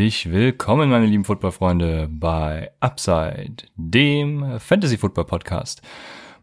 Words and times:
Herzlich 0.00 0.32
willkommen, 0.32 0.88
meine 0.88 1.04
lieben 1.04 1.26
Footballfreunde, 1.26 2.08
bei 2.10 2.70
Upside, 2.80 3.64
dem 3.76 4.58
Fantasy 4.58 4.96
Football 4.96 5.26
Podcast. 5.26 5.82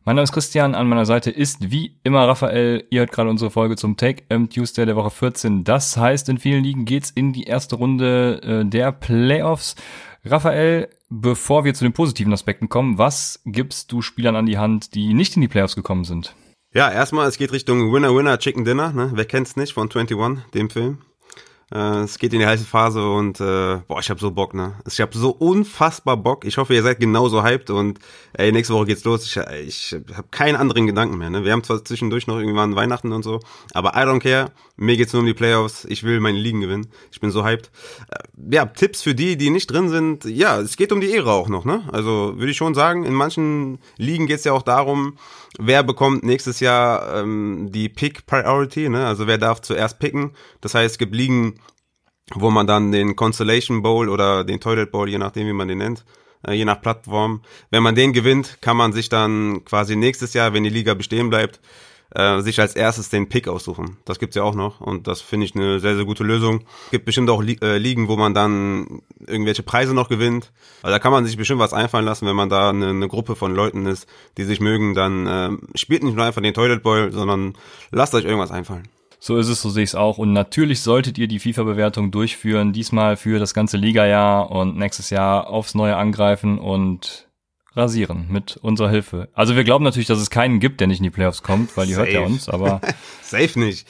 Mein 0.06 0.16
Name 0.16 0.26
ist 0.26 0.32
Christian, 0.32 0.76
an 0.76 0.88
meiner 0.88 1.08
Seite 1.08 1.32
ist 1.32 1.72
wie 1.72 1.98
immer 2.04 2.28
Raphael. 2.28 2.86
Ihr 2.92 3.00
hört 3.00 3.12
gerade 3.12 3.32
unsere 3.32 3.50
Folge 3.50 3.76
zum 3.76 3.98
Take 3.98 4.26
M 4.30 4.48
Tuesday 4.52 4.86
der 4.86 4.96
Woche 4.96 5.10
14. 5.10 5.64
Das 5.64 5.98
heißt, 5.98 6.30
in 6.30 6.38
vielen 6.38 6.64
Ligen 6.64 6.86
geht's 6.86 7.10
in 7.10 7.34
die 7.34 7.46
erste 7.46 7.78
Runde 7.78 8.42
äh, 8.44 8.64
der 8.64 8.92
Playoffs. 8.92 9.76
Raphael, 10.24 10.90
bevor 11.10 11.66
wir 11.66 11.74
zu 11.74 11.84
den 11.84 11.94
positiven 11.94 12.34
Aspekten 12.34 12.70
kommen, 12.70 13.00
was 13.00 13.42
gibst 13.44 13.92
du 13.92 14.04
Spielern 14.04 14.36
an 14.36 14.46
die 14.46 14.60
Hand, 14.60 14.94
die 14.94 15.16
nicht 15.16 15.36
in 15.36 15.42
die 15.42 15.48
Playoffs 15.48 15.76
gekommen 15.76 16.04
sind? 16.04 16.36
Ja, 16.76 16.92
erstmal, 16.92 17.28
es 17.28 17.40
geht 17.40 17.52
Richtung 17.52 17.92
Winner 17.92 18.16
Winner 18.16 18.38
Chicken 18.38 18.66
Dinner, 18.66 18.94
ne? 18.94 19.10
Wer 19.16 19.26
kennt's 19.26 19.56
nicht 19.56 19.74
von 19.74 19.90
21, 19.90 20.46
dem 20.54 20.70
Film? 20.70 21.00
Äh, 21.74 22.04
es 22.04 22.18
geht 22.18 22.34
in 22.34 22.40
die 22.40 22.46
heiße 22.46 22.64
Phase 22.64 23.06
und 23.10 23.42
äh, 23.42 23.78
boah, 23.88 24.00
ich 24.00 24.10
habe 24.10 24.20
so 24.20 24.32
Bock, 24.32 24.54
ne? 24.54 24.76
Ich 24.88 25.02
habe 25.02 25.18
so 25.18 25.32
unfassbar 25.32 26.16
Bock. 26.16 26.46
Ich 26.46 26.58
hoffe, 26.58 26.74
ihr 26.74 26.82
seid 26.84 27.00
genauso 27.00 27.44
hyped 27.44 27.70
und 27.70 28.00
ey, 28.34 28.52
nächste 28.54 28.74
Woche 28.74 28.86
geht's 28.86 29.04
los. 29.04 29.26
Ich, 29.26 29.38
ich 29.68 29.96
habe 30.16 30.28
keinen 30.32 30.56
anderen 30.56 30.88
Gedanken 30.88 31.18
mehr, 31.18 31.30
ne? 31.30 31.44
Wir 31.44 31.52
haben 31.52 31.64
zwar 31.64 31.84
zwischendurch 31.84 32.26
noch 32.28 32.38
irgendwann 32.38 32.76
Weihnachten 32.76 33.12
und 33.12 33.24
so, 33.24 33.42
aber 33.74 33.96
I 33.96 34.06
don't 34.06 34.20
care. 34.20 34.52
Mir 34.78 34.96
geht's 34.96 35.12
nur 35.12 35.22
um 35.22 35.26
die 35.26 35.34
Playoffs. 35.34 35.86
Ich 35.86 36.04
will 36.04 36.20
meine 36.20 36.38
Ligen 36.38 36.62
gewinnen. 36.62 36.88
Ich 37.12 37.20
bin 37.20 37.32
so 37.32 37.44
hyped. 37.44 37.72
Äh, 38.10 38.56
ja, 38.56 38.66
Tipps 38.66 39.02
für 39.02 39.16
die, 39.16 39.36
die 39.36 39.50
nicht 39.50 39.68
drin 39.68 39.90
sind. 39.90 40.24
Ja, 40.24 40.62
es 40.62 40.78
geht 40.78 40.94
um 40.94 41.02
die 41.02 41.10
Ehre 41.10 41.32
auch 41.32 41.50
noch, 41.50 41.66
ne? 41.66 41.84
Also 41.92 42.36
würde 42.38 42.52
ich 42.52 42.58
schon 42.58 42.76
sagen, 42.76 43.04
in 43.04 43.14
manchen 43.14 43.80
Ligen 43.98 44.26
geht's 44.28 44.46
ja 44.46 44.54
auch 44.54 44.62
darum, 44.62 45.18
wer 45.58 45.84
bekommt 45.84 46.24
nächstes 46.24 46.60
Jahr 46.60 47.22
ähm, 47.22 47.70
die 47.72 47.90
Pick 47.90 48.26
Priority, 48.26 48.90
ne? 48.90 49.06
Also 49.08 49.28
wer 49.28 49.38
darf 49.38 49.62
zuerst 49.62 50.00
picken. 50.00 50.32
Das 50.62 50.74
heißt, 50.76 50.94
es 50.94 50.98
gibt 50.98 51.16
Ligen, 51.16 51.60
wo 52.34 52.50
man 52.50 52.68
dann 52.68 52.92
den 52.92 53.16
Constellation 53.16 53.82
Bowl 53.82 54.10
oder 54.10 54.44
den 54.44 54.60
Toilet 54.60 54.92
Bowl, 54.92 55.10
je 55.10 55.18
nachdem 55.18 55.48
wie 55.48 55.54
man 55.54 55.68
den 55.68 55.80
nennt, 55.80 56.06
äh, 56.46 56.54
je 56.54 56.66
nach 56.66 56.82
Plattform, 56.82 57.42
wenn 57.72 57.84
man 57.84 57.96
den 57.96 58.14
gewinnt, 58.14 58.58
kann 58.62 58.78
man 58.78 58.94
sich 58.94 59.10
dann 59.10 59.64
quasi 59.66 59.96
nächstes 59.96 60.34
Jahr, 60.34 60.54
wenn 60.54 60.64
die 60.64 60.70
Liga 60.70 60.94
bestehen 60.94 61.30
bleibt, 61.30 61.60
äh, 62.16 62.42
sich 62.42 62.60
als 62.60 62.76
erstes 62.76 63.10
den 63.10 63.30
Pick 63.30 63.48
aussuchen. 63.48 63.98
Das 64.06 64.20
gibt's 64.20 64.36
ja 64.36 64.44
auch 64.44 64.56
noch 64.56 64.82
und 64.82 65.08
das 65.08 65.22
finde 65.22 65.46
ich 65.46 65.56
eine 65.56 65.80
sehr, 65.80 65.96
sehr 65.96 66.06
gute 66.06 66.24
Lösung. 66.24 66.64
Gibt 66.92 67.06
bestimmt 67.06 67.30
auch 67.30 67.44
äh, 67.44 67.78
Ligen, 67.78 68.08
wo 68.08 68.18
man 68.18 68.34
dann 68.34 69.02
irgendwelche 69.26 69.64
Preise 69.64 69.94
noch 69.94 70.10
gewinnt. 70.10 70.52
Also 70.82 70.94
da 70.94 71.00
kann 71.00 71.12
man 71.12 71.26
sich 71.26 71.38
bestimmt 71.38 71.60
was 71.60 71.74
einfallen 71.74 72.06
lassen, 72.06 72.28
wenn 72.28 72.36
man 72.36 72.50
da 72.50 72.70
eine, 72.70 72.90
eine 72.90 73.08
Gruppe 73.08 73.36
von 73.36 73.54
Leuten 73.54 73.86
ist, 73.86 74.08
die 74.38 74.44
sich 74.44 74.60
mögen, 74.60 74.94
dann 74.94 75.28
äh, 75.28 75.78
spielt 75.78 76.04
nicht 76.04 76.16
nur 76.16 76.26
einfach 76.26 76.42
den 76.42 76.54
Toilet 76.54 76.82
Bowl, 76.82 77.12
sondern 77.12 77.54
lasst 77.92 78.14
euch 78.16 78.26
irgendwas 78.26 78.52
einfallen. 78.52 78.88
So 79.20 79.38
ist 79.38 79.48
es, 79.48 79.62
so 79.62 79.70
sehe 79.70 79.84
ich 79.84 79.92
es 79.92 79.96
auch. 79.96 80.20
Und 80.20 80.34
natürlich 80.34 80.82
solltet 80.82 81.18
ihr 81.18 81.28
die 81.28 81.40
FIFA-Bewertung 81.40 82.12
durchführen, 82.12 82.72
diesmal 82.72 83.18
für 83.18 83.40
das 83.40 83.54
ganze 83.54 83.78
Liga-Jahr 83.78 84.52
und 84.52 84.78
nächstes 84.78 85.10
Jahr 85.10 85.50
aufs 85.50 85.74
Neue 85.74 85.98
angreifen 85.98 86.60
und 86.60 87.27
rasieren 87.78 88.26
mit 88.30 88.58
unserer 88.58 88.90
Hilfe. 88.90 89.30
Also 89.34 89.56
wir 89.56 89.64
glauben 89.64 89.84
natürlich, 89.84 90.08
dass 90.08 90.20
es 90.20 90.30
keinen 90.30 90.60
gibt, 90.60 90.80
der 90.80 90.88
nicht 90.88 90.98
in 90.98 91.04
die 91.04 91.10
Playoffs 91.10 91.44
kommt, 91.44 91.78
weil 91.78 91.88
die 91.88 91.96
hört 91.96 92.12
ja 92.12 92.22
uns, 92.22 92.50
aber 92.50 92.82
safe 93.22 93.60
nicht. 93.60 93.88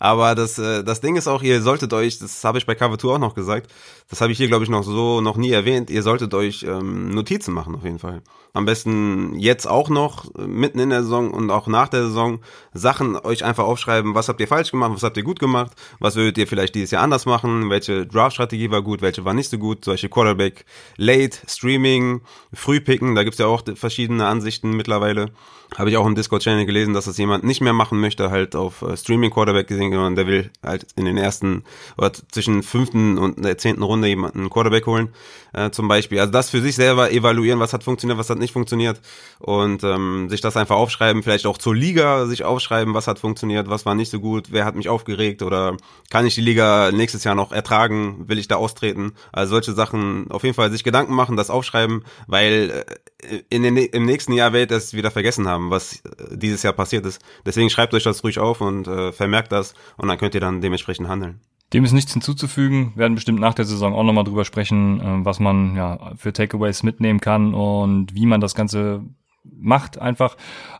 Aber 0.00 0.34
das 0.34 0.58
äh, 0.58 0.84
das 0.84 1.00
Ding 1.00 1.16
ist 1.16 1.28
auch, 1.28 1.42
ihr 1.42 1.62
solltet 1.62 1.92
euch, 1.92 2.18
das 2.18 2.44
habe 2.44 2.58
ich 2.58 2.66
bei 2.66 2.74
Cover 2.74 2.98
2 2.98 3.08
auch 3.14 3.18
noch 3.18 3.34
gesagt, 3.34 3.72
das 4.10 4.20
habe 4.20 4.32
ich 4.32 4.38
hier 4.38 4.48
glaube 4.48 4.64
ich 4.64 4.70
noch 4.70 4.82
so 4.82 5.20
noch 5.20 5.36
nie 5.36 5.50
erwähnt, 5.50 5.90
ihr 5.90 6.02
solltet 6.02 6.34
euch 6.34 6.64
ähm, 6.64 7.10
Notizen 7.10 7.54
machen 7.54 7.74
auf 7.74 7.84
jeden 7.84 7.98
Fall. 7.98 8.22
Am 8.54 8.64
besten 8.64 9.38
jetzt 9.38 9.66
auch 9.66 9.88
noch 9.88 10.34
äh, 10.34 10.46
mitten 10.46 10.78
in 10.78 10.90
der 10.90 11.02
Saison 11.02 11.32
und 11.32 11.50
auch 11.50 11.66
nach 11.66 11.88
der 11.88 12.04
Saison 12.04 12.40
Sachen 12.72 13.16
euch 13.16 13.44
einfach 13.44 13.64
aufschreiben, 13.64 14.14
was 14.14 14.28
habt 14.28 14.40
ihr 14.40 14.48
falsch 14.48 14.70
gemacht, 14.70 14.92
was 14.94 15.02
habt 15.02 15.16
ihr 15.16 15.22
gut 15.22 15.38
gemacht, 15.40 15.72
was 15.98 16.16
würdet 16.16 16.38
ihr 16.38 16.46
vielleicht 16.46 16.74
dieses 16.74 16.92
Jahr 16.92 17.02
anders 17.02 17.26
machen, 17.26 17.70
welche 17.70 18.06
Draft-Strategie 18.06 18.70
war 18.70 18.82
gut, 18.82 19.02
welche 19.02 19.24
war 19.24 19.34
nicht 19.34 19.50
so 19.50 19.58
gut, 19.58 19.84
solche 19.84 20.08
Quarterback 20.08 20.64
Late, 20.96 21.38
Streaming, 21.46 22.22
Frühpicken, 22.52 23.14
da 23.14 23.24
gibt's 23.28 23.38
ja 23.38 23.46
auch 23.46 23.62
verschiedene 23.74 24.26
Ansichten 24.26 24.70
mittlerweile. 24.70 25.30
Habe 25.76 25.90
ich 25.90 25.96
auch 25.98 26.06
im 26.06 26.14
Discord-Channel 26.14 26.64
gelesen, 26.64 26.94
dass 26.94 27.04
das 27.04 27.18
jemand 27.18 27.44
nicht 27.44 27.60
mehr 27.60 27.74
machen 27.74 28.00
möchte, 28.00 28.30
halt 28.30 28.56
auf 28.56 28.80
äh, 28.80 28.96
Streaming-Quarterback 28.96 29.66
gesehen, 29.66 29.92
sondern 29.92 30.16
der 30.16 30.26
will 30.26 30.50
halt 30.62 30.86
in 30.96 31.04
den 31.04 31.18
ersten 31.18 31.62
oder 31.98 32.10
zwischen 32.12 32.62
fünften 32.62 33.18
und 33.18 33.44
der 33.44 33.58
zehnten 33.58 33.82
Runde 33.82 34.08
jemanden 34.08 34.48
Quarterback 34.48 34.86
holen, 34.86 35.10
äh, 35.52 35.70
zum 35.70 35.86
Beispiel. 35.86 36.20
Also 36.20 36.32
das 36.32 36.48
für 36.48 36.62
sich 36.62 36.74
selber 36.74 37.12
evaluieren, 37.12 37.60
was 37.60 37.74
hat 37.74 37.84
funktioniert, 37.84 38.18
was 38.18 38.30
hat 38.30 38.38
nicht 38.38 38.54
funktioniert 38.54 39.00
und 39.40 39.84
ähm, 39.84 40.30
sich 40.30 40.40
das 40.40 40.56
einfach 40.56 40.76
aufschreiben, 40.76 41.22
vielleicht 41.22 41.46
auch 41.46 41.58
zur 41.58 41.76
Liga 41.76 42.26
sich 42.26 42.44
aufschreiben, 42.44 42.94
was 42.94 43.06
hat 43.06 43.18
funktioniert, 43.18 43.68
was 43.68 43.84
war 43.84 43.94
nicht 43.94 44.10
so 44.10 44.20
gut, 44.20 44.50
wer 44.50 44.64
hat 44.64 44.74
mich 44.74 44.88
aufgeregt 44.88 45.42
oder 45.42 45.76
kann 46.08 46.26
ich 46.26 46.34
die 46.34 46.40
Liga 46.40 46.92
nächstes 46.92 47.24
Jahr 47.24 47.34
noch 47.34 47.52
ertragen, 47.52 48.26
will 48.26 48.38
ich 48.38 48.48
da 48.48 48.56
austreten. 48.56 49.12
Also 49.32 49.50
solche 49.50 49.74
Sachen 49.74 50.30
auf 50.30 50.44
jeden 50.44 50.54
Fall 50.54 50.72
sich 50.72 50.82
Gedanken 50.82 51.14
machen, 51.14 51.36
das 51.36 51.50
aufschreiben, 51.50 52.04
weil 52.26 52.84
äh, 53.20 53.42
in 53.50 53.62
den, 53.62 53.76
im 53.76 54.06
nächsten 54.06 54.32
Jahr 54.32 54.54
werdet 54.54 54.70
ihr 54.70 54.76
es 54.78 54.94
wieder 54.94 55.10
vergessen 55.10 55.46
haben 55.46 55.57
haben, 55.58 55.70
was 55.70 56.00
äh, 56.04 56.36
dieses 56.36 56.62
Jahr 56.62 56.72
passiert 56.72 57.04
ist. 57.06 57.22
Deswegen 57.44 57.70
schreibt 57.70 57.94
euch 57.94 58.04
das 58.04 58.24
ruhig 58.24 58.38
auf 58.38 58.60
und 58.60 58.86
äh, 58.86 59.12
vermerkt 59.12 59.52
das 59.52 59.74
und 59.96 60.08
dann 60.08 60.18
könnt 60.18 60.34
ihr 60.34 60.40
dann 60.40 60.60
dementsprechend 60.60 61.08
handeln. 61.08 61.40
Dem 61.72 61.84
ist 61.84 61.92
nichts 61.92 62.12
hinzuzufügen. 62.12 62.92
Wir 62.94 63.02
werden 63.02 63.14
bestimmt 63.14 63.40
nach 63.40 63.52
der 63.52 63.66
Saison 63.66 63.94
auch 63.94 64.04
nochmal 64.04 64.24
drüber 64.24 64.44
sprechen, 64.44 65.00
äh, 65.00 65.24
was 65.24 65.40
man 65.40 65.76
ja 65.76 66.12
für 66.16 66.32
Takeaways 66.32 66.82
mitnehmen 66.82 67.20
kann 67.20 67.54
und 67.54 68.14
wie 68.14 68.26
man 68.26 68.40
das 68.40 68.54
Ganze 68.54 69.04
macht 69.44 69.98
einfach. 69.98 70.36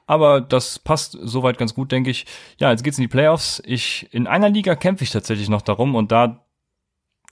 Aber 0.07 0.41
das 0.41 0.79
passt 0.79 1.17
soweit 1.21 1.59
ganz 1.59 1.75
gut, 1.75 1.93
denke 1.93 2.11
ich. 2.11 2.27
Ja, 2.59 2.71
jetzt 2.71 2.85
geht's 2.85 2.99
in 2.99 3.03
die 3.03 3.09
Playoffs. 3.09 3.63
Ich 3.65 4.09
in 4.13 4.27
einer 4.27 4.49
Liga 4.49 4.77
kämpfe 4.77 5.05
ich 5.05 5.11
tatsächlich 5.11 5.49
noch 5.49 5.63
darum 5.63 5.95
und 5.95 6.13
da 6.13 6.45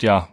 ja 0.01 0.29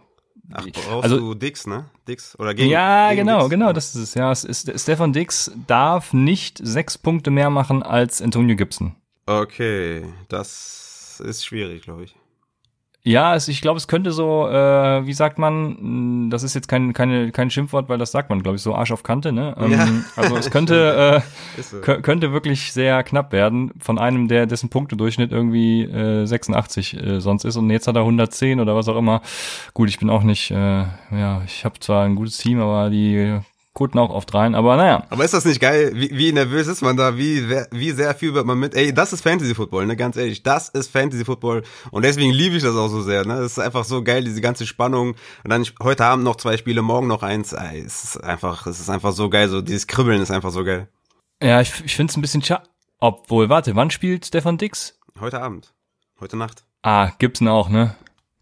Ach, 0.52 0.66
brauchst 0.66 1.04
also, 1.04 1.18
du 1.18 1.34
Dix, 1.34 1.66
ne? 1.66 1.86
Dix 2.06 2.38
oder 2.38 2.54
gegen 2.54 2.70
Ja, 2.70 3.10
gegen 3.10 3.26
genau, 3.26 3.40
Dix? 3.40 3.50
genau, 3.50 3.72
das 3.72 3.94
ist 3.94 4.02
es. 4.02 4.14
Ja, 4.14 4.30
es 4.30 4.44
ist, 4.44 4.78
Stefan 4.80 5.12
Dix 5.12 5.50
darf 5.66 6.12
nicht 6.12 6.58
sechs 6.62 6.98
Punkte 6.98 7.30
mehr 7.30 7.50
machen 7.50 7.82
als 7.82 8.20
Antonio 8.20 8.56
Gibson. 8.56 8.94
Okay, 9.26 10.04
das 10.28 11.22
ist 11.24 11.44
schwierig, 11.44 11.82
glaube 11.82 12.04
ich. 12.04 12.14
Ja, 13.06 13.34
es, 13.34 13.48
ich 13.48 13.60
glaube, 13.60 13.76
es 13.76 13.86
könnte 13.86 14.12
so, 14.12 14.48
äh, 14.48 15.06
wie 15.06 15.12
sagt 15.12 15.38
man, 15.38 16.30
das 16.30 16.42
ist 16.42 16.54
jetzt 16.54 16.68
kein, 16.68 16.94
keine, 16.94 17.32
kein 17.32 17.50
Schimpfwort, 17.50 17.90
weil 17.90 17.98
das 17.98 18.12
sagt 18.12 18.30
man, 18.30 18.42
glaube 18.42 18.56
ich, 18.56 18.62
so 18.62 18.74
Arsch 18.74 18.92
auf 18.92 19.02
Kante, 19.02 19.30
ne? 19.30 19.54
Ähm, 19.60 19.72
ja. 19.72 19.88
Also 20.16 20.36
es 20.38 20.50
könnte, 20.50 21.22
äh, 21.58 21.62
so. 21.62 21.80
könnte 21.80 22.32
wirklich 22.32 22.72
sehr 22.72 23.02
knapp 23.02 23.30
werden 23.32 23.72
von 23.78 23.98
einem, 23.98 24.26
der 24.28 24.46
dessen 24.46 24.70
Punktedurchschnitt 24.70 25.32
irgendwie 25.32 25.82
äh, 25.82 26.24
86 26.24 26.96
äh, 26.96 27.20
sonst 27.20 27.44
ist 27.44 27.56
und 27.56 27.68
jetzt 27.68 27.86
hat 27.86 27.96
er 27.96 28.02
110 28.02 28.58
oder 28.58 28.74
was 28.74 28.88
auch 28.88 28.96
immer. 28.96 29.20
Gut, 29.74 29.90
ich 29.90 29.98
bin 29.98 30.08
auch 30.08 30.22
nicht, 30.22 30.50
äh, 30.50 30.54
ja, 30.54 31.42
ich 31.44 31.66
habe 31.66 31.78
zwar 31.80 32.06
ein 32.06 32.14
gutes 32.14 32.38
Team, 32.38 32.58
aber 32.58 32.88
die 32.88 33.38
Kutten 33.74 33.98
auch 33.98 34.10
oft 34.10 34.32
rein, 34.34 34.54
aber 34.54 34.76
naja. 34.76 35.04
Aber 35.10 35.24
ist 35.24 35.34
das 35.34 35.44
nicht 35.44 35.60
geil? 35.60 35.90
Wie, 35.94 36.16
wie 36.16 36.32
nervös 36.32 36.68
ist 36.68 36.80
man 36.80 36.96
da? 36.96 37.18
Wie, 37.18 37.44
wie 37.72 37.90
sehr 37.90 38.14
viel 38.14 38.32
wird 38.32 38.46
man 38.46 38.56
mit? 38.56 38.72
Ey, 38.76 38.94
das 38.94 39.12
ist 39.12 39.22
Fantasy 39.22 39.52
Football, 39.52 39.86
ne? 39.86 39.96
Ganz 39.96 40.16
ehrlich, 40.16 40.44
das 40.44 40.68
ist 40.68 40.92
Fantasy 40.92 41.24
Football 41.24 41.64
und 41.90 42.04
deswegen 42.04 42.30
liebe 42.30 42.56
ich 42.56 42.62
das 42.62 42.76
auch 42.76 42.86
so 42.86 43.02
sehr, 43.02 43.26
ne? 43.26 43.34
Das 43.34 43.52
ist 43.52 43.58
einfach 43.58 43.84
so 43.84 44.04
geil, 44.04 44.22
diese 44.22 44.40
ganze 44.40 44.64
Spannung. 44.64 45.16
Und 45.42 45.50
dann 45.50 45.66
heute 45.82 46.04
Abend 46.04 46.24
noch 46.24 46.36
zwei 46.36 46.56
Spiele, 46.56 46.82
morgen 46.82 47.08
noch 47.08 47.24
eins. 47.24 47.52
Ey, 47.52 47.80
es 47.80 48.04
ist 48.04 48.16
einfach, 48.22 48.68
es 48.68 48.78
ist 48.78 48.90
einfach 48.90 49.12
so 49.12 49.28
geil. 49.28 49.48
So 49.48 49.60
dieses 49.60 49.88
Kribbeln 49.88 50.22
ist 50.22 50.30
einfach 50.30 50.52
so 50.52 50.62
geil. 50.62 50.86
Ja, 51.42 51.60
ich, 51.60 51.72
ich 51.84 51.96
finde 51.96 52.12
es 52.12 52.16
ein 52.16 52.22
bisschen 52.22 52.42
scha. 52.42 52.62
Obwohl, 53.00 53.48
warte, 53.48 53.74
wann 53.74 53.90
spielt 53.90 54.24
Stefan 54.24 54.56
Dix? 54.56 55.00
Heute 55.18 55.40
Abend, 55.42 55.74
heute 56.20 56.36
Nacht. 56.36 56.64
Ah, 56.82 57.10
Gibson 57.18 57.48
auch, 57.48 57.68
ne? 57.68 57.96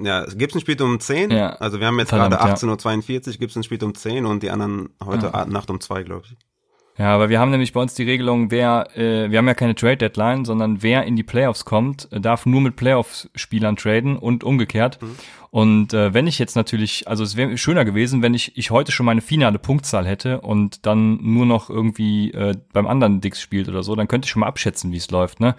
Ja, 0.04 0.24
Gibson 0.26 0.60
spielt 0.60 0.80
um 0.80 0.98
10. 0.98 1.30
Ja. 1.30 1.50
Also 1.56 1.80
wir 1.80 1.86
haben 1.86 1.98
jetzt 1.98 2.10
Verdammt, 2.10 2.36
gerade 2.36 2.54
18.42 2.54 3.28
Uhr, 3.28 3.38
Gibson 3.38 3.62
spielt 3.62 3.82
um 3.82 3.94
10 3.94 4.26
und 4.26 4.42
die 4.42 4.50
anderen 4.50 4.90
heute 5.04 5.30
ja. 5.32 5.44
Nacht 5.46 5.70
um 5.70 5.80
2, 5.80 6.02
glaube 6.02 6.24
ich. 6.26 6.36
Ja, 6.98 7.14
aber 7.14 7.30
wir 7.30 7.40
haben 7.40 7.50
nämlich 7.50 7.72
bei 7.72 7.80
uns 7.80 7.94
die 7.94 8.02
Regelung, 8.02 8.50
wer, 8.50 8.88
äh, 8.96 9.30
wir 9.30 9.38
haben 9.38 9.48
ja 9.48 9.54
keine 9.54 9.74
Trade 9.74 9.96
Deadline, 9.96 10.44
sondern 10.44 10.82
wer 10.82 11.04
in 11.04 11.16
die 11.16 11.22
Playoffs 11.22 11.64
kommt, 11.64 12.08
darf 12.12 12.44
nur 12.44 12.60
mit 12.60 12.76
Playoffs-Spielern 12.76 13.76
traden 13.76 14.16
und 14.18 14.44
umgekehrt. 14.44 15.00
Mhm. 15.00 15.16
Und 15.54 15.92
äh, 15.92 16.14
wenn 16.14 16.26
ich 16.26 16.38
jetzt 16.38 16.56
natürlich, 16.56 17.06
also 17.08 17.22
es 17.22 17.36
wäre 17.36 17.58
schöner 17.58 17.84
gewesen, 17.84 18.22
wenn 18.22 18.32
ich, 18.32 18.56
ich 18.56 18.70
heute 18.70 18.90
schon 18.90 19.04
meine 19.04 19.20
finale 19.20 19.58
Punktzahl 19.58 20.06
hätte 20.06 20.40
und 20.40 20.86
dann 20.86 21.18
nur 21.20 21.44
noch 21.44 21.68
irgendwie 21.68 22.30
äh, 22.30 22.54
beim 22.72 22.86
anderen 22.86 23.20
Dix 23.20 23.38
spielt 23.42 23.68
oder 23.68 23.82
so, 23.82 23.94
dann 23.94 24.08
könnte 24.08 24.24
ich 24.24 24.30
schon 24.30 24.40
mal 24.40 24.46
abschätzen, 24.46 24.92
wie 24.92 24.96
es 24.96 25.10
läuft, 25.10 25.40
ne? 25.40 25.54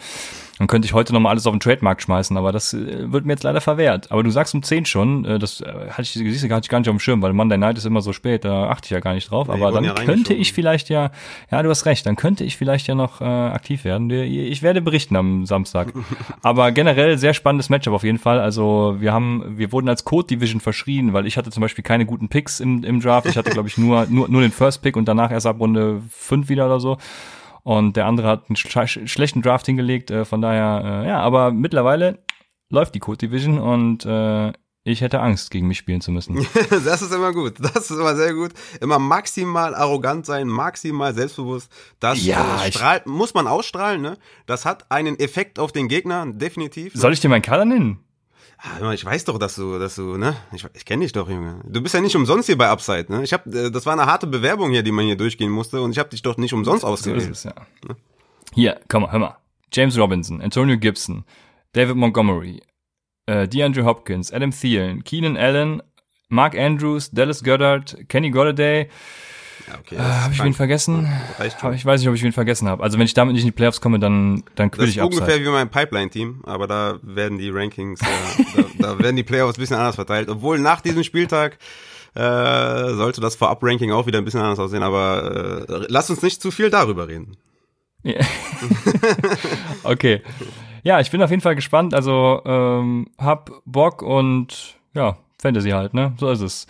Dann 0.60 0.68
könnte 0.68 0.86
ich 0.86 0.94
heute 0.94 1.14
noch 1.14 1.20
mal 1.20 1.32
alles 1.32 1.48
auf 1.48 1.54
den 1.54 1.60
Trademark 1.60 2.02
schmeißen, 2.02 2.38
aber 2.38 2.52
das 2.52 2.74
äh, 2.74 3.12
wird 3.12 3.26
mir 3.26 3.34
jetzt 3.34 3.44
leider 3.44 3.60
verwehrt. 3.60 4.12
Aber 4.12 4.24
du 4.24 4.30
sagst 4.30 4.54
um 4.54 4.62
10 4.62 4.86
schon, 4.86 5.26
äh, 5.26 5.40
das 5.40 5.62
äh, 5.62 5.90
hatte 5.90 6.04
ich, 6.04 6.14
siehst 6.14 6.44
du, 6.44 6.50
hatte 6.50 6.66
ich 6.66 6.70
gar 6.70 6.80
nicht 6.80 6.90
auf 6.90 6.96
dem 6.96 7.00
Schirm, 7.00 7.22
weil 7.22 7.34
Monday 7.34 7.58
Night 7.58 7.78
ist 7.78 7.86
immer 7.86 8.02
so 8.02 8.14
spät, 8.14 8.46
da 8.46 8.70
achte 8.70 8.86
ich 8.86 8.92
ja 8.92 9.00
gar 9.00 9.14
nicht 9.14 9.30
drauf. 9.30 9.48
Nee, 9.48 9.56
aber 9.56 9.72
dann 9.72 9.84
ja 9.84 9.94
könnte 9.94 10.34
ich 10.34 10.54
vielleicht 10.54 10.90
ja, 10.90 11.12
ja, 11.52 11.64
du 11.64 11.70
hast 11.70 11.86
recht, 11.86 12.06
dann 12.06 12.16
könnte 12.16 12.44
ich 12.44 12.56
vielleicht 12.56 12.88
ja 12.88 12.96
noch 12.96 13.22
äh, 13.22 13.26
aktiv 13.26 13.84
werden. 13.84 14.10
Ich 14.10 14.62
werde 14.62 14.82
berichten 14.82 15.16
am 15.16 15.46
Samstag. 15.46 15.92
aber 16.44 16.72
generell 16.72 17.18
sehr 17.18 17.34
spannendes 17.34 17.70
Matchup 17.70 17.94
auf 17.94 18.04
jeden 18.04 18.20
Fall. 18.20 18.40
Also 18.40 18.98
wir 19.00 19.12
haben, 19.12 19.58
wir 19.58 19.72
wurden 19.72 19.83
als 19.90 20.04
Code 20.04 20.28
Division 20.28 20.62
verschrien, 20.62 21.14
weil 21.14 21.26
ich 21.26 21.38
hatte 21.38 21.52
zum 21.52 21.62
Beispiel 21.62 21.84
keine 21.84 22.06
guten 22.06 22.30
Picks 22.30 22.60
im, 22.60 22.84
im 22.84 23.00
Draft. 23.00 23.28
Ich 23.28 23.38
hatte, 23.38 23.52
glaube 23.52 23.68
ich, 23.68 23.78
nur, 23.78 24.06
nur, 24.08 24.30
nur 24.30 24.42
den 24.42 24.52
First 24.52 24.82
Pick 24.82 24.96
und 24.96 25.06
danach 25.06 25.32
erst 25.32 25.46
ab 25.46 25.60
Runde 25.60 26.02
5 26.10 26.50
wieder 26.50 26.66
oder 26.66 26.80
so. 26.80 26.98
Und 27.64 27.96
der 27.96 28.06
andere 28.06 28.28
hat 28.28 28.50
einen 28.50 28.56
sch 28.58 29.10
schlechten 29.10 29.42
Draft 29.42 29.66
hingelegt. 29.66 30.12
Äh, 30.12 30.26
von 30.26 30.42
daher, 30.42 31.04
äh, 31.04 31.08
ja, 31.08 31.20
aber 31.20 31.52
mittlerweile 31.52 32.20
läuft 32.70 32.96
die 32.96 33.00
Code 33.00 33.18
Division 33.18 33.60
und 33.60 34.06
äh, 34.06 34.52
ich 34.86 35.00
hätte 35.00 35.22
Angst, 35.22 35.50
gegen 35.50 35.68
mich 35.68 35.78
spielen 35.78 36.02
zu 36.02 36.12
müssen. 36.12 36.46
Das 36.84 37.02
ist 37.02 37.14
immer 37.14 37.32
gut. 37.32 37.54
Das 37.60 37.90
ist 37.90 37.92
immer 37.92 38.16
sehr 38.16 38.34
gut. 38.34 38.52
Immer 38.82 39.00
maximal 39.00 39.74
arrogant 39.76 40.26
sein, 40.26 40.48
maximal 40.48 41.14
selbstbewusst. 41.14 41.72
Das 42.02 42.24
Ja, 42.24 42.66
äh, 42.66 42.72
strahlt, 42.72 43.06
muss 43.06 43.34
man 43.34 43.48
ausstrahlen, 43.48 44.02
ne? 44.02 44.18
Das 44.46 44.66
hat 44.66 44.92
einen 44.92 45.18
Effekt 45.20 45.58
auf 45.58 45.72
den 45.72 45.88
Gegner, 45.88 46.26
definitiv. 46.26 46.94
Soll 46.96 47.14
ich 47.14 47.22
dir 47.22 47.30
meinen 47.30 47.42
Kader 47.42 47.64
nennen? 47.64 48.00
Ah, 48.66 48.94
Ich 48.94 49.04
weiß 49.04 49.26
doch, 49.26 49.38
dass 49.38 49.56
du, 49.56 49.78
dass 49.78 49.96
du, 49.96 50.18
ne? 50.18 50.36
Ich, 50.54 50.66
ich 50.74 50.86
kenne 50.86 51.04
dich 51.04 51.12
doch, 51.12 51.30
Junge. 51.30 51.60
Du 51.68 51.82
bist 51.82 51.94
ja 51.94 52.00
nicht 52.02 52.16
umsonst 52.16 52.46
hier 52.48 52.58
bei 52.58 52.70
Upside, 52.70 53.08
ne? 53.12 53.22
Ich 53.24 53.34
hab, 53.34 53.46
äh, 53.48 53.70
das 53.70 53.86
war 53.86 53.94
eine 53.94 54.06
harte 54.06 54.26
Bewerbung 54.26 54.72
hier, 54.72 54.84
die 54.84 54.92
man 54.94 55.06
hier 55.06 55.18
durchgehen 55.18 55.52
musste, 55.52 55.82
und 55.82 55.92
ich 55.92 56.00
habe 56.00 56.10
dich 56.10 56.22
doch 56.22 56.38
nicht 56.38 56.54
umsonst 56.54 56.82
So 56.82 56.88
ist 56.88 56.94
ausgewählt. 56.94 57.30
es, 57.30 57.44
ja. 57.44 57.54
Hier, 58.54 58.80
komm 58.88 59.04
mal, 59.04 59.12
hör 59.12 59.20
mal. 59.20 59.38
James 59.74 59.98
Robinson, 59.98 60.42
Antonio 60.42 60.78
Gibson, 60.78 61.26
David 61.74 61.96
Montgomery, 61.98 62.62
äh, 63.26 63.48
DeAndre 63.50 63.84
Hopkins, 63.84 64.32
Adam 64.32 64.52
Thielen, 64.52 65.04
Keenan 65.04 65.36
Allen, 65.36 65.82
Mark 66.30 66.56
Andrews, 66.58 67.12
Dallas 67.12 67.44
Goddard, 67.44 68.08
Kenny 68.08 68.30
Golladay. 68.30 68.90
Ja, 69.68 69.76
okay, 69.80 69.96
Äh, 69.96 69.98
das 69.98 70.08
ist 70.08 70.24
habe 70.24 70.34
ich 70.34 70.44
wen 70.44 70.54
vergessen? 70.54 71.08
Hab, 71.62 71.74
ich 71.74 71.86
weiß 71.86 72.00
nicht, 72.02 72.10
ob 72.10 72.16
ich 72.16 72.24
wen 72.24 72.32
vergessen 72.34 72.68
habe. 72.68 72.84
Also 72.84 72.98
wenn 72.98 73.06
ich 73.06 73.14
damit 73.14 73.34
nicht 73.34 73.44
in 73.44 73.48
die 73.48 73.52
Playoffs 73.54 73.80
komme, 73.82 74.00
dann, 74.00 74.44
dann 74.56 74.70
Das 74.70 74.78
quitte 74.78 74.84
ist 74.90 74.96
ich 74.96 75.02
Upside. 75.02 75.22
ungefähr 75.24 75.44
wie 75.46 75.50
mein 75.50 75.70
Pipeline-Team, 75.70 76.42
aber 76.46 76.68
da 76.68 77.00
werden 77.02 77.38
die 77.38 77.50
Rankings, 77.50 78.02
äh, 78.02 78.06
da, 78.80 78.88
da 78.96 79.00
werden 79.00 79.16
die 79.16 79.24
Playoffs 79.24 79.58
ein 79.58 79.62
bisschen 79.62 79.78
anders 79.78 79.96
verteilt. 79.96 80.30
Obwohl 80.30 80.60
nach 80.60 80.82
diesem 80.82 81.04
Spieltag 81.04 81.58
äh, 82.16 82.20
sollte 82.94 83.22
das 83.22 83.36
Vorab-Ranking 83.36 83.92
auch 83.92 84.06
wieder 84.06 84.18
ein 84.20 84.26
bisschen 84.26 84.42
anders 84.42 84.60
aussehen, 84.60 84.84
aber 84.84 85.66
äh, 85.70 85.86
lass 85.90 86.10
uns 86.10 86.22
nicht 86.22 86.42
zu 86.42 86.52
viel 86.52 86.70
darüber 86.70 87.08
reden. 87.08 87.38
Ja. 88.04 88.20
okay. 89.84 90.22
Ja, 90.84 91.00
ich 91.00 91.10
bin 91.12 91.22
auf 91.24 91.30
jeden 91.30 91.42
Fall 91.42 91.56
gespannt. 91.56 91.94
Also 91.94 92.42
ähm, 92.46 93.08
hab 93.18 93.50
Bock 93.66 94.02
und 94.02 94.76
ja, 94.94 95.18
Fantasy 95.44 95.70
halt, 95.70 95.94
ne? 95.94 96.14
So 96.18 96.30
ist 96.32 96.42
es. 96.42 96.68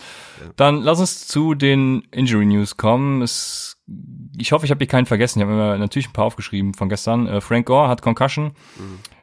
Dann 0.58 0.82
lass 0.82 1.00
uns 1.00 1.28
zu 1.28 1.56
den 1.56 2.04
Injury 2.12 2.46
News 2.46 2.76
kommen. 2.76 3.22
Es, 3.22 3.78
ich 4.38 4.52
hoffe, 4.52 4.66
ich 4.66 4.72
habe 4.72 4.80
hier 4.80 4.88
keinen 4.88 5.06
vergessen. 5.06 5.40
Ich 5.40 5.46
habe 5.46 5.56
mir 5.56 5.78
natürlich 5.78 6.10
ein 6.10 6.14
paar 6.14 6.26
aufgeschrieben 6.26 6.74
von 6.74 6.90
gestern. 6.90 7.28
Äh, 7.28 7.40
Frank 7.40 7.66
Gore 7.66 7.88
hat 7.88 8.02
Concussion. 8.02 8.52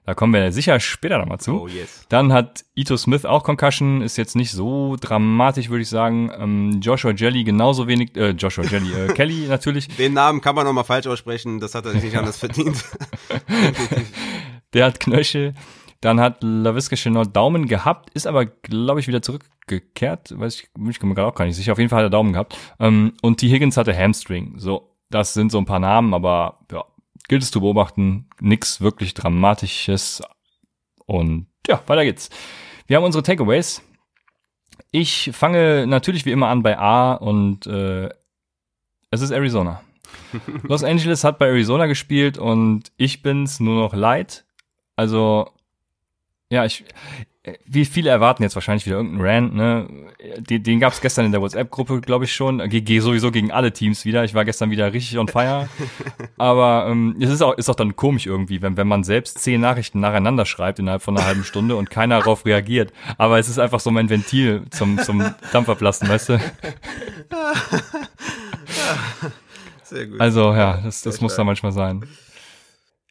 Da 0.06 0.14
kommen 0.14 0.32
wir 0.32 0.50
sicher 0.50 0.80
später 0.80 1.18
nochmal 1.18 1.38
zu. 1.38 1.62
Oh 1.62 1.68
yes. 1.68 2.06
Dann 2.08 2.32
hat 2.32 2.64
Ito 2.74 2.96
Smith 2.96 3.24
auch 3.24 3.44
Concussion, 3.44 4.02
ist 4.02 4.16
jetzt 4.16 4.34
nicht 4.34 4.50
so 4.50 4.96
dramatisch, 5.00 5.68
würde 5.68 5.82
ich 5.82 5.88
sagen. 5.88 6.32
Ähm, 6.36 6.80
Joshua 6.80 7.12
Jelly 7.12 7.44
genauso 7.44 7.86
wenig, 7.86 8.16
äh, 8.16 8.30
Joshua 8.30 8.64
Jelly, 8.64 8.92
äh, 8.92 9.06
Kelly 9.14 9.46
natürlich. 9.46 9.88
Den 9.88 10.14
Namen 10.14 10.40
kann 10.40 10.56
man 10.56 10.66
nochmal 10.66 10.84
falsch 10.84 11.06
aussprechen, 11.06 11.60
das 11.60 11.74
hat 11.74 11.84
er 11.84 11.92
sich 11.92 12.02
nicht 12.02 12.16
anders 12.16 12.38
verdient. 12.38 12.82
Der 14.72 14.86
hat 14.86 15.00
Knöchel. 15.00 15.54
Dann 16.00 16.20
hat 16.20 16.42
LaVisca 16.42 16.96
Chenault 16.96 17.36
Daumen 17.36 17.66
gehabt, 17.66 18.10
ist 18.10 18.26
aber, 18.26 18.46
glaube 18.46 19.00
ich, 19.00 19.08
wieder 19.08 19.20
zurückgekehrt. 19.20 20.38
Weiß 20.38 20.56
ich, 20.56 20.72
bin 20.72 20.88
ich 20.88 21.02
mir 21.02 21.14
gerade 21.14 21.28
auch 21.28 21.34
gar 21.34 21.44
nicht 21.44 21.56
sicher. 21.56 21.72
Auf 21.72 21.78
jeden 21.78 21.90
Fall 21.90 21.98
hat 21.98 22.06
er 22.06 22.10
Daumen 22.10 22.32
gehabt. 22.32 22.56
Ähm, 22.78 23.12
und 23.20 23.38
T. 23.38 23.48
Higgins 23.48 23.76
hatte 23.76 23.96
Hamstring. 23.96 24.54
So, 24.58 24.96
das 25.10 25.34
sind 25.34 25.52
so 25.52 25.58
ein 25.58 25.66
paar 25.66 25.78
Namen, 25.78 26.14
aber 26.14 26.60
ja, 26.72 26.84
gilt 27.28 27.42
es 27.42 27.50
zu 27.50 27.60
beobachten. 27.60 28.28
Nix 28.40 28.80
wirklich 28.80 29.12
Dramatisches. 29.12 30.22
Und 31.04 31.48
ja, 31.66 31.82
weiter 31.86 32.04
geht's. 32.04 32.30
Wir 32.86 32.96
haben 32.96 33.04
unsere 33.04 33.22
Takeaways. 33.22 33.82
Ich 34.90 35.30
fange 35.34 35.86
natürlich 35.86 36.24
wie 36.24 36.32
immer 36.32 36.48
an 36.48 36.62
bei 36.62 36.78
A 36.78 37.12
und 37.12 37.66
äh, 37.66 38.08
es 39.10 39.20
ist 39.20 39.30
Arizona. 39.30 39.82
Los 40.62 40.82
Angeles 40.82 41.24
hat 41.24 41.38
bei 41.38 41.46
Arizona 41.46 41.86
gespielt 41.86 42.38
und 42.38 42.90
ich 42.96 43.22
bin's 43.22 43.60
nur 43.60 43.80
noch 43.80 43.94
leid. 43.94 44.46
Also, 44.96 45.50
ja, 46.50 46.64
ich, 46.64 46.84
äh, 47.44 47.54
wie 47.64 47.84
viele 47.84 48.10
erwarten 48.10 48.42
jetzt 48.42 48.54
wahrscheinlich 48.54 48.84
wieder 48.84 48.96
irgendeinen 48.96 49.24
Rant, 49.24 49.54
ne? 49.54 49.88
Den, 50.38 50.62
den 50.62 50.80
gab's 50.80 51.00
gestern 51.00 51.24
in 51.24 51.32
der 51.32 51.40
WhatsApp-Gruppe, 51.40 52.00
glaube 52.00 52.24
ich 52.24 52.34
schon. 52.34 52.58
Ge 52.68 52.80
ge 52.80 52.98
sowieso 52.98 53.30
gegen 53.30 53.50
alle 53.52 53.72
Teams 53.72 54.04
wieder. 54.04 54.24
Ich 54.24 54.34
war 54.34 54.44
gestern 54.44 54.70
wieder 54.70 54.92
richtig 54.92 55.16
on 55.16 55.28
fire. 55.28 55.68
Aber 56.36 56.88
ähm, 56.90 57.16
es 57.20 57.30
ist 57.30 57.40
auch, 57.40 57.56
ist 57.56 57.70
auch 57.70 57.76
dann 57.76 57.96
komisch 57.96 58.26
irgendwie, 58.26 58.60
wenn, 58.60 58.76
wenn 58.76 58.88
man 58.88 59.04
selbst 59.04 59.38
zehn 59.38 59.60
Nachrichten 59.60 60.00
nacheinander 60.00 60.44
schreibt 60.44 60.80
innerhalb 60.80 61.02
von 61.02 61.16
einer 61.16 61.26
halben 61.26 61.44
Stunde 61.44 61.76
und 61.76 61.88
keiner 61.88 62.18
darauf 62.18 62.44
reagiert. 62.44 62.92
Aber 63.16 63.38
es 63.38 63.48
ist 63.48 63.58
einfach 63.58 63.80
so 63.80 63.90
mein 63.90 64.10
Ventil 64.10 64.64
zum, 64.70 64.98
zum 64.98 65.24
Dampferblassen, 65.52 66.08
weißt 66.08 66.30
du? 66.30 66.40
Sehr 69.84 70.06
gut. 70.08 70.20
Also 70.20 70.52
ja, 70.52 70.80
das, 70.84 71.02
das 71.02 71.20
muss 71.20 71.36
da 71.36 71.44
manchmal 71.44 71.72
sein. 71.72 72.04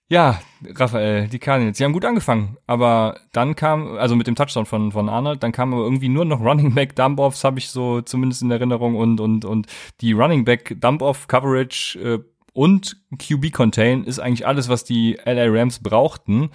Ja, 0.09 0.41
Raphael, 0.75 1.27
die 1.27 1.37
Cardinals, 1.37 1.77
die 1.77 1.83
haben 1.83 1.93
gut 1.93 2.03
angefangen, 2.03 2.57
aber 2.65 3.19
dann 3.31 3.55
kam, 3.55 3.95
also 3.97 4.15
mit 4.15 4.25
dem 4.25 4.33
Touchdown 4.33 4.65
von, 4.65 4.91
von 4.91 5.07
Arnold, 5.07 5.43
dann 5.43 5.51
kam 5.51 5.71
aber 5.71 5.83
irgendwie 5.83 6.09
nur 6.09 6.25
noch 6.25 6.41
Running 6.41 6.73
Back 6.73 6.95
Dump-Offs, 6.95 7.43
habe 7.43 7.59
ich 7.59 7.69
so 7.69 8.01
zumindest 8.01 8.41
in 8.41 8.49
Erinnerung 8.49 8.95
und, 8.95 9.19
und, 9.21 9.45
und 9.45 9.67
die 10.01 10.13
Running 10.13 10.45
Back 10.45 10.75
Dump-Off 10.81 11.27
Coverage 11.27 11.99
äh, 11.99 12.19
und 12.53 12.97
QB 13.17 13.53
Contain 13.53 14.03
ist 14.03 14.19
eigentlich 14.19 14.47
alles, 14.47 14.67
was 14.67 14.83
die 14.83 15.19
LA 15.23 15.45
Rams 15.47 15.79
brauchten. 15.79 16.49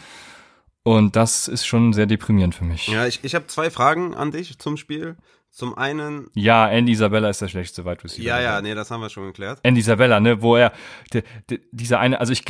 Und 0.83 1.17
das 1.17 1.49
ist 1.49 1.65
schon 1.65 1.95
sehr 1.95 2.07
deprimierend 2.07 2.55
für 2.55 2.65
mich. 2.65 2.89
Ja, 2.89 2.95
ja, 2.95 3.07
ich, 3.07 3.21
ich 3.23 3.35
habe 3.35 3.47
zwei 3.47 3.71
Fragen 3.71 4.15
an 4.15 4.33
dich 4.33 4.59
zum 4.59 4.77
Spiel. 4.77 5.17
Zum 5.51 5.79
einen, 5.79 6.29
Andy 6.69 6.93
Isabella 6.93 7.31
ist 7.31 7.41
der 7.41 7.49
schlechteste 7.49 7.85
Wide 7.85 8.03
Receiver. 8.03 8.27
ja, 8.27 8.41
ja, 8.41 8.61
nee, 8.61 8.75
das 8.75 8.91
haben 8.91 9.01
wir 9.01 9.09
schon 9.09 9.27
geklärt. 9.27 9.61
Andy 9.63 9.81
Isabella, 9.81 10.19
ne, 10.19 10.43
wo 10.43 10.57
er, 10.57 10.73
de, 11.13 11.23
de, 11.49 11.61
dieser 11.71 12.01
eine, 12.01 12.19
also 12.19 12.33
ich, 12.33 12.45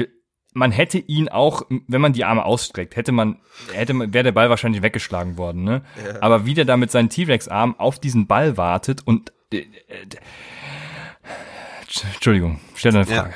man 0.54 0.70
hätte 0.72 0.98
ihn 0.98 1.28
auch, 1.28 1.62
wenn 1.88 2.00
man 2.00 2.12
die 2.14 2.24
Arme 2.24 2.44
ausstreckt, 2.44 2.96
hätte 2.96 3.12
man, 3.12 3.38
hätte 3.72 3.92
man, 3.92 4.14
wäre 4.14 4.24
der 4.24 4.32
Ball 4.32 4.48
wahrscheinlich 4.50 4.82
weggeschlagen 4.82 5.36
worden, 5.36 5.64
ne? 5.64 5.82
Ja. 6.04 6.22
Aber 6.22 6.46
wie 6.46 6.54
der 6.54 6.64
da 6.64 6.76
mit 6.76 6.90
seinen 6.90 7.10
T-Rex-Armen 7.10 7.74
auf 7.78 7.98
diesen 7.98 8.26
Ball 8.26 8.56
wartet 8.56 9.02
und, 9.06 9.32
äh, 9.52 9.58
äh, 9.58 9.66
Entschuldigung, 12.14 12.60
stell 12.74 12.92
deine 12.92 13.08
Ja. 13.10 13.22
Frage. 13.22 13.34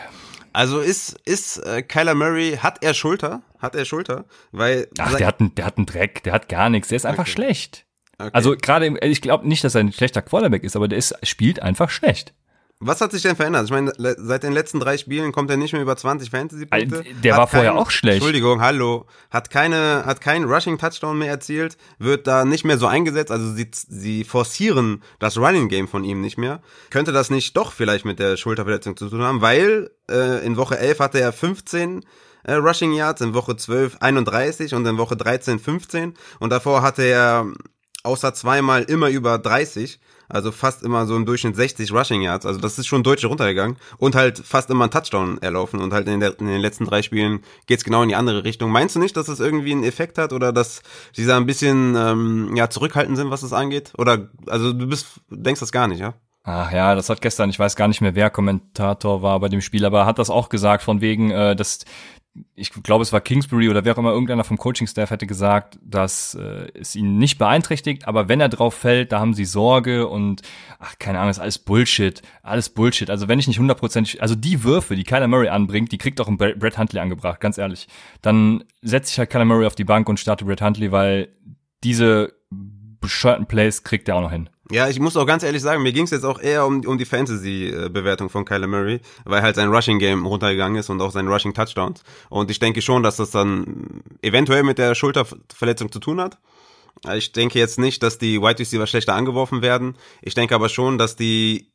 Also 0.52 0.80
ist, 0.80 1.20
ist 1.24 1.58
äh, 1.58 1.82
Kyler 1.82 2.14
Murray, 2.14 2.56
hat 2.60 2.82
er 2.82 2.94
Schulter? 2.94 3.42
Hat 3.58 3.74
er 3.76 3.84
Schulter? 3.84 4.24
Weil, 4.50 4.88
Ach, 4.98 5.14
der 5.14 5.26
hat, 5.26 5.40
einen, 5.40 5.54
der 5.54 5.66
hat 5.66 5.76
einen 5.76 5.86
Dreck, 5.86 6.22
der 6.24 6.32
hat 6.32 6.48
gar 6.48 6.68
nichts, 6.70 6.88
der 6.88 6.96
ist 6.96 7.06
einfach 7.06 7.24
Okay. 7.24 7.32
schlecht. 7.32 7.86
okay. 8.18 8.30
Also 8.32 8.56
gerade, 8.56 8.98
ich 9.06 9.20
glaube 9.20 9.46
nicht, 9.46 9.62
dass 9.62 9.74
er 9.74 9.80
ein 9.82 9.92
schlechter 9.92 10.22
Quarterback 10.22 10.64
ist, 10.64 10.74
aber 10.74 10.88
der 10.88 10.98
ist, 10.98 11.14
spielt 11.22 11.62
einfach 11.62 11.90
schlecht. 11.90 12.34
Was 12.80 13.00
hat 13.00 13.10
sich 13.10 13.22
denn 13.22 13.34
verändert? 13.34 13.64
Ich 13.64 13.72
meine, 13.72 13.92
seit 13.96 14.44
den 14.44 14.52
letzten 14.52 14.78
drei 14.78 14.98
Spielen 14.98 15.32
kommt 15.32 15.50
er 15.50 15.56
nicht 15.56 15.72
mehr 15.72 15.82
über 15.82 15.96
20 15.96 16.30
Fantasy-Punkte. 16.30 17.02
Der 17.24 17.34
Hat 17.34 17.40
war 17.40 17.46
vorher 17.48 17.76
auch 17.76 17.90
schlecht. 17.90 18.18
Entschuldigung, 18.18 18.60
hallo. 18.60 19.06
Hat 19.30 19.50
keine, 19.50 20.04
hat 20.06 20.20
keinen 20.20 20.44
Rushing-Touchdown 20.44 21.18
mehr 21.18 21.28
erzielt, 21.28 21.76
wird 21.98 22.28
da 22.28 22.44
nicht 22.44 22.64
mehr 22.64 22.78
so 22.78 22.86
eingesetzt. 22.86 23.32
Also 23.32 23.52
sie, 23.52 23.68
sie 23.72 24.22
forcieren 24.22 25.02
das 25.18 25.36
Running-Game 25.36 25.88
von 25.88 26.04
ihm 26.04 26.20
nicht 26.20 26.38
mehr. 26.38 26.62
Könnte 26.90 27.10
das 27.10 27.30
nicht 27.30 27.56
doch 27.56 27.72
vielleicht 27.72 28.04
mit 28.04 28.20
der 28.20 28.36
Schulterverletzung 28.36 28.96
zu 28.96 29.08
tun 29.08 29.22
haben? 29.22 29.40
Weil 29.40 29.90
äh, 30.08 30.46
in 30.46 30.56
Woche 30.56 30.78
11 30.78 31.00
hatte 31.00 31.20
er 31.20 31.32
15 31.32 32.04
äh, 32.44 32.54
Rushing 32.54 32.92
Yards, 32.92 33.20
in 33.22 33.34
Woche 33.34 33.56
12 33.56 33.96
31 33.98 34.74
und 34.74 34.86
in 34.86 34.98
Woche 34.98 35.16
13 35.16 35.58
15. 35.58 36.14
Und 36.38 36.50
davor 36.50 36.82
hatte 36.82 37.02
er 37.02 37.46
außer 38.04 38.34
zweimal 38.34 38.84
immer 38.84 39.08
über 39.08 39.36
30. 39.38 39.98
Also 40.28 40.52
fast 40.52 40.82
immer 40.82 41.06
so 41.06 41.16
im 41.16 41.24
Durchschnitt 41.24 41.56
60 41.56 41.92
Rushing 41.92 42.22
Yards. 42.22 42.46
Also 42.46 42.60
das 42.60 42.78
ist 42.78 42.86
schon 42.86 43.02
deutlich 43.02 43.28
runtergegangen. 43.28 43.76
Und 43.96 44.14
halt 44.14 44.38
fast 44.38 44.70
immer 44.70 44.84
ein 44.84 44.90
Touchdown 44.90 45.38
erlaufen. 45.38 45.80
Und 45.80 45.92
halt 45.92 46.06
in, 46.08 46.20
der, 46.20 46.38
in 46.38 46.46
den 46.46 46.60
letzten 46.60 46.84
drei 46.84 47.02
Spielen 47.02 47.40
geht's 47.66 47.84
genau 47.84 48.02
in 48.02 48.08
die 48.08 48.16
andere 48.16 48.44
Richtung. 48.44 48.70
Meinst 48.70 48.96
du 48.96 49.00
nicht, 49.00 49.16
dass 49.16 49.26
das 49.26 49.40
irgendwie 49.40 49.72
einen 49.72 49.84
Effekt 49.84 50.18
hat 50.18 50.32
oder 50.32 50.52
dass 50.52 50.82
sie 51.12 51.26
da 51.26 51.36
ein 51.36 51.46
bisschen 51.46 51.94
ähm, 51.96 52.56
ja, 52.56 52.68
zurückhaltend 52.68 53.16
sind, 53.16 53.30
was 53.30 53.40
das 53.40 53.52
angeht? 53.52 53.92
Oder 53.96 54.28
also 54.46 54.72
du 54.72 54.86
bist, 54.86 55.20
denkst 55.30 55.60
das 55.60 55.72
gar 55.72 55.88
nicht, 55.88 56.00
ja? 56.00 56.14
Ach 56.50 56.72
ja, 56.72 56.94
das 56.94 57.10
hat 57.10 57.20
gestern, 57.20 57.50
ich 57.50 57.58
weiß 57.58 57.76
gar 57.76 57.88
nicht 57.88 58.00
mehr, 58.00 58.14
wer 58.14 58.30
Kommentator 58.30 59.20
war 59.20 59.38
bei 59.38 59.50
dem 59.50 59.60
Spiel, 59.60 59.84
aber 59.84 60.06
hat 60.06 60.18
das 60.18 60.30
auch 60.30 60.48
gesagt, 60.48 60.82
von 60.82 61.02
wegen, 61.02 61.30
äh, 61.30 61.54
dass 61.54 61.80
ich 62.54 62.70
glaube, 62.70 63.02
es 63.02 63.12
war 63.12 63.20
Kingsbury 63.20 63.68
oder 63.68 63.84
wer 63.84 63.94
auch 63.94 63.98
immer, 63.98 64.12
irgendeiner 64.12 64.44
vom 64.44 64.58
Coaching-Staff 64.58 65.10
hätte 65.10 65.26
gesagt, 65.26 65.78
dass 65.82 66.34
äh, 66.34 66.68
es 66.74 66.96
ihn 66.96 67.18
nicht 67.18 67.38
beeinträchtigt, 67.38 68.06
aber 68.06 68.28
wenn 68.28 68.40
er 68.40 68.48
drauf 68.48 68.74
fällt, 68.74 69.12
da 69.12 69.20
haben 69.20 69.34
sie 69.34 69.44
Sorge 69.44 70.06
und 70.08 70.42
ach, 70.78 70.98
keine 70.98 71.18
Ahnung, 71.18 71.30
ist 71.30 71.38
alles 71.38 71.58
Bullshit, 71.58 72.22
alles 72.42 72.68
Bullshit. 72.68 73.10
Also 73.10 73.28
wenn 73.28 73.38
ich 73.38 73.46
nicht 73.46 73.58
hundertprozentig, 73.58 74.22
also 74.22 74.34
die 74.34 74.64
Würfe, 74.64 74.96
die 74.96 75.04
Kyler 75.04 75.28
Murray 75.28 75.48
anbringt, 75.48 75.92
die 75.92 75.98
kriegt 75.98 76.20
auch 76.20 76.28
ein 76.28 76.36
Brett 76.36 76.78
Huntley 76.78 77.00
angebracht, 77.00 77.40
ganz 77.40 77.58
ehrlich. 77.58 77.88
Dann 78.22 78.64
setze 78.82 79.12
ich 79.12 79.18
halt 79.18 79.30
Kyler 79.30 79.44
Murray 79.44 79.66
auf 79.66 79.74
die 79.74 79.84
Bank 79.84 80.08
und 80.08 80.20
starte 80.20 80.44
Brett 80.44 80.62
Huntley, 80.62 80.92
weil 80.92 81.28
diese 81.84 82.32
bescheuerten 83.00 83.46
Plays 83.46 83.84
kriegt 83.84 84.08
er 84.08 84.16
auch 84.16 84.22
noch 84.22 84.32
hin. 84.32 84.50
Ja, 84.70 84.88
ich 84.88 85.00
muss 85.00 85.16
auch 85.16 85.24
ganz 85.24 85.42
ehrlich 85.42 85.62
sagen, 85.62 85.82
mir 85.82 85.92
ging 85.92 86.04
es 86.04 86.10
jetzt 86.10 86.24
auch 86.24 86.38
eher 86.38 86.66
um, 86.66 86.84
um 86.84 86.98
die 86.98 87.06
Fantasy-Bewertung 87.06 88.28
von 88.28 88.44
Kyler 88.44 88.66
Murray, 88.66 89.00
weil 89.24 89.40
halt 89.40 89.56
sein 89.56 89.70
Rushing-Game 89.70 90.26
runtergegangen 90.26 90.78
ist 90.78 90.90
und 90.90 91.00
auch 91.00 91.10
sein 91.10 91.26
Rushing-Touchdowns. 91.26 92.02
Und 92.28 92.50
ich 92.50 92.58
denke 92.58 92.82
schon, 92.82 93.02
dass 93.02 93.16
das 93.16 93.30
dann 93.30 94.02
eventuell 94.20 94.64
mit 94.64 94.76
der 94.76 94.94
Schulterverletzung 94.94 95.90
zu 95.90 96.00
tun 96.00 96.20
hat. 96.20 96.38
Ich 97.14 97.32
denke 97.32 97.58
jetzt 97.58 97.78
nicht, 97.78 98.02
dass 98.02 98.18
die 98.18 98.42
Wide 98.42 98.58
Receiver 98.58 98.86
schlechter 98.86 99.14
angeworfen 99.14 99.62
werden. 99.62 99.96
Ich 100.20 100.34
denke 100.34 100.54
aber 100.54 100.68
schon, 100.68 100.98
dass 100.98 101.16
die 101.16 101.70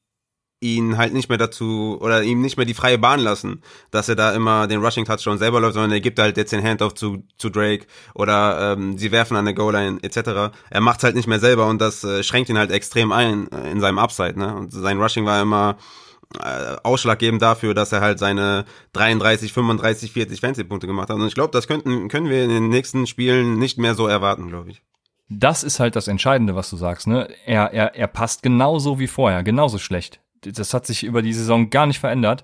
ihn 0.64 0.98
halt 0.98 1.14
nicht 1.14 1.30
mehr 1.30 1.38
dazu 1.38 1.98
oder 2.02 2.24
ihm 2.24 2.42
nicht 2.42 2.58
mehr 2.58 2.66
die 2.66 2.74
freie 2.74 2.98
Bahn 2.98 3.20
lassen, 3.20 3.62
dass 3.92 4.10
er 4.10 4.16
da 4.16 4.34
immer 4.34 4.68
den 4.68 4.84
Rushing 4.84 5.06
Touchdown 5.06 5.38
selber 5.38 5.60
läuft, 5.60 5.74
sondern 5.74 5.92
er 5.92 6.00
gibt 6.00 6.18
halt 6.18 6.38
jetzt 6.38 6.54
den 6.54 6.64
Handoff 6.64 6.96
zu, 6.96 7.24
zu 7.38 7.50
Drake 7.50 7.86
oder 8.16 8.74
ähm, 8.74 8.98
sie 8.98 9.12
werfen 9.12 9.36
an 9.36 9.46
der 9.46 9.54
Goal 9.54 9.74
Line 9.74 10.00
etc. 10.02 10.56
Er 10.70 10.82
macht's 10.82 11.04
halt 11.04 11.16
nicht 11.16 11.28
mehr 11.28 11.40
selber 11.40 11.68
und 11.68 11.82
das 11.82 12.04
äh, 12.04 12.24
schränkt 12.24 12.50
ihn 12.50 12.58
halt 12.58 12.72
extrem 12.72 13.12
ein 13.12 13.52
äh, 13.52 13.72
in 13.72 13.82
seinem 13.82 14.00
Upside. 14.00 14.40
Ne? 14.40 14.56
Und 14.56 14.72
sein 14.72 15.00
Rushing 15.00 15.26
war 15.26 15.42
immer 15.42 15.78
äh, 16.40 16.78
ausschlaggebend 16.84 17.42
dafür, 17.42 17.74
dass 17.74 17.92
er 17.92 18.02
halt 18.02 18.18
seine 18.18 18.66
33, 18.94 19.52
35, 19.52 20.14
40 20.14 20.40
Fantasy-Punkte 20.40 20.88
gemacht 20.88 21.10
hat. 21.10 21.18
Und 21.18 21.28
ich 21.28 21.36
glaube, 21.36 21.52
das 21.52 21.68
könnten 21.68 22.08
können 22.08 22.30
wir 22.30 22.44
in 22.44 22.50
den 22.50 22.70
nächsten 22.70 23.06
Spielen 23.06 23.60
nicht 23.60 23.78
mehr 23.78 23.96
so 23.96 24.08
erwarten, 24.08 24.48
glaube 24.48 24.72
ich. 24.72 24.82
Das 25.30 25.64
ist 25.64 25.80
halt 25.80 25.96
das 25.96 26.08
Entscheidende, 26.08 26.56
was 26.56 26.70
du 26.70 26.78
sagst. 26.78 27.08
Ne? 27.08 27.28
Er, 27.46 27.74
er, 27.74 27.96
er 27.96 28.08
passt 28.08 28.44
genauso 28.44 29.00
wie 29.00 29.08
vorher, 29.08 29.44
genauso 29.44 29.78
schlecht 29.78 30.22
das 30.52 30.74
hat 30.74 30.86
sich 30.86 31.04
über 31.04 31.22
die 31.22 31.34
Saison 31.34 31.70
gar 31.70 31.86
nicht 31.86 32.00
verändert. 32.00 32.44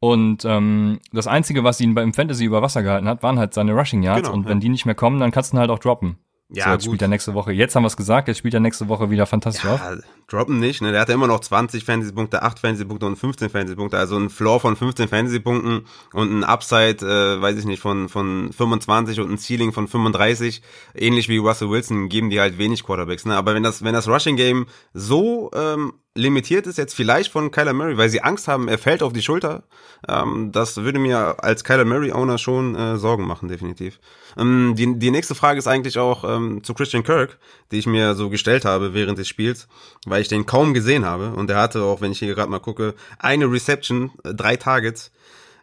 Und 0.00 0.46
ähm, 0.46 0.98
das 1.12 1.26
Einzige, 1.26 1.62
was 1.62 1.80
ihn 1.80 1.94
beim 1.94 2.14
Fantasy 2.14 2.44
über 2.44 2.62
Wasser 2.62 2.82
gehalten 2.82 3.06
hat, 3.06 3.22
waren 3.22 3.38
halt 3.38 3.52
seine 3.52 3.72
Rushing 3.72 4.02
Yards. 4.02 4.22
Genau, 4.22 4.34
und 4.34 4.46
wenn 4.46 4.58
ja. 4.58 4.62
die 4.62 4.68
nicht 4.70 4.86
mehr 4.86 4.94
kommen, 4.94 5.20
dann 5.20 5.30
kannst 5.30 5.52
du 5.52 5.56
ihn 5.56 5.60
halt 5.60 5.70
auch 5.70 5.78
droppen. 5.78 6.16
Ja, 6.52 6.64
so, 6.64 6.70
jetzt 6.70 6.80
gut. 6.80 6.90
spielt 6.90 7.02
er 7.02 7.08
nächste 7.08 7.34
Woche. 7.34 7.52
Jetzt 7.52 7.76
haben 7.76 7.84
wir 7.84 7.88
es 7.88 7.96
gesagt, 7.96 8.26
jetzt 8.26 8.38
spielt 8.38 8.54
er 8.54 8.60
nächste 8.60 8.88
Woche 8.88 9.10
wieder 9.10 9.26
fantastisch 9.26 9.64
ja, 9.64 9.74
auf. 9.74 9.80
Droppen 10.26 10.58
nicht, 10.58 10.82
ne? 10.82 10.90
Der 10.90 11.00
hatte 11.00 11.12
immer 11.12 11.28
noch 11.28 11.40
20 11.40 11.84
Fantasy-Punkte, 11.84 12.42
8 12.42 12.58
Fantasy-Punkte 12.58 13.06
und 13.06 13.16
15 13.16 13.50
Fantasy-Punkte. 13.50 13.98
Also 13.98 14.16
ein 14.16 14.30
Floor 14.30 14.58
von 14.58 14.74
15 14.74 15.08
Fantasy-Punkten 15.08 15.86
und 16.12 16.32
ein 16.32 16.44
Upside, 16.44 17.06
äh, 17.06 17.40
weiß 17.40 17.56
ich 17.56 17.66
nicht, 17.66 17.80
von, 17.80 18.08
von 18.08 18.52
25 18.52 19.20
und 19.20 19.30
ein 19.30 19.38
Ceiling 19.38 19.72
von 19.72 19.86
35. 19.86 20.62
Ähnlich 20.94 21.28
wie 21.28 21.36
Russell 21.36 21.70
Wilson 21.70 22.08
geben 22.08 22.30
die 22.30 22.40
halt 22.40 22.58
wenig 22.58 22.82
Quarterbacks, 22.82 23.26
ne? 23.26 23.36
Aber 23.36 23.54
wenn 23.54 23.62
das, 23.62 23.84
wenn 23.84 23.94
das 23.94 24.08
Rushing-Game 24.08 24.66
so 24.92 25.50
ähm, 25.54 25.92
limitiert 26.16 26.66
ist 26.66 26.78
jetzt 26.78 26.94
vielleicht 26.94 27.30
von 27.30 27.50
Kyler 27.50 27.72
Murray, 27.72 27.96
weil 27.96 28.08
sie 28.08 28.22
Angst 28.22 28.48
haben, 28.48 28.68
er 28.68 28.78
fällt 28.78 29.02
auf 29.02 29.12
die 29.12 29.22
Schulter. 29.22 29.62
Ähm, 30.08 30.50
das 30.52 30.76
würde 30.78 30.98
mir 30.98 31.42
als 31.42 31.62
Kyler 31.62 31.84
Murray-Owner 31.84 32.38
schon 32.38 32.74
äh, 32.74 32.96
Sorgen 32.96 33.26
machen, 33.26 33.48
definitiv. 33.48 34.00
Ähm, 34.36 34.74
die, 34.76 34.98
die 34.98 35.10
nächste 35.10 35.34
Frage 35.34 35.58
ist 35.58 35.68
eigentlich 35.68 35.98
auch 35.98 36.24
ähm, 36.24 36.64
zu 36.64 36.74
Christian 36.74 37.04
Kirk, 37.04 37.38
die 37.70 37.78
ich 37.78 37.86
mir 37.86 38.14
so 38.14 38.28
gestellt 38.28 38.64
habe 38.64 38.92
während 38.92 39.18
des 39.18 39.28
Spiels, 39.28 39.68
weil 40.04 40.22
ich 40.22 40.28
den 40.28 40.46
kaum 40.46 40.74
gesehen 40.74 41.04
habe. 41.04 41.32
Und 41.32 41.48
er 41.50 41.60
hatte 41.60 41.82
auch, 41.82 42.00
wenn 42.00 42.12
ich 42.12 42.18
hier 42.18 42.34
gerade 42.34 42.50
mal 42.50 42.58
gucke, 42.58 42.94
eine 43.18 43.50
Reception, 43.50 44.10
äh, 44.24 44.34
drei 44.34 44.56
Targets. 44.56 45.12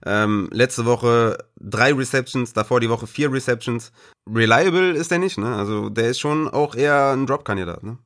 Ähm, 0.06 0.48
letzte 0.52 0.86
Woche 0.86 1.38
drei 1.60 1.92
Receptions, 1.92 2.54
davor 2.54 2.80
die 2.80 2.90
Woche 2.90 3.08
vier 3.08 3.34
Receptions. 3.34 3.92
Reliable 4.32 4.92
ist 4.92 5.12
er 5.12 5.18
nicht, 5.18 5.38
ne? 5.38 5.56
Also 5.56 5.90
der 5.90 6.10
ist 6.10 6.20
schon 6.20 6.48
auch 6.48 6.76
eher 6.76 7.14
ein 7.14 7.26
Drop-Kandidat, 7.26 7.84
ne? 7.84 7.98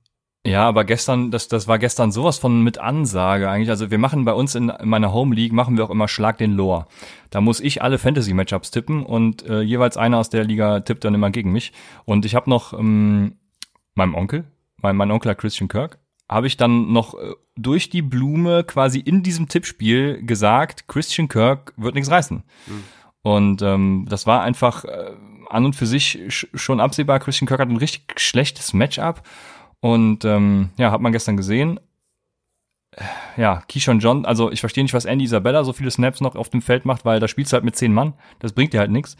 Ja, 0.45 0.67
aber 0.67 0.85
gestern, 0.85 1.29
das, 1.29 1.47
das 1.47 1.67
war 1.67 1.77
gestern 1.77 2.11
sowas 2.11 2.39
von 2.39 2.63
mit 2.63 2.79
Ansage 2.79 3.47
eigentlich. 3.47 3.69
Also 3.69 3.91
wir 3.91 3.99
machen 3.99 4.25
bei 4.25 4.33
uns 4.33 4.55
in, 4.55 4.69
in 4.69 4.89
meiner 4.89 5.13
Home 5.13 5.35
League, 5.35 5.53
machen 5.53 5.77
wir 5.77 5.83
auch 5.83 5.91
immer 5.91 6.07
Schlag 6.07 6.39
den 6.39 6.53
Lore. 6.53 6.87
Da 7.29 7.41
muss 7.41 7.59
ich 7.59 7.83
alle 7.83 7.99
Fantasy-Matchups 7.99 8.71
tippen 8.71 9.05
und 9.05 9.45
äh, 9.47 9.61
jeweils 9.61 9.97
einer 9.97 10.17
aus 10.17 10.29
der 10.29 10.43
Liga 10.43 10.79
tippt 10.79 11.05
dann 11.05 11.13
immer 11.13 11.29
gegen 11.29 11.51
mich. 11.51 11.73
Und 12.05 12.25
ich 12.25 12.33
habe 12.33 12.49
noch 12.49 12.73
ähm, 12.73 13.35
meinem 13.93 14.15
Onkel, 14.15 14.45
mein, 14.77 14.95
mein 14.95 15.11
Onkel 15.11 15.35
Christian 15.35 15.67
Kirk, 15.67 15.99
habe 16.27 16.47
ich 16.47 16.57
dann 16.57 16.91
noch 16.91 17.13
äh, 17.13 17.33
durch 17.55 17.91
die 17.91 18.01
Blume 18.01 18.63
quasi 18.63 18.99
in 18.99 19.21
diesem 19.21 19.47
Tippspiel 19.47 20.25
gesagt, 20.25 20.87
Christian 20.87 21.27
Kirk 21.27 21.73
wird 21.77 21.93
nichts 21.93 22.09
reißen. 22.09 22.43
Mhm. 22.65 22.83
Und 23.21 23.61
ähm, 23.61 24.07
das 24.09 24.25
war 24.25 24.41
einfach 24.41 24.85
äh, 24.85 25.11
an 25.49 25.65
und 25.65 25.75
für 25.75 25.85
sich 25.85 26.19
schon 26.29 26.79
absehbar. 26.79 27.19
Christian 27.19 27.47
Kirk 27.47 27.59
hat 27.59 27.69
ein 27.69 27.77
richtig 27.77 28.19
schlechtes 28.19 28.73
Matchup. 28.73 29.21
Und 29.81 30.25
ähm, 30.25 30.69
ja, 30.77 30.91
hat 30.91 31.01
man 31.01 31.11
gestern 31.11 31.37
gesehen. 31.37 31.79
Ja, 33.37 33.63
Keyshawn 33.69 33.99
John, 33.99 34.25
also 34.25 34.51
ich 34.51 34.59
verstehe 34.59 34.83
nicht, 34.83 34.93
was 34.93 35.05
Andy 35.05 35.25
Isabella 35.25 35.63
so 35.63 35.71
viele 35.71 35.91
Snaps 35.91 36.19
noch 36.19 36.35
auf 36.35 36.49
dem 36.49 36.61
Feld 36.61 36.85
macht, 36.85 37.05
weil 37.05 37.19
da 37.19 37.27
spielst 37.27 37.51
du 37.51 37.55
halt 37.55 37.63
mit 37.63 37.75
zehn 37.75 37.93
Mann. 37.93 38.13
Das 38.39 38.51
bringt 38.51 38.73
dir 38.73 38.79
halt 38.79 38.91
nichts. 38.91 39.15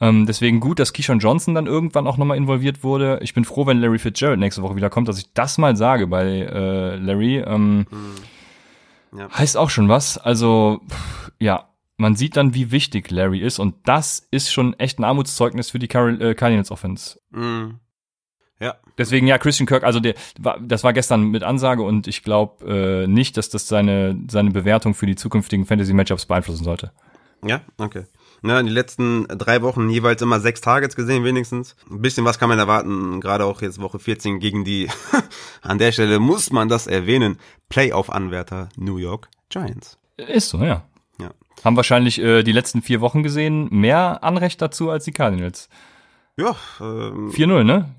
Ähm, 0.00 0.26
deswegen 0.26 0.60
gut, 0.60 0.78
dass 0.78 0.92
Keyshawn 0.92 1.20
Johnson 1.20 1.54
dann 1.54 1.66
irgendwann 1.66 2.06
auch 2.06 2.18
nochmal 2.18 2.36
involviert 2.36 2.84
wurde. 2.84 3.18
Ich 3.22 3.32
bin 3.32 3.44
froh, 3.44 3.66
wenn 3.66 3.80
Larry 3.80 3.98
Fitzgerald 3.98 4.38
nächste 4.38 4.62
Woche 4.62 4.76
wieder 4.76 4.90
kommt, 4.90 5.08
dass 5.08 5.18
ich 5.18 5.32
das 5.32 5.56
mal 5.56 5.76
sage 5.76 6.06
bei 6.06 6.24
äh, 6.24 6.96
Larry. 6.96 7.38
Ähm, 7.38 7.86
hm. 7.90 9.18
ja. 9.18 9.30
Heißt 9.30 9.56
auch 9.56 9.70
schon 9.70 9.88
was. 9.88 10.18
Also, 10.18 10.80
pff, 10.88 11.32
ja, 11.38 11.68
man 11.96 12.16
sieht 12.16 12.36
dann, 12.36 12.54
wie 12.54 12.72
wichtig 12.72 13.10
Larry 13.10 13.40
ist 13.40 13.58
und 13.58 13.76
das 13.84 14.26
ist 14.30 14.52
schon 14.52 14.78
echt 14.78 14.98
ein 14.98 15.04
Armutszeugnis 15.04 15.70
für 15.70 15.78
die 15.78 15.88
äh, 15.88 16.34
Cardinals 16.34 16.70
Offense. 16.70 17.20
Mhm. 17.30 17.80
Ja. 18.64 18.76
Deswegen 18.96 19.26
ja, 19.26 19.36
Christian 19.36 19.66
Kirk, 19.66 19.84
also 19.84 20.00
der, 20.00 20.14
das 20.62 20.84
war 20.84 20.94
gestern 20.94 21.24
mit 21.24 21.42
Ansage 21.42 21.82
und 21.82 22.08
ich 22.08 22.22
glaube 22.22 23.04
äh, 23.04 23.06
nicht, 23.06 23.36
dass 23.36 23.50
das 23.50 23.68
seine, 23.68 24.18
seine 24.30 24.52
Bewertung 24.52 24.94
für 24.94 25.04
die 25.04 25.16
zukünftigen 25.16 25.66
Fantasy-Matchups 25.66 26.24
beeinflussen 26.24 26.64
sollte. 26.64 26.90
Ja, 27.44 27.60
okay. 27.76 28.04
Na, 28.40 28.58
in 28.58 28.64
den 28.64 28.74
letzten 28.74 29.28
drei 29.28 29.60
Wochen 29.60 29.90
jeweils 29.90 30.22
immer 30.22 30.40
sechs 30.40 30.62
Targets 30.62 30.96
gesehen, 30.96 31.24
wenigstens. 31.24 31.76
Ein 31.90 32.00
bisschen 32.00 32.24
was 32.24 32.38
kann 32.38 32.48
man 32.48 32.58
erwarten, 32.58 33.20
gerade 33.20 33.44
auch 33.44 33.60
jetzt 33.60 33.82
Woche 33.82 33.98
14 33.98 34.38
gegen 34.38 34.64
die, 34.64 34.88
an 35.60 35.76
der 35.76 35.92
Stelle 35.92 36.18
muss 36.18 36.50
man 36.50 36.70
das 36.70 36.86
erwähnen, 36.86 37.36
Playoff-Anwärter 37.68 38.70
New 38.76 38.96
York 38.96 39.28
Giants. 39.50 39.98
Ist 40.16 40.48
so, 40.48 40.64
ja. 40.64 40.84
ja. 41.20 41.32
Haben 41.62 41.76
wahrscheinlich 41.76 42.18
äh, 42.18 42.42
die 42.42 42.52
letzten 42.52 42.80
vier 42.80 43.02
Wochen 43.02 43.22
gesehen 43.22 43.68
mehr 43.70 44.24
Anrecht 44.24 44.62
dazu 44.62 44.88
als 44.88 45.04
die 45.04 45.12
Cardinals. 45.12 45.68
Ja. 46.38 46.56
Ähm, 46.80 47.30
4-0, 47.30 47.64
ne? 47.64 47.94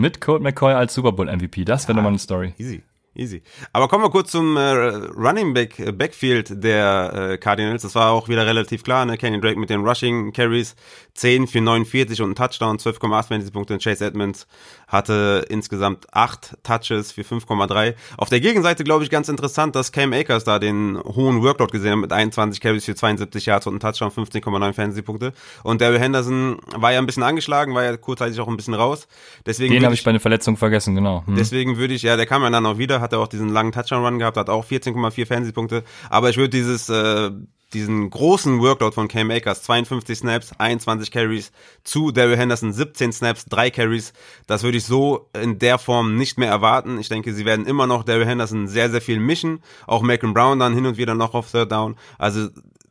Mit 0.00 0.20
Colt 0.20 0.42
McCoy 0.42 0.74
als 0.74 0.94
Super 0.94 1.10
Bowl 1.10 1.26
MVP. 1.26 1.64
Das 1.64 1.88
wäre 1.88 1.94
ja, 1.94 1.96
nochmal 1.96 2.12
eine 2.12 2.20
Story. 2.20 2.54
Easy. 2.56 2.84
Easy. 3.18 3.42
Aber 3.72 3.88
kommen 3.88 4.04
wir 4.04 4.10
kurz 4.10 4.30
zum 4.30 4.56
äh, 4.56 4.60
Running 4.60 5.52
Back 5.52 5.78
äh, 5.80 5.90
Backfield 5.90 6.62
der 6.62 7.30
äh, 7.32 7.38
Cardinals. 7.38 7.82
Das 7.82 7.94
war 7.96 8.12
auch 8.12 8.28
wieder 8.28 8.46
relativ 8.46 8.84
klar. 8.84 9.04
Ne? 9.04 9.18
Kenny 9.18 9.40
Drake 9.40 9.58
mit 9.58 9.70
den 9.70 9.84
Rushing 9.84 10.32
Carries 10.32 10.76
10 11.14 11.48
für 11.48 11.60
49 11.60 12.22
und 12.22 12.30
ein 12.30 12.34
Touchdown, 12.36 12.78
12,8 12.78 13.28
Fantasy-Punkte. 13.28 13.78
Chase 13.78 14.06
Edmonds 14.06 14.46
hatte 14.86 15.44
insgesamt 15.48 16.06
8 16.14 16.58
Touches 16.62 17.10
für 17.10 17.22
5,3. 17.22 17.94
Auf 18.16 18.28
der 18.28 18.40
Gegenseite 18.40 18.84
glaube 18.84 19.02
ich 19.02 19.10
ganz 19.10 19.28
interessant, 19.28 19.74
dass 19.74 19.90
Cam 19.90 20.12
Akers 20.12 20.44
da 20.44 20.60
den 20.60 20.96
hohen 21.02 21.42
Workload 21.42 21.72
gesehen 21.72 21.92
hat 21.92 21.98
mit 21.98 22.12
21 22.12 22.60
Carries 22.60 22.84
für 22.84 22.94
72 22.94 23.46
Yards 23.46 23.66
und 23.66 23.74
ein 23.74 23.80
Touchdown, 23.80 24.10
15,9 24.10 24.72
Fantasy-Punkte. 24.72 25.32
Und 25.64 25.80
Daryl 25.80 25.98
Henderson 25.98 26.58
war 26.76 26.92
ja 26.92 27.00
ein 27.00 27.06
bisschen 27.06 27.24
angeschlagen, 27.24 27.74
war 27.74 27.82
ja 27.82 27.96
kurzzeitig 27.96 28.38
auch 28.38 28.46
ein 28.46 28.56
bisschen 28.56 28.74
raus. 28.74 29.08
Deswegen 29.44 29.74
den 29.74 29.84
habe 29.84 29.94
ich 29.94 30.04
bei 30.04 30.10
einer 30.10 30.20
Verletzung 30.20 30.56
vergessen, 30.56 30.94
genau. 30.94 31.24
Hm. 31.26 31.34
Deswegen 31.34 31.78
würde 31.78 31.94
ich, 31.94 32.02
ja, 32.02 32.16
der 32.16 32.26
kam 32.26 32.42
ja 32.42 32.50
dann 32.50 32.64
auch 32.64 32.78
wieder, 32.78 33.00
hat 33.08 33.12
er 33.14 33.20
auch 33.20 33.28
diesen 33.28 33.48
langen 33.48 33.72
Touchdown-Run 33.72 34.18
gehabt, 34.18 34.36
hat 34.36 34.50
auch 34.50 34.64
14,4 34.64 35.26
Fantasy-Punkte. 35.26 35.82
Aber 36.10 36.30
ich 36.30 36.36
würde 36.36 36.50
dieses 36.50 36.88
äh, 36.88 37.30
diesen 37.74 38.08
großen 38.08 38.60
Workload 38.60 38.94
von 38.94 39.08
Cam 39.08 39.30
Akers, 39.30 39.62
52 39.62 40.18
Snaps, 40.18 40.52
21 40.58 41.10
Carries, 41.10 41.52
zu 41.84 42.12
Daryl 42.12 42.36
Henderson 42.36 42.72
17 42.72 43.12
Snaps, 43.12 43.44
3 43.46 43.70
Carries, 43.70 44.12
das 44.46 44.62
würde 44.62 44.78
ich 44.78 44.84
so 44.84 45.28
in 45.40 45.58
der 45.58 45.78
Form 45.78 46.16
nicht 46.16 46.38
mehr 46.38 46.48
erwarten. 46.48 46.98
Ich 46.98 47.08
denke, 47.08 47.34
sie 47.34 47.44
werden 47.44 47.66
immer 47.66 47.86
noch 47.86 48.04
Daryl 48.04 48.26
Henderson 48.26 48.68
sehr, 48.68 48.90
sehr 48.90 49.02
viel 49.02 49.20
mischen, 49.20 49.60
auch 49.86 50.02
Malcolm 50.02 50.32
Brown 50.32 50.58
dann 50.58 50.74
hin 50.74 50.86
und 50.86 50.96
wieder 50.96 51.14
noch 51.14 51.34
auf 51.34 51.50
Third 51.50 51.70
Down. 51.70 51.96
Also 52.16 52.48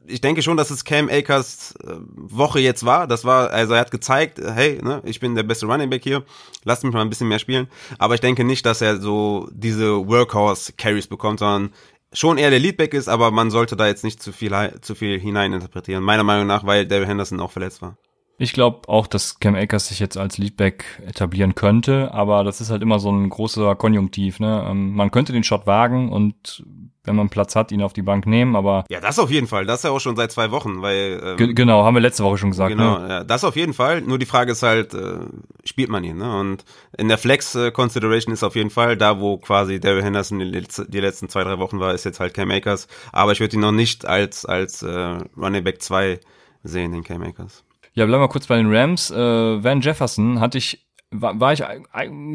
ich 0.07 0.21
denke 0.21 0.41
schon, 0.41 0.57
dass 0.57 0.71
es 0.71 0.83
Cam 0.83 1.09
Akers 1.09 1.75
äh, 1.83 1.95
Woche 2.15 2.59
jetzt 2.59 2.85
war. 2.85 3.07
Das 3.07 3.25
war, 3.25 3.51
also 3.51 3.73
er 3.73 3.81
hat 3.81 3.91
gezeigt, 3.91 4.39
hey, 4.39 4.79
ne, 4.81 5.01
ich 5.05 5.19
bin 5.19 5.35
der 5.35 5.43
beste 5.43 5.65
Running 5.65 5.89
Back 5.89 6.03
hier, 6.03 6.23
lasst 6.63 6.83
mich 6.83 6.93
mal 6.93 7.01
ein 7.01 7.09
bisschen 7.09 7.27
mehr 7.27 7.39
spielen. 7.39 7.67
Aber 7.99 8.15
ich 8.15 8.21
denke 8.21 8.43
nicht, 8.43 8.65
dass 8.65 8.81
er 8.81 8.97
so 8.97 9.47
diese 9.51 10.07
Workhorse 10.07 10.73
Carries 10.73 11.07
bekommt, 11.07 11.39
sondern 11.39 11.73
schon 12.13 12.37
eher 12.37 12.49
der 12.49 12.59
Leadback 12.59 12.93
ist, 12.93 13.09
aber 13.09 13.31
man 13.31 13.51
sollte 13.51 13.75
da 13.75 13.87
jetzt 13.87 14.03
nicht 14.03 14.21
zu 14.21 14.31
viel, 14.31 14.51
zu 14.81 14.95
viel 14.95 15.19
hineininterpretieren. 15.19 16.03
Meiner 16.03 16.23
Meinung 16.23 16.47
nach, 16.47 16.65
weil 16.65 16.85
David 16.87 17.07
Henderson 17.07 17.39
auch 17.39 17.51
verletzt 17.51 17.81
war. 17.81 17.97
Ich 18.39 18.53
glaube 18.53 18.87
auch, 18.87 19.07
dass 19.07 19.39
Cam 19.39 19.55
Akers 19.55 19.87
sich 19.87 19.99
jetzt 19.99 20.15
als 20.15 20.37
Leadback 20.37 20.85
etablieren 21.05 21.55
könnte, 21.55 22.13
aber 22.13 22.43
das 22.43 22.61
ist 22.61 22.69
halt 22.69 22.83
immer 22.83 22.99
so 22.99 23.11
ein 23.11 23.29
großer 23.29 23.75
Konjunktiv. 23.75 24.39
Ne? 24.39 24.63
Ähm, 24.69 24.93
man 24.93 25.09
könnte 25.09 25.33
den 25.33 25.43
Shot 25.43 25.65
wagen 25.65 26.11
und 26.11 26.63
wenn 27.03 27.15
man 27.15 27.29
Platz 27.29 27.55
hat, 27.55 27.71
ihn 27.71 27.81
auf 27.81 27.93
die 27.93 28.01
Bank 28.03 28.27
nehmen, 28.27 28.55
aber 28.55 28.85
ja, 28.89 28.99
das 28.99 29.17
auf 29.17 29.31
jeden 29.31 29.47
Fall. 29.47 29.65
Das 29.65 29.79
ist 29.79 29.83
ja 29.85 29.91
auch 29.91 29.99
schon 29.99 30.15
seit 30.15 30.31
zwei 30.31 30.51
Wochen, 30.51 30.81
weil 30.81 31.37
ähm, 31.39 31.55
genau 31.55 31.83
haben 31.83 31.95
wir 31.95 32.01
letzte 32.01 32.23
Woche 32.23 32.37
schon 32.37 32.51
gesagt. 32.51 32.69
Genau, 32.69 32.99
ne? 32.99 33.09
ja, 33.09 33.23
das 33.23 33.43
auf 33.43 33.55
jeden 33.55 33.73
Fall. 33.73 34.01
Nur 34.01 34.19
die 34.19 34.25
Frage 34.25 34.51
ist 34.51 34.61
halt, 34.61 34.93
äh, 34.93 35.19
spielt 35.63 35.89
man 35.89 36.03
ihn? 36.03 36.17
Ne? 36.17 36.39
Und 36.39 36.65
in 36.97 37.07
der 37.07 37.17
Flex 37.17 37.55
äh, 37.55 37.71
Consideration 37.71 38.33
ist 38.33 38.43
auf 38.43 38.55
jeden 38.55 38.69
Fall 38.69 38.97
da, 38.97 39.19
wo 39.19 39.37
quasi 39.37 39.79
Daryl 39.79 40.03
Henderson 40.03 40.39
die, 40.39 40.67
die, 40.87 40.99
letzten 40.99 41.29
zwei 41.29 41.43
drei 41.43 41.57
Wochen 41.57 41.79
war, 41.79 41.93
ist 41.93 42.03
jetzt 42.03 42.19
halt 42.19 42.33
Cam 42.33 42.51
Akers. 42.51 42.87
Aber 43.13 43.31
ich 43.31 43.39
würde 43.39 43.55
ihn 43.55 43.61
noch 43.61 43.71
nicht 43.71 44.05
als 44.05 44.45
als 44.45 44.83
äh, 44.83 45.17
Running 45.37 45.63
Back 45.63 45.81
2 45.81 46.19
sehen, 46.63 46.91
den 46.91 47.03
Cam 47.03 47.23
Akers. 47.23 47.63
Ja, 47.97 48.05
bleiben 48.05 48.21
wir 48.21 48.27
kurz 48.27 48.45
bei 48.45 48.57
den 48.57 48.71
Rams. 48.71 49.09
Äh, 49.09 49.63
Van 49.63 49.81
Jefferson 49.81 50.39
hatte 50.39 50.59
ich, 50.59 50.87
war, 51.09 51.39
war 51.39 51.53
ich 51.53 51.63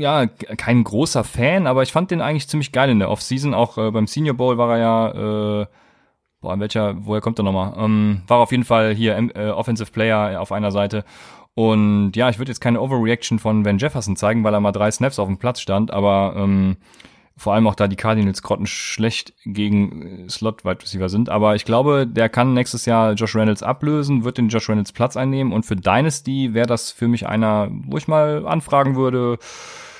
ja 0.00 0.26
kein 0.26 0.82
großer 0.82 1.22
Fan, 1.22 1.68
aber 1.68 1.84
ich 1.84 1.92
fand 1.92 2.10
den 2.10 2.20
eigentlich 2.20 2.48
ziemlich 2.48 2.72
geil 2.72 2.90
in 2.90 2.98
der 2.98 3.08
Offseason. 3.08 3.54
Auch 3.54 3.78
äh, 3.78 3.92
beim 3.92 4.08
Senior 4.08 4.36
Bowl 4.36 4.58
war 4.58 4.76
er 4.76 4.78
ja, 4.78 5.60
äh, 5.60 5.66
boah, 6.40 6.58
welcher, 6.58 6.96
woher 7.06 7.20
kommt 7.20 7.38
er 7.38 7.44
nochmal? 7.44 7.74
Ähm, 7.78 8.22
war 8.26 8.38
auf 8.38 8.50
jeden 8.50 8.64
Fall 8.64 8.92
hier 8.92 9.16
äh, 9.36 9.50
Offensive 9.50 9.92
Player 9.92 10.40
auf 10.40 10.50
einer 10.50 10.72
Seite. 10.72 11.04
Und 11.54 12.16
ja, 12.16 12.28
ich 12.28 12.40
würde 12.40 12.50
jetzt 12.50 12.60
keine 12.60 12.80
Overreaction 12.80 13.38
von 13.38 13.64
Van 13.64 13.78
Jefferson 13.78 14.16
zeigen, 14.16 14.42
weil 14.42 14.54
er 14.54 14.60
mal 14.60 14.72
drei 14.72 14.90
Snaps 14.90 15.20
auf 15.20 15.28
dem 15.28 15.38
Platz 15.38 15.60
stand, 15.60 15.92
aber 15.92 16.34
ähm, 16.36 16.76
vor 17.42 17.54
allem 17.54 17.66
auch 17.66 17.74
da 17.74 17.88
die 17.88 17.96
Cardinals 17.96 18.42
grotten 18.42 18.66
schlecht 18.66 19.34
gegen 19.44 20.26
äh, 20.26 20.28
Slot 20.28 20.64
Wide 20.64 20.80
Receiver 20.80 21.08
sind. 21.08 21.28
Aber 21.28 21.56
ich 21.56 21.64
glaube, 21.64 22.06
der 22.06 22.28
kann 22.28 22.54
nächstes 22.54 22.86
Jahr 22.86 23.14
Josh 23.14 23.34
Reynolds 23.34 23.64
ablösen, 23.64 24.22
wird 24.22 24.38
den 24.38 24.48
Josh 24.48 24.68
Reynolds 24.68 24.92
Platz 24.92 25.16
einnehmen. 25.16 25.52
Und 25.52 25.66
für 25.66 25.74
Dynasty 25.74 26.54
wäre 26.54 26.68
das 26.68 26.92
für 26.92 27.08
mich 27.08 27.26
einer, 27.26 27.68
wo 27.72 27.98
ich 27.98 28.06
mal 28.06 28.46
anfragen 28.46 28.94
würde, 28.94 29.38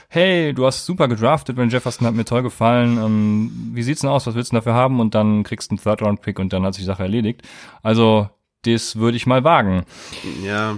hey, 0.09 0.53
du 0.53 0.67
hast 0.67 0.87
super 0.87 1.09
gedraftet, 1.09 1.57
Ben 1.57 1.69
Jefferson 1.69 2.07
hat 2.07 2.15
mir 2.15 2.25
toll 2.25 2.45
gefallen, 2.45 2.99
ähm, 2.99 3.71
wie 3.75 3.83
sieht's 3.83 4.03
denn 4.03 4.11
aus, 4.11 4.27
was 4.27 4.37
willst 4.37 4.53
du 4.53 4.57
dafür 4.57 4.75
haben? 4.75 5.01
Und 5.01 5.17
dann 5.17 5.43
kriegst 5.43 5.71
du 5.71 5.75
einen 5.75 5.83
Third-Round-Pick 5.83 6.39
und 6.39 6.53
dann 6.53 6.65
hat 6.65 6.75
sich 6.75 6.85
die 6.85 6.87
Sache 6.87 7.03
erledigt. 7.03 7.43
Also, 7.83 8.29
das 8.65 8.97
würde 8.97 9.17
ich 9.17 9.27
mal 9.27 9.43
wagen. 9.43 9.85
Ja, 10.45 10.77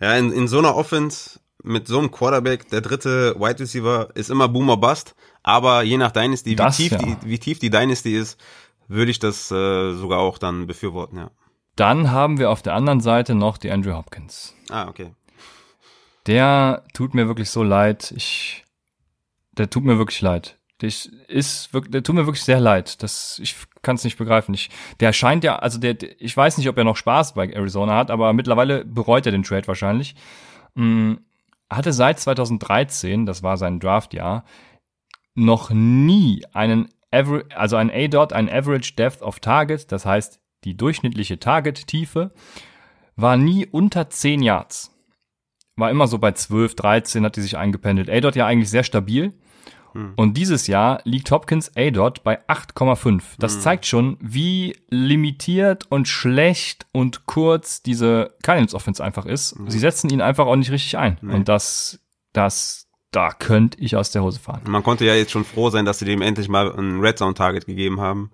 ja 0.00 0.16
in, 0.16 0.32
in 0.32 0.48
so 0.48 0.58
einer 0.58 0.74
Offense 0.74 1.38
mit 1.62 1.86
so 1.86 1.98
einem 1.98 2.10
Quarterback, 2.10 2.68
der 2.70 2.80
dritte 2.80 3.34
Wide 3.38 3.60
Receiver, 3.60 4.08
ist 4.14 4.30
immer 4.30 4.48
Boomer 4.48 4.76
Bust. 4.76 5.14
Aber 5.48 5.82
je 5.82 5.96
nach 5.96 6.10
Dynasty, 6.10 6.56
das, 6.56 6.78
wie, 6.78 6.90
tief 6.90 6.92
ja. 6.92 6.98
die, 6.98 7.16
wie 7.22 7.38
tief 7.38 7.58
die 7.58 7.70
Dynasty 7.70 8.14
ist, 8.14 8.38
würde 8.86 9.10
ich 9.10 9.18
das 9.18 9.50
äh, 9.50 9.94
sogar 9.94 10.18
auch 10.18 10.36
dann 10.36 10.66
befürworten, 10.66 11.16
ja. 11.16 11.30
Dann 11.74 12.10
haben 12.10 12.38
wir 12.38 12.50
auf 12.50 12.60
der 12.60 12.74
anderen 12.74 13.00
Seite 13.00 13.34
noch 13.34 13.56
die 13.56 13.70
Andrew 13.70 13.94
Hopkins. 13.94 14.54
Ah, 14.68 14.88
okay. 14.88 15.14
Der 16.26 16.84
tut 16.92 17.14
mir 17.14 17.28
wirklich 17.28 17.48
so 17.48 17.62
leid. 17.62 18.12
Ich, 18.14 18.64
der 19.52 19.70
tut 19.70 19.84
mir 19.84 19.96
wirklich 19.96 20.20
leid. 20.20 20.58
Der 20.82 20.88
ist 20.88 21.72
wirklich, 21.72 21.92
der 21.92 22.02
tut 22.02 22.14
mir 22.14 22.26
wirklich 22.26 22.44
sehr 22.44 22.60
leid. 22.60 23.02
Das, 23.02 23.38
ich 23.42 23.56
kann 23.80 23.96
es 23.96 24.04
nicht 24.04 24.18
begreifen. 24.18 24.52
Ich, 24.52 24.68
der 25.00 25.14
scheint 25.14 25.44
ja, 25.44 25.56
also 25.56 25.78
der, 25.78 25.96
ich 26.20 26.36
weiß 26.36 26.58
nicht, 26.58 26.68
ob 26.68 26.76
er 26.76 26.84
noch 26.84 26.96
Spaß 26.96 27.32
bei 27.32 27.50
Arizona 27.50 27.96
hat, 27.96 28.10
aber 28.10 28.34
mittlerweile 28.34 28.84
bereut 28.84 29.24
er 29.24 29.32
den 29.32 29.44
Trade 29.44 29.66
wahrscheinlich. 29.66 30.14
Hm, 30.74 31.20
hatte 31.70 31.94
seit 31.94 32.20
2013, 32.20 33.24
das 33.24 33.42
war 33.42 33.56
sein 33.56 33.80
Draftjahr, 33.80 34.44
noch 35.38 35.70
nie 35.70 36.44
einen 36.52 36.88
Aver 37.10 37.44
also 37.54 37.76
ein 37.76 37.90
A-Dot, 37.90 38.32
ein 38.32 38.50
Average 38.50 38.94
Depth 38.94 39.22
of 39.22 39.40
Target, 39.40 39.90
das 39.92 40.04
heißt 40.04 40.40
die 40.64 40.76
durchschnittliche 40.76 41.38
Target-Tiefe, 41.38 42.32
war 43.16 43.36
nie 43.36 43.66
unter 43.66 44.10
10 44.10 44.42
Yards. 44.42 44.94
War 45.76 45.90
immer 45.90 46.08
so 46.08 46.18
bei 46.18 46.32
12, 46.32 46.74
13 46.74 47.24
hat 47.24 47.36
die 47.36 47.40
sich 47.40 47.56
eingependelt. 47.56 48.10
A-Dot 48.10 48.36
ja 48.36 48.46
eigentlich 48.46 48.68
sehr 48.68 48.82
stabil. 48.82 49.32
Hm. 49.92 50.12
Und 50.16 50.36
dieses 50.36 50.66
Jahr 50.66 51.00
liegt 51.04 51.30
Hopkins 51.30 51.74
A-Dot 51.76 52.24
bei 52.24 52.44
8,5. 52.48 53.22
Das 53.38 53.54
hm. 53.54 53.60
zeigt 53.60 53.86
schon, 53.86 54.18
wie 54.20 54.76
limitiert 54.90 55.86
und 55.88 56.08
schlecht 56.08 56.86
und 56.92 57.26
kurz 57.26 57.82
diese 57.82 58.34
Cardinals 58.42 58.74
Offense 58.74 59.02
einfach 59.02 59.24
ist. 59.24 59.56
Hm. 59.56 59.70
Sie 59.70 59.78
setzen 59.78 60.10
ihn 60.10 60.20
einfach 60.20 60.46
auch 60.46 60.56
nicht 60.56 60.72
richtig 60.72 60.98
ein. 60.98 61.16
Nee. 61.22 61.34
Und 61.34 61.48
das, 61.48 62.00
das 62.32 62.87
da 63.10 63.30
könnte 63.30 63.78
ich 63.80 63.96
aus 63.96 64.10
der 64.10 64.22
Hose 64.22 64.38
fahren. 64.38 64.62
Man 64.66 64.82
konnte 64.82 65.04
ja 65.04 65.14
jetzt 65.14 65.30
schon 65.30 65.44
froh 65.44 65.70
sein, 65.70 65.84
dass 65.84 65.98
sie 65.98 66.04
dem 66.04 66.22
endlich 66.22 66.48
mal 66.48 66.72
ein 66.72 67.00
Red 67.00 67.18
Zone 67.18 67.34
Target 67.34 67.66
gegeben 67.66 68.00
haben. 68.00 68.30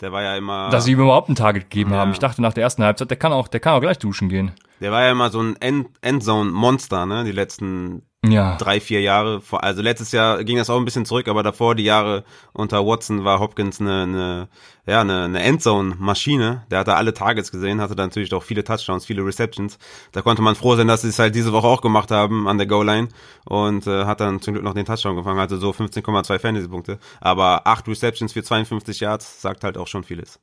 Der 0.00 0.12
war 0.12 0.22
ja 0.22 0.36
immer. 0.36 0.70
Dass 0.70 0.84
sie 0.84 0.92
ihm 0.92 1.00
überhaupt 1.00 1.28
ein 1.28 1.34
Target 1.34 1.70
gegeben 1.70 1.92
ja. 1.92 1.98
haben. 1.98 2.12
Ich 2.12 2.18
dachte 2.18 2.42
nach 2.42 2.54
der 2.54 2.64
ersten 2.64 2.82
Halbzeit, 2.82 3.10
der 3.10 3.18
kann 3.18 3.32
auch, 3.32 3.48
der 3.48 3.60
kann 3.60 3.74
auch 3.74 3.80
gleich 3.80 3.98
duschen 3.98 4.28
gehen. 4.28 4.52
Der 4.80 4.92
war 4.92 5.02
ja 5.02 5.12
immer 5.12 5.30
so 5.30 5.40
ein 5.40 5.56
End 5.60 5.88
Endzone 6.00 6.50
Monster, 6.50 7.04
ne? 7.06 7.24
Die 7.24 7.32
letzten 7.32 8.02
ja. 8.26 8.56
drei, 8.56 8.80
vier 8.80 9.00
Jahre. 9.00 9.42
Also 9.52 9.82
letztes 9.82 10.12
Jahr 10.12 10.44
ging 10.44 10.56
das 10.56 10.68
auch 10.68 10.76
ein 10.76 10.84
bisschen 10.84 11.06
zurück, 11.06 11.28
aber 11.28 11.42
davor 11.42 11.74
die 11.74 11.84
Jahre 11.84 12.24
unter 12.52 12.84
Watson 12.86 13.24
war 13.24 13.40
Hopkins 13.40 13.80
eine, 13.80 14.02
eine 14.02 14.48
ja, 14.86 15.00
eine, 15.02 15.24
eine 15.24 15.42
Endzone-Maschine. 15.42 16.66
Der 16.70 16.80
hatte 16.80 16.96
alle 16.96 17.14
Targets 17.14 17.52
gesehen, 17.52 17.80
hatte 17.80 17.94
dann 17.94 18.08
natürlich 18.08 18.32
auch 18.34 18.42
viele 18.42 18.64
Touchdowns, 18.64 19.06
viele 19.06 19.24
Receptions. 19.24 19.78
Da 20.12 20.22
konnte 20.22 20.42
man 20.42 20.56
froh 20.56 20.74
sein, 20.74 20.88
dass 20.88 21.02
sie 21.02 21.08
es 21.08 21.18
halt 21.18 21.34
diese 21.34 21.52
Woche 21.52 21.68
auch 21.68 21.80
gemacht 21.80 22.10
haben 22.10 22.48
an 22.48 22.58
der 22.58 22.66
Goal-Line 22.66 23.08
und 23.44 23.86
äh, 23.86 24.04
hat 24.04 24.20
dann 24.20 24.40
zum 24.40 24.54
Glück 24.54 24.64
noch 24.64 24.74
den 24.74 24.86
Touchdown 24.86 25.16
gefangen, 25.16 25.38
also 25.38 25.56
so 25.58 25.70
15,2 25.70 26.38
Fantasy-Punkte. 26.38 26.98
Aber 27.20 27.66
acht 27.66 27.86
Receptions 27.88 28.32
für 28.32 28.42
52 28.42 29.00
Yards 29.00 29.40
sagt 29.40 29.64
halt 29.64 29.78
auch 29.78 29.86
schon 29.86 30.02
vieles. 30.02 30.40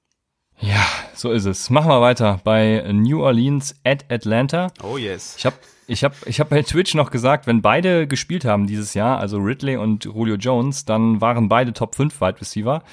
Ja, 0.59 0.85
so 1.13 1.31
ist 1.31 1.45
es. 1.45 1.69
Machen 1.69 1.89
wir 1.89 2.01
weiter 2.01 2.39
bei 2.43 2.83
New 2.91 3.21
Orleans 3.21 3.75
at 3.83 4.05
Atlanta. 4.09 4.71
Oh 4.81 4.97
yes. 4.97 5.35
Ich 5.37 5.45
habe 5.45 5.57
ich 5.87 6.03
hab, 6.03 6.13
ich 6.27 6.39
hab 6.39 6.49
bei 6.49 6.61
Twitch 6.61 6.93
noch 6.95 7.11
gesagt, 7.11 7.47
wenn 7.47 7.61
beide 7.61 8.07
gespielt 8.07 8.45
haben 8.45 8.67
dieses 8.67 8.93
Jahr, 8.93 9.19
also 9.19 9.37
Ridley 9.37 9.77
und 9.77 10.03
Julio 10.03 10.35
Jones, 10.35 10.85
dann 10.85 11.21
waren 11.21 11.47
beide 11.47 11.73
Top 11.73 11.95
5 11.95 12.19
Wide 12.19 12.41
Receiver. 12.41 12.83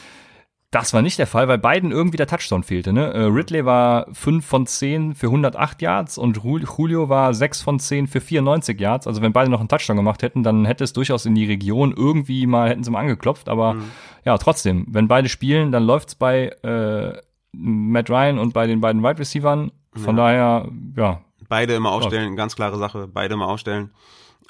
Das 0.70 0.92
war 0.92 1.02
nicht 1.02 1.18
der 1.18 1.28
Fall, 1.28 1.46
weil 1.46 1.58
beiden 1.58 1.92
irgendwie 1.92 2.16
der 2.16 2.26
Touchdown 2.26 2.64
fehlte. 2.64 2.92
Ne? 2.92 3.12
Äh, 3.12 3.24
Ridley 3.24 3.64
war 3.64 4.06
5 4.12 4.44
von 4.44 4.66
10 4.66 5.14
für 5.14 5.26
108 5.26 5.82
Yards 5.82 6.18
und 6.18 6.36
Julio 6.42 7.08
war 7.08 7.32
6 7.32 7.62
von 7.62 7.78
10 7.78 8.08
für 8.08 8.20
94 8.20 8.80
Yards. 8.80 9.06
Also 9.06 9.22
wenn 9.22 9.32
beide 9.32 9.50
noch 9.50 9.60
einen 9.60 9.68
Touchdown 9.68 9.96
gemacht 9.96 10.22
hätten, 10.22 10.42
dann 10.42 10.64
hätte 10.64 10.82
es 10.82 10.92
durchaus 10.92 11.26
in 11.26 11.34
die 11.36 11.46
Region 11.46 11.94
irgendwie 11.96 12.46
mal, 12.46 12.70
hätten 12.70 12.82
sie 12.82 12.90
mal 12.90 13.00
angeklopft. 13.00 13.48
Aber 13.48 13.74
mhm. 13.74 13.90
ja, 14.24 14.36
trotzdem, 14.38 14.86
wenn 14.88 15.06
beide 15.06 15.28
spielen, 15.28 15.70
dann 15.70 15.84
läuft's 15.84 16.16
bei 16.16 16.46
äh, 16.62 17.12
Matt 17.52 18.10
Ryan 18.10 18.38
und 18.38 18.52
bei 18.52 18.66
den 18.66 18.80
beiden 18.80 19.02
Wide 19.02 19.18
Receivern. 19.18 19.70
Von 19.92 20.16
ja. 20.16 20.24
daher, 20.24 20.68
ja, 20.96 21.20
Beide 21.48 21.74
immer 21.74 21.92
aufstellen, 21.92 22.32
oh. 22.32 22.36
ganz 22.36 22.56
klare 22.56 22.78
Sache, 22.78 23.08
beide 23.08 23.34
immer 23.34 23.48
aufstellen. 23.48 23.92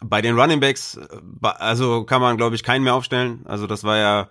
Bei 0.02 0.20
den 0.20 0.38
Running 0.38 0.60
Backs, 0.60 0.96
äh, 0.96 1.06
also 1.42 2.04
kann 2.04 2.20
man, 2.20 2.36
glaube 2.36 2.56
ich, 2.56 2.62
keinen 2.62 2.84
mehr 2.84 2.94
aufstellen. 2.94 3.42
Also 3.46 3.66
das 3.66 3.84
war 3.84 3.96
ja, 3.98 4.28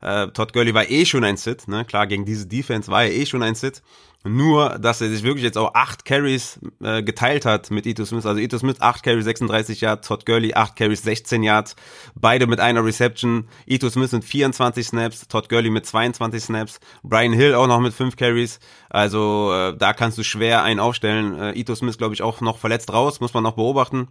äh, 0.00 0.28
Todd 0.28 0.52
Gurley 0.52 0.74
war 0.74 0.88
eh 0.88 1.04
schon 1.04 1.24
ein 1.24 1.36
Sit, 1.36 1.68
ne? 1.68 1.84
Klar, 1.84 2.06
gegen 2.06 2.24
diese 2.24 2.46
Defense 2.46 2.90
war 2.90 3.04
er 3.04 3.12
eh 3.12 3.26
schon 3.26 3.42
ein 3.42 3.54
Sit. 3.54 3.82
Nur, 4.22 4.78
dass 4.78 5.00
er 5.00 5.08
sich 5.08 5.22
wirklich 5.22 5.44
jetzt 5.44 5.56
auch 5.56 5.74
acht 5.74 6.04
Carries 6.04 6.60
äh, 6.82 7.02
geteilt 7.02 7.46
hat 7.46 7.70
mit 7.70 7.86
Ito 7.86 8.04
Smith. 8.04 8.26
Also 8.26 8.38
Ito 8.38 8.58
Smith 8.58 8.78
acht 8.80 9.02
Carries 9.02 9.24
36 9.24 9.80
Yards, 9.80 10.06
Todd 10.06 10.26
Gurley 10.26 10.52
acht 10.52 10.76
Carries 10.76 11.02
16 11.02 11.42
Yards. 11.42 11.74
Beide 12.14 12.46
mit 12.46 12.60
einer 12.60 12.84
Reception. 12.84 13.48
Ito 13.66 13.88
Smith 13.88 14.12
mit 14.12 14.22
24 14.22 14.86
Snaps, 14.86 15.26
Todd 15.26 15.48
Gurley 15.48 15.70
mit 15.70 15.86
22 15.86 16.44
Snaps. 16.44 16.80
Brian 17.02 17.32
Hill 17.32 17.54
auch 17.54 17.66
noch 17.66 17.80
mit 17.80 17.94
fünf 17.94 18.16
Carries. 18.16 18.60
Also 18.90 19.52
äh, 19.54 19.74
da 19.78 19.94
kannst 19.94 20.18
du 20.18 20.22
schwer 20.22 20.62
einen 20.64 20.80
aufstellen. 20.80 21.38
Äh, 21.38 21.58
Ito 21.58 21.74
Smith, 21.74 21.96
glaube 21.96 22.12
ich, 22.12 22.20
auch 22.20 22.42
noch 22.42 22.58
verletzt 22.58 22.92
raus, 22.92 23.20
muss 23.20 23.32
man 23.32 23.42
noch 23.42 23.56
beobachten. 23.56 24.08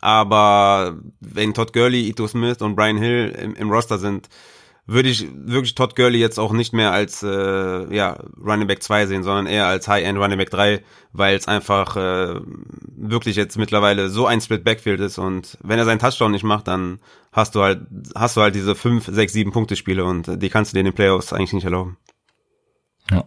Aber 0.00 0.96
wenn 1.20 1.52
Todd 1.52 1.74
Gurley, 1.74 2.08
Ito 2.08 2.26
Smith 2.26 2.62
und 2.62 2.74
Brian 2.74 2.96
Hill 2.96 3.36
im, 3.38 3.54
im 3.54 3.70
Roster 3.70 3.98
sind, 3.98 4.30
würde 4.86 5.08
ich 5.08 5.28
wirklich 5.32 5.74
Todd 5.74 5.94
Gurley 5.94 6.18
jetzt 6.18 6.38
auch 6.38 6.52
nicht 6.52 6.72
mehr 6.72 6.90
als 6.90 7.22
äh, 7.22 7.94
ja, 7.94 8.18
Running 8.44 8.66
Back 8.66 8.82
2 8.82 9.06
sehen, 9.06 9.22
sondern 9.22 9.46
eher 9.46 9.66
als 9.66 9.86
High-End 9.86 10.18
Running 10.18 10.38
Back 10.38 10.50
3, 10.50 10.82
weil 11.12 11.36
es 11.36 11.46
einfach 11.46 11.96
äh, 11.96 12.40
wirklich 12.96 13.36
jetzt 13.36 13.56
mittlerweile 13.56 14.08
so 14.08 14.26
ein 14.26 14.40
Split 14.40 14.64
Backfield 14.64 15.00
ist 15.00 15.18
und 15.18 15.56
wenn 15.62 15.78
er 15.78 15.84
seinen 15.84 16.00
Touchdown 16.00 16.32
nicht 16.32 16.42
macht, 16.42 16.66
dann 16.66 16.98
hast 17.30 17.54
du 17.54 17.62
halt 17.62 17.82
hast 18.14 18.36
du 18.36 18.40
halt 18.40 18.54
diese 18.54 18.74
5, 18.74 19.06
6, 19.06 19.32
7 19.32 19.52
Punkte 19.52 19.76
Spiele 19.76 20.04
und 20.04 20.42
die 20.42 20.48
kannst 20.48 20.72
du 20.72 20.74
dir 20.74 20.80
in 20.80 20.86
den 20.86 20.94
Playoffs 20.94 21.32
eigentlich 21.32 21.52
nicht 21.52 21.64
erlauben. 21.64 21.96
Ja. 23.10 23.24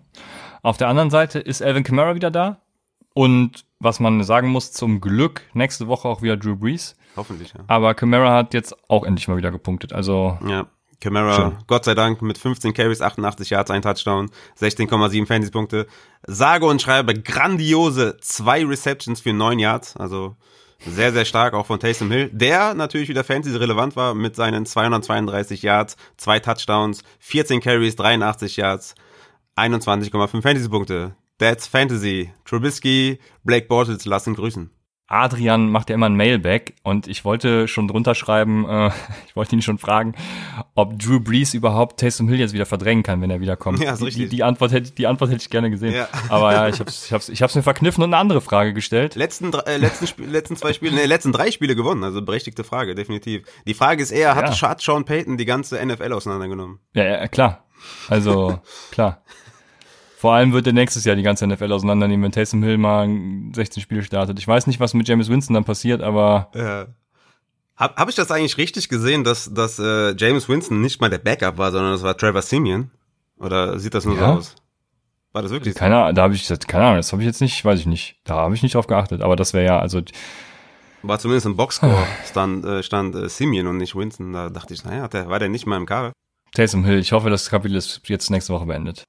Auf 0.62 0.78
der 0.78 0.90
anderen 0.90 1.10
Seite 1.10 1.40
ist 1.40 1.62
Alvin 1.62 1.84
Kamara 1.84 2.16
wieder 2.16 2.32
da 2.32 2.60
und 3.14 3.66
was 3.80 4.00
man 4.00 4.24
sagen 4.24 4.50
muss, 4.50 4.74
zum 4.74 5.00
Glück 5.00 5.44
nächste 5.54 5.88
Woche 5.88 6.08
auch 6.08 6.22
wieder 6.22 6.36
Drew 6.36 6.56
Brees. 6.56 6.98
Hoffentlich, 7.16 7.54
ja. 7.54 7.64
Aber 7.68 7.94
Kamara 7.94 8.34
hat 8.34 8.54
jetzt 8.54 8.76
auch 8.90 9.06
endlich 9.06 9.28
mal 9.28 9.38
wieder 9.38 9.52
gepunktet. 9.52 9.94
Also 9.94 10.38
ja. 10.46 10.68
Camara, 11.00 11.36
Schön. 11.36 11.58
Gott 11.68 11.86
sei 11.86 11.94
Dank, 11.94 12.22
mit 12.22 12.38
15 12.38 12.74
Carries, 12.74 13.02
88 13.02 13.50
Yards, 13.50 13.72
ein 13.72 13.82
Touchdown, 13.82 14.30
16,7 14.60 15.26
Fantasy-Punkte. 15.26 15.88
Sage 16.26 16.66
und 16.66 16.82
schreibe 16.82 17.14
grandiose 17.14 18.18
zwei 18.22 18.66
Receptions 18.66 19.22
für 19.22 19.34
9 19.34 19.60
Yards, 19.60 19.96
also 19.98 20.36
sehr, 20.80 21.14
sehr 21.14 21.26
stark, 21.26 21.54
auch 21.54 21.66
von 21.66 21.80
Taysom 21.80 22.12
Hill, 22.12 22.30
der 22.32 22.74
natürlich 22.74 23.10
wieder 23.10 23.24
Fantasy 23.24 23.56
relevant 23.58 23.96
war 23.96 24.14
mit 24.14 24.36
seinen 24.36 24.66
232 24.66 25.62
Yards, 25.62 25.96
zwei 26.18 26.40
Touchdowns, 26.40 27.02
14 27.20 27.62
Carries, 27.62 27.96
83 27.96 28.58
Yards, 28.58 28.96
21,5 29.56 30.42
Fantasy-Punkte. 30.42 31.16
That's 31.38 31.68
Fantasy. 31.68 32.32
Trubisky, 32.46 33.20
Blake 33.44 33.68
Bortles 33.68 34.06
lassen 34.06 34.36
grüßen. 34.36 34.70
Adrian 35.08 35.70
macht 35.70 35.90
ja 35.90 35.96
immer 35.96 36.08
ein 36.08 36.16
Mailback 36.16 36.74
und 36.82 37.08
ich 37.08 37.24
wollte 37.26 37.68
schon 37.68 37.88
drunter 37.88 38.16
schreiben, 38.16 38.68
äh, 38.68 38.88
ich 39.28 39.36
wollte 39.36 39.56
ihn 39.56 39.62
schon 39.62 39.78
fragen, 39.78 40.16
ob 40.74 40.98
Drew 40.98 41.20
Brees 41.20 41.54
überhaupt 41.54 42.00
Taysom 42.00 42.28
Hill 42.28 42.40
jetzt 42.40 42.54
wieder 42.54 42.66
verdrängen 42.66 43.04
kann, 43.04 43.22
wenn 43.22 43.30
er 43.30 43.40
wiederkommt. 43.40 43.80
Ja, 43.86 43.94
ist 43.94 44.00
die, 44.00 44.06
richtig. 44.06 44.24
die, 44.30 44.38
die 44.38 44.44
Antwort 44.44 44.72
hätte 44.72 44.92
die 44.92 45.06
Antwort 45.06 45.30
hätte 45.30 45.42
ich 45.42 45.50
gerne 45.52 45.70
gesehen. 45.70 45.94
Ja. 45.94 46.08
Aber 46.30 46.54
ja, 46.54 46.68
ich 46.68 46.80
hab's, 46.80 47.06
ich 47.06 47.14
hab's, 47.14 47.30
ich 47.30 47.42
hab's 47.44 47.54
mir 47.54 47.62
verkniffen 47.62 48.04
und 48.04 48.10
eine 48.14 48.18
andere 48.20 48.42
Frage 48.42 48.74
gestellt. 48.74 49.16
Letzten, 49.16 49.54
äh, 49.54 49.78
letzten, 49.78 50.06
Sp 50.10 50.26
letzten 50.26 50.56
zwei 50.56 50.74
Spiele, 50.74 50.96
nee, 50.96 51.06
letzten 51.06 51.32
drei 51.32 51.52
Spiele 51.52 51.76
gewonnen, 51.76 52.04
also 52.04 52.22
berechtigte 52.24 52.64
Frage, 52.64 52.96
definitiv. 52.96 53.44
Die 53.68 53.74
Frage 53.76 54.02
ist 54.02 54.12
eher, 54.12 54.34
hat, 54.34 54.60
Ja. 54.60 54.70
hat 54.70 54.82
Sean 54.82 55.06
Payton 55.06 55.38
die 55.38 55.46
ganze 55.46 55.86
NFL 55.86 56.14
auseinandergenommen? 56.14 56.80
Ja, 56.94 57.04
ja 57.04 57.28
klar. 57.28 57.66
Also 58.10 58.60
klar. 58.92 59.22
Vor 60.18 60.34
allem 60.34 60.54
wird 60.54 60.66
er 60.68 60.74
nächstes 60.74 61.04
Jahr 61.06 61.16
die 61.16 61.24
ganze 61.24 61.46
NFL 61.46 61.72
auseinandernehmen, 61.72 62.24
wenn 62.24 62.32
Taysom 62.32 62.64
Hill 62.64 62.78
mal 62.78 63.08
16 63.54 63.84
Spiele 63.84 64.04
startet. 64.04 64.40
Ich 64.40 64.48
weiß 64.48 64.66
nicht, 64.68 64.80
was 64.80 64.94
mit 64.94 65.08
James 65.08 65.30
Winston 65.30 65.54
dann 65.54 65.66
passiert, 65.66 66.02
aber 66.02 66.50
Ja. 66.56 66.88
Hab, 67.76 67.98
hab 67.98 68.08
ich 68.08 68.16
das 68.16 68.32
eigentlich 68.32 68.58
richtig 68.58 68.88
gesehen, 68.88 69.26
dass, 69.26 69.54
dass 69.54 69.78
äh, 69.80 70.16
James 70.18 70.48
Winston 70.48 70.80
nicht 70.80 71.02
mal 71.02 71.10
der 71.10 71.18
Backup 71.18 71.58
war, 71.58 71.72
sondern 71.72 71.92
das 71.92 72.04
war 72.04 72.16
Trevor 72.16 72.42
Simeon? 72.42 72.90
Oder 73.38 73.78
sieht 73.80 73.94
das 73.94 74.06
nur 74.06 74.16
Ja. 74.16 74.32
so 74.32 74.38
aus? 74.40 74.56
War 75.34 75.42
das 75.42 75.52
wirklich 75.52 75.74
so? 75.74 75.80
keine 75.80 75.98
Ahnung, 75.98 76.16
da 76.16 76.22
habe 76.22 76.34
ich 76.34 76.48
keine 76.68 76.86
Ahnung, 76.86 76.96
das 76.98 77.12
habe 77.12 77.22
ich 77.22 77.26
jetzt 77.26 77.42
nicht, 77.42 77.66
weiß 77.66 77.82
ich 77.82 77.86
nicht. 77.86 78.16
Da 78.24 78.36
habe 78.36 78.56
ich 78.56 78.64
nicht 78.64 78.76
drauf 78.76 78.88
geachtet, 78.88 79.22
aber 79.22 79.36
das 79.36 79.54
wäre 79.54 79.66
ja 79.66 79.80
also 79.80 80.02
War 81.02 81.20
zumindest 81.20 81.46
im 81.48 81.58
Boxscore 81.58 82.08
stand, 82.26 82.64
äh, 82.64 82.82
stand 82.82 83.14
äh, 83.16 83.28
Simeon 83.28 83.68
und 83.68 83.76
nicht 83.78 83.94
Winston. 83.96 84.32
Da 84.32 84.50
dachte 84.50 84.74
ich, 84.74 84.86
naja, 84.86 85.10
der, 85.10 85.28
war 85.28 85.40
der 85.40 85.50
nicht 85.50 85.66
mal 85.66 85.76
im 85.76 85.86
Kader? 85.86 86.14
Taysom 86.54 86.86
Hill. 86.86 87.00
Ich 87.00 87.12
hoffe, 87.12 87.30
das 87.30 87.50
Kapitel 87.50 87.76
ist 87.76 88.00
jetzt 88.08 88.30
nächste 88.32 88.54
Woche 88.54 88.66
beendet. 88.66 89.04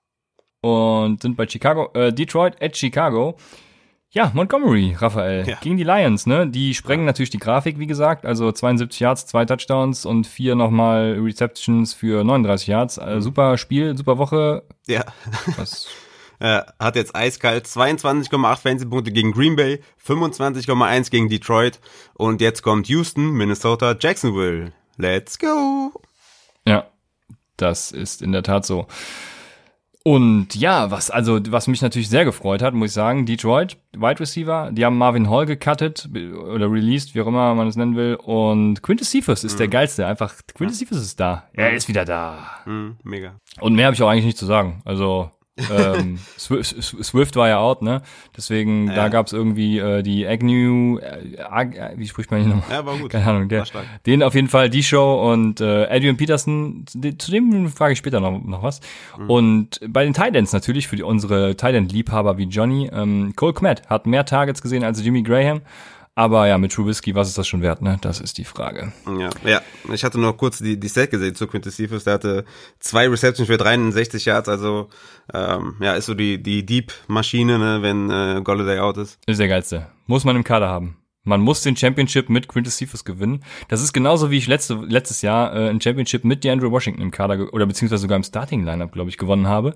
Und 0.67 1.23
sind 1.23 1.37
bei 1.37 1.47
Chicago, 1.47 1.91
äh, 1.95 2.13
Detroit 2.13 2.61
at 2.63 2.77
Chicago. 2.77 3.37
Ja, 4.11 4.31
Montgomery, 4.35 4.97
Raphael, 4.99 5.47
Ja. 5.47 5.59
gegen 5.61 5.77
die 5.77 5.85
Lions, 5.85 6.27
ne? 6.27 6.47
Die 6.49 6.75
sprengen 6.75 7.05
natürlich 7.05 7.31
die 7.31 7.39
Grafik, 7.39 7.79
wie 7.79 7.87
gesagt. 7.87 8.25
Also 8.25 8.51
72 8.51 9.01
Yards, 9.01 9.27
zwei 9.27 9.45
Touchdowns 9.45 10.07
und 10.07 10.27
vier 10.27 10.55
nochmal 10.55 11.19
Receptions 11.21 11.93
für 11.93 12.25
39 12.25 12.67
Yards. 12.69 12.99
Äh, 12.99 13.21
super 13.21 13.59
Spiel, 13.59 13.97
super 13.97 14.17
Woche. 14.19 14.63
Ja. 14.87 15.05
Was, 15.57 15.87
Äh, 16.39 16.61
hat 16.79 16.97
jetzt 16.97 17.17
eiskalt 17.17 17.65
22,8 17.67 18.61
Fantasy-Punkte 18.61 19.11
gegen 19.11 19.33
Green 19.33 19.57
Bay, 19.57 19.81
25,1 20.07 21.11
gegen 21.11 21.31
Detroit 21.31 21.81
und 22.13 22.43
jetzt 22.43 22.63
kommt 22.63 22.89
Houston, 22.89 23.31
Minnesota, 23.31 23.97
Jacksonville. 23.99 24.73
Let's 24.99 25.39
go! 25.39 25.93
Ja, 26.67 26.89
das 27.57 27.91
ist 27.91 28.21
in 28.21 28.33
der 28.33 28.43
Tat 28.43 28.67
so. 28.67 28.87
Und 30.07 30.55
ja, 30.55 30.93
was 30.93 31.11
also 31.11 31.41
was 31.49 31.67
mich 31.67 31.83
natürlich 31.83 32.09
sehr 32.09 32.25
gefreut 32.25 32.63
hat, 32.63 32.75
muss 32.75 32.91
ich 32.91 32.95
sagen, 32.95 33.27
Detroit 33.27 33.77
Wide 33.93 34.21
Receiver, 34.21 34.71
die 34.71 34.85
haben 34.85 34.97
Marvin 34.99 35.29
Hall 35.29 35.47
gecuttet 35.47 36.09
oder 36.13 36.71
released, 36.71 37.17
wie 37.17 37.23
auch 37.23 37.27
immer 37.27 37.53
man 37.57 37.67
es 37.67 37.75
nennen 37.75 37.97
will 37.97 38.15
und 38.15 38.85
Quintus 38.85 39.11
Cephas 39.11 39.43
ist 39.43 39.59
der 39.59 39.67
geilste, 39.67 40.07
einfach 40.07 40.33
Quintus 40.55 40.79
Cephas 40.79 40.99
ist 40.99 41.19
da. 41.19 41.49
Er 41.55 41.73
ist 41.73 41.89
wieder 41.89 42.05
da. 42.05 42.39
Hm, 42.63 42.99
mega. 43.03 43.41
Und 43.59 43.75
mehr 43.75 43.87
habe 43.87 43.97
ich 43.97 44.03
auch 44.05 44.09
eigentlich 44.09 44.27
nicht 44.27 44.39
zu 44.39 44.47
sagen. 44.47 44.81
Also 44.85 45.33
ähm, 45.71 46.19
Swift, 46.39 46.83
Swift 46.83 47.37
war 47.37 47.49
ja 47.49 47.59
out, 47.59 47.81
ne? 47.83 48.03
Deswegen, 48.37 48.87
da 48.89 48.95
Ja. 48.95 49.09
gab's 49.09 49.33
irgendwie 49.33 49.79
äh, 49.79 50.03
die 50.03 50.27
Agnew, 50.27 50.99
äh, 50.99 51.41
Ag, 51.43 51.75
äh, 51.75 51.93
wie 51.97 52.07
spricht 52.07 52.31
man 52.31 52.41
hier 52.41 52.49
nochmal? 52.51 52.71
Ja, 52.71 52.85
war 52.87 52.97
gut. 52.99 53.11
Keine 53.11 53.25
Ahnung, 53.27 53.49
der, 53.49 53.65
den 54.05 54.23
auf 54.23 54.35
jeden 54.35 54.49
Fall, 54.49 54.69
die 54.69 54.83
Show 54.83 55.31
und 55.33 55.61
äh, 55.61 55.87
Adrian 55.89 56.17
Peterson, 56.17 56.85
zu 56.87 56.99
dem- 56.99 57.19
zu 57.19 57.31
dem 57.31 57.69
frage 57.69 57.93
ich 57.93 57.99
später 57.99 58.21
noch, 58.21 58.43
noch 58.45 58.63
was. 58.63 58.81
Mhm. 59.19 59.31
Und 59.31 59.81
bei 59.89 60.05
den 60.05 60.13
Titans 60.13 60.53
natürlich, 60.53 60.89
für 60.89 60.97
die, 60.97 61.03
unsere 61.03 61.57
Titan-Liebhaber 61.57 62.37
wie 62.39 62.45
Johnny, 62.45 62.91
ähm, 62.93 63.33
Cole 63.37 63.55
Kmet 63.55 63.89
hat 63.89 64.07
mehr 64.07 64.25
Targets 64.27 64.61
gesehen 64.63 64.85
als 64.85 65.03
Jimmy 65.05 65.23
Graham. 65.23 65.63
Aber 66.19 66.49
ja, 66.49 66.57
mit 66.57 66.73
Trubisky, 66.73 67.15
was 67.15 67.29
ist 67.29 67.37
das 67.37 67.47
schon 67.47 67.61
wert, 67.61 67.83
ne? 67.83 67.99
Das 68.01 68.21
ist 68.21 68.39
die 68.39 68.45
Frage. 68.45 68.91
Ja, 69.19 69.29
ja. 69.45 69.61
Ich 69.93 70.03
hatte 70.03 70.19
noch 70.19 70.39
kurz 70.39 70.59
die, 70.59 70.81
die 70.81 70.89
Stat 70.89 71.11
gesehen 71.11 71.35
zu 71.35 71.47
Quintus 71.47 71.77
Cephas. 71.77 72.05
Der 72.05 72.15
hatte 72.15 72.45
zwei 72.81 73.07
Receptions 73.07 73.47
für 73.47 73.59
63 73.59 74.25
Yards. 74.25 74.49
Also, 74.49 74.89
ähm, 75.35 75.77
ja, 75.79 75.93
ist 75.93 76.07
so 76.07 76.15
die, 76.15 76.43
die 76.43 76.65
Deep-Maschine, 76.65 77.59
ne, 77.59 77.83
wenn 77.83 78.09
äh, 78.11 78.41
Golladay 78.43 78.79
out 78.79 78.97
ist. 78.97 79.19
Ist 79.27 79.41
der 79.41 79.49
geilste. 79.49 79.89
Muss 80.07 80.25
man 80.25 80.37
im 80.37 80.43
Kader 80.43 80.71
haben. 80.71 80.97
Man 81.23 81.43
muss 81.43 81.61
den 81.61 81.77
Championship 81.77 82.31
mit 82.31 82.49
Quintus 82.49 82.79
Cephas 82.79 83.05
gewinnen. 83.05 83.45
Das 83.69 83.83
ist 83.83 83.93
genauso 83.93 84.31
wie 84.31 84.39
ich 84.39 84.47
letzte, 84.47 84.75
letztes 84.75 85.21
Jahr 85.21 85.55
äh, 85.55 85.69
ein 85.69 85.83
Championship 85.83 86.25
mit 86.25 86.45
DeAndre 86.45 86.71
Washington 86.71 87.03
im 87.03 87.11
Kader 87.11 87.53
oder 87.53 87.67
beziehungsweise 87.67 88.01
sogar 88.01 88.17
im 88.17 88.23
Starting 88.23 88.65
Lineup, 88.65 88.93
glaube 88.93 89.11
ich, 89.11 89.19
gewonnen 89.19 89.49
habe. 89.49 89.75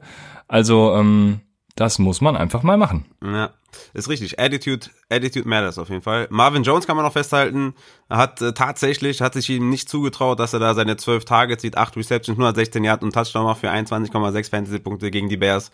Also 0.48 0.94
ähm, 0.94 1.40
das 1.80 1.98
muss 1.98 2.20
man 2.20 2.36
einfach 2.36 2.62
mal 2.62 2.76
machen. 2.76 3.06
Ja, 3.24 3.54
ist 3.94 4.10
richtig. 4.10 4.38
Attitude, 4.38 4.88
Attitude 5.08 5.48
matters 5.48 5.78
auf 5.78 5.88
jeden 5.88 6.02
Fall. 6.02 6.26
Marvin 6.28 6.62
Jones 6.62 6.86
kann 6.86 6.94
man 6.94 7.06
noch 7.06 7.14
festhalten. 7.14 7.72
Hat 8.10 8.42
äh, 8.42 8.52
tatsächlich, 8.52 9.22
hat 9.22 9.32
sich 9.32 9.48
ihm 9.48 9.70
nicht 9.70 9.88
zugetraut, 9.88 10.38
dass 10.38 10.52
er 10.52 10.58
da 10.60 10.74
seine 10.74 10.98
12 10.98 11.24
Targets 11.24 11.62
sieht, 11.62 11.78
8 11.78 11.96
Receptions, 11.96 12.36
116 12.36 12.84
Yards 12.84 13.02
und 13.02 13.14
Touchdown 13.14 13.44
macht 13.44 13.60
für 13.60 13.70
21,6 13.70 14.50
Fantasy-Punkte 14.50 15.10
gegen 15.10 15.30
die 15.30 15.38
Bears. 15.38 15.70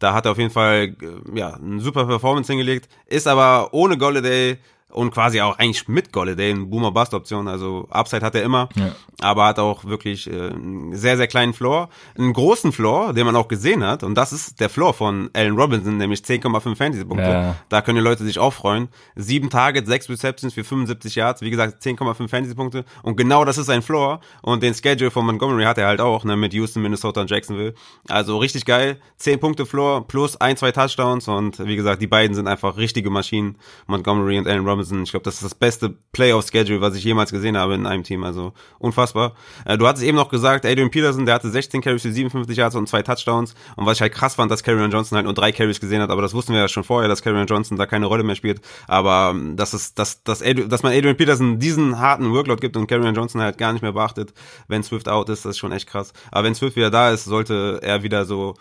Da 0.00 0.12
hat 0.12 0.26
er 0.26 0.32
auf 0.32 0.38
jeden 0.38 0.50
Fall, 0.50 0.96
äh, 1.00 1.38
ja, 1.38 1.54
eine 1.54 1.80
super 1.80 2.04
Performance 2.04 2.50
hingelegt. 2.50 2.88
Ist 3.06 3.28
aber 3.28 3.72
ohne 3.72 3.96
Golladay 3.96 4.58
und 4.94 5.10
quasi 5.12 5.40
auch 5.40 5.58
eigentlich 5.58 5.88
mit 5.88 6.12
Golladay 6.12 6.50
eine 6.52 6.64
Boomer-Bust-Option. 6.64 7.48
Also 7.48 7.86
Upside 7.90 8.24
hat 8.24 8.34
er 8.34 8.42
immer, 8.42 8.68
Ja. 8.76 8.94
aber 9.20 9.46
hat 9.46 9.58
auch 9.58 9.84
wirklich 9.84 10.30
äh, 10.30 10.48
einen 10.50 10.94
sehr, 10.96 11.16
sehr 11.16 11.26
kleinen 11.26 11.52
Floor. 11.52 11.88
Einen 12.16 12.32
großen 12.32 12.72
Floor, 12.72 13.12
den 13.12 13.26
man 13.26 13.36
auch 13.36 13.48
gesehen 13.48 13.84
hat. 13.84 14.02
Und 14.04 14.14
das 14.14 14.32
ist 14.32 14.60
der 14.60 14.70
Floor 14.70 14.94
von 14.94 15.30
Allen 15.34 15.56
Robinson, 15.56 15.96
nämlich 15.96 16.20
10,5 16.20 16.76
Fantasy-Punkte. 16.76 17.24
Ja. 17.28 17.56
Da 17.68 17.82
können 17.82 17.96
die 17.96 18.04
Leute 18.04 18.24
sich 18.24 18.38
auch 18.38 18.52
freuen. 18.52 18.88
Sieben 19.16 19.50
Targets, 19.50 19.88
sechs 19.88 20.08
Receptions 20.08 20.54
für 20.54 20.62
75 20.64 21.14
Yards. 21.16 21.40
Wie 21.42 21.50
gesagt, 21.50 21.82
10,5 21.82 22.28
Fantasy-Punkte. 22.28 22.84
Und 23.02 23.16
genau 23.16 23.44
das 23.44 23.58
ist 23.58 23.66
sein 23.66 23.82
Floor. 23.82 24.20
Und 24.42 24.62
den 24.62 24.74
Schedule 24.74 25.10
von 25.10 25.26
Montgomery 25.26 25.64
hat 25.64 25.78
er 25.78 25.88
halt 25.88 26.00
auch, 26.00 26.24
ne, 26.24 26.36
mit 26.36 26.54
Houston, 26.54 26.82
Minnesota 26.82 27.20
und 27.22 27.30
Jacksonville. 27.30 27.74
Also 28.08 28.38
richtig 28.38 28.64
geil. 28.64 29.00
10 29.16 29.40
Punkte 29.40 29.66
Floor 29.66 30.06
plus 30.06 30.36
ein, 30.40 30.56
zwei 30.56 30.70
Touchdowns. 30.70 31.26
Und 31.26 31.58
wie 31.66 31.76
gesagt, 31.76 32.00
die 32.00 32.06
beiden 32.06 32.34
sind 32.36 32.46
einfach 32.46 32.76
richtige 32.76 33.10
Maschinen. 33.10 33.56
Montgomery 33.88 34.38
und 34.38 34.46
Allen 34.46 34.64
Robinson. 34.64 34.83
Ich 34.90 35.10
glaube, 35.10 35.24
das 35.24 35.34
ist 35.34 35.44
das 35.44 35.54
beste 35.54 35.90
Playoff-Schedule, 36.12 36.80
was 36.80 36.94
ich 36.94 37.04
jemals 37.04 37.30
gesehen 37.30 37.56
habe 37.56 37.74
in 37.74 37.86
einem 37.86 38.02
Team. 38.02 38.24
Also 38.24 38.52
unfassbar. 38.78 39.34
Äh, 39.64 39.78
du 39.78 39.86
hattest 39.86 40.04
eben 40.04 40.16
noch 40.16 40.28
gesagt, 40.28 40.66
Adrian 40.66 40.90
Peterson, 40.90 41.26
der 41.26 41.34
hatte 41.34 41.50
16 41.50 41.80
Carries 41.80 42.02
für 42.02 42.12
57 42.12 42.56
Yards 42.56 42.76
und 42.76 42.88
zwei 42.88 43.02
Touchdowns. 43.02 43.54
Und 43.76 43.86
was 43.86 43.98
ich 43.98 44.02
halt 44.02 44.12
krass 44.12 44.34
fand, 44.34 44.50
dass 44.50 44.62
Carrion 44.62 44.90
Johnson 44.90 45.16
halt 45.16 45.24
nur 45.24 45.34
drei 45.34 45.52
Carries 45.52 45.80
gesehen 45.80 46.02
hat, 46.02 46.10
aber 46.10 46.22
das 46.22 46.34
wussten 46.34 46.52
wir 46.52 46.60
ja 46.60 46.68
schon 46.68 46.84
vorher, 46.84 47.08
dass 47.08 47.22
Carrion 47.22 47.46
Johnson 47.46 47.76
da 47.76 47.86
keine 47.86 48.06
Rolle 48.06 48.22
mehr 48.22 48.36
spielt. 48.36 48.60
Aber 48.86 49.32
ähm, 49.34 49.56
dass 49.56 49.72
es, 49.72 49.94
dass, 49.94 50.22
dass, 50.22 50.40
dass 50.40 50.82
man 50.82 50.92
Adrian 50.92 51.16
Peterson 51.16 51.58
diesen 51.58 51.98
harten 51.98 52.32
Workload 52.32 52.60
gibt 52.60 52.76
und 52.76 52.86
Carrion 52.86 53.14
Johnson 53.14 53.40
halt 53.40 53.58
gar 53.58 53.72
nicht 53.72 53.82
mehr 53.82 53.92
beachtet, 53.92 54.32
wenn 54.68 54.82
Swift 54.82 55.08
out 55.08 55.28
ist, 55.28 55.44
das 55.44 55.50
ist 55.52 55.58
schon 55.58 55.72
echt 55.72 55.88
krass. 55.88 56.12
Aber 56.30 56.44
wenn 56.44 56.54
Swift 56.54 56.76
wieder 56.76 56.90
da 56.90 57.10
ist, 57.10 57.24
sollte 57.24 57.80
er 57.82 58.02
wieder 58.02 58.24
so 58.24 58.54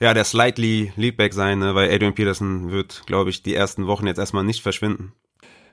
ja, 0.00 0.14
der 0.14 0.24
slightly 0.24 0.92
Leadback 0.96 1.34
sein, 1.34 1.58
ne? 1.58 1.74
weil 1.74 1.92
Adrian 1.92 2.14
Peterson 2.14 2.70
wird, 2.70 3.02
glaube 3.06 3.30
ich, 3.30 3.42
die 3.42 3.54
ersten 3.54 3.86
Wochen 3.86 4.06
jetzt 4.06 4.18
erstmal 4.18 4.44
nicht 4.44 4.62
verschwinden. 4.62 5.12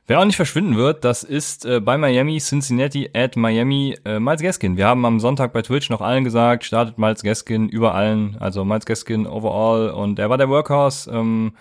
Wer 0.07 0.19
auch 0.19 0.25
nicht 0.25 0.35
verschwinden 0.35 0.75
wird, 0.75 1.03
das 1.03 1.23
ist 1.23 1.65
äh, 1.65 1.79
bei 1.79 1.97
Miami, 1.97 2.37
Cincinnati 2.37 3.09
at 3.15 3.35
Miami, 3.37 3.97
äh, 4.05 4.19
Miles 4.19 4.43
Gaskin. 4.43 4.77
Wir 4.77 4.85
haben 4.85 5.03
am 5.03 5.19
Sonntag 5.19 5.51
bei 5.51 5.63
Twitch 5.63 5.89
noch 5.89 6.01
allen 6.01 6.23
gesagt, 6.23 6.63
startet 6.63 6.99
Miles 6.99 7.23
Gaskin 7.23 7.69
über 7.69 7.95
allen, 7.95 8.37
also 8.39 8.63
Miles 8.63 8.85
Gaskin 8.85 9.25
overall 9.25 9.89
und 9.89 10.19
er 10.19 10.29
war 10.29 10.37
der 10.37 10.47
Workhorse. 10.47 11.09
Ähm, 11.09 11.53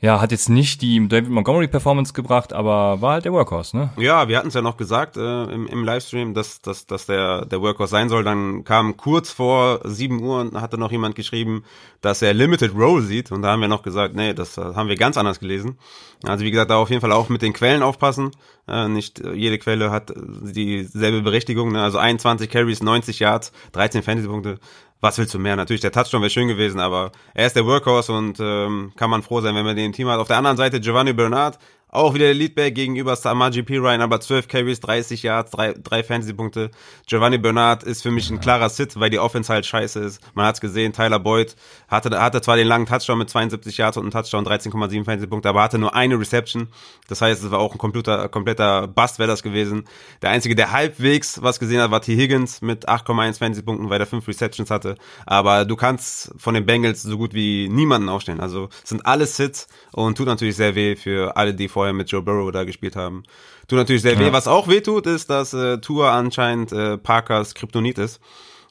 ja, 0.00 0.20
hat 0.20 0.30
jetzt 0.30 0.48
nicht 0.48 0.80
die 0.80 1.08
David 1.08 1.28
Montgomery 1.28 1.66
Performance 1.66 2.12
gebracht, 2.12 2.52
aber 2.52 3.00
war 3.00 3.14
halt 3.14 3.24
der 3.24 3.32
Workhorse, 3.32 3.76
ne? 3.76 3.90
Ja, 3.96 4.28
wir 4.28 4.38
hatten 4.38 4.46
es 4.46 4.54
ja 4.54 4.62
noch 4.62 4.76
gesagt 4.76 5.16
äh, 5.16 5.44
im, 5.44 5.66
im 5.66 5.82
Livestream, 5.82 6.34
dass, 6.34 6.60
dass, 6.60 6.86
dass 6.86 7.06
der, 7.06 7.46
der 7.46 7.60
Workhorse 7.60 7.90
sein 7.90 8.08
soll. 8.08 8.22
Dann 8.22 8.62
kam 8.62 8.96
kurz 8.96 9.32
vor 9.32 9.80
7 9.82 10.22
Uhr 10.22 10.40
und 10.40 10.60
hatte 10.60 10.78
noch 10.78 10.92
jemand 10.92 11.16
geschrieben, 11.16 11.64
dass 12.00 12.22
er 12.22 12.32
Limited 12.32 12.76
Roll 12.76 13.02
sieht. 13.02 13.32
Und 13.32 13.42
da 13.42 13.50
haben 13.50 13.60
wir 13.60 13.66
noch 13.66 13.82
gesagt, 13.82 14.14
nee, 14.14 14.34
das 14.34 14.56
äh, 14.56 14.62
haben 14.62 14.88
wir 14.88 14.94
ganz 14.94 15.16
anders 15.16 15.40
gelesen. 15.40 15.78
Also 16.22 16.44
wie 16.44 16.52
gesagt, 16.52 16.70
da 16.70 16.76
auf 16.76 16.90
jeden 16.90 17.00
Fall 17.00 17.12
auch 17.12 17.28
mit 17.28 17.42
den 17.42 17.52
Quellen 17.52 17.82
aufpassen. 17.82 18.30
Äh, 18.68 18.86
nicht 18.86 19.18
äh, 19.18 19.32
jede 19.32 19.58
Quelle 19.58 19.90
hat 19.90 20.12
äh, 20.12 20.14
dieselbe 20.42 21.22
Berechtigung. 21.22 21.72
Ne? 21.72 21.82
Also 21.82 21.98
21 21.98 22.48
Carries, 22.48 22.84
90 22.84 23.18
Yards, 23.18 23.50
13 23.72 24.04
Fantasy-Punkte. 24.04 24.60
Was 25.00 25.16
willst 25.18 25.32
du 25.32 25.38
mehr? 25.38 25.54
Natürlich, 25.54 25.80
der 25.80 25.92
Touchdown 25.92 26.22
wäre 26.22 26.30
schön 26.30 26.48
gewesen, 26.48 26.80
aber 26.80 27.12
er 27.34 27.46
ist 27.46 27.54
der 27.54 27.64
Workhorse 27.66 28.12
und 28.12 28.38
ähm, 28.40 28.92
kann 28.96 29.10
man 29.10 29.22
froh 29.22 29.40
sein, 29.40 29.54
wenn 29.54 29.64
man 29.64 29.76
den 29.76 29.86
im 29.86 29.92
Team 29.92 30.08
hat. 30.08 30.18
Auf 30.18 30.28
der 30.28 30.38
anderen 30.38 30.56
Seite 30.56 30.80
Giovanni 30.80 31.12
Bernard, 31.12 31.58
auch 31.90 32.14
wieder 32.14 32.26
der 32.26 32.34
Leadback 32.34 32.74
gegenüber 32.74 33.16
Samaji 33.16 33.62
P. 33.62 33.78
Ryan, 33.78 34.02
aber 34.02 34.20
12 34.20 34.48
Carries, 34.48 34.80
30 34.80 35.22
Yards, 35.22 35.50
3, 35.52 35.74
3 35.82 36.02
Fantasy-Punkte. 36.02 36.70
Giovanni 37.06 37.38
Bernard 37.38 37.82
ist 37.82 38.02
für 38.02 38.10
mich 38.10 38.30
ein 38.30 38.40
klarer 38.40 38.68
Sit, 38.68 39.00
weil 39.00 39.10
die 39.10 39.18
Offense 39.18 39.52
halt 39.52 39.64
scheiße 39.64 40.00
ist. 40.00 40.20
Man 40.34 40.46
hat's 40.46 40.60
gesehen, 40.60 40.92
Tyler 40.92 41.18
Boyd 41.18 41.56
hatte, 41.88 42.20
hatte 42.20 42.42
zwar 42.42 42.56
den 42.56 42.66
langen 42.66 42.86
Touchdown 42.86 43.18
mit 43.18 43.30
72 43.30 43.78
Yards 43.78 43.96
und 43.96 44.04
einen 44.04 44.10
Touchdown, 44.10 44.46
13,7 44.46 45.04
Fantasy-Punkte, 45.04 45.48
aber 45.48 45.62
hatte 45.62 45.78
nur 45.78 45.94
eine 45.94 46.18
Reception. 46.18 46.68
Das 47.08 47.22
heißt, 47.22 47.42
es 47.42 47.50
war 47.50 47.58
auch 47.58 47.72
ein 47.72 47.78
Computer, 47.78 48.28
kompletter 48.28 48.86
Bust 48.86 49.18
wäre 49.18 49.28
das 49.28 49.42
gewesen. 49.42 49.84
Der 50.20 50.30
Einzige, 50.30 50.54
der 50.54 50.72
halbwegs 50.72 51.42
was 51.42 51.58
gesehen 51.58 51.80
hat, 51.80 51.90
war 51.90 52.02
T. 52.02 52.16
Higgins 52.16 52.60
mit 52.60 52.88
8,1 52.88 53.38
Fantasy-Punkten, 53.38 53.88
weil 53.88 54.00
er 54.00 54.06
5 54.06 54.28
Receptions 54.28 54.70
hatte. 54.70 54.96
Aber 55.24 55.64
du 55.64 55.74
kannst 55.74 56.32
von 56.36 56.52
den 56.52 56.66
Bengals 56.66 57.02
so 57.02 57.16
gut 57.16 57.32
wie 57.32 57.68
niemanden 57.68 58.10
aufstellen. 58.10 58.40
Also 58.40 58.68
es 58.82 58.90
sind 58.90 59.06
alles 59.06 59.36
Sits 59.36 59.68
und 59.92 60.18
tut 60.18 60.26
natürlich 60.26 60.56
sehr 60.56 60.74
weh 60.74 60.96
für 60.96 61.36
alle, 61.36 61.54
die 61.54 61.68
vorher 61.78 61.94
mit 61.94 62.10
Joe 62.10 62.22
Burrow 62.22 62.50
da 62.50 62.64
gespielt 62.64 62.96
haben. 62.96 63.22
Tut 63.68 63.78
natürlich 63.78 64.02
sehr 64.02 64.18
weh. 64.18 64.26
Ja. 64.26 64.32
Was 64.32 64.48
auch 64.48 64.66
weh 64.66 64.80
tut, 64.80 65.06
ist, 65.06 65.30
dass 65.30 65.54
äh, 65.54 65.78
Tour 65.78 66.10
anscheinend 66.10 66.72
äh, 66.72 66.98
Parkers 66.98 67.54
Kryptonit 67.54 67.98
ist. 67.98 68.20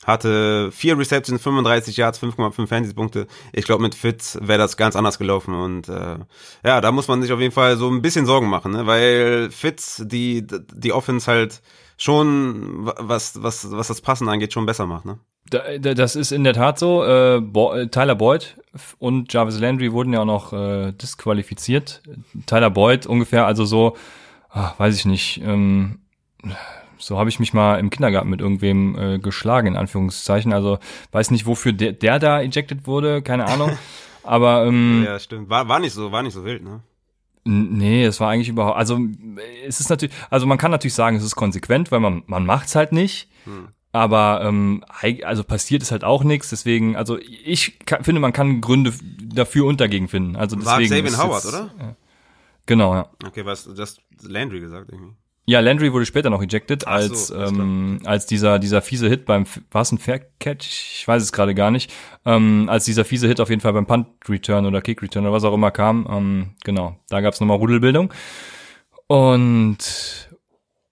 Hatte 0.05 0.73
vier 0.73 0.97
Receptions, 0.97 1.41
35 1.41 1.95
Yards, 1.95 2.21
5,5 2.21 2.67
Fantasy-Punkte. 2.67 3.27
Ich 3.53 3.63
glaube, 3.63 3.81
mit 3.81 3.95
Fitz 3.95 4.37
wäre 4.41 4.59
das 4.59 4.75
ganz 4.75 4.97
anders 4.97 5.19
gelaufen. 5.19 5.53
Und 5.53 5.87
äh, 5.87 6.17
ja, 6.65 6.81
da 6.81 6.91
muss 6.91 7.07
man 7.07 7.21
sich 7.21 7.31
auf 7.31 7.39
jeden 7.39 7.53
Fall 7.53 7.77
so 7.77 7.89
ein 7.89 8.01
bisschen 8.01 8.25
Sorgen 8.25 8.49
machen, 8.49 8.73
ne? 8.73 8.85
weil 8.85 9.49
Fitz 9.49 10.03
die, 10.05 10.45
die 10.45 10.91
Offense 10.91 11.31
halt 11.31 11.61
schon, 11.95 12.85
was, 12.97 13.41
was, 13.41 13.71
was 13.71 13.87
das 13.87 14.01
Passen 14.01 14.27
angeht, 14.27 14.51
schon 14.51 14.65
besser 14.65 14.85
macht. 14.85 15.05
Ne? 15.05 15.17
Da, 15.49 15.77
da, 15.79 15.93
das 15.93 16.15
ist 16.15 16.31
in 16.31 16.43
der 16.43 16.53
Tat 16.53 16.79
so. 16.79 17.03
Äh, 17.03 17.37
äh, 17.37 17.87
Tyler 17.87 18.15
Boyd 18.15 18.57
und 18.99 19.31
Jarvis 19.31 19.59
Landry 19.59 19.91
wurden 19.91 20.13
ja 20.13 20.21
auch 20.21 20.25
noch 20.25 20.53
äh, 20.53 20.91
disqualifiziert. 20.91 22.01
Tyler 22.45 22.69
Boyd 22.69 23.05
ungefähr, 23.05 23.45
also 23.45 23.65
so, 23.65 23.95
ach, 24.49 24.77
weiß 24.79 24.95
ich 24.95 25.05
nicht, 25.05 25.41
ähm, 25.43 25.99
so 26.97 27.17
habe 27.17 27.29
ich 27.29 27.39
mich 27.39 27.53
mal 27.53 27.79
im 27.79 27.89
Kindergarten 27.89 28.29
mit 28.29 28.41
irgendwem 28.41 28.97
äh, 28.97 29.19
geschlagen, 29.19 29.67
in 29.67 29.77
Anführungszeichen. 29.77 30.53
Also 30.53 30.79
weiß 31.11 31.31
nicht, 31.31 31.45
wofür 31.45 31.73
der, 31.73 31.93
der 31.93 32.19
da 32.19 32.41
ejected 32.41 32.87
wurde, 32.87 33.21
keine 33.21 33.45
Ahnung. 33.45 33.77
Aber 34.23 34.65
ähm, 34.65 35.03
Ja, 35.05 35.19
stimmt. 35.19 35.49
War, 35.49 35.69
war 35.69 35.79
nicht 35.79 35.93
so, 35.93 36.11
war 36.11 36.21
nicht 36.21 36.33
so 36.33 36.43
wild, 36.43 36.63
ne? 36.63 36.81
Nee, 37.45 38.03
es 38.03 38.19
war 38.19 38.29
eigentlich 38.29 38.49
überhaupt, 38.49 38.75
also 38.75 38.99
es 39.65 39.79
ist 39.79 39.89
natürlich, 39.89 40.13
also 40.29 40.45
man 40.45 40.57
kann 40.57 40.69
natürlich 40.69 40.93
sagen, 40.95 41.15
es 41.15 41.23
ist 41.23 41.37
konsequent, 41.37 41.93
weil 41.93 42.01
man, 42.01 42.23
man 42.27 42.45
macht's 42.45 42.75
halt 42.75 42.91
nicht. 42.91 43.29
Aber 43.97 44.41
ähm, 44.43 44.83
also 45.23 45.43
passiert 45.43 45.81
ist 45.81 45.91
halt 45.91 46.03
auch 46.03 46.23
nichts, 46.23 46.51
deswegen, 46.51 46.95
also 46.95 47.17
ich 47.17 47.79
ka- 47.85 48.03
finde, 48.03 48.21
man 48.21 48.31
kann 48.31 48.61
Gründe 48.61 48.93
dafür 49.23 49.65
und 49.65 49.81
dagegen 49.81 50.07
finden. 50.07 50.35
Also 50.35 50.55
War 50.63 50.77
deswegen 50.77 51.03
Xavier 51.07 51.17
ist 51.17 51.23
Howard, 51.23 51.43
jetzt- 51.43 51.53
oder? 51.53 51.95
Genau, 52.67 52.93
ja. 52.93 53.09
Okay, 53.25 53.43
was, 53.43 53.67
das 53.75 53.97
Landry 54.21 54.59
gesagt 54.59 54.91
irgendwie. 54.91 55.13
Ja, 55.47 55.61
Landry 55.61 55.91
wurde 55.93 56.05
später 56.05 56.29
noch 56.29 56.43
ejected, 56.43 56.81
so, 56.81 56.87
als, 56.87 57.29
ähm, 57.31 57.99
als 58.03 58.27
dieser, 58.27 58.59
dieser 58.59 58.81
fiese 58.83 59.07
Hit 59.09 59.25
beim, 59.25 59.45
war 59.71 59.81
es 59.81 59.91
ein 59.91 59.97
Fair 59.97 60.19
Catch? 60.39 60.67
Ich 60.99 61.07
weiß 61.07 61.23
es 61.23 61.31
gerade 61.31 61.55
gar 61.55 61.71
nicht. 61.71 61.91
Ähm, 62.25 62.67
als 62.69 62.85
dieser 62.85 63.03
fiese 63.03 63.27
Hit 63.27 63.39
auf 63.39 63.49
jeden 63.49 63.61
Fall 63.61 63.73
beim 63.73 63.87
Punt 63.87 64.07
Return 64.29 64.65
oder 64.67 64.81
Kick 64.81 65.01
Return 65.01 65.23
oder 65.25 65.33
was 65.33 65.43
auch 65.45 65.53
immer 65.53 65.71
kam. 65.71 66.05
Ähm, 66.11 66.49
genau, 66.65 66.99
da 67.09 67.21
gab's 67.21 67.39
nochmal 67.39 67.57
Rudelbildung. 67.57 68.13
Und 69.07 70.26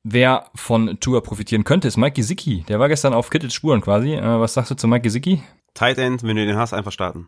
wer 0.06 0.46
von 0.56 1.00
Tour 1.02 1.22
profitieren 1.24 1.65
könnte, 1.65 1.89
ist 1.89 1.98
Mike 1.98 2.13
Gesicki. 2.13 2.63
Der 2.70 2.80
war 2.80 2.88
gestern 2.88 3.13
auf 3.13 3.30
Kittels 3.30 3.54
Spuren 3.54 3.82
quasi. 3.82 4.13
Äh, 4.13 4.39
was 4.39 4.54
sagst 4.54 4.72
du 4.72 4.76
zu 4.76 4.88
Mike 4.88 5.02
Gesicki? 5.02 5.44
Tight 5.74 5.98
End, 5.98 6.24
wenn 6.24 6.38
du 6.38 6.46
den 6.46 6.56
hast, 6.56 6.74
einfach 6.74 6.91
starten. 6.91 7.28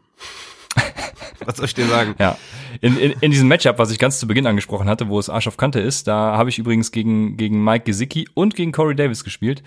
was 1.45 1.57
soll 1.57 1.65
ich 1.65 1.73
dir 1.73 1.87
sagen? 1.87 2.15
Ja, 2.19 2.37
in, 2.79 2.97
in, 2.97 3.13
in 3.19 3.31
diesem 3.31 3.47
Matchup, 3.47 3.79
was 3.79 3.91
ich 3.91 3.99
ganz 3.99 4.19
zu 4.19 4.27
Beginn 4.27 4.45
angesprochen 4.45 4.87
hatte, 4.87 5.09
wo 5.09 5.19
es 5.19 5.29
Arsch 5.29 5.47
auf 5.47 5.57
Kante 5.57 5.79
ist, 5.79 6.07
da 6.07 6.37
habe 6.37 6.49
ich 6.49 6.59
übrigens 6.59 6.91
gegen, 6.91 7.35
gegen 7.35 7.63
Mike 7.63 7.85
Gesicki 7.85 8.29
und 8.35 8.55
gegen 8.55 8.71
Corey 8.71 8.95
Davis 8.95 9.23
gespielt. 9.23 9.63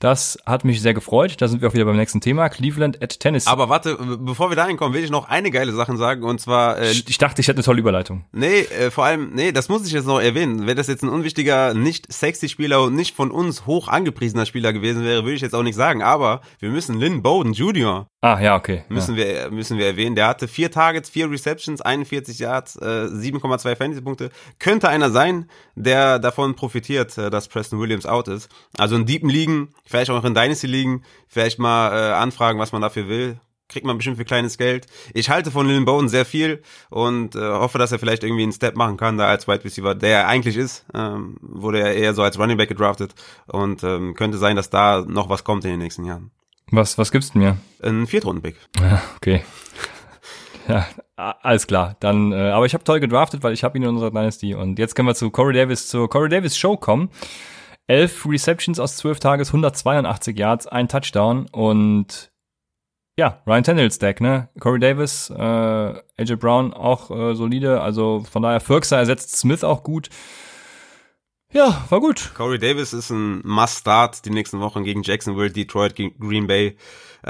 Das 0.00 0.38
hat 0.46 0.64
mich 0.64 0.80
sehr 0.80 0.94
gefreut. 0.94 1.34
Da 1.40 1.48
sind 1.48 1.60
wir 1.60 1.68
auch 1.68 1.74
wieder 1.74 1.84
beim 1.84 1.96
nächsten 1.96 2.20
Thema. 2.20 2.48
Cleveland 2.48 3.02
at 3.02 3.18
Tennessee. 3.18 3.50
Aber 3.50 3.68
warte, 3.68 3.96
bevor 4.20 4.48
wir 4.48 4.56
da 4.56 4.66
hinkommen, 4.66 4.94
will 4.94 5.02
ich 5.02 5.10
noch 5.10 5.28
eine 5.28 5.50
geile 5.50 5.72
Sache 5.72 5.96
sagen 5.96 6.22
und 6.22 6.40
zwar 6.40 6.78
äh, 6.78 6.90
ich 6.90 7.18
dachte, 7.18 7.40
ich 7.40 7.48
hätte 7.48 7.58
eine 7.58 7.64
tolle 7.64 7.80
Überleitung. 7.80 8.24
Nee, 8.30 8.60
äh, 8.60 8.90
vor 8.92 9.04
allem, 9.04 9.32
nee, 9.34 9.50
das 9.50 9.68
muss 9.68 9.86
ich 9.86 9.92
jetzt 9.92 10.06
noch 10.06 10.20
erwähnen. 10.20 10.66
Wenn 10.66 10.76
das 10.76 10.86
jetzt 10.86 11.02
ein 11.02 11.08
unwichtiger, 11.08 11.74
nicht 11.74 12.12
sexy 12.12 12.48
Spieler 12.48 12.82
und 12.82 12.94
nicht 12.94 13.16
von 13.16 13.32
uns 13.32 13.66
hoch 13.66 13.88
angepriesener 13.88 14.46
Spieler 14.46 14.72
gewesen 14.72 15.04
wäre, 15.04 15.24
würde 15.24 15.34
ich 15.34 15.42
jetzt 15.42 15.54
auch 15.54 15.64
nicht 15.64 15.74
sagen. 15.74 16.02
Aber 16.02 16.42
wir 16.60 16.70
müssen 16.70 16.98
Lynn 16.98 17.22
Bowden 17.22 17.52
Jr. 17.52 18.06
Ah, 18.20 18.40
ja, 18.40 18.56
okay. 18.56 18.84
müssen 18.88 19.16
wir 19.16 19.50
müssen 19.50 19.78
wir 19.78 19.86
erwähnen. 19.86 20.16
Der 20.16 20.28
hatte 20.28 20.48
vier 20.48 20.70
Targets, 20.70 21.08
vier 21.08 21.30
Receptions, 21.30 21.80
41 21.80 22.38
Yards, 22.38 22.76
äh, 22.76 23.06
7,2 23.06 23.76
Fantasy-Punkte. 23.76 24.30
Könnte 24.58 24.88
einer 24.88 25.10
sein, 25.10 25.48
der 25.76 26.18
davon 26.18 26.54
profitiert, 26.56 27.16
äh, 27.16 27.30
dass 27.30 27.48
Preston 27.48 27.80
Williams 27.80 28.06
out 28.06 28.28
ist. 28.28 28.48
Also 28.76 28.96
in 28.96 29.06
deepen 29.06 29.30
Ligen, 29.30 29.68
vielleicht 29.88 30.10
auch 30.10 30.24
in 30.24 30.34
Dynasty 30.34 30.66
Ligen, 30.66 31.02
vielleicht 31.26 31.58
mal 31.58 31.92
äh, 31.92 32.12
anfragen, 32.12 32.58
was 32.58 32.72
man 32.72 32.82
dafür 32.82 33.08
will. 33.08 33.40
Kriegt 33.68 33.84
man 33.84 33.98
bestimmt 33.98 34.16
für 34.16 34.24
kleines 34.24 34.56
Geld. 34.56 34.86
Ich 35.12 35.28
halte 35.28 35.50
von 35.50 35.66
Lynn 35.66 35.84
Bowden 35.84 36.08
sehr 36.08 36.24
viel 36.24 36.62
und 36.88 37.34
äh, 37.34 37.40
hoffe, 37.40 37.76
dass 37.76 37.92
er 37.92 37.98
vielleicht 37.98 38.24
irgendwie 38.24 38.42
einen 38.42 38.52
Step 38.52 38.76
machen 38.76 38.96
kann, 38.96 39.18
da 39.18 39.26
als 39.26 39.46
Wide 39.46 39.62
Receiver, 39.62 39.94
der 39.94 40.20
er 40.20 40.28
eigentlich 40.28 40.56
ist. 40.56 40.86
Ähm, 40.94 41.36
wurde 41.42 41.80
er 41.80 41.94
eher 41.94 42.14
so 42.14 42.22
als 42.22 42.38
Running 42.38 42.56
Back 42.56 42.70
gedraftet 42.70 43.14
und 43.46 43.84
ähm, 43.84 44.14
könnte 44.14 44.38
sein, 44.38 44.56
dass 44.56 44.70
da 44.70 45.04
noch 45.06 45.28
was 45.28 45.44
kommt 45.44 45.64
in 45.66 45.72
den 45.72 45.80
nächsten 45.80 46.04
Jahren. 46.04 46.30
Was, 46.70 46.96
was 46.96 47.12
gibt's 47.12 47.32
denn 47.32 47.42
mir? 47.42 47.58
Ein 47.82 48.06
Viertrunden-Pick. 48.06 48.56
Ja, 48.80 49.02
okay. 49.16 49.42
Ja, 50.66 50.86
alles 51.16 51.66
klar. 51.66 51.96
Dann, 52.00 52.32
äh, 52.32 52.50
aber 52.50 52.66
ich 52.66 52.74
habe 52.74 52.84
toll 52.84 53.00
gedraftet, 53.00 53.42
weil 53.42 53.52
ich 53.54 53.64
habe 53.64 53.78
ihn 53.78 53.84
in 53.84 53.90
unserer 53.90 54.10
Dynasty. 54.10 54.54
Und 54.54 54.78
jetzt 54.78 54.94
können 54.94 55.08
wir 55.08 55.14
zu 55.14 55.30
Corey 55.30 55.54
Davis, 55.54 55.88
zur 55.88 56.08
Corey 56.08 56.28
Davis 56.28 56.56
Show 56.58 56.76
kommen. 56.76 57.10
Elf 57.88 58.26
Receptions 58.26 58.78
aus 58.78 58.96
zwölf 58.96 59.18
Tages, 59.18 59.48
182 59.48 60.38
Yards, 60.38 60.66
ein 60.66 60.88
Touchdown 60.88 61.46
und 61.50 62.30
ja, 63.18 63.42
Ryan 63.48 63.64
Tannehill 63.64 63.90
Stack, 63.90 64.20
ne? 64.20 64.48
Corey 64.60 64.78
Davis, 64.78 65.28
äh, 65.30 65.42
AJ 65.42 66.36
Brown 66.38 66.72
auch 66.72 67.10
äh, 67.10 67.34
solide. 67.34 67.80
Also 67.80 68.24
von 68.30 68.42
daher, 68.42 68.60
Firkser 68.60 68.98
ersetzt 68.98 69.36
Smith 69.36 69.64
auch 69.64 69.82
gut. 69.82 70.08
Ja, 71.50 71.84
war 71.88 71.98
gut. 71.98 72.32
Corey 72.36 72.60
Davis 72.60 72.92
ist 72.92 73.10
ein 73.10 73.40
Must-Start 73.44 74.24
die 74.24 74.30
nächsten 74.30 74.60
Wochen 74.60 74.84
gegen 74.84 75.02
Jacksonville, 75.02 75.50
Detroit, 75.50 75.96
gegen 75.96 76.16
Green 76.20 76.46
Bay. 76.46 76.76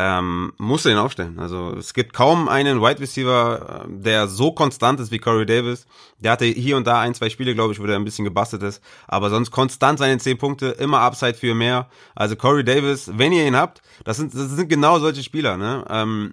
Ähm, 0.01 0.53
musst 0.59 0.85
du 0.85 0.91
ihn 0.91 0.97
aufstellen. 0.97 1.41
Also 1.41 1.75
es 1.77 1.93
gibt 1.93 2.13
kaum 2.13 2.49
einen 2.49 2.81
Wide 2.81 3.01
Receiver, 3.01 3.85
äh, 3.85 3.89
der 3.89 4.29
so 4.29 4.53
konstant 4.53 5.01
ist 5.01 5.11
wie 5.11 5.19
Corey 5.19 5.45
Davis. 5.45 5.87
Der 6.21 6.31
hatte 6.31 6.45
hier 6.45 6.77
und 6.77 6.87
da 6.87 7.01
ein, 7.01 7.15
zwei 7.15 7.31
Spiele, 7.31 7.53
glaube 7.53 7.73
ich, 7.73 7.81
wo 7.81 7.87
der 7.87 7.97
ein 7.97 8.05
bisschen 8.05 8.25
gebastelt 8.25 8.63
ist. 8.63 8.81
Aber 9.09 9.29
sonst 9.29 9.51
konstant 9.51 9.99
seine 9.99 10.19
zehn 10.19 10.39
Punkte, 10.39 10.69
immer 10.69 11.01
Upside 11.01 11.35
für 11.35 11.53
mehr. 11.53 11.91
Also 12.15 12.37
Corey 12.37 12.63
Davis, 12.63 13.11
wenn 13.13 13.33
ihr 13.33 13.45
ihn 13.45 13.57
habt, 13.57 13.83
das 14.05 14.19
sind, 14.19 14.33
das 14.33 14.51
sind 14.51 14.69
genau 14.69 15.01
solche 15.01 15.25
Spieler, 15.25 15.57
ne? 15.57 15.85
Ähm, 15.91 16.33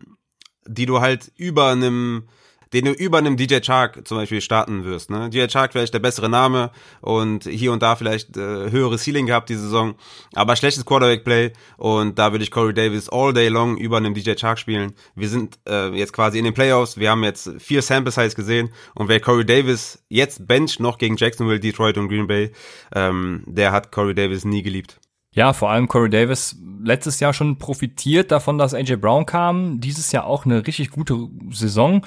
die 0.67 0.85
du 0.85 1.01
halt 1.01 1.31
über 1.35 1.69
einem 1.69 2.27
den 2.75 2.83
du 2.83 2.91
über 2.91 3.19
einem 3.19 3.37
DJ 3.37 3.59
Chark 3.61 4.05
zum 4.05 4.17
Beispiel 4.17 4.41
starten 4.41 4.83
wirst. 4.83 5.09
Ne? 5.09 5.29
DJ 5.29 5.47
Chark 5.47 5.71
vielleicht 5.71 5.93
der 5.93 5.99
bessere 5.99 6.27
Name 6.27 6.71
und 6.99 7.45
hier 7.45 7.71
und 7.71 7.81
da 7.81 7.95
vielleicht 7.95 8.35
äh, 8.35 8.69
höhere 8.69 8.97
Ceiling 8.97 9.27
gehabt 9.27 9.47
die 9.47 9.55
Saison, 9.55 9.95
aber 10.33 10.57
schlechtes 10.57 10.85
Quarterback-Play 10.85 11.53
und 11.77 12.19
da 12.19 12.33
würde 12.33 12.43
ich 12.43 12.51
Corey 12.51 12.73
Davis 12.73 13.07
all 13.07 13.31
day 13.31 13.47
long 13.47 13.77
über 13.77 13.95
einem 13.95 14.13
DJ 14.13 14.33
Chark 14.33 14.59
spielen. 14.59 14.91
Wir 15.15 15.29
sind 15.29 15.57
äh, 15.69 15.87
jetzt 15.91 16.11
quasi 16.11 16.37
in 16.37 16.43
den 16.43 16.53
Playoffs, 16.53 16.97
wir 16.97 17.11
haben 17.11 17.23
jetzt 17.23 17.49
vier 17.59 17.81
Sample 17.81 18.11
Size 18.11 18.35
gesehen 18.35 18.69
und 18.93 19.07
wer 19.07 19.21
Corey 19.21 19.45
Davis 19.45 20.03
jetzt 20.09 20.45
bencht 20.45 20.81
noch 20.81 20.97
gegen 20.97 21.15
Jacksonville, 21.15 21.61
Detroit 21.61 21.97
und 21.97 22.09
Green 22.09 22.27
Bay, 22.27 22.51
ähm, 22.93 23.43
der 23.47 23.71
hat 23.71 23.93
Corey 23.93 24.13
Davis 24.13 24.43
nie 24.43 24.63
geliebt. 24.63 24.99
Ja, 25.35 25.51
vor 25.51 25.69
allem 25.69 25.89
Corey 25.89 26.09
Davis 26.09 26.57
letztes 26.81 27.19
Jahr 27.19 27.33
schon 27.33 27.57
profitiert 27.57 28.31
davon, 28.31 28.57
dass 28.57 28.73
AJ 28.73 28.95
Brown 28.95 29.25
kam. 29.25 29.81
Dieses 29.81 30.13
Jahr 30.13 30.25
auch 30.25 30.45
eine 30.45 30.65
richtig 30.65 30.91
gute 30.91 31.27
Saison. 31.51 32.05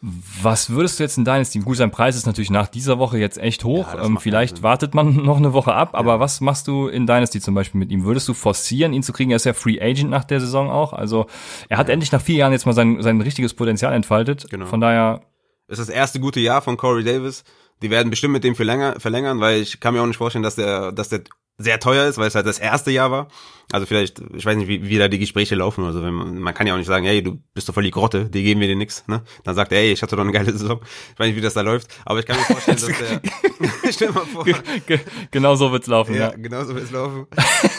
Was 0.00 0.70
würdest 0.70 0.98
du 0.98 1.02
jetzt 1.02 1.18
in 1.18 1.24
deines 1.24 1.50
Team? 1.50 1.64
Gut, 1.64 1.76
sein 1.76 1.90
Preis 1.90 2.14
ist 2.14 2.26
natürlich 2.26 2.50
nach 2.50 2.68
dieser 2.68 2.98
Woche 2.98 3.18
jetzt 3.18 3.36
echt 3.36 3.64
hoch. 3.64 3.94
Ja, 3.94 4.04
ähm, 4.04 4.18
vielleicht 4.20 4.62
wartet 4.62 4.94
man 4.94 5.16
noch 5.24 5.38
eine 5.38 5.52
Woche 5.52 5.74
ab, 5.74 5.90
aber 5.94 6.20
was 6.20 6.40
machst 6.40 6.68
du 6.68 6.86
in 6.86 7.06
Dynasty 7.06 7.40
zum 7.40 7.54
Beispiel 7.54 7.80
mit 7.80 7.90
ihm? 7.90 8.04
Würdest 8.04 8.28
du 8.28 8.34
forcieren, 8.34 8.92
ihn 8.92 9.02
zu 9.02 9.12
kriegen? 9.12 9.30
Er 9.30 9.36
ist 9.36 9.44
ja 9.44 9.54
Free 9.54 9.80
Agent 9.80 10.10
nach 10.10 10.24
der 10.24 10.40
Saison 10.40 10.70
auch. 10.70 10.92
Also 10.92 11.26
er 11.68 11.78
hat 11.78 11.88
endlich 11.88 12.12
nach 12.12 12.22
vier 12.22 12.36
Jahren 12.36 12.52
jetzt 12.52 12.64
mal 12.64 12.74
sein, 12.74 13.02
sein 13.02 13.20
richtiges 13.20 13.54
Potenzial 13.54 13.92
entfaltet. 13.92 14.46
Genau. 14.50 14.66
Von 14.66 14.80
daher, 14.80 15.22
ist 15.68 15.78
das 15.80 15.90
erste 15.90 16.18
gute 16.18 16.40
Jahr 16.40 16.62
von 16.62 16.76
Corey 16.76 17.04
Davis. 17.04 17.44
Die 17.82 17.90
werden 17.90 18.10
bestimmt 18.10 18.32
mit 18.32 18.42
dem 18.42 18.54
verlänger, 18.54 18.98
verlängern, 18.98 19.40
weil 19.40 19.60
ich 19.60 19.80
kann 19.80 19.94
mir 19.94 20.02
auch 20.02 20.06
nicht 20.06 20.16
vorstellen, 20.16 20.42
dass 20.42 20.56
der, 20.56 20.92
dass 20.92 21.10
der 21.10 21.22
sehr 21.60 21.80
teuer 21.80 22.06
ist, 22.06 22.18
weil 22.18 22.28
es 22.28 22.34
halt 22.36 22.46
das 22.46 22.58
erste 22.60 22.90
Jahr 22.92 23.10
war. 23.10 23.28
Also 23.72 23.84
vielleicht, 23.84 24.20
ich 24.34 24.46
weiß 24.46 24.56
nicht, 24.56 24.68
wie, 24.68 24.88
wie 24.88 24.96
da 24.96 25.08
die 25.08 25.18
Gespräche 25.18 25.56
laufen 25.56 25.82
oder 25.82 25.92
so. 25.92 26.02
Wenn 26.02 26.14
man, 26.14 26.38
man 26.38 26.54
kann 26.54 26.66
ja 26.66 26.72
auch 26.72 26.78
nicht 26.78 26.86
sagen, 26.86 27.04
hey, 27.04 27.20
du 27.22 27.42
bist 27.52 27.68
doch 27.68 27.74
voll 27.74 27.82
die 27.82 27.90
Grotte, 27.90 28.26
die 28.30 28.42
geben 28.44 28.60
wir 28.60 28.68
dir 28.68 28.76
nix. 28.76 29.06
Ne? 29.08 29.22
Dann 29.44 29.54
sagt 29.56 29.72
er, 29.72 29.78
hey, 29.78 29.92
ich 29.92 30.00
hatte 30.00 30.14
doch 30.16 30.22
eine 30.22 30.32
geile 30.32 30.52
Saison. 30.52 30.80
Ich 31.12 31.18
weiß 31.18 31.26
nicht, 31.26 31.36
wie 31.36 31.40
das 31.40 31.54
da 31.54 31.60
läuft, 31.62 31.88
aber 32.06 32.20
ich 32.20 32.26
kann 32.26 32.36
mir 32.36 32.44
vorstellen, 32.44 32.78
dass 32.78 32.98
der. 32.98 33.20
stell 33.92 34.12
mal 34.12 34.24
vor. 34.24 34.44
ge- 34.44 35.00
genau 35.32 35.56
so 35.56 35.70
wird's 35.72 35.88
laufen. 35.88 36.14
Ja, 36.14 36.30
Ja. 36.30 36.36
genau 36.36 36.64
so 36.64 36.74
wird's 36.76 36.92
laufen. 36.92 37.26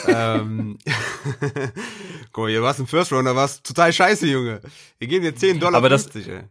ähm, 0.08 0.78
Guck 2.32 2.44
mal, 2.46 2.50
ihr 2.52 2.62
warst 2.62 2.80
im 2.80 2.88
First 2.88 3.12
Rounder, 3.12 3.36
warst 3.36 3.65
total 3.65 3.92
scheiße, 3.94 4.28
Junge. 4.28 4.62
Wir 5.00 5.08
geben 5.08 5.24
dir 5.24 5.36
10 5.36 5.60
Dollar 5.60 5.78
Aber 5.78 5.89
das- 5.89 6.04
50, 6.04 6.28
ey. 6.28 6.44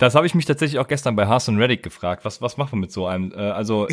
Das 0.00 0.14
habe 0.14 0.28
ich 0.28 0.34
mich 0.36 0.44
tatsächlich 0.44 0.78
auch 0.78 0.86
gestern 0.86 1.16
bei 1.16 1.26
Haas 1.26 1.48
und 1.48 1.58
Reddick 1.58 1.82
gefragt. 1.82 2.24
Was, 2.24 2.40
was 2.40 2.56
machen 2.56 2.70
wir 2.74 2.76
mit 2.82 2.92
so 2.92 3.08
einem? 3.08 3.32
Äh, 3.32 3.36
also 3.38 3.88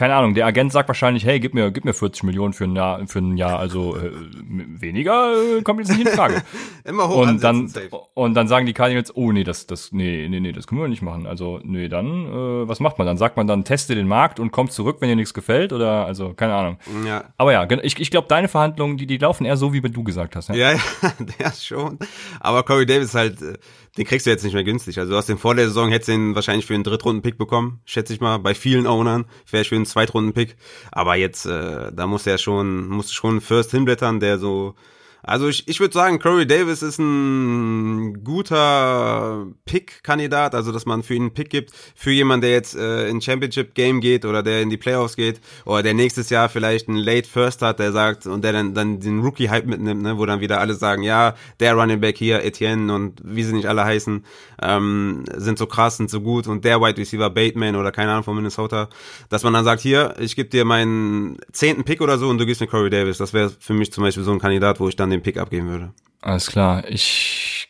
keine 0.00 0.14
Ahnung, 0.14 0.32
der 0.32 0.46
Agent 0.46 0.72
sagt 0.72 0.88
wahrscheinlich, 0.88 1.26
hey, 1.26 1.40
gib 1.40 1.52
mir, 1.52 1.70
gib 1.70 1.84
mir 1.84 1.92
40 1.92 2.22
Millionen 2.22 2.54
für 2.54 2.64
ein 2.64 2.74
Jahr, 2.74 3.06
für 3.06 3.18
ein 3.18 3.36
Jahr, 3.36 3.58
also 3.58 3.98
äh, 3.98 4.10
weniger 4.48 5.34
äh, 5.58 5.60
kommt 5.60 5.80
jetzt 5.80 5.90
nicht 5.90 6.08
in 6.08 6.14
Frage. 6.14 6.40
Immer 6.84 7.06
hoch 7.06 7.16
und 7.16 7.44
dann 7.44 7.68
safe. 7.68 7.90
und 8.14 8.32
dann 8.32 8.48
sagen 8.48 8.64
die 8.64 8.72
Cardinals, 8.72 9.14
oh 9.14 9.30
nee, 9.30 9.44
das 9.44 9.66
das 9.66 9.92
nee, 9.92 10.26
nee, 10.30 10.40
nee, 10.40 10.52
das 10.52 10.66
können 10.66 10.80
wir 10.80 10.88
nicht 10.88 11.02
machen. 11.02 11.26
Also, 11.26 11.60
nee, 11.64 11.88
dann 11.88 12.24
äh, 12.24 12.66
was 12.66 12.80
macht 12.80 12.96
man? 12.96 13.06
Dann 13.06 13.18
sagt 13.18 13.36
man 13.36 13.46
dann 13.46 13.62
teste 13.62 13.94
den 13.94 14.08
Markt 14.08 14.40
und 14.40 14.52
kommt 14.52 14.72
zurück, 14.72 14.96
wenn 15.00 15.10
dir 15.10 15.16
nichts 15.16 15.34
gefällt 15.34 15.74
oder 15.74 16.06
also 16.06 16.32
keine 16.32 16.54
Ahnung. 16.54 16.78
Ja, 17.06 17.24
Aber 17.36 17.52
ja, 17.52 17.68
ich, 17.82 18.00
ich 18.00 18.10
glaube, 18.10 18.26
deine 18.26 18.48
Verhandlungen, 18.48 18.96
die 18.96 19.06
die 19.06 19.18
laufen 19.18 19.44
eher 19.44 19.58
so 19.58 19.74
wie 19.74 19.82
du 19.82 20.02
gesagt 20.02 20.34
hast, 20.34 20.48
ja. 20.48 20.54
Ja, 20.54 20.72
ja, 21.02 21.12
der 21.38 21.52
schon. 21.52 21.98
Aber 22.40 22.62
Corey 22.62 22.86
Davis 22.86 23.08
ist 23.08 23.14
halt, 23.14 23.42
äh, 23.42 23.58
den 23.96 24.04
kriegst 24.04 24.26
du 24.26 24.30
jetzt 24.30 24.44
nicht 24.44 24.54
mehr 24.54 24.64
günstig. 24.64 24.98
Also 24.98 25.12
du 25.12 25.16
hast 25.16 25.28
den 25.28 25.38
vor 25.38 25.54
der 25.54 25.66
Saison, 25.66 25.90
hättest 25.90 26.10
ihn 26.10 26.34
wahrscheinlich 26.34 26.66
für 26.66 26.74
einen 26.74 26.84
Drittrunden-Pick 26.84 27.38
bekommen, 27.38 27.80
schätze 27.84 28.12
ich 28.12 28.20
mal. 28.20 28.38
Bei 28.38 28.54
vielen 28.54 28.86
Ownern 28.86 29.26
wäre 29.50 29.64
für 29.64 29.76
einen 29.76 29.86
Zweitrunden-Pick. 29.86 30.56
Aber 30.92 31.16
jetzt, 31.16 31.46
äh, 31.46 31.90
da 31.92 32.06
muss 32.06 32.26
er 32.26 32.38
schon, 32.38 32.88
muss 32.88 33.12
schon 33.12 33.40
First 33.40 33.72
hinblättern, 33.72 34.20
der 34.20 34.38
so, 34.38 34.74
also 35.22 35.48
ich, 35.48 35.68
ich 35.68 35.80
würde 35.80 35.92
sagen, 35.92 36.18
Corey 36.18 36.46
Davis 36.46 36.82
ist 36.82 36.98
ein 36.98 38.24
guter 38.24 39.46
Pick-Kandidat, 39.66 40.54
also 40.54 40.72
dass 40.72 40.86
man 40.86 41.02
für 41.02 41.14
ihn 41.14 41.22
einen 41.22 41.34
Pick 41.34 41.50
gibt, 41.50 41.72
für 41.94 42.10
jemanden, 42.10 42.42
der 42.42 42.52
jetzt 42.52 42.74
äh, 42.74 43.08
in 43.08 43.20
Championship-Game 43.20 44.00
geht 44.00 44.24
oder 44.24 44.42
der 44.42 44.62
in 44.62 44.70
die 44.70 44.76
Playoffs 44.76 45.16
geht 45.16 45.40
oder 45.64 45.82
der 45.82 45.94
nächstes 45.94 46.30
Jahr 46.30 46.48
vielleicht 46.48 46.88
einen 46.88 46.98
Late 46.98 47.28
First 47.28 47.62
hat, 47.62 47.78
der 47.78 47.92
sagt 47.92 48.26
und 48.26 48.42
der 48.42 48.52
dann, 48.52 48.74
dann 48.74 49.00
den 49.00 49.20
Rookie-Hype 49.20 49.66
mitnimmt, 49.66 50.02
ne, 50.02 50.18
wo 50.18 50.26
dann 50.26 50.40
wieder 50.40 50.60
alle 50.60 50.74
sagen, 50.74 51.02
ja, 51.02 51.34
der 51.60 51.74
Running 51.74 52.00
Back 52.00 52.16
hier, 52.16 52.42
Etienne 52.42 52.92
und 52.94 53.20
wie 53.22 53.42
sie 53.42 53.52
nicht 53.52 53.66
alle 53.66 53.84
heißen, 53.84 54.24
ähm, 54.62 55.24
sind 55.36 55.58
so 55.58 55.66
krass, 55.66 55.98
sind 55.98 56.10
so 56.10 56.20
gut 56.20 56.46
und 56.46 56.64
der 56.64 56.80
Wide 56.80 56.98
Receiver 56.98 57.30
Bateman 57.30 57.76
oder 57.76 57.92
keine 57.92 58.12
Ahnung 58.12 58.24
von 58.24 58.36
Minnesota, 58.36 58.88
dass 59.28 59.42
man 59.42 59.52
dann 59.52 59.64
sagt, 59.64 59.82
hier, 59.82 60.14
ich 60.18 60.36
gebe 60.36 60.48
dir 60.48 60.64
meinen 60.64 61.36
zehnten 61.52 61.84
Pick 61.84 62.00
oder 62.00 62.18
so 62.18 62.28
und 62.28 62.38
du 62.38 62.46
gibst 62.46 62.60
mir 62.60 62.66
Corey 62.66 62.90
Davis. 62.90 63.18
Das 63.18 63.32
wäre 63.32 63.50
für 63.58 63.74
mich 63.74 63.92
zum 63.92 64.04
Beispiel 64.04 64.24
so 64.24 64.32
ein 64.32 64.38
Kandidat, 64.38 64.80
wo 64.80 64.88
ich 64.88 64.96
dann 64.96 65.09
den 65.10 65.22
Pick 65.22 65.36
abgeben 65.38 65.68
würde. 65.68 65.92
Alles 66.20 66.46
klar. 66.46 66.88
Ich 66.88 67.68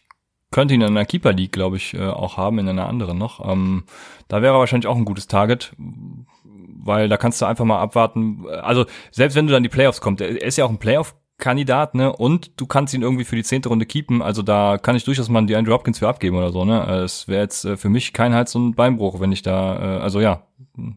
könnte 0.51 0.75
ihn 0.75 0.81
in 0.81 0.89
einer 0.89 1.05
Keeper 1.05 1.33
League, 1.33 1.53
glaube 1.53 1.77
ich, 1.77 1.95
äh, 1.95 2.07
auch 2.07 2.37
haben, 2.37 2.59
in 2.59 2.69
einer 2.69 2.89
anderen 2.89 3.19
noch. 3.19 3.47
Ähm, 3.49 3.85
da 4.29 4.43
wäre 4.43 4.59
wahrscheinlich 4.59 4.89
auch 4.89 4.97
ein 4.97 5.05
gutes 5.05 5.29
Target, 5.29 5.73
weil 5.77 7.09
da 7.09 7.17
kannst 7.17 7.41
du 7.41 7.47
einfach 7.47 7.65
mal 7.65 7.81
abwarten. 7.81 8.47
Also 8.49 8.87
selbst 9.11 9.35
wenn 9.37 9.47
du 9.47 9.53
dann 9.53 9.63
die 9.63 9.69
Playoffs 9.69 10.01
kommst, 10.01 10.21
er 10.21 10.43
ist 10.43 10.57
ja 10.57 10.65
auch 10.65 10.71
ein 10.71 10.79
Playoff 10.79 11.15
Kandidat, 11.41 11.95
ne? 11.95 12.13
Und 12.15 12.53
du 12.57 12.67
kannst 12.67 12.95
ihn 12.95 13.03
irgendwie 13.03 13.25
für 13.25 13.37
die 13.37 13.43
zehnte 13.43 13.69
Runde 13.69 13.87
keepen. 13.87 14.23
Also 14.23 14.43
da 14.43 14.79
kann 14.79 14.95
ich 14.95 15.05
durchaus 15.05 15.29
mal 15.29 15.45
die 15.47 15.57
Andrew 15.57 15.73
Hopkins 15.73 15.99
für 15.99 16.09
abgeben 16.09 16.37
oder 16.37 16.53
so, 16.53 16.65
ne? 16.65 17.03
Es 17.05 17.27
wäre 17.27 17.43
jetzt 17.43 17.65
äh, 17.65 17.77
für 17.77 17.89
mich 17.89 18.13
kein 18.13 18.35
Hals- 18.35 18.55
und 18.55 18.77
Beinbruch, 18.77 19.21
wenn 19.21 19.33
ich 19.33 19.43
da, 19.43 19.99
äh, 19.99 20.01
also 20.01 20.21
ja, 20.21 20.43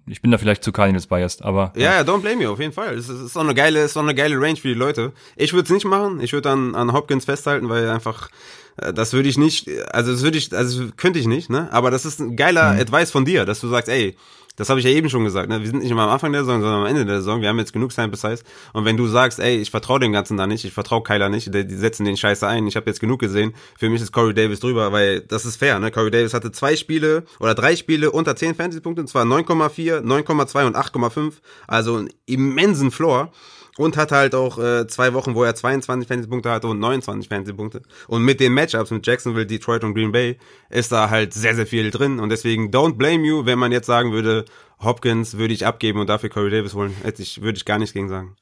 ich 0.06 0.22
bin 0.22 0.32
da 0.32 0.38
vielleicht 0.38 0.64
zu 0.64 0.72
Cardinals 0.72 1.08
biased, 1.08 1.42
aber 1.42 1.74
Ja, 1.76 1.96
ja, 1.96 2.02
don't 2.02 2.22
blame 2.22 2.44
you, 2.44 2.52
auf 2.52 2.60
jeden 2.60 2.74
Fall. 2.74 2.96
Es 2.96 3.10
ist, 3.10 3.36
auch 3.36 3.42
eine 3.42 3.56
geile, 3.56 3.84
ist 3.84 3.98
auch 3.98 4.04
eine 4.04 4.16
geile 4.16 4.40
Range 4.40 4.56
für 4.56 4.68
die 4.68 4.74
Leute. 4.74 5.14
Ich 5.36 5.54
würde 5.54 5.66
es 5.66 5.72
nicht 5.72 5.86
machen. 5.86 6.20
Ich 6.22 6.34
würde 6.34 6.52
an, 6.52 6.76
an 6.76 6.94
Hopkins 6.94 7.26
festhalten, 7.26 7.70
weil 7.70 7.90
einfach, 7.90 8.30
äh, 8.78 8.94
das 8.94 9.14
würde 9.14 9.30
ich 9.30 9.38
nicht, 9.38 9.70
also 9.92 10.12
das 10.12 10.22
würde 10.22 10.38
ich, 10.38 10.56
also 10.56 10.86
könnte 10.96 11.20
ich 11.20 11.28
nicht, 11.28 11.50
ne? 11.50 11.70
Aber 11.72 11.92
das 11.92 12.06
ist 12.06 12.20
ein 12.20 12.36
geiler 12.36 12.72
Advice 12.80 13.12
von 13.12 13.26
dir, 13.26 13.46
dass 13.46 13.60
du 13.60 13.68
sagst, 13.68 13.90
ey, 13.90 14.16
das 14.56 14.70
habe 14.70 14.80
ich 14.80 14.86
ja 14.86 14.92
eben 14.92 15.10
schon 15.10 15.24
gesagt, 15.24 15.50
ne? 15.50 15.62
Wir 15.62 15.68
sind 15.68 15.80
nicht 15.80 15.90
immer 15.90 16.04
am 16.04 16.10
Anfang 16.10 16.32
der 16.32 16.44
Saison, 16.44 16.62
sondern 16.62 16.82
am 16.82 16.86
Ende 16.86 17.06
der 17.06 17.18
Saison. 17.18 17.42
Wir 17.42 17.50
haben 17.50 17.58
jetzt 17.58 17.74
genug 17.74 17.92
Sample 17.92 18.20
Size. 18.20 18.44
Und 18.74 18.86
wenn 18.86 18.98
du 18.98 19.08
sagst, 19.08 19.40
ey, 19.40 19.58
ich 19.58 19.72
vertraue 19.72 20.00
dem 20.00 20.12
Ganzen 20.12 20.38
da 20.38 20.46
nicht, 20.46 20.64
ich 20.64 20.74
vertraue 20.74 21.02
Kyler 21.02 21.30
nicht, 21.30 21.54
die, 21.54 21.66
die 21.66 21.76
setzen 21.76 22.06
den 22.06 22.18
Scheiße 22.18 22.48
ein, 22.48 22.68
ich 22.68 22.76
habe 22.76 22.88
jetzt 22.88 23.00
genug 23.00 23.20
gesehen, 23.20 23.54
für 23.78 23.90
mich 23.90 24.02
ist 24.02 24.12
Corey 24.12 24.34
Davis 24.34 24.60
drüber, 24.60 24.92
weil 24.92 25.22
das 25.22 25.46
ist 25.46 25.58
fair, 25.58 25.80
ne? 25.80 25.90
Corey 25.90 26.12
Davis 26.12 26.34
hatte 26.34 26.52
zwei 26.52 26.76
Spiele 26.76 27.24
oder 27.40 27.56
drei 27.56 27.76
Spiele 27.76 28.12
unter 28.12 28.36
10 28.36 28.56
Fantasy-Punkte, 28.56 29.02
und 29.02 29.08
zwar 29.08 29.26
9,4, 29.26 30.02
9,2 30.02 30.68
und 30.68 30.78
8,5. 30.78 31.34
Also 31.68 31.98
einen 31.98 32.10
immensen 32.26 32.92
Floor. 32.92 33.32
Und 33.78 33.98
hatte 33.98 34.16
halt 34.16 34.36
auch 34.36 34.60
äh, 34.60 34.86
zwei 34.88 35.14
Wochen, 35.14 35.34
wo 35.34 35.44
er 35.44 35.56
22 35.56 36.08
Fantasy-Punkte 36.08 36.52
hatte 36.52 36.68
und 36.68 36.80
29 36.80 37.28
Fantasy-Punkte. 37.28 37.82
Und 38.08 38.24
mit 38.24 38.40
den 38.40 38.54
Matchups 38.54 38.92
mit 38.92 39.06
Jacksonville, 39.06 39.48
Detroit 39.48 39.84
und 39.84 39.96
Green 39.96 40.12
Bay 40.12 40.38
ist 40.70 40.92
da 40.92 41.10
halt 41.10 41.34
sehr, 41.34 41.56
sehr 41.56 41.66
viel 41.66 41.90
drin. 41.90 42.20
Und 42.20 42.30
deswegen 42.30 42.70
don't 42.70 42.94
blame 42.96 43.26
you, 43.26 43.46
wenn 43.46 43.58
man 43.58 43.72
jetzt 43.72 43.88
sagen 43.88 44.12
würde, 44.12 44.46
Hopkins 44.80 45.38
würde 45.38 45.54
ich 45.54 45.66
abgeben 45.66 46.00
und 46.00 46.08
dafür 46.08 46.30
Corey 46.30 46.52
Davis 46.52 46.76
holen. 46.76 46.96
Hätte 47.02 47.24
ich, 47.24 47.42
würde 47.42 47.58
ich 47.58 47.66
gar 47.66 47.80
nichts 47.80 47.94
gegen 47.94 48.10
sagen. 48.10 48.36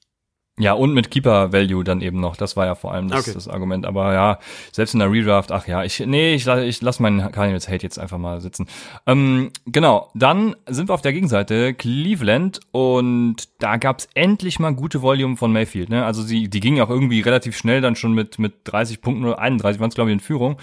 Ja, 0.61 0.73
und 0.73 0.93
mit 0.93 1.09
Keeper 1.09 1.51
Value 1.51 1.83
dann 1.83 2.01
eben 2.01 2.19
noch. 2.19 2.37
Das 2.37 2.55
war 2.55 2.67
ja 2.67 2.75
vor 2.75 2.93
allem 2.93 3.07
das, 3.07 3.21
Okay. 3.21 3.31
das 3.33 3.47
Argument. 3.47 3.83
Aber 3.83 4.13
ja, 4.13 4.37
selbst 4.71 4.93
in 4.93 4.99
der 4.99 5.11
Redraft, 5.11 5.51
ach 5.51 5.65
ja, 5.67 5.83
ich, 5.83 5.99
nee, 6.05 6.35
ich, 6.35 6.45
ich 6.45 6.81
lass 6.83 6.99
meinen 6.99 7.31
Cardinals 7.31 7.67
Hate 7.67 7.81
jetzt 7.81 7.97
einfach 7.97 8.19
mal 8.19 8.41
sitzen. 8.41 8.67
Ähm, 9.07 9.49
genau, 9.65 10.11
dann 10.13 10.55
sind 10.67 10.87
wir 10.87 10.93
auf 10.93 11.01
der 11.01 11.13
Gegenseite, 11.13 11.73
Cleveland, 11.73 12.59
und 12.71 13.37
da 13.57 13.77
gab's 13.77 14.07
endlich 14.13 14.59
mal 14.59 14.71
gute 14.75 15.01
Volume 15.01 15.35
von 15.35 15.51
Mayfield. 15.51 15.89
Ne? 15.89 16.05
Also 16.05 16.21
sie, 16.21 16.47
die 16.47 16.59
gingen 16.59 16.79
auch 16.81 16.91
irgendwie 16.91 17.21
relativ 17.21 17.57
schnell 17.57 17.81
dann 17.81 17.95
schon 17.95 18.13
mit, 18.13 18.37
mit 18.37 18.53
30 18.65 19.01
Punkten 19.01 19.25
oder 19.25 19.39
31 19.39 19.79
waren 19.79 19.89
es, 19.89 19.95
glaube 19.95 20.11
ich, 20.11 20.13
in 20.13 20.19
Führung. 20.19 20.57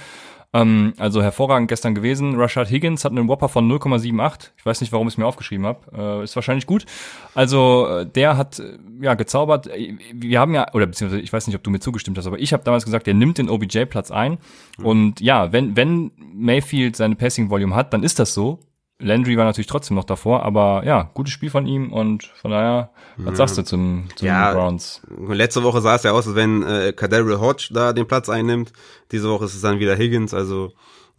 Ähm, 0.54 0.94
also 0.96 1.22
hervorragend 1.22 1.68
gestern 1.68 1.94
gewesen. 1.94 2.36
Rashad 2.36 2.70
Higgins 2.70 3.04
hat 3.04 3.12
einen 3.12 3.28
Whopper 3.28 3.48
von 3.48 3.70
0,78. 3.70 4.50
Ich 4.56 4.64
weiß 4.64 4.80
nicht, 4.80 4.92
warum 4.92 5.06
ich 5.06 5.14
es 5.14 5.18
mir 5.18 5.26
aufgeschrieben 5.26 5.66
habe. 5.66 6.20
Äh, 6.20 6.24
ist 6.24 6.36
wahrscheinlich 6.36 6.66
gut. 6.66 6.86
Also 7.34 7.86
äh, 7.86 8.06
der 8.06 8.38
hat 8.38 8.58
äh, 8.58 8.78
ja 9.00 9.14
gezaubert. 9.14 9.66
Äh, 9.66 9.96
Wir 10.14 10.40
haben 10.40 10.54
ja, 10.54 10.72
oder 10.72 10.86
beziehungsweise 10.86 11.22
ich 11.22 11.32
weiß 11.32 11.46
nicht, 11.46 11.56
ob 11.56 11.62
du 11.62 11.70
mir 11.70 11.80
zugestimmt 11.80 12.16
hast, 12.16 12.26
aber 12.26 12.38
ich 12.38 12.52
habe 12.54 12.64
damals 12.64 12.84
gesagt, 12.86 13.06
der 13.06 13.14
nimmt 13.14 13.36
den 13.36 13.50
OBJ-Platz 13.50 14.10
ein. 14.10 14.38
Und 14.82 15.20
ja, 15.20 15.52
wenn, 15.52 15.76
wenn 15.76 16.12
Mayfield 16.16 16.96
seine 16.96 17.14
Passing-Volume 17.16 17.74
hat, 17.74 17.92
dann 17.92 18.02
ist 18.02 18.18
das 18.18 18.32
so. 18.32 18.58
Landry 19.00 19.36
war 19.36 19.44
natürlich 19.44 19.68
trotzdem 19.68 19.94
noch 19.96 20.04
davor, 20.04 20.42
aber 20.42 20.82
ja, 20.84 21.10
gutes 21.14 21.32
Spiel 21.32 21.50
von 21.50 21.66
ihm 21.66 21.92
und 21.92 22.24
von 22.24 22.50
daher, 22.50 22.90
was 23.16 23.36
sagst 23.36 23.56
du 23.56 23.62
zum, 23.62 24.08
zum 24.16 24.26
Ja, 24.26 24.52
Browns? 24.52 25.02
Letzte 25.28 25.62
Woche 25.62 25.80
sah 25.80 25.94
es 25.94 26.02
ja 26.02 26.10
aus, 26.10 26.26
als 26.26 26.34
wenn 26.34 26.64
äh, 26.64 26.92
Kadarius 26.92 27.40
Hodge 27.40 27.68
da 27.72 27.92
den 27.92 28.08
Platz 28.08 28.28
einnimmt. 28.28 28.72
Diese 29.12 29.28
Woche 29.30 29.44
ist 29.44 29.54
es 29.54 29.60
dann 29.60 29.78
wieder 29.78 29.96
Higgins, 29.96 30.34
also 30.34 30.72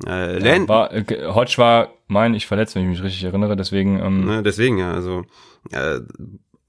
äh, 0.05 0.39
Land, 0.39 0.67
War, 0.67 0.91
äh, 0.93 1.05
Hodge 1.33 1.53
war, 1.57 1.93
mein 2.07 2.33
ich, 2.33 2.47
verletzt, 2.47 2.75
wenn 2.75 2.83
ich 2.83 2.89
mich 2.89 3.03
richtig 3.03 3.23
erinnere, 3.23 3.55
deswegen, 3.55 3.99
ähm, 3.99 4.25
Ne, 4.25 4.43
deswegen 4.43 4.77
ja, 4.77 4.91
also 4.93 5.23
äh, 5.71 5.99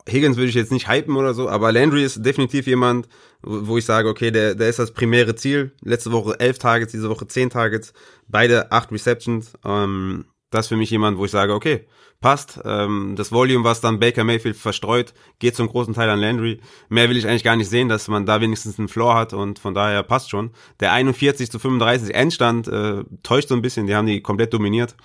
Higgins 0.08 0.36
würde 0.36 0.48
ich 0.48 0.54
jetzt 0.54 0.72
nicht 0.72 0.88
hypen 0.88 1.16
oder 1.16 1.34
so, 1.34 1.48
aber 1.48 1.72
Landry 1.72 2.04
ist 2.04 2.24
definitiv 2.24 2.66
jemand, 2.66 3.08
wo 3.42 3.68
wo 3.68 3.78
ich 3.78 3.84
sage, 3.84 4.08
okay, 4.08 4.30
der, 4.30 4.54
der 4.54 4.68
ist 4.68 4.78
das 4.78 4.92
primäre 4.92 5.34
Ziel. 5.34 5.72
Letzte 5.82 6.12
Woche 6.12 6.38
elf 6.38 6.58
Targets, 6.58 6.92
diese 6.92 7.08
Woche 7.10 7.26
zehn 7.26 7.50
Targets, 7.50 7.92
beide 8.28 8.70
acht 8.72 8.90
Receptions. 8.92 9.52
Ähm, 9.64 10.24
das 10.50 10.66
ist 10.66 10.68
für 10.68 10.76
mich 10.76 10.90
jemand, 10.90 11.18
wo 11.18 11.24
ich 11.24 11.30
sage, 11.30 11.54
okay, 11.54 11.86
passt. 12.20 12.60
Ähm, 12.64 13.14
das 13.16 13.32
Volume, 13.32 13.64
was 13.64 13.80
dann 13.80 13.98
Baker 13.98 14.24
Mayfield 14.24 14.56
verstreut, 14.56 15.14
geht 15.38 15.56
zum 15.56 15.68
großen 15.68 15.94
Teil 15.94 16.10
an 16.10 16.20
Landry. 16.20 16.60
Mehr 16.88 17.08
will 17.08 17.16
ich 17.16 17.26
eigentlich 17.26 17.44
gar 17.44 17.56
nicht 17.56 17.70
sehen, 17.70 17.88
dass 17.88 18.08
man 18.08 18.26
da 18.26 18.40
wenigstens 18.40 18.78
einen 18.78 18.88
Floor 18.88 19.14
hat 19.14 19.32
und 19.32 19.58
von 19.58 19.74
daher 19.74 20.02
passt 20.02 20.30
schon. 20.30 20.50
Der 20.80 20.92
41 20.92 21.50
zu 21.50 21.58
35 21.58 22.14
Endstand 22.14 22.68
äh, 22.68 23.04
täuscht 23.22 23.48
so 23.48 23.54
ein 23.54 23.62
bisschen, 23.62 23.86
die 23.86 23.94
haben 23.94 24.06
die 24.06 24.20
komplett 24.20 24.52
dominiert. 24.52 24.96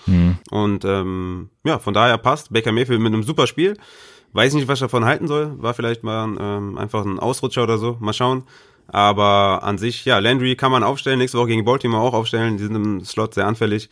Und 0.51 0.83
ähm, 0.83 1.49
ja, 1.63 1.79
von 1.79 1.93
daher 1.93 2.17
passt. 2.17 2.51
Baker 2.51 2.71
Mayfield 2.71 2.99
mit 2.99 3.13
einem 3.13 3.23
super 3.23 3.47
Spiel. 3.47 3.77
Weiß 4.33 4.53
nicht, 4.53 4.67
was 4.67 4.79
ich 4.79 4.81
davon 4.81 5.05
halten 5.05 5.27
soll. 5.27 5.53
War 5.61 5.73
vielleicht 5.73 6.03
mal 6.03 6.35
ähm, 6.39 6.77
einfach 6.77 7.05
ein 7.05 7.19
Ausrutscher 7.19 7.63
oder 7.63 7.77
so. 7.77 7.97
Mal 8.01 8.13
schauen. 8.13 8.43
Aber 8.87 9.63
an 9.63 9.77
sich, 9.77 10.05
ja, 10.05 10.19
Landry 10.19 10.55
kann 10.55 10.71
man 10.71 10.83
aufstellen. 10.83 11.19
Nächste 11.19 11.37
Woche 11.37 11.47
gegen 11.47 11.65
Baltimore 11.65 12.03
auch 12.03 12.13
aufstellen. 12.13 12.57
Die 12.57 12.63
sind 12.63 12.75
im 12.75 13.05
Slot 13.05 13.33
sehr 13.33 13.47
anfällig. 13.47 13.89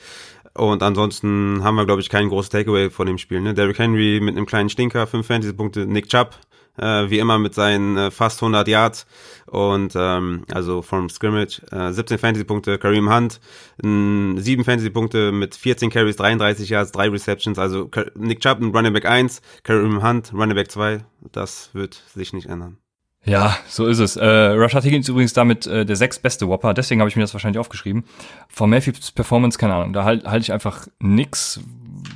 Und 0.56 0.84
ansonsten 0.84 1.64
haben 1.64 1.76
wir, 1.76 1.86
glaube 1.86 2.02
ich, 2.02 2.10
kein 2.10 2.30
großes 2.30 2.50
Takeaway 2.50 2.90
von 2.90 3.08
dem 3.08 3.18
Spiel. 3.18 3.42
Ne? 3.42 3.54
Derrick 3.54 3.80
Henry 3.80 4.20
mit 4.22 4.38
einem 4.38 4.46
kleinen 4.46 4.70
Stinker, 4.70 5.08
fünf 5.08 5.26
Fantasy-Punkte. 5.26 5.88
Nick 5.88 6.10
Chubb, 6.10 6.36
äh, 6.78 7.10
wie 7.10 7.18
immer 7.18 7.40
mit 7.40 7.56
seinen 7.56 7.98
äh, 7.98 8.12
fast 8.12 8.42
100 8.42 8.68
Yards. 8.68 9.08
Und 9.48 9.94
ähm, 9.96 10.46
also 10.52 10.84
vom 10.84 11.10
Scrimmage, 11.10 11.62
äh, 11.72 11.92
17 11.92 12.20
Fantasy-Punkte. 12.20 12.78
Kareem 12.78 13.12
Hunt, 13.12 13.40
mh, 13.82 14.42
7 14.42 14.64
Fantasy-Punkte 14.64 15.32
mit 15.32 15.56
14 15.56 15.90
Carries, 15.90 16.18
33 16.18 16.70
Yards, 16.70 16.92
3 16.92 17.10
Receptions. 17.10 17.58
Also 17.58 17.90
Nick 18.16 18.40
Chubb, 18.42 18.62
ein 18.62 18.76
Running 18.76 18.94
Back 18.94 19.06
1, 19.06 19.42
Kareem 19.64 20.04
Hunt, 20.04 20.34
Running 20.34 20.56
Back 20.56 20.70
2. 20.70 21.04
Das 21.32 21.72
wird 21.74 21.96
sich 22.14 22.32
nicht 22.34 22.48
ändern. 22.48 22.83
Ja, 23.26 23.58
so 23.68 23.88
ist 23.88 24.00
es. 24.00 24.18
Äh, 24.18 24.26
Rashad 24.26 24.84
Higgins 24.84 25.08
übrigens 25.08 25.34
damit 25.34 25.66
äh, 25.66 25.86
der 25.86 25.96
sechstbeste 25.96 26.48
Whopper, 26.48 26.74
deswegen 26.74 27.00
habe 27.00 27.10
ich 27.10 27.16
mir 27.16 27.22
das 27.22 27.34
wahrscheinlich 27.34 27.60
aufgeschrieben. 27.60 28.04
Von 28.50 28.70
Mayfields 28.70 29.12
Performance, 29.12 29.58
keine 29.58 29.76
Ahnung, 29.76 29.94
da 29.94 30.04
halte 30.04 30.30
halt 30.30 30.44
ich 30.44 30.52
einfach 30.52 30.88
nix, 31.00 31.62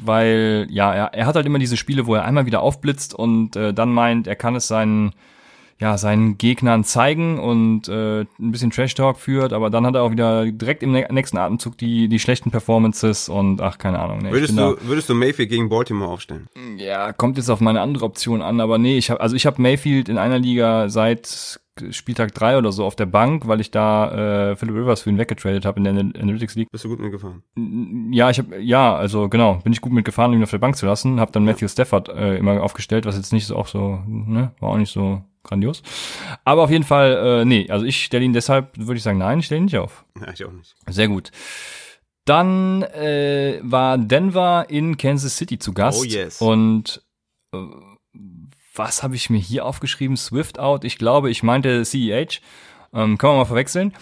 weil 0.04 0.68
ja, 0.70 0.94
er, 0.94 1.14
er 1.14 1.26
hat 1.26 1.36
halt 1.36 1.46
immer 1.46 1.60
diese 1.60 1.78
Spiele, 1.78 2.08
wo 2.08 2.16
er 2.16 2.26
einmal 2.26 2.46
wieder 2.46 2.62
aufblitzt 2.62 3.14
und 3.14 3.56
äh, 3.56 3.74
dann 3.74 3.94
meint, 3.94 4.28
er 4.28 4.36
kann 4.36 4.56
es 4.56 4.68
seinen 4.68 5.14
ja, 5.80 5.98
seinen 5.98 6.38
Gegnern 6.40 6.84
zeigen 6.84 7.38
und 7.40 7.88
äh, 7.88 8.22
ein 8.22 8.52
bisschen 8.52 8.72
Trash 8.72 8.96
Talk 8.96 9.18
führt, 9.20 9.54
aber 9.54 9.70
dann 9.70 9.86
hat 9.86 9.94
er 9.96 10.02
auch 10.04 10.12
wieder 10.12 10.46
direkt 10.52 10.82
im 10.82 10.92
nä- 10.92 11.12
nächsten 11.14 11.38
Atemzug 11.38 11.78
die 11.78 12.08
die 12.08 12.20
schlechten 12.20 12.50
Performances 12.50 13.30
und 13.30 13.62
ach 13.62 13.78
keine 13.78 14.00
Ahnung. 14.00 14.20
Nee, 14.24 14.32
Würdest 14.32 14.58
du, 14.58 14.76
würdest 14.88 15.08
du 15.10 15.14
Mayfield 15.14 15.50
gegen 15.50 15.70
Baltimore 15.70 16.12
aufstellen? 16.12 16.48
ja, 16.78 17.14
kommt 17.14 17.38
jetzt 17.38 17.50
auf 17.50 17.62
meine 17.62 17.82
andere 17.82 18.06
Option 18.06 18.42
an, 18.42 18.60
aber 18.60 18.78
nee, 18.78 18.98
ich 18.98 19.10
habe 19.12 19.22
also 19.22 19.36
ich 19.36 19.46
habe 19.46 19.62
Mayfield 19.62 20.10
in 20.10 20.18
einer 20.18 20.40
Liga 20.40 20.90
seit 20.90 21.60
Spieltag 21.92 22.34
drei 22.34 22.58
oder 22.58 22.72
so 22.72 22.84
auf 22.84 22.96
der 22.96 23.06
Bank, 23.06 23.48
weil 23.48 23.62
ich 23.62 23.70
da 23.70 24.50
äh, 24.52 24.56
Philip 24.56 24.74
Rivers 24.78 25.02
für 25.02 25.12
ihn 25.12 25.20
weggetradet 25.20 25.64
habe 25.64 25.78
in 25.80 25.84
der 25.84 25.94
Analytics 26.24 26.56
League. 26.56 26.72
Bist 26.72 26.86
du 26.86 26.90
gut 26.90 27.00
mitgefahren? 27.00 27.44
ja, 28.12 28.32
ich 28.32 28.40
habe 28.40 28.60
ja, 28.60 28.96
also 28.96 29.30
genau, 29.30 29.60
bin 29.64 29.74
ich 29.74 29.82
gut 29.82 29.92
mitgefahren, 29.94 30.34
ihn 30.34 30.42
auf 30.42 30.50
der 30.50 30.58
Bank 30.58 30.76
zu 30.76 30.88
lassen. 30.88 31.20
Habe 31.20 31.32
dann 31.34 31.46
Matthew 31.46 31.68
Stafford 31.68 32.10
äh, 32.10 32.36
immer 32.38 32.64
aufgestellt, 32.64 33.06
was 33.06 33.16
jetzt 33.16 33.32
nicht 33.32 33.46
so 33.46 33.56
auch 33.56 33.68
so, 33.68 34.00
ne, 34.08 34.54
war 34.60 34.70
auch 34.70 34.78
nicht 34.78 34.92
so 34.92 35.22
grandios. 35.48 35.82
Aber 36.46 36.64
auf 36.64 36.70
jeden 36.70 36.84
Fall, 36.84 37.42
äh, 37.42 37.46
nee, 37.46 37.70
also 37.70 37.86
ich 37.86 38.04
stelle 38.04 38.24
ihn 38.24 38.34
deshalb, 38.34 38.78
würde 38.78 38.98
ich 38.98 39.04
sagen, 39.04 39.18
nein, 39.18 39.40
ich 39.40 39.46
stelle 39.46 39.62
ihn 39.62 39.66
nicht 39.66 39.78
auf. 39.78 40.06
Ja, 40.20 40.32
ich 40.32 40.46
auch 40.46 40.52
nicht. 40.52 40.76
Sehr 40.88 41.08
gut. 41.08 41.32
Dann 42.26 42.84
äh, 42.84 43.60
war 43.64 43.98
Denver 43.98 44.66
in 44.70 44.98
Kansas 44.98 45.38
City 45.38 45.60
zu 45.60 45.74
Gast. 45.74 46.02
Oh, 46.02 46.04
yes. 46.04 46.42
Und 46.42 47.02
äh, 47.54 47.58
was 48.76 49.02
habe 49.02 49.16
ich 49.16 49.30
mir 49.30 49.40
hier 49.40 49.66
aufgeschrieben? 49.66 50.18
Swift 50.18 50.60
out. 50.60 50.84
Ich 50.84 50.98
glaube, 50.98 51.30
ich 51.30 51.42
meinte 51.42 51.84
CEH. 51.84 52.42
Ähm, 52.94 53.18
kann 53.18 53.30
man 53.30 53.38
mal 53.38 53.46
verwechseln. 53.46 53.94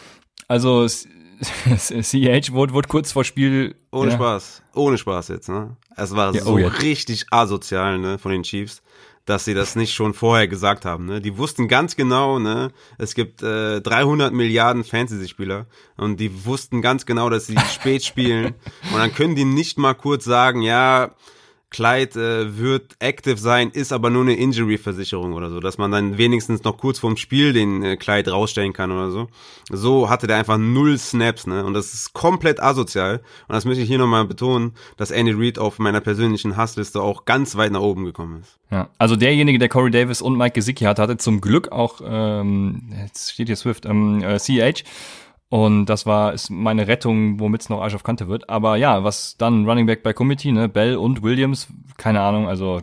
Also 0.48 0.88
CEH 1.78 2.52
wurde, 2.52 2.74
wurde 2.74 2.88
kurz 2.88 3.12
vor 3.12 3.24
Spiel. 3.24 3.76
Ohne 3.92 4.12
ja, 4.12 4.16
Spaß. 4.16 4.64
Ohne 4.74 4.98
Spaß 4.98 5.30
jetzt, 5.30 5.50
ne? 5.50 5.78
Es 5.96 6.16
war 6.16 6.34
Ja, 6.34 6.42
so 6.42 6.54
oh 6.54 6.56
richtig 6.56 7.26
asozial, 7.32 8.00
ne, 8.00 8.18
von 8.18 8.32
den 8.32 8.44
Chiefs, 8.44 8.82
dass 9.26 9.46
sie 9.46 9.54
das 9.54 9.76
nicht 9.76 9.94
schon 9.94 10.14
vorher 10.14 10.48
gesagt 10.48 10.86
haben, 10.86 11.06
ne? 11.06 11.20
Die 11.20 11.38
wussten 11.38 11.68
ganz 11.68 11.96
genau, 11.96 12.40
ne, 12.40 12.72
es 12.98 13.16
gibt 13.16 13.42
äh, 13.42 13.82
300 13.82 14.34
Milliarden 14.34 14.84
Fantasy-Spieler 14.84 15.66
und 15.98 16.20
die 16.20 16.46
wussten 16.46 16.82
ganz 16.82 17.06
genau, 17.06 17.30
dass 17.30 17.48
sie 17.48 17.58
spät 17.74 18.04
spielen 18.04 18.56
und 18.92 18.98
dann 18.98 19.14
können 19.14 19.36
die 19.36 19.46
nicht 19.46 19.78
mal 19.78 19.96
kurz 19.96 20.26
sagen, 20.26 20.62
ja, 20.62 21.16
Clyde 21.76 22.18
äh, 22.22 22.58
wird 22.58 22.96
active 23.00 23.36
sein, 23.36 23.70
ist 23.70 23.92
aber 23.92 24.10
nur 24.10 24.22
eine 24.22 24.36
Injury-Versicherung 24.36 25.34
oder 25.34 25.50
so, 25.50 25.60
dass 25.60 25.78
man 25.78 25.92
dann 25.92 26.18
wenigstens 26.18 26.64
noch 26.64 26.78
kurz 26.78 27.00
vorm 27.00 27.18
Spiel 27.18 27.52
den 27.52 27.84
äh, 27.84 27.98
Clyde 27.98 28.32
rausstellen 28.32 28.72
kann 28.72 28.92
oder 28.92 29.12
so. 29.12 29.28
So 29.70 30.10
hatte 30.10 30.26
der 30.26 30.38
einfach 30.38 30.58
null 30.58 30.98
Snaps, 30.98 31.48
ne? 31.48 31.66
Und 31.66 31.74
das 31.74 31.94
ist 31.94 32.14
komplett 32.14 32.64
asozial. 32.64 33.18
Und 33.50 33.56
das 33.56 33.66
möchte 33.66 33.82
ich 33.82 33.90
hier 33.90 33.98
nochmal 33.98 34.24
betonen, 34.24 34.72
dass 34.96 35.12
Andy 35.12 35.34
Reid 35.34 35.60
auf 35.60 35.78
meiner 35.78 36.00
persönlichen 36.00 36.56
Hassliste 36.56 37.02
auch 37.02 37.26
ganz 37.26 37.58
weit 37.58 37.74
nach 37.74 37.82
oben 37.82 38.06
gekommen 38.06 38.40
ist. 38.40 38.58
Ja, 38.72 38.88
also 38.98 39.18
derjenige, 39.18 39.60
der 39.60 39.68
Corey 39.68 39.92
Davis 39.92 40.22
und 40.22 40.38
Mike 40.38 40.54
Gesicki 40.54 40.86
hatte, 40.86 41.02
hatte 41.02 41.18
zum 41.18 41.42
Glück 41.42 41.74
auch, 41.74 42.00
ähm, 42.06 42.94
jetzt 43.04 43.34
steht 43.34 43.48
hier 43.48 43.58
Swift, 43.58 43.86
ähm, 43.86 44.24
äh, 44.24 44.40
CH. 44.40 44.86
Und 45.50 45.86
das 45.86 46.06
war 46.06 46.34
ist 46.34 46.50
meine 46.50 46.88
Rettung, 46.88 47.40
womit 47.40 47.62
es 47.62 47.70
noch 47.70 47.82
Arsch 47.82 47.94
auf 47.94 48.04
Kante 48.04 48.28
wird. 48.28 48.50
Aber 48.50 48.78
ja, 48.78 49.04
was 49.04 49.38
dann 49.38 49.70
Running 49.70 49.86
Back 49.86 50.02
bei 50.02 50.12
Committee, 50.12 50.52
ne, 50.52 50.68
Bell 50.68 50.98
und 50.98 51.22
Williams, 51.22 51.68
keine 51.98 52.22
Ahnung, 52.22 52.48
also 52.48 52.82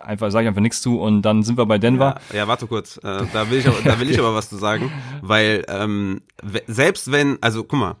einfach 0.00 0.30
sage 0.30 0.44
ich 0.44 0.48
einfach 0.48 0.60
nichts 0.60 0.82
zu 0.82 1.00
und 1.00 1.22
dann 1.22 1.42
sind 1.42 1.56
wir 1.56 1.66
bei 1.66 1.78
Denver. 1.78 2.16
Ja, 2.30 2.40
ja 2.40 2.48
warte 2.48 2.66
kurz. 2.66 2.98
Äh, 2.98 3.22
da 3.32 3.50
will 3.50 3.58
ich, 3.58 3.66
aber, 3.66 3.78
da 3.82 3.98
will 3.98 4.10
ich 4.10 4.18
aber 4.20 4.34
was 4.34 4.50
zu 4.50 4.56
sagen, 4.56 4.92
weil 5.22 5.64
ähm, 5.68 6.20
selbst 6.66 7.10
wenn, 7.10 7.38
also 7.40 7.64
guck 7.64 7.78
mal, 7.78 7.96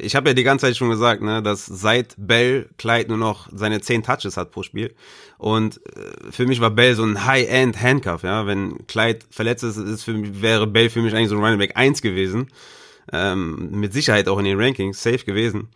ich 0.00 0.14
habe 0.14 0.30
ja 0.30 0.34
die 0.34 0.44
ganze 0.44 0.66
Zeit 0.66 0.76
schon 0.76 0.90
gesagt, 0.90 1.22
ne, 1.22 1.42
dass 1.42 1.66
seit 1.66 2.14
Bell 2.16 2.68
Clyde 2.78 3.08
nur 3.08 3.18
noch 3.18 3.48
seine 3.52 3.80
10 3.80 4.04
Touches 4.04 4.36
hat 4.36 4.52
pro 4.52 4.62
Spiel. 4.62 4.94
Und 5.38 5.80
äh, 5.96 6.30
für 6.30 6.46
mich 6.46 6.60
war 6.60 6.70
Bell 6.70 6.94
so 6.94 7.02
ein 7.02 7.26
High-End 7.26 7.82
Handcuff, 7.82 8.22
ja. 8.22 8.46
Wenn 8.46 8.86
Clyde 8.86 9.20
verletzt 9.30 9.64
ist, 9.64 9.76
ist 9.76 10.04
für 10.04 10.12
mich, 10.12 10.40
wäre 10.40 10.66
Bell 10.66 10.90
für 10.90 11.02
mich 11.02 11.14
eigentlich 11.14 11.30
so 11.30 11.36
ein 11.36 11.42
Running 11.42 11.58
Back 11.58 11.76
1 11.76 12.02
gewesen. 12.02 12.48
Ähm, 13.12 13.70
mit 13.70 13.92
Sicherheit 13.92 14.28
auch 14.28 14.38
in 14.38 14.44
den 14.44 14.60
Rankings 14.60 15.02
safe 15.02 15.24
gewesen. 15.24 15.68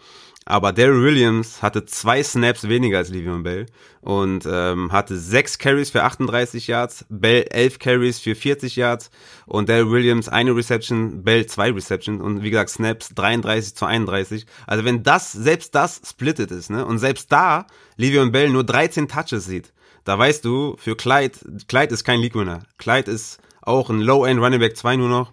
Aber 0.44 0.72
Daryl 0.72 1.02
Williams 1.02 1.62
hatte 1.62 1.84
zwei 1.84 2.22
Snaps 2.22 2.66
weniger 2.68 2.98
als 2.98 3.10
Livion 3.10 3.44
Bell 3.44 3.66
und 4.00 4.44
ähm, 4.44 4.90
hatte 4.90 5.16
sechs 5.16 5.56
Carries 5.56 5.90
für 5.90 6.02
38 6.02 6.66
Yards, 6.66 7.04
Bell 7.08 7.46
elf 7.50 7.78
Carries 7.78 8.18
für 8.18 8.34
40 8.34 8.74
Yards 8.74 9.10
und 9.46 9.68
Daryl 9.68 9.90
Williams 9.90 10.28
eine 10.28 10.54
Reception, 10.56 11.22
Bell 11.22 11.46
zwei 11.46 11.70
Receptions 11.70 12.20
und 12.20 12.42
wie 12.42 12.50
gesagt 12.50 12.70
Snaps 12.70 13.10
33 13.14 13.76
zu 13.76 13.86
31. 13.86 14.46
Also 14.66 14.84
wenn 14.84 15.04
das, 15.04 15.30
selbst 15.30 15.76
das 15.76 16.02
splittet 16.04 16.50
ist, 16.50 16.70
ne, 16.70 16.84
und 16.84 16.98
selbst 16.98 17.30
da 17.30 17.66
Livion 17.96 18.32
Bell 18.32 18.50
nur 18.50 18.64
13 18.64 19.06
Touches 19.06 19.44
sieht, 19.44 19.72
da 20.04 20.18
weißt 20.18 20.44
du, 20.44 20.74
für 20.76 20.96
Clyde, 20.96 21.38
Clyde 21.68 21.94
ist 21.94 22.02
kein 22.02 22.18
League-Winner. 22.18 22.64
Clyde 22.78 23.12
ist 23.12 23.38
auch 23.60 23.90
ein 23.90 24.00
Low-End 24.00 24.40
Running 24.40 24.58
Back 24.58 24.76
2 24.76 24.96
nur 24.96 25.08
noch 25.08 25.32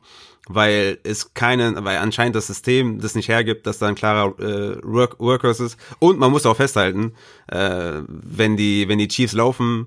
weil 0.50 0.98
es 1.04 1.36
keine, 1.36 1.86
weil 1.86 2.00
anscheinend 2.00 2.36
das 2.36 2.48
System 2.48 3.00
das 3.00 3.14
nicht 3.14 3.30
hergibt, 3.30 3.68
dass 3.68 3.78
da 3.78 3.88
ein 3.88 3.96
klarer 3.96 4.38
äh, 4.40 4.78
Work, 4.84 5.20
Workhorse 5.20 5.66
ist. 5.66 5.78
Und 6.00 6.20
man 6.20 6.32
muss 6.32 6.46
auch 6.48 6.56
festhalten, 6.56 7.14
äh, 7.48 8.02
wenn 8.08 8.58
die, 8.58 8.90
wenn 8.90 8.98
die 8.98 9.08
Chiefs 9.08 9.34
laufen, 9.34 9.86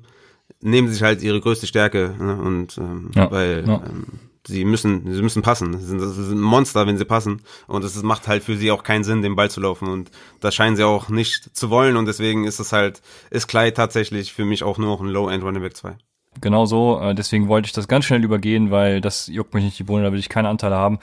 nehmen 0.60 0.86
sie 0.86 0.94
sich 0.94 1.02
halt 1.02 1.20
ihre 1.20 1.40
größte 1.40 1.66
Stärke 1.66 2.14
ne? 2.18 2.40
und 2.40 2.78
ähm, 2.78 3.10
Ja, 3.14 3.28
weil 3.32 3.64
ja. 3.66 3.82
ähm, 3.84 4.06
sie 4.46 4.64
müssen, 4.64 5.12
sie 5.12 5.20
müssen 5.20 5.42
passen. 5.42 5.76
Sie 5.78 5.84
sind, 5.84 5.98
sie 5.98 6.24
sind 6.24 6.38
ein 6.38 6.40
Monster, 6.40 6.86
wenn 6.86 6.96
sie 6.96 7.04
passen. 7.04 7.42
Und 7.66 7.84
es 7.84 8.00
macht 8.04 8.28
halt 8.28 8.44
für 8.44 8.56
sie 8.56 8.70
auch 8.70 8.84
keinen 8.84 9.02
Sinn, 9.02 9.20
den 9.22 9.34
Ball 9.34 9.50
zu 9.50 9.60
laufen. 9.60 9.88
Und 9.88 10.12
das 10.38 10.54
scheinen 10.54 10.76
sie 10.76 10.86
auch 10.86 11.08
nicht 11.08 11.56
zu 11.56 11.70
wollen. 11.70 11.96
Und 11.96 12.06
deswegen 12.06 12.44
ist 12.44 12.60
es 12.60 12.72
halt, 12.72 13.02
ist 13.30 13.48
Clyde 13.48 13.74
tatsächlich 13.74 14.32
für 14.32 14.44
mich 14.44 14.62
auch 14.62 14.78
nur 14.78 14.90
noch 14.90 15.00
ein 15.00 15.08
Low-End 15.08 15.42
Running 15.42 15.62
Back 15.62 15.76
2. 15.76 15.96
Genau 16.40 16.64
so. 16.64 17.00
Äh, 17.00 17.14
deswegen 17.14 17.48
wollte 17.48 17.66
ich 17.66 17.72
das 17.72 17.88
ganz 17.88 18.04
schnell 18.04 18.24
übergehen, 18.24 18.70
weil 18.70 19.00
das 19.00 19.26
juckt 19.26 19.54
mich 19.54 19.64
nicht 19.64 19.78
die 19.78 19.84
Bohne, 19.84 20.04
da 20.04 20.12
will 20.12 20.18
ich 20.18 20.28
keine 20.28 20.48
Anteile 20.48 20.76
haben. 20.76 20.98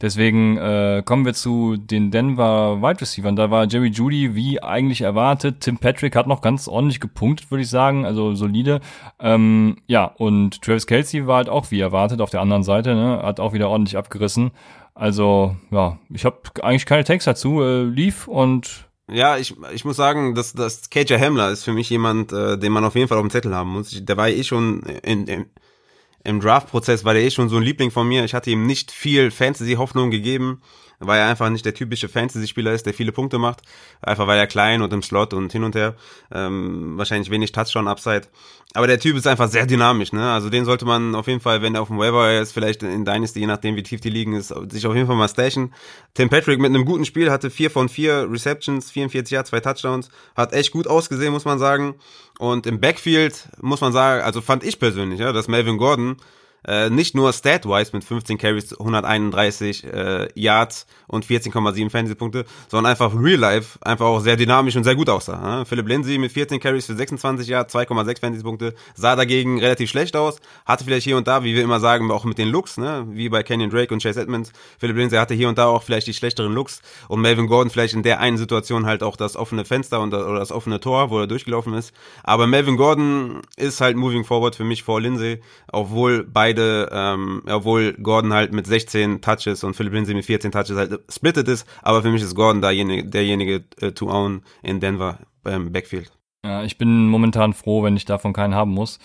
Deswegen 0.00 0.58
äh, 0.58 1.02
kommen 1.04 1.24
wir 1.24 1.34
zu 1.34 1.76
den 1.76 2.10
Denver 2.10 2.82
Wide 2.82 3.00
Receivers. 3.00 3.34
Da 3.36 3.50
war 3.50 3.66
Jerry 3.66 3.88
Judy 3.88 4.34
wie 4.34 4.60
eigentlich 4.62 5.02
erwartet. 5.02 5.60
Tim 5.60 5.78
Patrick 5.78 6.16
hat 6.16 6.26
noch 6.26 6.40
ganz 6.40 6.66
ordentlich 6.66 7.00
gepunktet, 7.00 7.50
würde 7.50 7.62
ich 7.62 7.70
sagen, 7.70 8.04
also 8.04 8.34
solide. 8.34 8.80
Ähm, 9.20 9.76
ja, 9.86 10.04
und 10.04 10.60
Travis 10.62 10.86
Kelsey 10.86 11.26
war 11.26 11.36
halt 11.36 11.48
auch 11.48 11.70
wie 11.70 11.80
erwartet 11.80 12.20
auf 12.20 12.30
der 12.30 12.40
anderen 12.40 12.64
Seite, 12.64 12.94
ne? 12.94 13.22
hat 13.22 13.38
auch 13.38 13.52
wieder 13.52 13.68
ordentlich 13.68 13.96
abgerissen. 13.96 14.50
Also 14.94 15.56
ja, 15.70 15.98
ich 16.10 16.24
habe 16.24 16.38
eigentlich 16.62 16.86
keine 16.86 17.04
Takes 17.04 17.24
dazu. 17.24 17.62
Äh, 17.62 17.84
lief 17.84 18.28
und 18.28 18.86
Ja, 19.10 19.36
ich, 19.36 19.54
ich 19.72 19.84
muss 19.84 19.96
sagen, 19.96 20.34
dass, 20.34 20.54
dass 20.54 20.88
KJ 20.88 21.14
Hamler 21.18 21.50
ist 21.50 21.64
für 21.64 21.72
mich 21.72 21.90
jemand, 21.90 22.32
äh, 22.32 22.56
den 22.58 22.72
man 22.72 22.84
auf 22.84 22.94
jeden 22.94 23.08
Fall 23.08 23.18
auf 23.18 23.24
dem 23.24 23.30
Zettel 23.30 23.54
haben 23.54 23.70
muss. 23.70 23.92
Ich, 23.92 24.04
der 24.04 24.16
war 24.16 24.28
eh 24.28 24.42
schon 24.44 24.82
in, 25.02 25.26
in, 25.26 25.46
im 26.24 26.40
Draft-Prozess 26.40 27.04
war 27.04 27.12
der 27.12 27.22
eh 27.22 27.30
schon 27.30 27.50
so 27.50 27.56
ein 27.56 27.62
Liebling 27.62 27.90
von 27.90 28.08
mir. 28.08 28.24
Ich 28.24 28.32
hatte 28.32 28.50
ihm 28.50 28.66
nicht 28.66 28.90
viel 28.90 29.30
Fantasy-Hoffnung 29.30 30.10
gegeben, 30.10 30.62
weil 30.98 31.20
er 31.20 31.28
einfach 31.28 31.50
nicht 31.50 31.64
der 31.64 31.74
typische 31.74 32.08
Fantasy-Spieler 32.08 32.72
ist, 32.72 32.86
der 32.86 32.94
viele 32.94 33.12
Punkte 33.12 33.38
macht. 33.38 33.62
Einfach 34.00 34.26
weil 34.26 34.38
er 34.38 34.46
klein 34.46 34.82
und 34.82 34.92
im 34.92 35.02
Slot 35.02 35.34
und 35.34 35.52
hin 35.52 35.64
und 35.64 35.74
her. 35.74 35.94
Ähm, 36.32 36.96
wahrscheinlich 36.96 37.30
wenig 37.30 37.52
Touchdown-Upside. 37.52 38.28
Aber 38.74 38.86
der 38.86 38.98
Typ 38.98 39.16
ist 39.16 39.26
einfach 39.26 39.48
sehr 39.48 39.66
dynamisch, 39.66 40.12
ne? 40.12 40.32
Also 40.32 40.50
den 40.50 40.64
sollte 40.64 40.84
man 40.84 41.14
auf 41.14 41.28
jeden 41.28 41.40
Fall, 41.40 41.62
wenn 41.62 41.76
er 41.76 41.82
auf 41.82 41.88
dem 41.88 41.98
Waiver 41.98 42.40
ist, 42.40 42.52
vielleicht 42.52 42.82
in 42.82 43.04
Dynasty, 43.04 43.40
je 43.40 43.46
nachdem 43.46 43.76
wie 43.76 43.82
tief 43.84 44.00
die 44.00 44.10
liegen 44.10 44.34
ist, 44.34 44.52
sich 44.70 44.86
auf 44.86 44.94
jeden 44.94 45.06
Fall 45.06 45.16
mal 45.16 45.28
stashen. 45.28 45.72
Tim 46.14 46.28
Patrick 46.28 46.58
mit 46.58 46.70
einem 46.70 46.84
guten 46.84 47.04
Spiel 47.04 47.30
hatte 47.30 47.50
vier 47.50 47.70
von 47.70 47.88
vier 47.88 48.28
Receptions, 48.28 48.90
44 48.90 49.32
Yards, 49.32 49.50
zwei 49.50 49.60
Touchdowns. 49.60 50.08
Hat 50.34 50.52
echt 50.52 50.72
gut 50.72 50.88
ausgesehen, 50.88 51.32
muss 51.32 51.44
man 51.44 51.60
sagen. 51.60 51.94
Und 52.38 52.66
im 52.66 52.80
Backfield 52.80 53.48
muss 53.60 53.80
man 53.80 53.92
sagen, 53.92 54.24
also 54.24 54.40
fand 54.40 54.64
ich 54.64 54.80
persönlich, 54.80 55.20
ja, 55.20 55.32
dass 55.32 55.46
Melvin 55.46 55.78
Gordon 55.78 56.16
äh, 56.66 56.90
nicht 56.90 57.14
nur 57.14 57.32
stat-wise 57.32 57.90
mit 57.92 58.04
15 58.04 58.38
Carries, 58.38 58.72
131 58.72 59.84
äh, 59.84 60.28
Yards 60.34 60.86
und 61.06 61.24
14,7 61.24 61.90
Fantasy-Punkte, 61.90 62.44
sondern 62.68 62.90
einfach 62.90 63.14
real 63.14 63.38
life 63.38 63.78
einfach 63.82 64.06
auch 64.06 64.20
sehr 64.20 64.36
dynamisch 64.36 64.76
und 64.76 64.84
sehr 64.84 64.94
gut 64.94 65.08
aussah. 65.08 65.58
Ja? 65.58 65.64
Philipp 65.64 65.88
Lindsay 65.88 66.18
mit 66.18 66.32
14 66.32 66.60
Carries 66.60 66.86
für 66.86 66.94
26 66.94 67.48
Yards, 67.48 67.74
2,6 67.74 68.20
Fantasy-Punkte, 68.20 68.74
sah 68.94 69.16
dagegen 69.16 69.60
relativ 69.60 69.90
schlecht 69.90 70.16
aus, 70.16 70.38
hatte 70.64 70.84
vielleicht 70.84 71.04
hier 71.04 71.16
und 71.16 71.28
da, 71.28 71.44
wie 71.44 71.54
wir 71.54 71.62
immer 71.62 71.80
sagen, 71.80 72.10
auch 72.10 72.24
mit 72.24 72.38
den 72.38 72.48
Looks, 72.48 72.78
ne? 72.78 73.06
wie 73.10 73.28
bei 73.28 73.42
Kenyon 73.42 73.70
Drake 73.70 73.92
und 73.92 74.02
Chase 74.02 74.20
Edmonds. 74.20 74.52
Philipp 74.78 74.96
Lindsay 74.96 75.18
hatte 75.18 75.34
hier 75.34 75.48
und 75.48 75.58
da 75.58 75.66
auch 75.66 75.82
vielleicht 75.82 76.06
die 76.06 76.14
schlechteren 76.14 76.52
Looks 76.52 76.80
und 77.08 77.20
Melvin 77.20 77.46
Gordon 77.46 77.70
vielleicht 77.70 77.94
in 77.94 78.02
der 78.02 78.20
einen 78.20 78.38
Situation 78.38 78.86
halt 78.86 79.02
auch 79.02 79.16
das 79.16 79.36
offene 79.36 79.64
Fenster 79.64 80.00
und 80.00 80.14
oder 80.14 80.38
das 80.38 80.52
offene 80.52 80.80
Tor, 80.80 81.10
wo 81.10 81.18
er 81.18 81.26
durchgelaufen 81.26 81.74
ist. 81.74 81.92
Aber 82.22 82.46
Melvin 82.46 82.76
Gordon 82.76 83.42
ist 83.56 83.80
halt 83.80 83.96
moving 83.96 84.24
forward 84.24 84.56
für 84.56 84.64
mich 84.64 84.82
vor 84.82 85.00
Lindsay, 85.00 85.40
obwohl 85.70 86.24
beide, 86.24 86.53
ähm, 86.62 87.42
obwohl 87.48 87.94
Gordon 87.94 88.32
halt 88.32 88.52
mit 88.52 88.66
16 88.66 89.20
Touches 89.20 89.64
und 89.64 89.74
Philipp 89.74 89.92
Lindsay 89.92 90.14
mit 90.14 90.24
14 90.24 90.52
Touches 90.52 90.76
halt 90.76 91.00
splittet 91.10 91.48
ist, 91.48 91.66
aber 91.82 92.02
für 92.02 92.10
mich 92.10 92.22
ist 92.22 92.34
Gordon 92.34 92.60
derjenige, 92.60 93.04
derjenige 93.04 93.64
äh, 93.80 93.92
to 93.92 94.10
own 94.10 94.42
in 94.62 94.80
Denver 94.80 95.18
beim 95.42 95.72
Backfield. 95.72 96.10
Ja, 96.44 96.62
ich 96.62 96.76
bin 96.76 97.08
momentan 97.08 97.54
froh, 97.54 97.82
wenn 97.82 97.96
ich 97.96 98.04
davon 98.04 98.32
keinen 98.32 98.54
haben 98.54 98.72
muss. 98.72 98.98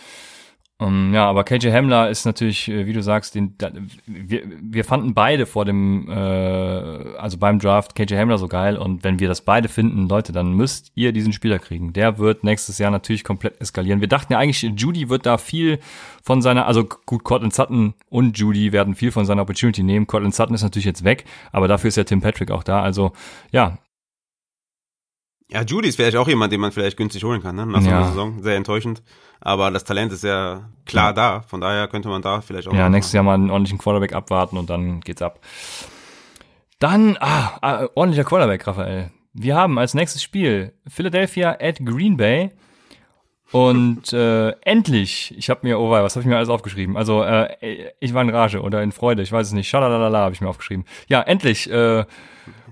Um, 0.82 1.13
ja, 1.13 1.25
aber 1.27 1.43
KJ 1.43 1.73
Hamler 1.73 2.09
ist 2.09 2.23
natürlich, 2.23 2.69
äh, 2.69 2.86
wie 2.86 2.93
du 2.93 3.03
sagst, 3.03 3.36
den, 3.36 3.53
da, 3.57 3.69
wir, 4.05 4.43
wir 4.61 4.86
fanden 4.86 5.13
beide 5.13 5.45
vor 5.45 5.65
dem, 5.65 6.09
äh, 6.09 6.13
also 6.13 7.38
beim 7.38 7.59
Draft 7.59 7.95
KJ 7.95 8.15
Hamler 8.15 8.38
so 8.38 8.47
geil 8.47 8.77
und 8.77 9.03
wenn 9.03 9.19
wir 9.19 9.27
das 9.27 9.41
beide 9.41 9.67
finden, 9.67 10.07
Leute, 10.07 10.32
dann 10.32 10.53
müsst 10.53 10.93
ihr 10.95 11.11
diesen 11.11 11.34
Spieler 11.34 11.59
kriegen. 11.59 11.91
Der 11.91 12.17
wird 12.17 12.45
nächstes 12.45 12.77
Jahr 12.77 12.91
natürlich 12.91 13.25
komplett 13.25 13.59
eskalieren. 13.59 13.99
Wir 13.99 14.07
dachten 14.07 14.32
ja 14.32 14.39
eigentlich, 14.39 14.61
Judy 14.61 15.09
wird 15.09 15.25
da 15.25 15.38
viel 15.38 15.80
von 16.23 16.41
seiner, 16.41 16.65
also 16.65 16.86
gut, 16.86 17.25
Cortland 17.25 17.53
Sutton 17.53 17.93
und 18.07 18.38
Judy 18.38 18.71
werden 18.71 18.95
viel 18.95 19.11
von 19.11 19.25
seiner 19.25 19.41
Opportunity 19.41 19.84
nehmen. 19.84 20.07
Cortland 20.07 20.34
Sutton 20.34 20.55
ist 20.55 20.63
natürlich 20.63 20.86
jetzt 20.86 21.03
weg, 21.03 21.25
aber 21.51 21.67
dafür 21.67 21.89
ist 21.89 21.97
ja 21.97 22.05
Tim 22.05 22.21
Patrick 22.21 22.51
auch 22.51 22.63
da. 22.63 22.82
Also 22.82 23.11
ja, 23.51 23.80
Ja, 25.51 25.63
Judy 25.63 25.89
ist 25.89 25.95
vielleicht 25.95 26.15
auch 26.15 26.27
jemand, 26.27 26.53
den 26.53 26.61
man 26.61 26.71
vielleicht 26.71 26.95
günstig 26.95 27.23
holen 27.23 27.41
kann, 27.41 27.55
ne? 27.55 27.65
nach 27.65 27.81
so 27.81 27.89
einer 27.89 28.01
Ja. 28.01 28.07
Saison. 28.07 28.43
Sehr 28.43 28.55
enttäuschend. 28.55 29.01
Aber 29.41 29.71
das 29.71 29.83
Talent 29.83 30.11
ist 30.11 30.23
ja 30.23 30.69
klar 30.85 31.13
da. 31.13 31.41
Von 31.41 31.61
daher 31.61 31.87
könnte 31.87 32.07
man 32.07 32.21
da 32.21 32.41
vielleicht 32.41 32.67
auch. 32.67 32.73
Ja, 32.73 32.87
nächstes 32.89 33.13
Jahr 33.13 33.23
mal 33.23 33.33
einen 33.33 33.49
ordentlichen 33.49 33.79
Quarterback 33.79 34.13
abwarten 34.13 34.57
und 34.57 34.69
dann 34.69 35.01
geht's 35.01 35.21
ab. 35.21 35.39
Dann, 36.77 37.17
ah, 37.19 37.57
ah 37.61 37.87
ordentlicher 37.95 38.25
Quarterback, 38.25 38.67
Raphael. 38.67 39.11
wir 39.33 39.55
haben 39.55 39.79
als 39.79 39.93
nächstes 39.93 40.21
Spiel 40.21 40.73
Philadelphia 40.87 41.57
at 41.59 41.79
Green 41.83 42.17
Bay. 42.17 42.51
Und 43.51 44.13
äh, 44.13 44.51
endlich, 44.61 45.33
ich 45.35 45.49
habe 45.49 45.61
mir, 45.63 45.79
oh 45.79 45.89
wei, 45.89 46.03
was 46.03 46.15
habe 46.15 46.21
ich 46.21 46.27
mir 46.27 46.37
alles 46.37 46.49
aufgeschrieben? 46.49 46.95
Also 46.95 47.23
äh, 47.23 47.91
ich 47.99 48.13
war 48.13 48.21
in 48.21 48.29
Rage 48.29 48.61
oder 48.61 48.83
in 48.83 48.91
Freude, 48.91 49.23
ich 49.23 49.31
weiß 49.31 49.47
es 49.47 49.53
nicht. 49.53 49.67
Schalalala 49.67 50.19
habe 50.19 50.35
ich 50.35 50.41
mir 50.41 50.49
aufgeschrieben. 50.49 50.85
Ja, 51.07 51.21
endlich. 51.21 51.71
Äh, 51.71 52.05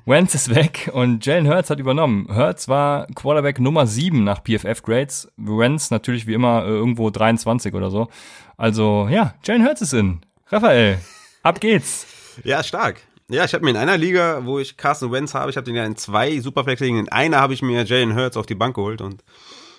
Wentz 0.07 0.33
ist 0.35 0.55
weg 0.55 0.89
und 0.93 1.25
Jalen 1.25 1.49
Hurts 1.49 1.69
hat 1.69 1.79
übernommen. 1.79 2.27
Hurts 2.33 2.69
war 2.69 3.07
Quarterback 3.07 3.59
Nummer 3.59 3.85
7 3.85 4.23
nach 4.23 4.41
PFF 4.41 4.81
Grades. 4.81 5.29
Wentz 5.35 5.91
natürlich 5.91 6.25
wie 6.25 6.33
immer 6.33 6.63
äh, 6.63 6.69
irgendwo 6.69 7.09
23 7.09 7.73
oder 7.73 7.91
so. 7.91 8.07
Also 8.55 9.09
ja, 9.11 9.35
Jalen 9.43 9.65
Hurts 9.65 9.81
ist 9.81 9.91
in. 9.91 10.21
Raphael, 10.47 10.99
ab 11.43 11.59
geht's. 11.59 12.07
Ja, 12.45 12.63
stark. 12.63 13.01
Ja, 13.29 13.43
ich 13.43 13.53
habe 13.53 13.65
mir 13.65 13.71
in 13.71 13.75
einer 13.75 13.97
Liga, 13.97 14.45
wo 14.45 14.59
ich 14.59 14.77
Carson 14.77 15.11
Wentz 15.11 15.33
habe, 15.33 15.51
ich 15.51 15.57
habe 15.57 15.65
den 15.65 15.75
ja 15.75 15.83
in 15.83 15.97
zwei 15.97 16.39
Superflex-Ligen, 16.39 16.99
in 16.99 17.09
einer 17.09 17.41
habe 17.41 17.53
ich 17.53 17.61
mir 17.61 17.83
Jalen 17.83 18.15
Hurts 18.15 18.37
auf 18.37 18.45
die 18.45 18.55
Bank 18.55 18.75
geholt 18.75 19.01
und 19.01 19.25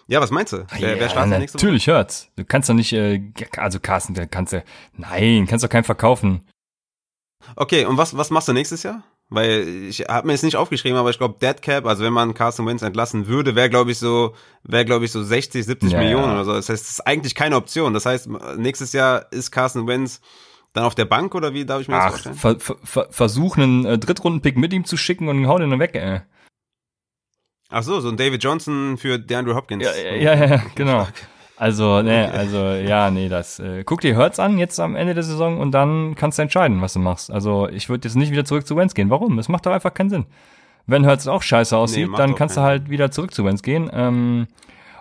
ja, 0.09 0.21
was 0.21 0.31
meinst 0.31 0.53
du? 0.53 0.67
Wer, 0.79 0.91
ja, 0.91 1.01
wer 1.01 1.09
startet 1.09 1.39
nächste 1.39 1.57
Woche? 1.57 1.65
Natürlich 1.65 1.89
Hurts. 1.89 2.29
Du 2.37 2.45
kannst 2.45 2.69
doch 2.69 2.75
nicht, 2.75 2.93
äh, 2.93 3.23
also 3.57 3.81
Carsten, 3.81 4.13
der 4.13 4.27
kannst 4.27 4.53
du, 4.53 4.63
nein, 4.93 5.47
kannst 5.49 5.65
doch 5.65 5.71
keinen 5.71 5.85
verkaufen. 5.85 6.47
Okay, 7.57 7.87
und 7.87 7.97
was, 7.97 8.15
was 8.15 8.29
machst 8.29 8.49
du 8.49 8.53
nächstes 8.53 8.83
Jahr? 8.83 9.03
Weil 9.31 9.69
ich 9.89 10.01
habe 10.01 10.27
mir 10.27 10.33
jetzt 10.33 10.43
nicht 10.43 10.57
aufgeschrieben, 10.57 10.97
aber 10.97 11.11
ich 11.11 11.19
glaube 11.19 11.37
Dead 11.41 11.61
Cap, 11.61 11.85
also 11.85 12.03
wenn 12.03 12.15
man 12.15 12.33
Carson 12.33 12.67
Wentz 12.67 12.81
entlassen 12.81 13.27
würde, 13.27 13.55
wäre 13.55 13.69
glaube 13.69 13.91
ich 13.91 13.99
so, 13.99 14.35
wäre 14.63 14.87
glaube 14.87 15.05
ich 15.05 15.13
so 15.13 15.23
60, 15.23 15.67
70 15.67 15.93
ja, 15.93 15.99
Millionen 15.99 16.33
oder 16.33 16.45
so. 16.45 16.53
Das 16.55 16.71
heißt, 16.71 16.83
das 16.83 16.91
ist 16.93 17.07
eigentlich 17.07 17.35
keine 17.35 17.57
Option. 17.57 17.93
Das 17.93 18.07
heißt, 18.07 18.29
nächstes 18.57 18.95
Jahr 18.95 19.31
ist 19.31 19.51
Carson 19.51 19.87
Wentz 19.87 20.23
dann 20.73 20.85
auf 20.85 20.95
der 20.95 21.05
Bank 21.05 21.35
oder 21.35 21.53
wie 21.53 21.67
darf 21.67 21.83
ich 21.83 21.89
mir 21.89 21.97
Ach, 21.97 22.11
das 22.11 22.23
vorstellen? 22.23 22.59
Ver, 22.59 22.77
ver, 22.85 23.09
versuch 23.11 23.59
einen 23.59 23.85
äh, 23.85 23.99
Drittrunden-Pick 23.99 24.57
mit 24.57 24.73
ihm 24.73 24.85
zu 24.85 24.97
schicken 24.97 25.29
und 25.29 25.47
hau 25.47 25.59
den 25.59 25.71
dann 25.71 25.81
weg, 25.81 25.95
ey. 25.95 26.21
Ach 27.71 27.83
so, 27.83 28.01
so 28.01 28.09
ein 28.09 28.17
David 28.17 28.43
Johnson 28.43 28.97
für 28.97 29.19
DeAndre 29.19 29.55
Hopkins. 29.55 29.85
Ja, 29.85 29.95
ja, 29.95 30.35
ja, 30.35 30.47
ja 30.47 30.63
genau. 30.75 31.07
Also, 31.59 32.03
ne, 32.03 32.31
also, 32.33 32.71
ja, 32.71 33.11
nee, 33.11 33.29
das, 33.29 33.59
äh, 33.59 33.83
guck 33.83 34.01
dir 34.01 34.17
Hurts 34.17 34.39
an 34.39 34.59
jetzt 34.59 34.79
am 34.79 34.95
Ende 34.95 35.15
der 35.15 35.25
Saison 35.25 35.59
und 35.59 35.73
dann 35.73 36.15
kannst 36.15 36.39
du 36.39 36.43
entscheiden, 36.43 36.81
was 36.81 36.93
du 36.93 37.01
machst. 37.01 37.33
Also, 37.33 37.69
ich 37.69 37.89
würde 37.89 38.07
jetzt 38.07 38.15
nicht 38.15 38.31
wieder 38.31 38.45
zurück 38.45 38.65
zu 38.65 38.77
Wentz 38.77 38.95
gehen. 38.95 39.11
Warum? 39.11 39.39
Es 39.41 39.49
macht 39.49 39.67
doch 39.67 39.73
einfach 39.73 39.93
keinen 39.93 40.11
Sinn. 40.11 40.27
Wenn 40.87 41.05
Hurts 41.05 41.27
auch 41.27 41.43
scheiße 41.43 41.77
aussieht, 41.77 42.11
nee, 42.11 42.17
dann 42.17 42.37
kannst 42.37 42.57
du 42.57 42.61
halt 42.61 42.89
wieder 42.89 43.11
zurück 43.11 43.35
zu 43.35 43.45
Wentz 43.45 43.63
gehen. 43.63 43.91
Ähm, 43.93 44.47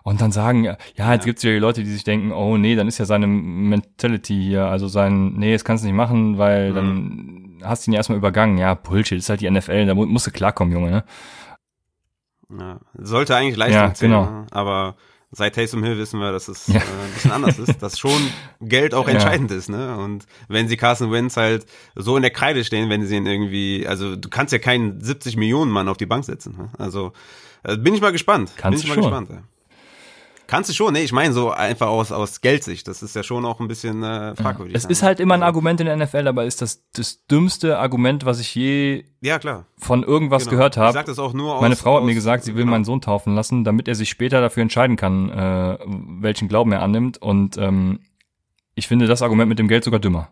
und 0.01 0.22
dann 0.22 0.32
sagen, 0.32 0.64
ja, 0.64 0.78
jetzt 0.95 0.97
ja. 0.97 1.18
gibt's 1.18 1.43
ja 1.43 1.51
die 1.51 1.60
Leute, 1.60 1.84
die 1.84 1.91
sich 1.91 2.03
denken, 2.03 2.32
oh 2.32 2.58
nee, 2.58 2.76
dann 2.76 2.88
ist 2.88 2.97
ja 2.97 3.05
seine 3.05 3.28
Mentality 3.28 4.41
hier, 4.41 4.66
also 4.66 4.88
sein, 4.88 5.34
nee, 5.34 5.51
das 5.51 5.64
kannst 5.64 5.84
du 5.84 5.88
nicht 5.88 5.97
machen, 5.97 6.38
weil 6.38 6.72
mhm. 6.72 6.76
dann 6.76 7.60
hast 7.64 7.86
du 7.86 7.91
ihn 7.91 7.93
ja 7.93 7.99
erstmal 7.99 8.18
übergangen. 8.18 8.58
Ja, 8.58 8.74
Bullshit, 8.74 9.18
ist 9.18 9.30
halt 9.30 9.41
die 9.41 9.51
NFL, 9.51 9.86
da 9.86 9.93
musst 9.93 10.26
du 10.26 10.32
klarkommen, 10.32 10.74
Junge, 10.74 10.91
ne? 10.91 11.03
Ja, 12.58 12.80
sollte 12.93 13.36
eigentlich 13.36 13.58
Leistung 13.58 13.82
ja, 13.82 13.93
genau. 13.99 14.32
Ne? 14.32 14.45
aber 14.51 14.95
seit 15.32 15.55
Taysom 15.55 15.84
Hill 15.84 15.97
wissen 15.97 16.19
wir, 16.19 16.32
dass 16.32 16.47
es 16.47 16.67
ja. 16.67 16.75
äh, 16.75 16.80
ein 16.80 17.13
bisschen 17.13 17.32
anders 17.32 17.59
ist, 17.59 17.82
dass 17.82 17.99
schon 17.99 18.21
Geld 18.61 18.93
auch 18.93 19.07
entscheidend 19.07 19.51
ja. 19.51 19.57
ist, 19.57 19.69
ne? 19.69 19.97
Und 19.97 20.25
wenn 20.47 20.67
sie 20.67 20.78
Carson 20.78 21.11
Wentz 21.11 21.38
halt 21.38 21.65
so 21.95 22.15
in 22.15 22.21
der 22.21 22.32
Kreide 22.32 22.63
stehen, 22.63 22.89
wenn 22.89 23.05
sie 23.05 23.15
ihn 23.15 23.25
irgendwie, 23.25 23.86
also 23.88 24.15
du 24.15 24.30
kannst 24.30 24.53
ja 24.53 24.59
keinen 24.59 25.01
70 25.01 25.38
Millionen 25.38 25.71
Mann 25.71 25.89
auf 25.89 25.97
die 25.97 26.05
Bank 26.05 26.25
setzen. 26.25 26.55
Ne? 26.57 26.69
Also 26.78 27.13
äh, 27.63 27.78
bin 27.78 27.93
ich 27.93 28.01
mal 28.01 28.11
gespannt. 28.11 28.53
Kannst 28.55 28.84
bin 28.84 28.91
ich 28.91 28.95
mal 28.95 29.03
schon. 29.03 29.25
gespannt. 29.25 29.30
Ja. 29.30 29.57
Kannst 30.47 30.69
du 30.69 30.73
schon, 30.73 30.93
nee, 30.93 31.01
ich 31.03 31.11
meine 31.11 31.33
so 31.33 31.51
einfach 31.51 31.87
aus, 31.87 32.11
aus 32.13 32.39
Geldsicht. 32.39 32.87
Das 32.87 33.03
ist 33.03 33.15
ja 33.15 33.23
schon 33.23 33.45
auch 33.45 33.59
ein 33.59 33.67
bisschen 33.67 34.01
äh, 34.01 34.33
fragwürdig. 34.35 34.73
Ja. 34.73 34.77
Es 34.77 34.85
ist 34.85 35.03
halt 35.03 35.19
immer 35.19 35.33
ein 35.33 35.43
Argument 35.43 35.81
in 35.81 35.87
der 35.87 35.97
NFL, 35.97 36.27
aber 36.27 36.45
ist 36.45 36.61
das 36.61 36.85
das 36.93 37.25
dümmste 37.27 37.77
Argument, 37.77 38.25
was 38.25 38.39
ich 38.39 38.55
je 38.55 39.03
ja, 39.21 39.39
klar. 39.39 39.65
von 39.77 40.03
irgendwas 40.03 40.45
genau. 40.45 40.51
gehört 40.51 40.77
habe. 40.77 40.89
Ich 40.89 40.93
sag 40.93 41.05
das 41.05 41.19
auch 41.19 41.33
nur 41.33 41.55
aus, 41.55 41.61
Meine 41.61 41.75
Frau 41.75 41.95
hat 41.95 42.01
aus, 42.01 42.05
mir 42.05 42.15
gesagt, 42.15 42.45
sie 42.45 42.55
will 42.55 42.63
genau. 42.63 42.71
meinen 42.71 42.85
Sohn 42.85 43.01
taufen 43.01 43.35
lassen, 43.35 43.65
damit 43.65 43.87
er 43.87 43.95
sich 43.95 44.09
später 44.09 44.39
dafür 44.39 44.63
entscheiden 44.63 44.95
kann, 44.95 45.29
äh, 45.29 45.77
welchen 46.21 46.47
Glauben 46.47 46.71
er 46.71 46.81
annimmt. 46.81 47.21
Und 47.21 47.57
ähm, 47.57 47.99
ich 48.73 48.87
finde 48.87 49.07
das 49.07 49.21
Argument 49.21 49.49
mit 49.49 49.59
dem 49.59 49.67
Geld 49.67 49.83
sogar 49.83 49.99
dümmer. 49.99 50.29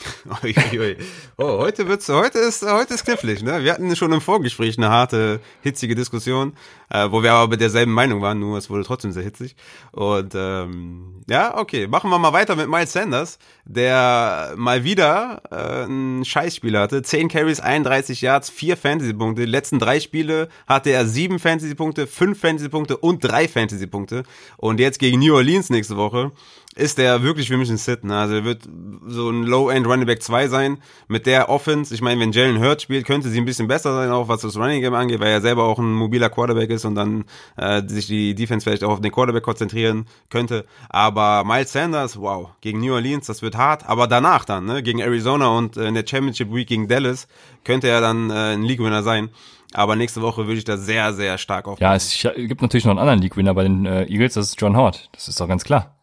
oh, 1.36 1.58
heute 1.58 1.86
wird's, 1.86 2.08
heute 2.08 2.38
ist, 2.38 2.62
heute 2.62 2.94
ist 2.94 3.04
knifflig, 3.04 3.42
ne? 3.42 3.62
Wir 3.62 3.72
hatten 3.72 3.94
schon 3.96 4.12
im 4.12 4.20
Vorgespräch 4.20 4.78
eine 4.78 4.88
harte, 4.88 5.40
hitzige 5.62 5.94
Diskussion, 5.94 6.54
äh, 6.88 7.10
wo 7.10 7.22
wir 7.22 7.32
aber 7.32 7.50
mit 7.50 7.60
derselben 7.60 7.92
Meinung 7.92 8.22
waren, 8.22 8.38
nur 8.38 8.56
es 8.56 8.70
wurde 8.70 8.84
trotzdem 8.84 9.12
sehr 9.12 9.22
hitzig. 9.22 9.56
Und 9.92 10.34
ähm, 10.34 11.22
ja, 11.28 11.56
okay, 11.56 11.86
machen 11.86 12.10
wir 12.10 12.18
mal 12.18 12.32
weiter 12.32 12.56
mit 12.56 12.68
Miles 12.68 12.92
Sanders, 12.92 13.38
der 13.64 14.54
mal 14.56 14.84
wieder 14.84 15.42
äh, 15.50 15.84
ein 15.84 16.24
Scheißspiel 16.24 16.78
hatte. 16.78 17.02
10 17.02 17.28
Carries, 17.28 17.60
31 17.60 18.22
Yards, 18.22 18.48
4 18.50 18.76
Fantasy-Punkte. 18.76 19.44
Die 19.44 19.50
letzten 19.50 19.78
drei 19.78 20.00
Spiele 20.00 20.48
hatte 20.66 20.90
er 20.90 21.06
7 21.06 21.38
Fantasy-Punkte, 21.38 22.06
5 22.06 22.40
Fantasy-Punkte 22.40 22.96
und 22.96 23.22
3 23.22 23.48
Fantasy-Punkte. 23.48 24.22
Und 24.56 24.80
jetzt 24.80 24.98
gegen 24.98 25.20
New 25.20 25.34
Orleans 25.34 25.68
nächste 25.68 25.96
Woche 25.96 26.32
ist 26.76 26.98
der 26.98 27.22
wirklich 27.22 27.48
für 27.48 27.56
mich 27.56 27.68
ein 27.68 27.76
Sit. 27.76 28.04
Ne? 28.04 28.16
Also 28.16 28.34
er 28.34 28.44
wird 28.44 28.62
so 29.06 29.28
ein 29.28 29.42
Low-End 29.42 29.86
Running 29.86 30.06
Back 30.06 30.22
2 30.22 30.46
sein 30.46 30.78
mit 31.08 31.26
der 31.26 31.48
Offense. 31.48 31.92
Ich 31.92 32.00
meine, 32.00 32.20
wenn 32.20 32.30
Jalen 32.30 32.62
Hurts 32.62 32.84
spielt, 32.84 33.06
könnte 33.06 33.28
sie 33.28 33.38
ein 33.38 33.44
bisschen 33.44 33.66
besser 33.66 33.92
sein, 33.94 34.10
auch 34.10 34.28
was 34.28 34.42
das 34.42 34.56
Running 34.56 34.80
Game 34.80 34.94
angeht, 34.94 35.18
weil 35.18 35.32
er 35.32 35.40
selber 35.40 35.64
auch 35.64 35.80
ein 35.80 35.92
mobiler 35.92 36.30
Quarterback 36.30 36.70
ist 36.70 36.84
und 36.84 36.94
dann 36.94 37.24
äh, 37.56 37.82
sich 37.86 38.06
die 38.06 38.36
Defense 38.36 38.64
vielleicht 38.64 38.84
auch 38.84 38.92
auf 38.92 39.00
den 39.00 39.10
Quarterback 39.10 39.42
konzentrieren 39.42 40.06
könnte. 40.28 40.64
Aber 40.88 41.42
Miles 41.44 41.72
Sanders, 41.72 42.20
wow, 42.20 42.50
gegen 42.60 42.80
New 42.80 42.94
Orleans, 42.94 43.26
das 43.26 43.42
wird 43.42 43.56
hart. 43.56 43.88
Aber 43.88 44.06
danach 44.06 44.44
dann, 44.44 44.66
ne, 44.66 44.82
gegen 44.82 45.00
Arizona 45.00 45.48
und 45.48 45.76
äh, 45.76 45.88
in 45.88 45.94
der 45.94 46.06
Championship 46.06 46.54
Week 46.54 46.68
gegen 46.68 46.86
Dallas, 46.86 47.26
könnte 47.64 47.88
er 47.88 48.00
dann 48.00 48.30
äh, 48.30 48.54
ein 48.54 48.62
League-Winner 48.62 49.02
sein. 49.02 49.30
Aber 49.72 49.96
nächste 49.96 50.22
Woche 50.22 50.46
würde 50.46 50.58
ich 50.58 50.64
da 50.64 50.76
sehr, 50.76 51.12
sehr 51.12 51.36
stark 51.36 51.66
auf. 51.66 51.80
Ja, 51.80 51.94
es 51.94 52.26
gibt 52.36 52.62
natürlich 52.62 52.84
noch 52.84 52.92
einen 52.92 53.00
anderen 53.00 53.20
League-Winner 53.20 53.54
bei 53.54 53.64
den 53.64 53.86
äh, 53.86 54.04
Eagles, 54.04 54.34
das 54.34 54.50
ist 54.50 54.60
John 54.60 54.76
Howard. 54.76 55.08
Das 55.12 55.26
ist 55.26 55.40
doch 55.40 55.48
ganz 55.48 55.64
klar. 55.64 55.96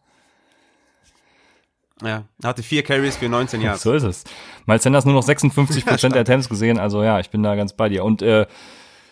Ja, 2.02 2.24
hatte 2.44 2.62
vier 2.62 2.82
Carries 2.82 3.16
für 3.16 3.28
19 3.28 3.60
Jahre. 3.60 3.78
so 3.78 3.92
ist 3.92 4.04
es. 4.04 4.24
Miles 4.66 4.82
Sanders 4.82 5.04
nur 5.04 5.14
noch 5.14 5.22
56 5.22 5.84
Prozent 5.84 6.14
der 6.14 6.22
Attempts 6.22 6.48
gesehen, 6.48 6.78
also 6.78 7.02
ja, 7.02 7.18
ich 7.20 7.30
bin 7.30 7.42
da 7.42 7.56
ganz 7.56 7.72
bei 7.72 7.88
dir. 7.88 8.04
Und 8.04 8.22
äh, 8.22 8.46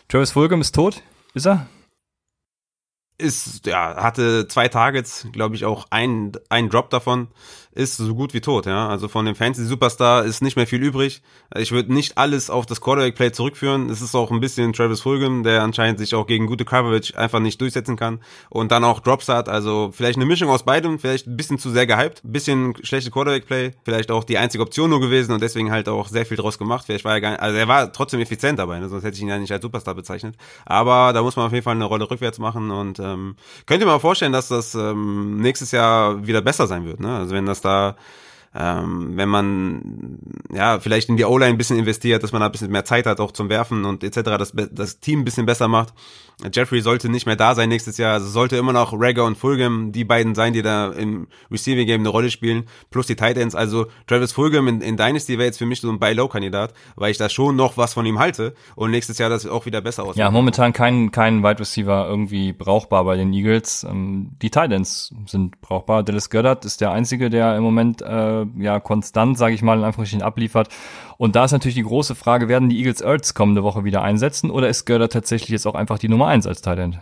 Travis 0.08 0.32
Fulgham 0.32 0.60
ist 0.60 0.74
tot, 0.74 1.02
ist 1.34 1.46
er? 1.46 1.66
Ist, 3.18 3.66
ja, 3.66 3.96
hatte 3.96 4.46
zwei 4.46 4.68
Targets, 4.68 5.26
glaube 5.32 5.56
ich 5.56 5.64
auch 5.64 5.86
ein, 5.90 6.32
ein 6.48 6.68
Drop 6.68 6.90
davon 6.90 7.28
ist 7.76 7.98
so 7.98 8.14
gut 8.14 8.32
wie 8.32 8.40
tot, 8.40 8.64
ja. 8.64 8.88
Also 8.88 9.06
von 9.06 9.26
dem 9.26 9.34
Fantasy 9.34 9.66
Superstar 9.66 10.24
ist 10.24 10.42
nicht 10.42 10.56
mehr 10.56 10.66
viel 10.66 10.82
übrig. 10.82 11.22
Ich 11.54 11.72
würde 11.72 11.92
nicht 11.92 12.16
alles 12.16 12.48
auf 12.48 12.64
das 12.64 12.80
Quarterback 12.80 13.14
Play 13.14 13.32
zurückführen. 13.32 13.90
Es 13.90 14.00
ist 14.00 14.14
auch 14.14 14.30
ein 14.30 14.40
bisschen 14.40 14.72
Travis 14.72 15.02
Fulgham, 15.02 15.42
der 15.42 15.62
anscheinend 15.62 15.98
sich 15.98 16.14
auch 16.14 16.26
gegen 16.26 16.46
gute 16.46 16.64
Coverage 16.64 17.16
einfach 17.18 17.38
nicht 17.38 17.60
durchsetzen 17.60 17.96
kann 17.96 18.20
und 18.48 18.72
dann 18.72 18.82
auch 18.82 19.00
Drops 19.00 19.28
hat. 19.28 19.50
Also 19.50 19.90
vielleicht 19.92 20.16
eine 20.16 20.24
Mischung 20.24 20.48
aus 20.48 20.64
beidem, 20.64 20.98
vielleicht 20.98 21.26
ein 21.26 21.36
bisschen 21.36 21.58
zu 21.58 21.70
sehr 21.70 21.86
gehypt, 21.86 22.22
bisschen 22.24 22.74
schlechte 22.82 23.10
Quarterback 23.10 23.46
Play, 23.46 23.72
vielleicht 23.84 24.10
auch 24.10 24.24
die 24.24 24.38
einzige 24.38 24.62
Option 24.62 24.88
nur 24.88 25.00
gewesen 25.00 25.32
und 25.32 25.42
deswegen 25.42 25.70
halt 25.70 25.88
auch 25.88 26.08
sehr 26.08 26.24
viel 26.24 26.38
draus 26.38 26.58
gemacht. 26.58 26.86
Vielleicht 26.86 27.04
war 27.04 27.12
er 27.12 27.20
gar 27.20 27.30
nicht, 27.32 27.40
also 27.40 27.58
er 27.58 27.68
war 27.68 27.92
trotzdem 27.92 28.20
effizient 28.20 28.58
dabei, 28.58 28.80
ne? 28.80 28.88
sonst 28.88 29.04
hätte 29.04 29.16
ich 29.16 29.22
ihn 29.22 29.28
ja 29.28 29.38
nicht 29.38 29.52
als 29.52 29.62
Superstar 29.62 29.94
bezeichnet. 29.94 30.34
Aber 30.64 31.12
da 31.12 31.20
muss 31.22 31.36
man 31.36 31.46
auf 31.46 31.52
jeden 31.52 31.64
Fall 31.64 31.74
eine 31.74 31.84
Rolle 31.84 32.10
rückwärts 32.10 32.38
machen 32.38 32.70
und 32.70 32.98
ähm, 33.00 33.36
könnt 33.66 33.82
ihr 33.82 33.86
mal 33.86 33.98
vorstellen, 33.98 34.32
dass 34.32 34.48
das 34.48 34.74
ähm, 34.74 35.36
nächstes 35.36 35.72
Jahr 35.72 36.26
wieder 36.26 36.40
besser 36.40 36.66
sein 36.66 36.86
wird. 36.86 37.00
Ne? 37.00 37.14
Also 37.14 37.34
wenn 37.34 37.44
das 37.44 37.60
da 37.66 37.96
ähm, 38.58 39.16
wenn 39.16 39.28
man 39.28 39.95
ja 40.52 40.78
vielleicht 40.80 41.08
in 41.08 41.16
die 41.16 41.24
O-Line 41.24 41.52
ein 41.52 41.58
bisschen 41.58 41.78
investiert, 41.78 42.22
dass 42.22 42.32
man 42.32 42.40
da 42.40 42.46
ein 42.46 42.52
bisschen 42.52 42.70
mehr 42.70 42.84
Zeit 42.84 43.06
hat, 43.06 43.20
auch 43.20 43.32
zum 43.32 43.48
Werfen 43.48 43.84
und 43.84 44.04
etc., 44.04 44.22
das, 44.22 44.52
das 44.72 45.00
Team 45.00 45.20
ein 45.20 45.24
bisschen 45.24 45.46
besser 45.46 45.68
macht. 45.68 45.94
Jeffrey 46.52 46.82
sollte 46.82 47.08
nicht 47.08 47.24
mehr 47.24 47.36
da 47.36 47.54
sein 47.54 47.70
nächstes 47.70 47.96
Jahr, 47.96 48.12
also 48.12 48.28
sollte 48.28 48.58
immer 48.58 48.74
noch 48.74 48.92
Rager 48.92 49.24
und 49.24 49.38
Fulgham 49.38 49.92
die 49.92 50.04
beiden 50.04 50.34
sein, 50.34 50.52
die 50.52 50.60
da 50.60 50.92
im 50.92 51.28
Receiving 51.50 51.86
Game 51.86 52.02
eine 52.02 52.10
Rolle 52.10 52.30
spielen, 52.30 52.64
plus 52.90 53.06
die 53.06 53.16
Tight 53.16 53.38
Ends. 53.38 53.54
Also 53.54 53.86
Travis 54.06 54.32
Fulgham 54.32 54.68
in, 54.68 54.82
in 54.82 54.98
Dynasty 54.98 55.38
wäre 55.38 55.46
jetzt 55.46 55.56
für 55.56 55.64
mich 55.64 55.80
so 55.80 55.88
ein 55.88 55.98
Buy-Low-Kandidat, 55.98 56.74
weil 56.94 57.10
ich 57.10 57.16
da 57.16 57.30
schon 57.30 57.56
noch 57.56 57.78
was 57.78 57.94
von 57.94 58.04
ihm 58.04 58.18
halte 58.18 58.54
und 58.74 58.90
nächstes 58.90 59.16
Jahr 59.16 59.30
das 59.30 59.46
auch 59.46 59.64
wieder 59.64 59.80
besser 59.80 60.04
aussieht. 60.04 60.18
Ja, 60.18 60.30
momentan 60.30 60.74
kein, 60.74 61.10
kein 61.10 61.42
Wide 61.42 61.58
Receiver 61.58 62.06
irgendwie 62.06 62.52
brauchbar 62.52 63.04
bei 63.04 63.16
den 63.16 63.32
Eagles. 63.32 63.84
Ähm, 63.88 64.32
die 64.42 64.50
Tight 64.50 64.72
Ends 64.72 65.14
sind 65.26 65.62
brauchbar. 65.62 66.02
Dallas 66.02 66.28
Goddard 66.28 66.66
ist 66.66 66.82
der 66.82 66.90
Einzige, 66.90 67.30
der 67.30 67.56
im 67.56 67.62
Moment 67.62 68.02
äh, 68.02 68.44
ja 68.58 68.78
konstant, 68.80 69.38
sage 69.38 69.54
ich 69.54 69.62
mal, 69.62 69.78
in 69.78 69.84
Anführungsstrichen 69.84 70.22
abliefert. 70.22 70.45
Und 71.18 71.36
da 71.36 71.44
ist 71.44 71.52
natürlich 71.52 71.74
die 71.74 71.82
große 71.82 72.14
Frage, 72.14 72.48
werden 72.48 72.68
die 72.68 72.78
Eagles 72.78 73.00
Ertz 73.00 73.34
kommende 73.34 73.62
Woche 73.62 73.84
wieder 73.84 74.02
einsetzen 74.02 74.50
oder 74.50 74.68
ist 74.68 74.84
Götter 74.84 75.08
tatsächlich 75.08 75.50
jetzt 75.50 75.66
auch 75.66 75.74
einfach 75.74 75.98
die 75.98 76.08
Nummer 76.08 76.26
eins 76.26 76.46
als 76.46 76.60
Talent? 76.60 76.98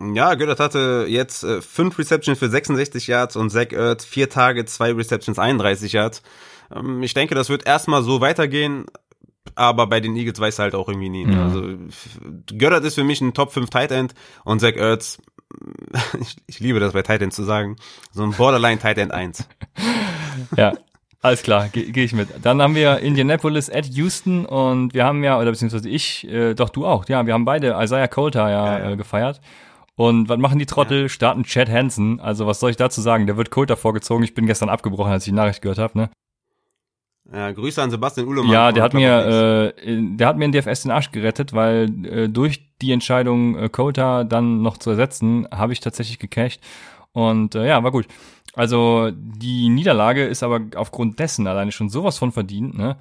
Ja, 0.00 0.34
Göttert 0.34 0.58
hatte 0.58 1.06
jetzt 1.08 1.44
äh, 1.44 1.62
fünf 1.62 1.98
Receptions 1.98 2.38
für 2.38 2.48
66 2.48 3.06
Yards 3.06 3.36
und 3.36 3.50
Zach 3.50 3.70
Ertz 3.70 4.04
vier 4.04 4.28
Tage, 4.28 4.64
zwei 4.64 4.92
Receptions, 4.92 5.38
31 5.38 5.92
Yards. 5.92 6.22
Ähm, 6.74 7.02
ich 7.02 7.14
denke, 7.14 7.34
das 7.34 7.48
wird 7.48 7.66
erstmal 7.66 8.02
so 8.02 8.20
weitergehen, 8.20 8.86
aber 9.54 9.86
bei 9.86 10.00
den 10.00 10.16
Eagles 10.16 10.40
weiß 10.40 10.58
halt 10.58 10.74
auch 10.74 10.88
irgendwie 10.88 11.10
nie. 11.10 11.24
Ne? 11.24 11.36
Mhm. 11.36 11.42
Also 11.42 12.56
Göttert 12.58 12.84
ist 12.84 12.96
für 12.96 13.04
mich 13.04 13.20
ein 13.20 13.34
Top 13.34 13.52
5 13.52 13.70
Tight 13.70 13.92
End 13.92 14.14
und 14.44 14.60
Zach 14.60 14.74
Ertz, 14.74 15.18
ich, 16.20 16.36
ich 16.48 16.58
liebe 16.58 16.80
das 16.80 16.92
bei 16.92 17.02
Tight 17.02 17.22
End 17.22 17.32
zu 17.32 17.44
sagen, 17.44 17.76
so 18.10 18.24
ein 18.24 18.32
Borderline 18.32 18.80
Tight 18.80 18.98
End 18.98 19.12
1. 19.12 19.48
ja, 20.56 20.74
Alles 21.24 21.42
klar, 21.42 21.68
gehe 21.68 21.90
geh 21.90 22.04
ich 22.04 22.12
mit. 22.12 22.28
Dann 22.42 22.60
haben 22.60 22.74
wir 22.74 22.98
Indianapolis 22.98 23.70
at 23.70 23.86
Houston 23.86 24.44
und 24.44 24.92
wir 24.92 25.06
haben 25.06 25.24
ja, 25.24 25.38
oder 25.40 25.50
beziehungsweise 25.50 25.88
ich, 25.88 26.28
äh, 26.28 26.52
doch 26.52 26.68
du 26.68 26.84
auch, 26.84 27.08
ja, 27.08 27.24
wir 27.24 27.32
haben 27.32 27.46
beide 27.46 27.74
Isaiah 27.80 28.08
Coulter 28.08 28.50
ja, 28.50 28.78
Ja, 28.78 28.84
ja. 28.84 28.90
Äh, 28.90 28.96
gefeiert. 28.98 29.40
Und 29.96 30.28
was 30.28 30.36
machen 30.38 30.58
die 30.58 30.66
Trottel? 30.66 31.08
Starten 31.08 31.44
Chad 31.44 31.70
Hansen. 31.70 32.20
Also 32.20 32.46
was 32.46 32.60
soll 32.60 32.70
ich 32.70 32.76
dazu 32.76 33.00
sagen? 33.00 33.26
Der 33.26 33.38
wird 33.38 33.50
Coulter 33.50 33.76
vorgezogen. 33.78 34.22
Ich 34.22 34.34
bin 34.34 34.44
gestern 34.46 34.68
abgebrochen, 34.68 35.12
als 35.12 35.22
ich 35.24 35.30
die 35.30 35.36
Nachricht 35.36 35.62
gehört 35.62 35.78
habe. 35.78 35.96
Ne? 35.96 36.10
Ja, 37.32 37.50
Grüße 37.52 37.80
an 37.82 37.90
Sebastian 37.90 38.26
Uhlemann. 38.28 38.52
Ja, 38.52 38.66
von 38.66 38.74
der 38.74 38.82
hat 38.84 38.92
mir, 38.92 39.72
äh, 39.80 39.90
in- 39.94 40.18
der 40.18 40.26
hat 40.28 40.36
mir 40.36 40.44
in 40.44 40.52
DFS 40.52 40.82
den 40.82 40.90
Arsch 40.90 41.10
gerettet, 41.10 41.54
weil 41.54 41.88
äh, 42.04 42.28
durch 42.28 42.76
die 42.82 42.92
Entscheidung 42.92 43.56
äh, 43.56 43.68
Coulter 43.70 44.24
dann 44.26 44.60
noch 44.60 44.76
zu 44.76 44.90
ersetzen, 44.90 45.48
habe 45.50 45.72
ich 45.72 45.80
tatsächlich 45.80 46.18
gecasht. 46.18 46.60
Und 47.12 47.54
äh, 47.54 47.66
ja, 47.66 47.82
war 47.82 47.92
gut. 47.92 48.06
Also 48.56 49.10
die 49.12 49.68
Niederlage 49.68 50.24
ist 50.26 50.42
aber 50.42 50.60
aufgrund 50.76 51.18
dessen 51.18 51.46
alleine 51.46 51.72
schon 51.72 51.88
sowas 51.88 52.18
von 52.18 52.32
verdient, 52.32 52.76
ne? 52.76 52.96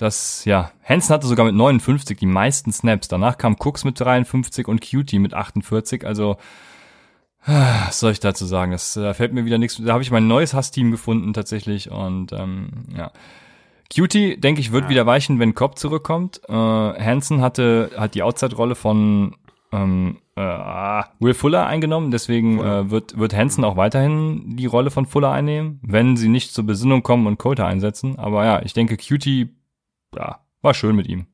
dass, 0.00 0.46
ja, 0.46 0.70
Hansen 0.82 1.12
hatte 1.12 1.26
sogar 1.26 1.44
mit 1.44 1.54
59 1.54 2.18
die 2.18 2.26
meisten 2.26 2.72
Snaps. 2.72 3.08
Danach 3.08 3.36
kam 3.36 3.56
Cooks 3.58 3.84
mit 3.84 4.00
53 4.00 4.66
und 4.66 4.80
Cutie 4.80 5.18
mit 5.18 5.34
48. 5.34 6.06
Also, 6.06 6.36
was 7.44 8.00
soll 8.00 8.12
ich 8.12 8.20
dazu 8.20 8.46
sagen? 8.46 8.72
Das 8.72 8.94
da 8.94 9.12
fällt 9.12 9.34
mir 9.34 9.44
wieder 9.44 9.58
nichts. 9.58 9.80
Da 9.82 9.92
habe 9.92 10.02
ich 10.02 10.10
mein 10.10 10.26
neues 10.26 10.54
Hassteam 10.54 10.90
gefunden 10.90 11.34
tatsächlich. 11.34 11.90
Und 11.90 12.32
ähm, 12.32 12.70
ja. 12.96 13.12
Cutie, 13.94 14.38
denke 14.38 14.60
ich, 14.60 14.72
wird 14.72 14.88
wieder 14.88 15.04
weichen, 15.04 15.38
wenn 15.38 15.54
Cobb 15.54 15.78
zurückkommt. 15.78 16.40
Äh, 16.48 16.52
Hansen 16.52 17.42
hatte 17.42 17.90
hat 17.96 18.14
die 18.14 18.22
Outside-Rolle 18.22 18.76
von 18.76 19.36
ähm, 19.70 20.18
äh, 20.36 20.40
ah, 20.40 21.08
Will 21.18 21.34
Fuller 21.34 21.66
eingenommen, 21.66 22.10
deswegen 22.10 22.60
äh, 22.60 22.90
wird, 22.90 23.18
wird 23.18 23.34
Hansen 23.34 23.64
auch 23.64 23.76
weiterhin 23.76 24.56
die 24.56 24.66
Rolle 24.66 24.90
von 24.90 25.06
Fuller 25.06 25.32
einnehmen, 25.32 25.80
wenn 25.82 26.16
sie 26.16 26.28
nicht 26.28 26.52
zur 26.52 26.64
Besinnung 26.64 27.02
kommen 27.02 27.26
und 27.26 27.38
Coulter 27.38 27.66
einsetzen. 27.66 28.18
Aber 28.18 28.44
ja, 28.44 28.62
ich 28.62 28.72
denke, 28.72 28.96
Cutie 28.96 29.50
ja, 30.14 30.40
war 30.62 30.74
schön 30.74 30.96
mit 30.96 31.08
ihm. 31.08 31.26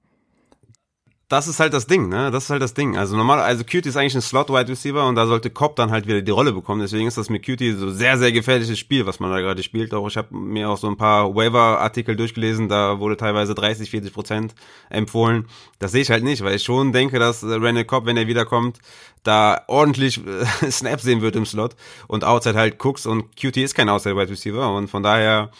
Das 1.28 1.48
ist 1.48 1.58
halt 1.58 1.74
das 1.74 1.88
Ding, 1.88 2.08
ne? 2.08 2.30
Das 2.30 2.44
ist 2.44 2.50
halt 2.50 2.62
das 2.62 2.72
Ding. 2.72 2.96
Also 2.96 3.16
normal, 3.16 3.40
also 3.40 3.64
Cutie 3.64 3.88
ist 3.88 3.96
eigentlich 3.96 4.14
ein 4.14 4.22
Slot-Wide 4.22 4.68
Receiver 4.68 5.08
und 5.08 5.16
da 5.16 5.26
sollte 5.26 5.50
Cobb 5.50 5.74
dann 5.74 5.90
halt 5.90 6.06
wieder 6.06 6.22
die 6.22 6.30
Rolle 6.30 6.52
bekommen. 6.52 6.80
Deswegen 6.80 7.08
ist 7.08 7.18
das 7.18 7.30
mit 7.30 7.44
Cutie 7.44 7.72
so 7.72 7.90
sehr, 7.90 8.16
sehr 8.16 8.30
gefährliches 8.30 8.78
Spiel, 8.78 9.06
was 9.06 9.18
man 9.18 9.32
da 9.32 9.40
gerade 9.40 9.60
spielt. 9.64 9.92
Auch 9.92 10.06
ich 10.06 10.16
habe 10.16 10.36
mir 10.36 10.70
auch 10.70 10.76
so 10.76 10.86
ein 10.86 10.96
paar 10.96 11.34
Waiver-Artikel 11.34 12.14
durchgelesen, 12.14 12.68
da 12.68 13.00
wurde 13.00 13.16
teilweise 13.16 13.56
30, 13.56 13.90
40 13.90 14.12
Prozent 14.12 14.54
empfohlen. 14.88 15.48
Das 15.80 15.90
sehe 15.90 16.02
ich 16.02 16.10
halt 16.10 16.22
nicht, 16.22 16.44
weil 16.44 16.54
ich 16.54 16.62
schon 16.62 16.92
denke, 16.92 17.18
dass 17.18 17.42
äh, 17.42 17.54
Randall 17.54 17.84
Cobb, 17.84 18.06
wenn 18.06 18.16
er 18.16 18.28
wiederkommt, 18.28 18.78
da 19.24 19.62
ordentlich 19.66 20.20
äh, 20.24 20.70
Snaps 20.70 21.02
sehen 21.02 21.22
wird 21.22 21.34
im 21.34 21.44
Slot 21.44 21.74
und 22.06 22.22
Outside 22.22 22.56
halt 22.56 22.84
Cooks 22.84 23.04
und 23.04 23.36
Cutie 23.40 23.64
ist 23.64 23.74
kein 23.74 23.88
Outside-Wide 23.88 24.30
Receiver 24.30 24.72
und 24.72 24.86
von 24.86 25.02
daher 25.02 25.50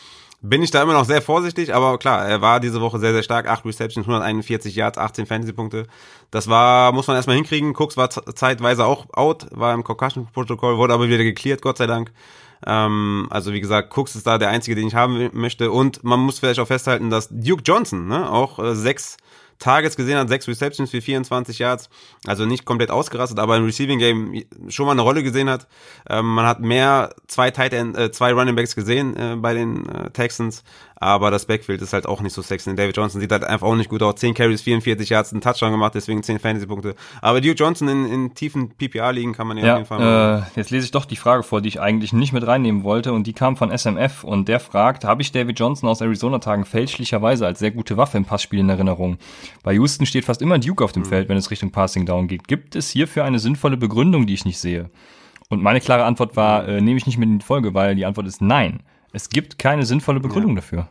bin 0.43 0.62
ich 0.62 0.70
da 0.70 0.82
immer 0.82 0.93
noch 0.93 1.05
sehr 1.05 1.22
vorsichtig, 1.22 1.74
aber 1.74 1.99
klar, 1.99 2.26
er 2.26 2.41
war 2.41 2.61
diese 2.61 2.80
Woche 2.80 2.99
sehr, 2.99 3.12
sehr 3.12 3.22
stark. 3.22 3.49
8 3.49 3.64
Receptions, 3.64 4.07
141 4.07 4.74
Yards, 4.74 4.99
18 4.99 5.26
Fantasy-Punkte. 5.26 5.87
Das 6.30 6.49
war, 6.49 6.93
muss 6.93 7.07
man 7.07 7.16
erstmal 7.16 7.37
hinkriegen. 7.37 7.74
Cooks 7.74 7.97
war 7.97 8.11
zeitweise 8.11 8.84
auch 8.84 9.07
out, 9.12 9.47
war 9.51 9.74
im 9.74 9.84
Concussion-Protokoll, 9.84 10.76
wurde 10.76 10.95
aber 10.95 11.09
wieder 11.09 11.24
geklärt, 11.24 11.62
Gott 11.62 11.78
sei 11.78 11.87
Dank. 11.87 12.12
Ähm, 12.66 13.26
also 13.30 13.53
wie 13.53 13.61
gesagt, 13.61 13.97
Cooks 13.97 14.14
ist 14.14 14.26
da 14.26 14.39
der 14.39 14.51
einzige, 14.51 14.76
den 14.76 14.89
ich 14.89 14.95
haben 14.95 15.30
möchte. 15.32 15.70
Und 15.70 16.05
man 16.05 16.20
muss 16.20 16.39
vielleicht 16.39 16.61
auch 16.61 16.66
festhalten, 16.66 17.11
dass 17.11 17.28
Duke 17.30 17.62
Johnson 17.64 18.07
ne, 18.07 18.30
auch 18.30 18.59
äh, 18.59 18.74
sechs 18.74 19.16
Targets 19.59 19.97
gesehen 19.97 20.19
hat, 20.19 20.29
sechs 20.29 20.47
Receptions 20.49 20.91
für 20.91 21.01
24 21.01 21.59
Yards, 21.59 21.89
also 22.27 22.45
nicht 22.45 22.65
komplett 22.65 22.91
ausgerastet, 22.91 23.39
aber 23.39 23.57
im 23.57 23.65
Receiving 23.65 23.99
Game 23.99 24.45
schon 24.69 24.87
mal 24.87 24.93
eine 24.93 25.03
Rolle 25.03 25.23
gesehen 25.23 25.49
hat. 25.49 25.67
Ähm, 26.09 26.27
man 26.35 26.47
hat 26.47 26.61
mehr 26.61 27.15
zwei 27.27 27.51
Tight 27.51 27.73
End, 27.73 27.97
äh, 27.97 28.11
zwei 28.11 28.33
Running 28.33 28.57
Backs 28.57 28.75
gesehen 28.75 29.17
äh, 29.17 29.37
bei 29.37 29.55
den 29.55 29.89
äh, 29.89 30.11
Texans, 30.11 30.63
aber 30.99 31.31
das 31.31 31.45
Backfield 31.45 31.83
ist 31.83 31.93
halt 31.93 32.07
auch 32.07 32.23
nicht 32.23 32.33
so 32.33 32.41
sexy. 32.41 32.75
David 32.75 32.97
Johnson 32.97 33.21
sieht 33.21 33.31
halt 33.31 33.45
einfach 33.45 33.67
auch 33.67 33.77
nicht 33.77 33.91
gut 33.91 34.03
aus. 34.03 34.17
10 34.17 34.33
Carries, 34.33 34.63
44 34.63 35.11
Yards, 35.11 35.33
einen 35.33 35.43
Touchdown 35.43 35.71
gemacht, 35.71 35.95
deswegen 35.95 36.23
10 36.23 36.39
Fantasy-Punkte. 36.39 36.95
Aber 37.21 37.43
Duke 37.43 37.55
Johnson 37.55 37.89
in, 37.89 38.07
in 38.07 38.35
tiefen 38.35 38.71
PPR-Ligen 38.71 39.35
kann 39.35 39.47
man 39.47 39.59
ja, 39.59 39.75
auf 39.75 39.79
jeden 39.79 39.87
Fall. 39.87 40.01
Ja, 40.01 40.39
äh, 40.39 40.43
jetzt 40.57 40.71
lese 40.71 40.87
ich 40.87 40.91
doch 40.93 41.05
die 41.05 41.17
Frage 41.17 41.43
vor, 41.43 41.61
die 41.61 41.69
ich 41.69 41.81
eigentlich 41.81 42.15
nicht 42.15 42.33
mit 42.33 42.47
reinnehmen 42.47 42.83
wollte 42.83 43.13
und 43.13 43.27
die 43.27 43.35
kam 43.35 43.57
von 43.59 43.77
SMF 43.77 44.25
und 44.25 44.49
der 44.49 44.59
fragt, 44.59 45.05
habe 45.05 45.21
ich 45.21 45.33
David 45.33 45.59
Johnson 45.59 45.89
aus 45.89 46.01
Arizona-Tagen 46.01 46.65
fälschlicherweise 46.65 47.47
als 47.47 47.59
sehr 47.59 47.73
gute 47.73 47.99
Waffe 47.99 48.17
im 48.17 48.25
Passspiel 48.25 48.61
in 48.61 48.71
Erinnerung? 48.71 49.19
Bei 49.63 49.75
Houston 49.75 50.07
steht 50.07 50.25
fast 50.25 50.41
immer 50.41 50.59
Duke 50.59 50.83
auf 50.83 50.93
dem 50.93 51.05
Feld, 51.05 51.29
wenn 51.29 51.37
es 51.37 51.51
Richtung 51.51 51.73
Passing 51.73 52.07
Down 52.07 52.27
geht. 52.27 52.49
Gibt 52.49 52.75
es 52.75 52.89
hierfür 52.89 53.25
eine 53.25 53.39
sinnvolle 53.39 53.77
Begründung, 53.77 54.27
die 54.27 54.35
ich 54.35 54.47
nicht 54.47 54.59
sehe? 54.59 54.89
Und 55.49 55.63
meine 55.63 55.81
klare 55.81 56.05
Antwort 56.05 56.37
war, 56.37 56.67
äh, 56.67 56.81
nehme 56.81 56.97
ich 56.97 57.07
nicht 57.07 57.19
mit 57.19 57.29
in 57.29 57.39
die 57.39 57.45
Folge, 57.45 57.75
weil 57.75 57.95
die 57.95 58.07
Antwort 58.07 58.27
ist 58.27 58.41
nein. 58.41 58.81
Es 59.17 59.31
gibt 59.31 59.59
keine 59.59 59.87
sinnvolle 59.87 60.21
Begründung 60.21 60.55
dafür. 60.57 60.89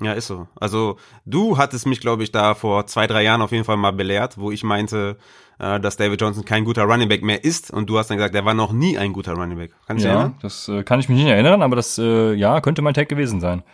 Ja, 0.00 0.12
ist 0.12 0.28
so. 0.28 0.46
Also 0.54 0.96
du 1.26 1.58
hattest 1.58 1.86
mich, 1.86 1.98
glaube 2.00 2.22
ich, 2.22 2.30
da 2.30 2.54
vor 2.54 2.86
zwei, 2.86 3.08
drei 3.08 3.24
Jahren 3.24 3.42
auf 3.42 3.50
jeden 3.50 3.64
Fall 3.64 3.76
mal 3.76 3.90
belehrt, 3.92 4.38
wo 4.38 4.52
ich 4.52 4.62
meinte, 4.62 5.18
äh, 5.58 5.80
dass 5.80 5.96
David 5.96 6.20
Johnson 6.20 6.44
kein 6.44 6.64
guter 6.64 6.84
Running 6.84 7.08
Back 7.08 7.24
mehr 7.24 7.42
ist 7.42 7.72
und 7.72 7.90
du 7.90 7.98
hast 7.98 8.10
dann 8.10 8.18
gesagt, 8.18 8.36
er 8.36 8.44
war 8.44 8.54
noch 8.54 8.72
nie 8.72 8.96
ein 8.96 9.12
guter 9.12 9.32
Running 9.32 9.58
Back. 9.58 9.72
Kannst 9.88 10.04
du 10.04 10.08
Ja, 10.08 10.14
erinnern? 10.14 10.38
das 10.40 10.68
äh, 10.68 10.84
kann 10.84 11.00
ich 11.00 11.08
mich 11.08 11.18
nicht 11.18 11.26
erinnern, 11.28 11.62
aber 11.62 11.74
das 11.74 11.98
äh, 11.98 12.32
ja 12.34 12.60
könnte 12.60 12.80
mein 12.80 12.94
Tag 12.94 13.08
gewesen 13.08 13.40
sein. 13.40 13.64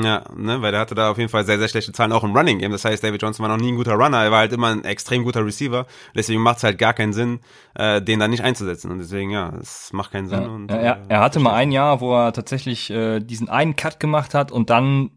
Ja, 0.00 0.24
ne, 0.34 0.62
weil 0.62 0.72
der 0.72 0.80
hatte 0.80 0.94
da 0.94 1.10
auf 1.10 1.18
jeden 1.18 1.28
Fall 1.28 1.44
sehr, 1.44 1.58
sehr 1.58 1.68
schlechte 1.68 1.92
Zahlen 1.92 2.12
auch 2.12 2.24
im 2.24 2.34
Running 2.34 2.58
Game. 2.58 2.72
Das 2.72 2.84
heißt, 2.84 3.04
David 3.04 3.20
Johnson 3.20 3.46
war 3.46 3.54
noch 3.54 3.62
nie 3.62 3.72
ein 3.72 3.76
guter 3.76 3.94
Runner, 3.94 4.22
er 4.22 4.30
war 4.30 4.38
halt 4.38 4.52
immer 4.52 4.68
ein 4.68 4.84
extrem 4.84 5.24
guter 5.24 5.44
Receiver. 5.44 5.86
Deswegen 6.14 6.40
macht 6.40 6.58
es 6.58 6.64
halt 6.64 6.78
gar 6.78 6.94
keinen 6.94 7.12
Sinn, 7.12 7.40
äh, 7.74 8.00
den 8.00 8.20
da 8.20 8.28
nicht 8.28 8.42
einzusetzen. 8.42 8.90
Und 8.90 8.98
deswegen, 8.98 9.30
ja, 9.30 9.52
es 9.60 9.92
macht 9.92 10.12
keinen 10.12 10.28
Sinn. 10.28 10.42
Ja, 10.42 10.48
und, 10.48 10.70
er, 10.70 10.80
er, 10.80 11.10
äh, 11.10 11.16
hatte 11.16 11.40
mal 11.40 11.54
ein 11.54 11.72
Jahr, 11.72 12.00
wo 12.00 12.14
er 12.14 12.32
tatsächlich 12.32 12.90
äh, 12.90 13.20
diesen 13.20 13.48
einen 13.48 13.76
Cut 13.76 14.00
gemacht 14.00 14.34
hat 14.34 14.50
und 14.50 14.70
dann 14.70 15.10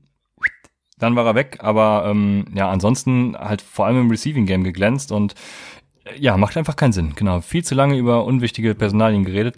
dann 0.98 1.16
war 1.16 1.26
er 1.26 1.36
weg, 1.36 1.58
aber 1.60 2.06
ähm, 2.08 2.46
ja, 2.54 2.70
ansonsten 2.70 3.36
halt 3.38 3.62
vor 3.62 3.86
allem 3.86 4.00
im 4.00 4.10
Receiving 4.10 4.46
Game 4.46 4.64
geglänzt 4.64 5.12
und 5.12 5.36
äh, 6.06 6.18
ja, 6.18 6.38
macht 6.38 6.56
einfach 6.58 6.76
keinen 6.76 6.94
Sinn. 6.94 7.14
Genau, 7.16 7.42
viel 7.42 7.66
zu 7.66 7.76
lange 7.76 7.98
über 7.98 8.24
unwichtige 8.24 8.76
Personalien 8.76 9.26
geredet. 9.26 9.58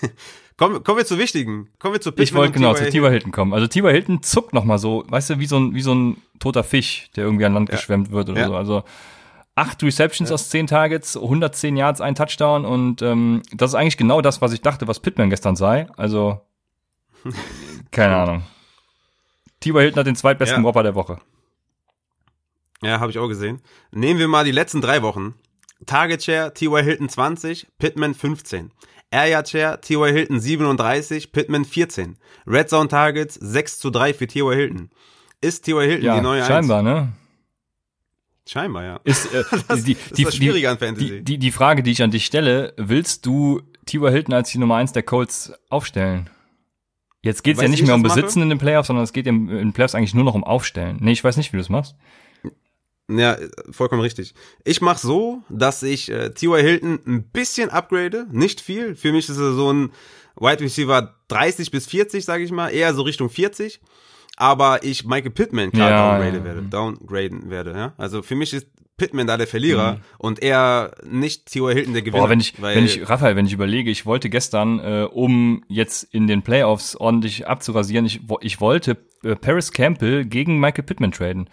Kommen, 0.62 0.84
kommen 0.84 0.98
wir 0.98 1.06
zu 1.06 1.18
wichtigen. 1.18 1.68
Kommen 1.78 1.94
wir 1.94 2.00
zu 2.00 2.10
Ich 2.10 2.16
Pittman 2.16 2.38
wollte 2.40 2.48
und 2.50 2.54
genau 2.54 2.74
zu 2.74 2.88
T.Y. 2.88 3.10
Hilton 3.10 3.32
kommen. 3.32 3.52
Also 3.52 3.66
T.Y. 3.66 3.90
Hilton 3.92 4.22
zuckt 4.22 4.52
noch 4.52 4.64
mal 4.64 4.78
so, 4.78 5.04
weißt 5.08 5.30
du, 5.30 5.38
wie 5.40 5.46
so 5.46 5.58
ein 5.58 5.74
wie 5.74 5.82
so 5.82 5.94
ein 5.94 6.16
toter 6.38 6.62
Fisch, 6.62 7.10
der 7.16 7.24
irgendwie 7.24 7.44
an 7.44 7.54
Land 7.54 7.70
geschwemmt 7.70 8.12
wird 8.12 8.28
oder 8.30 8.40
Ja. 8.42 8.46
so. 8.48 8.54
Also 8.56 8.84
acht 9.56 9.82
Receptions 9.82 10.30
aus 10.30 10.50
zehn 10.50 10.66
Targets, 10.66 11.16
110 11.16 11.76
Yards, 11.76 12.00
ein 12.00 12.14
Touchdown 12.14 12.64
und 12.64 13.02
ähm, 13.02 13.42
das 13.52 13.72
ist 13.72 13.74
eigentlich 13.74 13.96
genau 13.96 14.20
das, 14.22 14.40
was 14.40 14.52
ich 14.52 14.60
dachte, 14.62 14.86
was 14.88 15.00
Pittman 15.00 15.30
gestern 15.30 15.56
sei. 15.56 15.88
Also 15.96 16.40
keine 17.90 18.16
Ahnung. 18.16 18.42
T.Y. 19.60 19.80
Hilton 19.80 19.98
hat 20.00 20.06
den 20.06 20.16
zweitbesten 20.16 20.62
Ja. 20.62 20.64
Whopper 20.68 20.82
der 20.82 20.94
Woche. 20.94 21.18
Ja, 22.82 23.00
habe 23.00 23.10
ich 23.10 23.18
auch 23.18 23.28
gesehen. 23.28 23.60
Nehmen 23.90 24.18
wir 24.18 24.28
mal 24.28 24.44
die 24.44 24.50
letzten 24.52 24.80
drei 24.80 25.02
Wochen. 25.02 25.34
Target 25.86 26.22
Share, 26.22 26.54
T.Y. 26.54 26.82
Hilton 26.84 27.08
20, 27.08 27.66
Pittman 27.78 28.14
15. 28.14 28.70
Air 29.12 29.44
Share, 29.46 29.80
T.Y. 29.80 30.12
Hilton 30.12 30.40
37, 30.40 31.32
Pittman 31.32 31.64
14. 31.64 32.16
Red 32.46 32.68
Zone 32.68 32.88
Targets 32.88 33.34
6 33.34 33.78
zu 33.78 33.90
3 33.90 34.14
für 34.14 34.26
T.Y. 34.26 34.54
Hilton. 34.54 34.90
Ist 35.40 35.64
T.Y. 35.64 35.84
Hilton 35.86 36.04
Ja, 36.04 36.16
die 36.16 36.22
neue 36.22 36.44
scheinbar, 36.44 36.82
ne? 36.82 36.96
Eins? 36.96 37.08
Scheinbar, 38.46 38.84
ja. 38.84 39.00
Ist, 39.04 39.32
äh, 39.32 39.44
Das- 39.68 39.84
die, 39.84 39.94
das 39.94 40.04
ist 40.10 40.18
die, 40.18 40.24
das 40.24 40.32
die, 40.32 40.36
Schwierige 40.38 40.70
an 40.70 40.78
Fantasy. 40.78 41.22
Die, 41.22 41.38
die, 41.38 41.52
Frage, 41.52 41.82
die 41.82 41.92
ich 41.92 42.02
an 42.02 42.10
dich 42.10 42.26
stelle, 42.26 42.74
willst 42.76 43.26
du 43.26 43.62
T.Y. 43.86 44.10
Hilton 44.10 44.34
als 44.34 44.50
die 44.50 44.58
Nummer 44.58 44.76
eins 44.76 44.92
der 44.92 45.02
Colts 45.02 45.52
aufstellen? 45.68 46.28
Jetzt 47.24 47.44
geht's 47.44 47.60
ja 47.60 47.64
Weißt 47.64 47.70
nicht 47.70 47.86
mehr 47.86 47.94
um 47.94 48.02
das 48.02 48.10
mache? 48.10 48.22
Besitzen 48.22 48.42
in 48.42 48.48
den 48.48 48.58
Playoffs, 48.58 48.88
sondern 48.88 49.04
es 49.04 49.12
geht 49.12 49.28
in 49.28 49.46
den 49.46 49.72
Playoffs 49.72 49.94
eigentlich 49.94 50.14
nur 50.14 50.24
noch 50.24 50.34
um 50.34 50.42
Aufstellen. 50.42 50.96
Nee, 51.00 51.12
ich 51.12 51.22
weiß 51.22 51.36
nicht, 51.36 51.52
wie 51.52 51.56
du 51.56 51.60
es 51.60 51.68
machst. 51.68 51.94
Ja, 53.10 53.36
vollkommen 53.70 54.00
richtig. 54.02 54.34
Ich 54.64 54.80
mache 54.80 54.98
so, 55.04 55.42
dass 55.50 55.82
ich 55.82 56.10
äh, 56.10 56.30
T.Y. 56.30 56.60
Hilton 56.60 57.00
ein 57.06 57.24
bisschen 57.30 57.68
upgrade, 57.70 58.26
nicht 58.30 58.60
viel. 58.60 58.94
Für 58.94 59.12
mich 59.12 59.28
ist 59.28 59.38
er 59.38 59.52
so 59.52 59.72
ein 59.72 59.90
Wide 60.36 60.60
Receiver 60.62 61.14
30 61.28 61.70
bis 61.70 61.86
40, 61.86 62.24
sage 62.24 62.44
ich 62.44 62.52
mal, 62.52 62.68
eher 62.70 62.94
so 62.94 63.02
Richtung 63.02 63.28
40. 63.28 63.80
Aber 64.36 64.82
ich 64.82 65.04
Michael 65.04 65.30
Pittman 65.32 65.72
klar 65.72 65.90
Ja, 65.90 66.12
downgrade 66.12 66.38
ja. 66.38 66.44
werde, 66.44 66.62
downgraden 66.62 67.50
werde. 67.50 67.72
Ja? 67.72 67.92
Also 67.98 68.22
für 68.22 68.34
mich 68.34 68.52
ist 68.54 68.66
Pittman 68.96 69.26
da 69.26 69.36
der 69.36 69.46
Verlierer 69.46 69.94
Mhm. 69.94 69.98
und 70.18 70.42
er 70.42 70.94
nicht 71.04 71.46
T.Y. 71.46 71.72
Hilton 71.74 71.92
der 71.92 72.02
Gewinner. 72.02 72.22
Boah, 72.24 72.30
wenn 72.30 72.40
ich, 72.40 72.60
wenn 72.62 72.84
ich, 72.84 73.08
Raphael, 73.10 73.36
wenn 73.36 73.46
ich 73.46 73.52
überlege, 73.52 73.90
ich 73.90 74.06
wollte 74.06 74.30
gestern, 74.30 74.78
äh, 74.78 75.06
um 75.10 75.64
jetzt 75.68 76.04
in 76.14 76.26
den 76.28 76.42
Playoffs 76.42 76.96
ordentlich 76.96 77.46
abzurasieren, 77.46 78.06
ich, 78.06 78.20
ich 78.40 78.60
wollte 78.60 78.96
äh, 79.24 79.34
Paris 79.34 79.72
Campbell 79.72 80.24
gegen 80.24 80.60
Michael 80.60 80.84
Pittman 80.84 81.12
traden. 81.12 81.50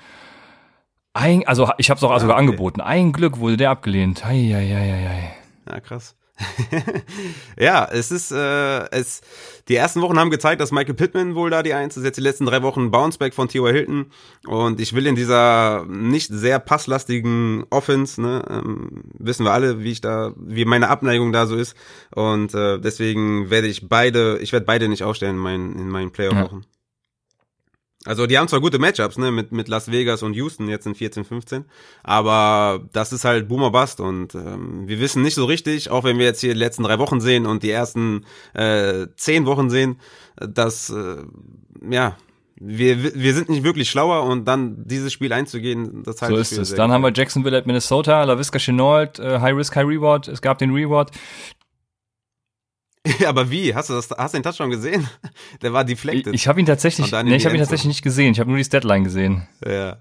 Ein, 1.13 1.47
also 1.47 1.69
ich 1.77 1.89
habe 1.89 1.97
es 1.97 2.03
auch 2.03 2.19
sogar 2.19 2.37
okay. 2.37 2.45
angeboten. 2.45 2.81
Ein 2.81 3.11
Glück 3.11 3.39
wurde 3.39 3.57
der 3.57 3.71
abgelehnt. 3.71 4.25
Ei, 4.25 4.53
ei, 4.55 4.75
ei, 4.75 4.93
ei, 4.93 5.07
ei. 5.09 5.35
Ja, 5.69 5.79
krass. 5.79 6.15
ja, 7.59 7.85
es 7.91 8.11
ist, 8.11 8.31
äh, 8.31 8.89
es, 8.91 9.21
die 9.67 9.75
ersten 9.75 10.01
Wochen 10.01 10.17
haben 10.17 10.29
gezeigt, 10.29 10.61
dass 10.61 10.71
Michael 10.71 10.93
Pittman 10.93 11.35
wohl 11.35 11.49
da 11.49 11.63
die 11.63 11.73
Eins 11.73 11.97
ist. 11.97 12.03
Jetzt 12.03 12.17
die 12.17 12.21
letzten 12.21 12.45
drei 12.45 12.61
Wochen 12.61 12.91
Bounceback 12.91 13.33
von 13.33 13.47
T.Y. 13.47 13.73
Hilton. 13.73 14.05
Und 14.47 14.79
ich 14.79 14.93
will 14.93 15.05
in 15.05 15.15
dieser 15.15 15.85
nicht 15.85 16.31
sehr 16.31 16.59
passlastigen 16.59 17.65
Offense, 17.69 18.21
ne, 18.21 18.43
ähm, 18.49 19.03
wissen 19.17 19.45
wir 19.45 19.51
alle, 19.51 19.83
wie 19.83 19.91
ich 19.91 20.01
da, 20.01 20.33
wie 20.37 20.65
meine 20.65 20.89
Abneigung 20.89 21.33
da 21.33 21.45
so 21.45 21.55
ist. 21.55 21.75
Und 22.15 22.53
äh, 22.53 22.79
deswegen 22.79 23.49
werde 23.49 23.67
ich 23.67 23.89
beide, 23.89 24.37
ich 24.39 24.53
werde 24.53 24.65
beide 24.65 24.87
nicht 24.87 25.03
aufstellen 25.03 25.35
in 25.35 25.41
meinen, 25.41 25.75
in 25.77 25.89
meinen 25.89 26.11
Playoff-Wochen. 26.11 26.61
Ja. 26.61 26.78
Also 28.05 28.27
die 28.27 28.37
haben 28.37 28.47
zwar 28.47 28.61
gute 28.61 28.79
Matchups, 28.79 29.17
ne, 29.17 29.29
mit, 29.29 29.51
mit 29.51 29.67
Las 29.67 29.91
Vegas 29.91 30.23
und 30.23 30.33
Houston 30.33 30.69
jetzt 30.69 30.87
in 30.87 30.95
14, 30.95 31.25
15, 31.25 31.65
aber 32.01 32.87
das 32.93 33.11
ist 33.11 33.25
halt 33.25 33.49
Boomer 33.49 33.71
Bust 33.71 33.99
und 33.99 34.35
ähm, 34.35 34.87
wir 34.87 35.01
wissen 35.01 35.21
nicht 35.21 35.35
so 35.35 35.43
richtig, 35.43 35.89
auch 35.89 36.05
wenn 36.05 36.17
wir 36.17 36.25
jetzt 36.25 36.39
hier 36.39 36.53
die 36.53 36.59
letzten 36.59 36.83
drei 36.83 36.97
Wochen 36.97 37.19
sehen 37.19 37.45
und 37.45 37.61
die 37.61 37.71
ersten 37.71 38.25
äh, 38.53 39.07
zehn 39.17 39.45
Wochen 39.45 39.69
sehen, 39.69 39.99
dass, 40.37 40.89
äh, 40.91 41.23
ja, 41.89 42.15
wir, 42.61 43.15
wir 43.15 43.33
sind 43.33 43.49
nicht 43.49 43.63
wirklich 43.63 43.89
schlauer 43.89 44.23
und 44.23 44.45
dann 44.45 44.85
dieses 44.85 45.11
Spiel 45.11 45.33
einzugehen, 45.33 46.03
das 46.03 46.21
heißt 46.21 46.31
So 46.31 46.37
ist 46.37 46.57
es. 46.57 46.75
Dann 46.75 46.91
haben 46.91 47.01
wir 47.01 47.11
Jacksonville 47.13 47.57
at 47.57 47.65
Minnesota, 47.65 48.23
LaVisca 48.23 48.59
Chenault, 48.59 49.19
äh, 49.19 49.39
High 49.39 49.55
Risk, 49.55 49.75
High 49.75 49.87
Reward. 49.87 50.27
Es 50.27 50.41
gab 50.41 50.57
den 50.57 50.71
Reward. 50.71 51.11
Ja, 53.19 53.29
aber 53.29 53.49
wie? 53.49 53.73
Hast 53.73 53.89
du 53.89 53.93
das, 53.93 54.09
hast 54.11 54.33
du 54.33 54.37
den 54.37 54.43
Touchdown 54.43 54.69
gesehen? 54.69 55.07
Der 55.61 55.73
war 55.73 55.83
deflected. 55.83 56.33
Ich, 56.33 56.41
ich 56.41 56.47
habe 56.47 56.59
ihn 56.59 56.65
tatsächlich, 56.65 57.11
nee, 57.11 57.35
ich 57.35 57.45
habe 57.45 57.55
ihn 57.55 57.59
tatsächlich 57.59 57.87
nicht 57.87 58.03
gesehen. 58.03 58.31
Ich 58.31 58.39
habe 58.39 58.49
nur 58.49 58.57
die 58.57 58.63
Statline 58.63 59.03
gesehen. 59.03 59.47
Ja. 59.65 59.97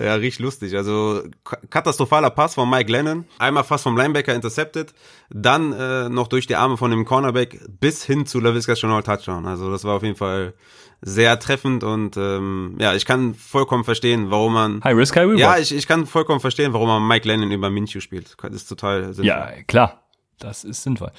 Ja, 0.00 0.14
riecht 0.14 0.38
lustig. 0.38 0.76
Also 0.76 1.24
katastrophaler 1.70 2.30
Pass 2.30 2.54
von 2.54 2.70
Mike 2.70 2.90
Lennon. 2.90 3.24
Einmal 3.38 3.64
fast 3.64 3.82
vom 3.82 3.96
Linebacker 3.96 4.32
intercepted. 4.32 4.94
Dann 5.30 5.72
äh, 5.72 6.08
noch 6.08 6.28
durch 6.28 6.46
die 6.46 6.54
Arme 6.54 6.76
von 6.76 6.92
dem 6.92 7.04
Cornerback 7.04 7.58
bis 7.80 8.04
hin 8.04 8.24
zu 8.24 8.38
LaVisca 8.38 8.76
Chanel 8.76 9.02
Touchdown. 9.02 9.46
Also 9.46 9.70
das 9.72 9.84
war 9.84 9.96
auf 9.96 10.02
jeden 10.04 10.14
Fall 10.14 10.54
sehr 11.00 11.38
treffend 11.38 11.84
und 11.84 12.16
ähm, 12.16 12.76
ja, 12.80 12.94
ich 12.94 13.06
kann 13.06 13.34
vollkommen 13.34 13.84
verstehen, 13.84 14.30
warum 14.30 14.54
man 14.54 14.82
High 14.82 14.96
Risk, 14.96 15.16
High 15.16 15.24
Reward. 15.24 15.38
Ja, 15.38 15.58
ich, 15.58 15.74
ich 15.74 15.86
kann 15.86 16.06
vollkommen 16.06 16.40
verstehen, 16.40 16.72
warum 16.72 16.88
man 16.88 17.06
Mike 17.06 17.26
Lennon 17.26 17.52
über 17.52 17.70
Minshew 17.70 18.00
spielt. 18.00 18.36
Das 18.42 18.52
ist 18.52 18.66
total 18.66 19.14
sinnvoll. 19.14 19.24
Ja, 19.24 19.62
klar. 19.66 20.07
Das 20.38 20.62
ist 20.62 20.84
sinnvoll. 20.84 21.10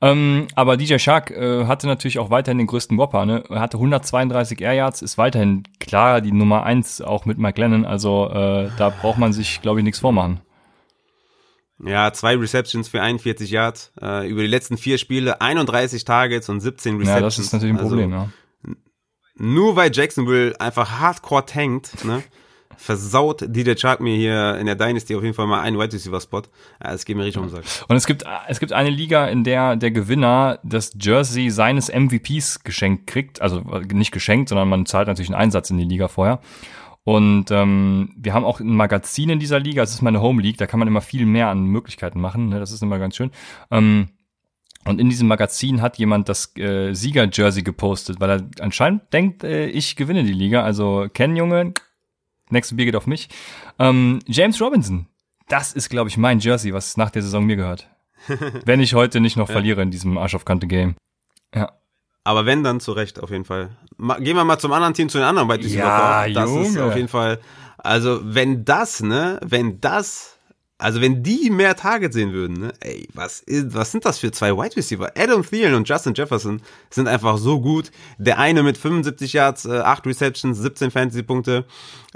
Ähm, 0.00 0.48
aber 0.56 0.76
DJ 0.76 0.98
Shark 0.98 1.30
äh, 1.30 1.66
hatte 1.66 1.86
natürlich 1.86 2.18
auch 2.18 2.30
weiterhin 2.30 2.58
den 2.58 2.66
größten 2.66 2.98
Whopper. 2.98 3.24
Ne? 3.24 3.44
Er 3.48 3.60
hatte 3.60 3.76
132 3.76 4.60
Air 4.60 4.72
Yards, 4.72 5.00
ist 5.02 5.16
weiterhin 5.16 5.62
klar 5.78 6.20
die 6.20 6.32
Nummer 6.32 6.64
eins 6.64 7.00
auch 7.00 7.24
mit 7.24 7.38
Mike 7.38 7.60
Lennon. 7.60 7.84
Also 7.84 8.28
äh, 8.30 8.70
da 8.76 8.90
braucht 8.90 9.18
man 9.18 9.32
sich, 9.32 9.62
glaube 9.62 9.80
ich, 9.80 9.84
nichts 9.84 10.00
vormachen. 10.00 10.40
Ja, 11.84 12.12
zwei 12.12 12.36
Receptions 12.36 12.88
für 12.88 13.00
41 13.00 13.50
Yards. 13.50 13.92
Äh, 14.00 14.28
über 14.28 14.42
die 14.42 14.48
letzten 14.48 14.76
vier 14.76 14.98
Spiele 14.98 15.40
31 15.40 16.04
Targets 16.04 16.48
und 16.48 16.60
17 16.60 16.96
Receptions. 16.96 17.14
Ja, 17.14 17.20
das 17.20 17.38
ist 17.38 17.52
natürlich 17.52 17.74
ein 17.74 17.80
Problem, 17.80 18.12
also, 18.12 18.24
ja. 18.24 18.74
Nur 19.36 19.74
weil 19.76 19.90
Jacksonville 19.92 20.60
einfach 20.60 21.00
hardcore 21.00 21.44
tankt, 21.46 22.04
ne? 22.04 22.22
versaut 22.76 23.44
DJ 23.46 23.74
Chark 23.74 24.00
mir 24.00 24.16
hier 24.16 24.56
in 24.58 24.66
der 24.66 24.74
Dynasty 24.74 25.14
auf 25.14 25.22
jeden 25.22 25.34
Fall 25.34 25.46
mal 25.46 25.60
einen 25.60 25.78
Wide 25.78 25.92
Receiver 25.92 26.20
Spot. 26.20 26.42
Es 26.80 27.04
geht 27.04 27.16
mir 27.16 27.24
richtig 27.24 27.42
um 27.42 27.48
Sack. 27.48 27.64
Und 27.88 27.96
es 27.96 28.06
gibt 28.06 28.24
es 28.48 28.60
gibt 28.60 28.72
eine 28.72 28.90
Liga, 28.90 29.26
in 29.26 29.44
der 29.44 29.76
der 29.76 29.90
Gewinner 29.90 30.58
das 30.62 30.92
Jersey 31.00 31.50
seines 31.50 31.92
MVPs 31.92 32.64
geschenkt 32.64 33.06
kriegt, 33.06 33.40
also 33.40 33.60
nicht 33.92 34.12
geschenkt, 34.12 34.48
sondern 34.48 34.68
man 34.68 34.86
zahlt 34.86 35.08
natürlich 35.08 35.30
einen 35.30 35.40
Einsatz 35.40 35.70
in 35.70 35.78
die 35.78 35.84
Liga 35.84 36.08
vorher. 36.08 36.40
Und 37.04 37.50
ähm, 37.50 38.14
wir 38.16 38.32
haben 38.32 38.44
auch 38.44 38.60
ein 38.60 38.74
Magazin 38.74 39.28
in 39.28 39.38
dieser 39.38 39.60
Liga, 39.60 39.82
das 39.82 39.92
ist 39.92 40.00
meine 40.00 40.22
Home 40.22 40.40
League, 40.40 40.56
da 40.56 40.66
kann 40.66 40.78
man 40.78 40.88
immer 40.88 41.02
viel 41.02 41.26
mehr 41.26 41.48
an 41.48 41.66
Möglichkeiten 41.66 42.18
machen, 42.18 42.48
ne? 42.48 42.60
das 42.60 42.72
ist 42.72 42.82
immer 42.82 42.98
ganz 42.98 43.14
schön. 43.14 43.30
Ähm, 43.70 44.08
und 44.86 45.00
in 45.00 45.08
diesem 45.08 45.28
Magazin 45.28 45.80
hat 45.80 45.98
jemand 45.98 46.28
das 46.28 46.56
äh, 46.56 46.92
Sieger-Jersey 46.92 47.62
gepostet, 47.62 48.20
weil 48.20 48.30
er 48.30 48.48
anscheinend 48.60 49.12
denkt, 49.12 49.44
äh, 49.44 49.66
ich 49.66 49.96
gewinne 49.96 50.24
die 50.24 50.32
Liga. 50.32 50.62
Also 50.62 51.06
Ken 51.12 51.36
Junge, 51.36 51.72
nächste 52.50 52.74
Bier 52.74 52.86
geht 52.86 52.96
auf 52.96 53.06
mich. 53.06 53.28
Ähm, 53.78 54.20
James 54.26 54.60
Robinson, 54.60 55.06
das 55.48 55.72
ist, 55.72 55.90
glaube 55.90 56.08
ich, 56.08 56.16
mein 56.16 56.38
Jersey, 56.38 56.72
was 56.72 56.96
nach 56.96 57.10
der 57.10 57.22
Saison 57.22 57.44
mir 57.44 57.56
gehört. 57.56 57.88
wenn 58.64 58.80
ich 58.80 58.94
heute 58.94 59.20
nicht 59.20 59.36
noch 59.36 59.48
ja. 59.48 59.52
verliere 59.52 59.82
in 59.82 59.90
diesem 59.90 60.16
Arsch 60.16 60.34
auf 60.34 60.44
Kante 60.44 60.66
Game. 60.66 60.96
Ja. 61.54 61.72
Aber 62.24 62.46
wenn, 62.46 62.64
dann 62.64 62.80
zu 62.80 62.92
Recht, 62.92 63.20
auf 63.22 63.30
jeden 63.30 63.44
Fall. 63.44 63.76
Ma 63.98 64.18
gehen 64.18 64.36
wir 64.36 64.44
mal 64.44 64.58
zum 64.58 64.72
anderen 64.72 64.94
Team, 64.94 65.10
zu 65.10 65.18
den 65.18 65.26
anderen 65.26 65.46
bei 65.46 65.58
diesem 65.58 65.80
Ja, 65.80 66.26
Das 66.28 66.48
Junge. 66.48 66.66
ist 66.66 66.78
auf 66.78 66.96
jeden 66.96 67.08
Fall, 67.08 67.38
also 67.76 68.20
wenn 68.22 68.64
das, 68.64 69.02
ne, 69.02 69.38
wenn 69.44 69.80
das 69.80 70.33
also 70.84 71.00
wenn 71.00 71.22
die 71.22 71.48
mehr 71.48 71.76
Target 71.76 72.12
sehen 72.12 72.34
würden, 72.34 72.60
ne, 72.60 72.72
ey, 72.80 73.08
was, 73.14 73.40
ist, 73.40 73.72
was 73.72 73.90
sind 73.90 74.04
das 74.04 74.18
für 74.18 74.30
zwei 74.32 74.52
Wide 74.52 74.76
Receiver? 74.76 75.10
Adam 75.16 75.42
Thielen 75.42 75.72
und 75.72 75.88
Justin 75.88 76.12
Jefferson 76.12 76.60
sind 76.90 77.08
einfach 77.08 77.38
so 77.38 77.58
gut. 77.58 77.90
Der 78.18 78.38
eine 78.38 78.62
mit 78.62 78.76
75 78.76 79.32
Yards, 79.32 79.64
äh, 79.64 79.78
8 79.78 80.06
Receptions, 80.06 80.58
17 80.58 80.90
Fantasy-Punkte 80.90 81.64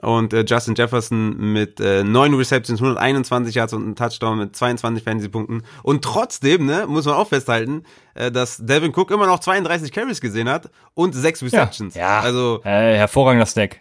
und 0.03 0.35
äh, 0.35 0.45
Justin 0.47 0.75
Jefferson 0.75 1.55
mit 1.55 1.81
äh, 1.81 2.05
9 2.05 2.35
Receptions, 2.35 2.79
121 2.81 3.55
Yards 3.55 3.73
und 3.73 3.89
ein 3.89 3.97
Touchdown 3.97 4.37
mit 4.37 4.55
22 4.55 5.03
Fantasy-Punkten. 5.03 5.63
Und 5.83 6.05
trotzdem, 6.05 6.67
ne, 6.67 6.85
muss 6.87 7.07
man 7.07 7.15
auch 7.15 7.29
festhalten, 7.29 7.85
äh, 8.13 8.31
dass 8.31 8.59
Devin 8.59 8.93
Cook 8.95 9.11
immer 9.11 9.27
noch 9.27 9.41
32 9.41 9.93
Carries 9.93 10.21
gesehen 10.21 10.51
hat 10.51 10.69
und 10.93 11.15
6 11.15 11.43
Receptions. 11.45 11.95
Ja, 11.95 12.03
ja. 12.03 12.21
also 12.21 12.61
äh, 12.65 12.97
hervorragender 12.99 13.47
Stack. 13.47 13.81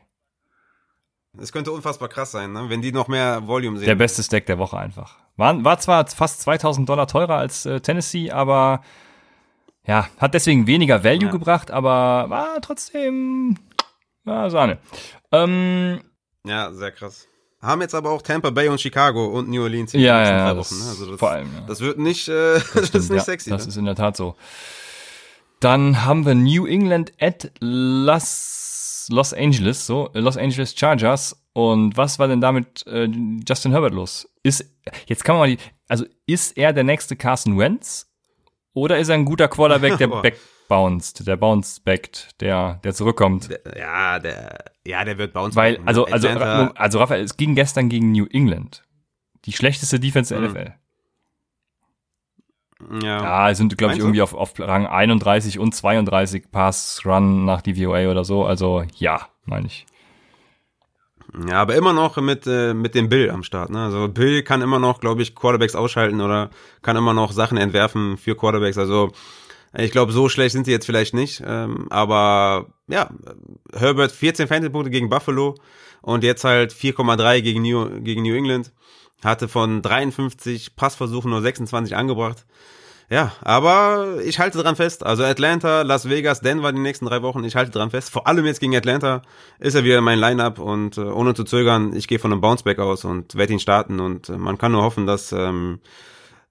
Es 1.39 1.51
könnte 1.51 1.71
unfassbar 1.71 2.09
krass 2.09 2.31
sein, 2.31 2.51
ne? 2.53 2.65
wenn 2.69 2.81
die 2.81 2.91
noch 2.91 3.07
mehr 3.07 3.47
Volume 3.47 3.77
sehen. 3.77 3.87
Der 3.87 3.95
beste 3.95 4.23
Stack 4.23 4.45
der 4.47 4.57
Woche 4.57 4.77
einfach. 4.77 5.17
War, 5.35 5.63
war 5.63 5.79
zwar 5.79 6.07
fast 6.07 6.41
2000 6.41 6.87
Dollar 6.87 7.07
teurer 7.07 7.35
als 7.35 7.65
äh, 7.65 7.79
Tennessee, 7.79 8.31
aber 8.31 8.81
ja, 9.85 10.07
hat 10.17 10.33
deswegen 10.33 10.67
weniger 10.67 11.03
Value 11.03 11.25
ja. 11.25 11.31
gebracht, 11.31 11.71
aber 11.71 12.29
war 12.29 12.61
trotzdem 12.61 13.57
ja, 14.25 14.49
Sahne. 14.49 14.79
Ähm, 15.31 16.01
ja, 16.45 16.71
sehr 16.73 16.91
krass. 16.91 17.27
Haben 17.61 17.81
jetzt 17.81 17.95
aber 17.95 18.11
auch 18.11 18.21
Tampa 18.21 18.49
Bay 18.49 18.67
und 18.67 18.79
Chicago 18.79 19.25
und 19.27 19.49
New 19.49 19.63
Orleans 19.63 19.93
in 19.93 20.01
ja, 20.01 20.21
ja, 20.21 20.51
drei 20.53 20.59
Wochen. 20.59 20.77
Ne? 20.77 20.85
Also 20.89 21.09
das, 21.09 21.19
vor 21.19 21.31
allem. 21.31 21.49
Ja. 21.55 21.61
Das 21.67 21.81
wird 21.81 21.97
nicht, 21.97 22.27
äh, 22.27 22.53
das, 22.53 22.71
das 22.73 23.03
ist 23.03 23.09
nicht 23.09 23.19
ja, 23.19 23.23
sexy. 23.23 23.49
Das 23.49 23.63
ne? 23.63 23.69
ist 23.69 23.77
in 23.77 23.85
der 23.85 23.95
Tat 23.95 24.15
so. 24.15 24.35
Dann 25.59 26.05
haben 26.05 26.25
wir 26.25 26.35
New 26.35 26.67
England 26.67 27.13
at 27.19 27.51
Las 27.59 28.66
Los 29.09 29.33
Angeles, 29.33 29.85
so, 29.85 30.09
Los 30.13 30.37
Angeles 30.37 30.75
Chargers. 30.75 31.35
Und 31.53 31.97
was 31.97 32.19
war 32.19 32.27
denn 32.27 32.41
damit 32.41 32.85
äh, 32.87 33.09
Justin 33.47 33.71
Herbert 33.71 33.93
los? 33.93 34.29
Ist, 34.43 34.65
jetzt 35.07 35.23
kann 35.23 35.35
man 35.37 35.49
mal 35.49 35.55
die, 35.55 35.63
also 35.87 36.05
ist 36.25 36.57
er 36.57 36.73
der 36.73 36.83
nächste 36.83 37.15
Carson 37.15 37.57
Wentz? 37.57 38.07
Oder 38.73 38.99
ist 38.99 39.09
er 39.09 39.15
ein 39.15 39.25
guter 39.25 39.47
Quarterback, 39.47 39.97
der 39.97 40.07
backbounced, 40.67 41.25
der 41.25 41.35
bounce 41.35 41.81
backt, 41.83 42.39
der, 42.41 42.79
der 42.83 42.93
zurückkommt? 42.93 43.49
Ja, 43.75 44.19
der, 44.19 44.65
ja, 44.85 45.03
der 45.03 45.17
wird 45.17 45.33
bounce 45.33 45.55
Weil, 45.55 45.79
also, 45.85 46.05
also, 46.05 46.27
also, 46.29 46.99
Raphael, 46.99 47.23
es 47.23 47.37
ging 47.37 47.55
gestern 47.55 47.89
gegen 47.89 48.11
New 48.11 48.27
England. 48.31 48.83
Die 49.45 49.53
schlechteste 49.53 49.99
Defense 49.99 50.33
der 50.33 50.41
mhm. 50.41 50.51
NFL. 50.51 50.73
Ja, 53.01 53.47
ja 53.47 53.55
sind, 53.55 53.77
glaube 53.77 53.93
ich, 53.93 53.99
irgendwie 53.99 54.21
auf, 54.21 54.33
auf 54.33 54.53
Rang 54.59 54.85
31 54.85 55.59
und 55.59 55.73
32 55.73 56.51
Pass 56.51 57.01
Run 57.05 57.45
nach 57.45 57.61
DVOA 57.61 58.09
oder 58.11 58.23
so. 58.23 58.45
Also 58.45 58.83
ja, 58.97 59.27
meine 59.45 59.67
ich. 59.67 59.85
Ja, 61.47 61.61
aber 61.61 61.75
immer 61.75 61.93
noch 61.93 62.17
mit, 62.17 62.47
äh, 62.47 62.73
mit 62.73 62.95
dem 62.95 63.09
Bill 63.09 63.29
am 63.29 63.43
Start. 63.43 63.69
Ne? 63.69 63.83
Also 63.83 64.07
Bill 64.07 64.43
kann 64.43 64.61
immer 64.61 64.79
noch, 64.79 64.99
glaube 64.99 65.21
ich, 65.21 65.35
Quarterbacks 65.35 65.75
ausschalten 65.75 66.21
oder 66.21 66.49
kann 66.81 66.95
immer 66.95 67.13
noch 67.13 67.31
Sachen 67.31 67.57
entwerfen 67.57 68.17
für 68.17 68.35
Quarterbacks. 68.35 68.77
Also 68.77 69.11
ich 69.75 69.91
glaube, 69.91 70.13
so 70.13 70.29
schlecht 70.29 70.53
sind 70.53 70.65
sie 70.65 70.71
jetzt 70.71 70.85
vielleicht 70.85 71.13
nicht. 71.13 71.43
Ähm, 71.45 71.87
aber 71.89 72.67
ja, 72.87 73.09
Herbert 73.73 74.11
14 74.11 74.47
Fantasy-Punkte 74.47 74.89
gegen 74.89 75.09
Buffalo 75.09 75.55
und 76.01 76.23
jetzt 76.23 76.43
halt 76.43 76.71
4,3 76.71 77.41
gegen 77.41 77.61
New, 77.61 78.01
gegen 78.01 78.21
New 78.23 78.35
England. 78.35 78.71
Hatte 79.23 79.47
von 79.47 79.81
53 79.81 80.75
Passversuchen 80.75 81.31
nur 81.31 81.41
26 81.41 81.95
angebracht. 81.95 82.45
Ja, 83.09 83.31
aber 83.41 84.17
ich 84.23 84.37
halte 84.37 84.61
dran 84.61 84.75
fest. 84.75 85.05
Also 85.05 85.23
Atlanta, 85.23 85.83
Las 85.83 86.09
Vegas, 86.09 86.41
Denver 86.41 86.73
die 86.73 86.79
nächsten 86.79 87.05
drei 87.05 87.21
Wochen. 87.21 87.43
Ich 87.45 87.55
halte 87.55 87.71
dran 87.71 87.89
fest. 87.89 88.09
Vor 88.09 88.27
allem 88.27 88.45
jetzt 88.45 88.59
gegen 88.59 88.75
Atlanta 88.75 89.21
ist 89.59 89.75
er 89.75 89.85
wieder 89.85 90.01
mein 90.01 90.19
Lineup 90.19 90.59
und 90.59 90.97
äh, 90.97 91.01
ohne 91.01 91.33
zu 91.33 91.45
zögern, 91.45 91.95
ich 91.95 92.09
gehe 92.09 92.19
von 92.19 92.33
einem 92.33 92.41
Bounceback 92.41 92.79
aus 92.79 93.05
und 93.05 93.35
werde 93.35 93.53
ihn 93.53 93.59
starten. 93.59 94.01
Und 94.01 94.27
äh, 94.27 94.37
man 94.37 94.57
kann 94.57 94.73
nur 94.73 94.83
hoffen, 94.83 95.05
dass 95.05 95.31
ähm, 95.31 95.79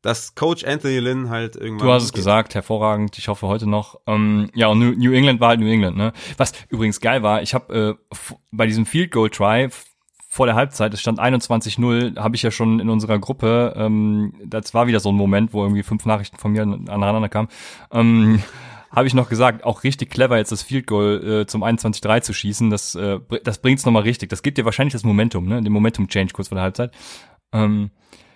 dass 0.06 0.34
Coach 0.34 0.64
Anthony 0.64 0.98
Lynn 0.98 1.30
halt 1.30 1.56
irgendwann. 1.56 1.88
Du 1.88 1.92
hast 1.92 2.04
es 2.04 2.12
geht. 2.12 2.20
gesagt, 2.20 2.54
hervorragend. 2.54 3.18
Ich 3.18 3.28
hoffe 3.28 3.48
heute 3.48 3.68
noch. 3.68 4.00
Ähm, 4.06 4.50
ja, 4.54 4.68
und 4.68 4.78
New 4.78 5.12
England 5.12 5.40
war 5.40 5.48
halt 5.48 5.60
New 5.60 5.68
England. 5.68 5.96
Ne? 5.96 6.12
Was 6.36 6.52
übrigens 6.68 7.00
geil 7.00 7.22
war, 7.22 7.42
ich 7.42 7.54
habe 7.54 7.98
äh, 7.98 8.16
bei 8.50 8.66
diesem 8.66 8.86
Field 8.86 9.10
Goal 9.10 9.30
Try 9.30 9.68
vor 10.36 10.46
der 10.46 10.54
Halbzeit, 10.54 10.92
es 10.92 11.00
stand 11.00 11.18
21-0, 11.18 12.18
habe 12.18 12.36
ich 12.36 12.42
ja 12.42 12.50
schon 12.50 12.78
in 12.78 12.90
unserer 12.90 13.18
Gruppe, 13.18 13.72
ähm, 13.76 14.34
das 14.44 14.74
war 14.74 14.86
wieder 14.86 15.00
so 15.00 15.08
ein 15.08 15.14
Moment, 15.14 15.54
wo 15.54 15.62
irgendwie 15.62 15.82
fünf 15.82 16.04
Nachrichten 16.04 16.36
von 16.36 16.52
mir 16.52 16.62
aneinander 16.62 17.30
kamen, 17.30 17.48
ähm, 17.90 18.42
habe 18.90 19.06
ich 19.06 19.14
noch 19.14 19.30
gesagt, 19.30 19.64
auch 19.64 19.82
richtig 19.82 20.10
clever 20.10 20.36
jetzt 20.36 20.52
das 20.52 20.62
Field 20.62 20.86
Goal 20.86 21.42
äh, 21.42 21.46
zum 21.46 21.64
21-3 21.64 22.20
zu 22.20 22.34
schießen, 22.34 22.68
das, 22.68 22.94
äh, 22.94 23.18
das 23.44 23.58
bringt's 23.58 23.86
nochmal 23.86 24.02
richtig. 24.02 24.28
Das 24.28 24.42
gibt 24.42 24.58
dir 24.58 24.66
wahrscheinlich 24.66 24.92
das 24.92 25.04
Momentum, 25.04 25.46
ne, 25.46 25.62
den 25.62 25.72
Momentum-Change 25.72 26.34
kurz 26.34 26.48
vor 26.48 26.56
der 26.56 26.64
Halbzeit. 26.64 26.92
Ähm, 27.52 27.90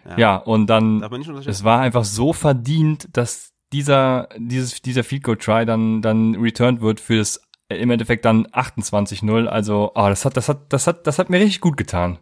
Ja, 0.09 0.19
ja 0.19 0.37
und 0.37 0.69
dann, 0.69 1.05
es 1.47 1.65
war 1.65 1.81
einfach 1.81 2.05
so 2.05 2.33
verdient, 2.33 3.09
dass 3.13 3.53
dieser, 3.73 4.29
dieses, 4.39 4.81
dieser 4.81 5.05
Field 5.05 5.23
Goal 5.23 5.37
Try 5.37 5.67
dann, 5.67 6.01
dann 6.01 6.35
returned 6.37 6.81
wird 6.81 6.99
für 6.99 7.19
das 7.19 7.41
im 7.71 7.91
Endeffekt 7.91 8.25
dann 8.25 8.47
28-0. 8.47 9.47
Also, 9.47 9.93
oh, 9.95 10.09
das 10.09 10.25
hat, 10.25 10.37
das 10.37 10.49
hat, 10.49 10.73
das 10.73 10.87
hat, 10.87 11.07
das 11.07 11.19
hat 11.19 11.31
mir 11.31 11.41
richtig 11.41 11.61
gut 11.61 11.77
getan. 11.77 12.19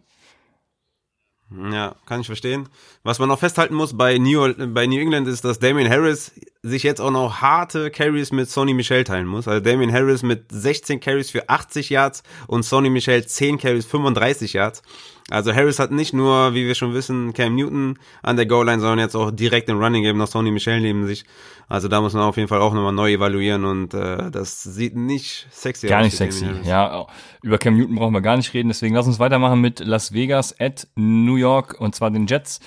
Ja, 1.51 1.95
kann 2.05 2.21
ich 2.21 2.27
verstehen. 2.27 2.69
Was 3.05 3.19
man 3.19 3.29
noch 3.29 3.39
festhalten 3.39 3.75
muss 3.75 3.97
bei 3.97 4.19
New, 4.19 4.53
bei 4.75 4.87
New 4.87 5.01
England 5.01 5.27
ist, 5.29 5.47
dass 5.47 5.59
Damian 5.59 5.91
Harris 5.91 6.33
sich 6.63 6.83
jetzt 6.83 7.01
auch 7.01 7.11
noch 7.11 7.41
harte 7.41 7.91
Carries 7.91 8.33
mit 8.33 8.51
Sonny 8.51 8.75
Michel 8.75 9.05
teilen 9.05 9.27
muss. 9.27 9.49
Also 9.49 9.61
Damian 9.61 9.91
Harris 9.91 10.23
mit 10.23 10.53
16 10.53 11.01
Carries 11.01 11.31
für 11.31 11.49
80 11.49 11.89
Yards 11.89 12.23
und 12.49 12.65
Sonny 12.65 12.91
Michel 12.91 13.25
10 13.25 13.57
Carries 13.57 13.87
35 13.87 14.53
Yards. 14.53 14.83
Also 15.31 15.55
Harris 15.55 15.79
hat 15.79 15.91
nicht 15.91 16.15
nur, 16.15 16.55
wie 16.55 16.67
wir 16.67 16.75
schon 16.75 16.95
wissen, 16.95 17.35
Cam 17.35 17.55
Newton 17.55 17.99
an 18.23 18.37
der 18.37 18.47
Goal-Line, 18.47 18.81
sondern 18.81 18.99
jetzt 18.99 19.15
auch 19.15 19.31
direkt 19.31 19.69
im 19.69 19.79
Running 19.79 20.03
Game 20.03 20.17
noch 20.17 20.27
Sonny 20.27 20.51
Michel 20.51 20.81
neben 20.81 21.07
sich. 21.07 21.25
Also 21.69 21.89
da 21.89 22.01
muss 22.01 22.15
man 22.15 22.23
auf 22.23 22.39
jeden 22.39 22.49
Fall 22.49 22.63
auch 22.63 22.73
nochmal 22.73 22.95
neu 22.95 23.13
evaluieren 23.13 23.67
und 23.67 23.93
äh, 23.93 24.31
das 24.31 24.63
sieht 24.63 24.97
nicht 24.97 25.47
sexy 25.51 25.87
Gar 25.87 26.01
aus. 26.01 26.05
nicht 26.07 26.17
für 26.17 26.25
sexy. 26.25 26.47
Ja, 26.65 27.07
über 27.43 27.59
Cam 27.59 27.77
Newton 27.77 27.97
brauchen 27.97 28.15
wir 28.15 28.23
gar 28.23 28.39
nicht 28.39 28.55
reden. 28.55 28.69
Deswegen 28.69 28.95
lass 28.95 29.07
uns 29.07 29.19
weitermachen 29.19 29.61
mit 29.61 29.81
Las 29.81 30.15
Vegas 30.15 30.59
at 30.59 30.89
New 30.97 31.37
York 31.37 31.79
und 31.79 31.95
zwar 31.95 32.11
den 32.11 32.27
Jets. 32.27 32.61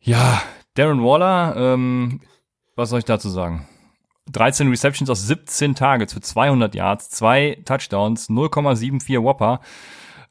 Ja, 0.00 0.42
Darren 0.74 1.04
Waller, 1.04 1.54
ähm, 1.56 2.20
was 2.74 2.90
soll 2.90 2.98
ich 2.98 3.04
dazu 3.04 3.28
sagen? 3.28 3.68
13 4.32 4.68
Receptions 4.68 5.08
aus 5.08 5.26
17 5.28 5.76
Targets 5.76 6.14
für 6.14 6.20
200 6.20 6.74
Yards, 6.74 7.10
zwei 7.10 7.58
Touchdowns, 7.64 8.28
0,74 8.28 9.22
Whopper. 9.22 9.60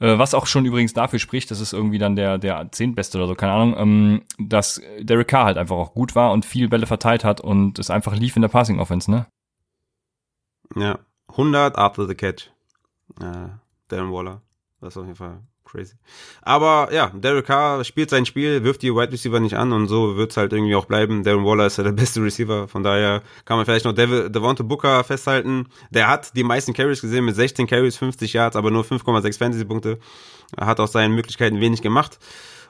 Äh, 0.03 0.19
was 0.19 0.33
auch 0.33 0.47
schon 0.47 0.65
übrigens 0.65 0.91
dafür 0.91 1.17
spricht, 1.17 1.49
das 1.49 1.61
ist 1.61 1.71
irgendwie 1.71 1.97
dann 1.97 2.17
der, 2.17 2.37
der 2.37 2.69
zehntbeste 2.73 3.17
oder 3.17 3.27
so, 3.27 3.35
keine 3.35 3.53
Ahnung, 3.53 3.75
ähm, 3.77 4.21
dass 4.37 4.81
Derek 4.99 5.29
Carr 5.29 5.45
halt 5.45 5.57
einfach 5.57 5.77
auch 5.77 5.93
gut 5.93 6.13
war 6.13 6.33
und 6.33 6.45
viel 6.45 6.67
Bälle 6.67 6.87
verteilt 6.87 7.23
hat 7.23 7.39
und 7.39 7.79
es 7.79 7.89
einfach 7.89 8.13
lief 8.13 8.35
in 8.35 8.41
der 8.41 8.49
Passing 8.49 8.81
Offense, 8.81 9.09
ne? 9.09 9.27
Ja, 10.75 10.99
100 11.29 11.77
after 11.77 12.05
the 12.05 12.15
catch. 12.15 12.51
Äh, 13.21 13.47
Darren 13.87 14.11
Waller. 14.11 14.41
Das 14.81 14.93
ist 14.93 14.97
auf 14.97 15.05
jeden 15.05 15.15
Fall 15.15 15.39
crazy. 15.73 15.95
Aber 16.41 16.89
ja, 16.93 17.11
Derek 17.13 17.47
Carr 17.47 17.83
spielt 17.83 18.09
sein 18.09 18.25
Spiel, 18.25 18.63
wirft 18.63 18.81
die 18.81 18.93
Wide 18.93 19.11
Receiver 19.11 19.39
nicht 19.39 19.55
an 19.55 19.73
und 19.73 19.87
so 19.87 20.15
wird's 20.15 20.37
halt 20.37 20.53
irgendwie 20.53 20.75
auch 20.75 20.85
bleiben. 20.85 21.23
Darren 21.23 21.43
Waller 21.43 21.65
ist 21.65 21.77
ja 21.77 21.83
der 21.83 21.91
beste 22.03 22.21
Receiver, 22.21 22.67
von 22.67 22.83
daher 22.83 23.21
kann 23.45 23.57
man 23.57 23.65
vielleicht 23.65 23.85
noch 23.85 23.93
Dev 23.93 24.29
Devonta 24.29 24.63
Booker 24.63 25.03
festhalten. 25.03 25.67
Der 25.89 26.07
hat 26.07 26.35
die 26.35 26.43
meisten 26.43 26.73
Carries 26.73 27.01
gesehen 27.01 27.25
mit 27.25 27.35
16 27.35 27.67
Carries, 27.67 27.97
50 27.97 28.33
Yards, 28.33 28.55
aber 28.55 28.71
nur 28.71 28.83
5,6 28.83 29.37
Fantasy-Punkte. 29.37 29.99
Hat 30.59 30.79
aus 30.79 30.91
seinen 30.91 31.15
Möglichkeiten 31.15 31.59
wenig 31.59 31.81
gemacht. 31.81 32.19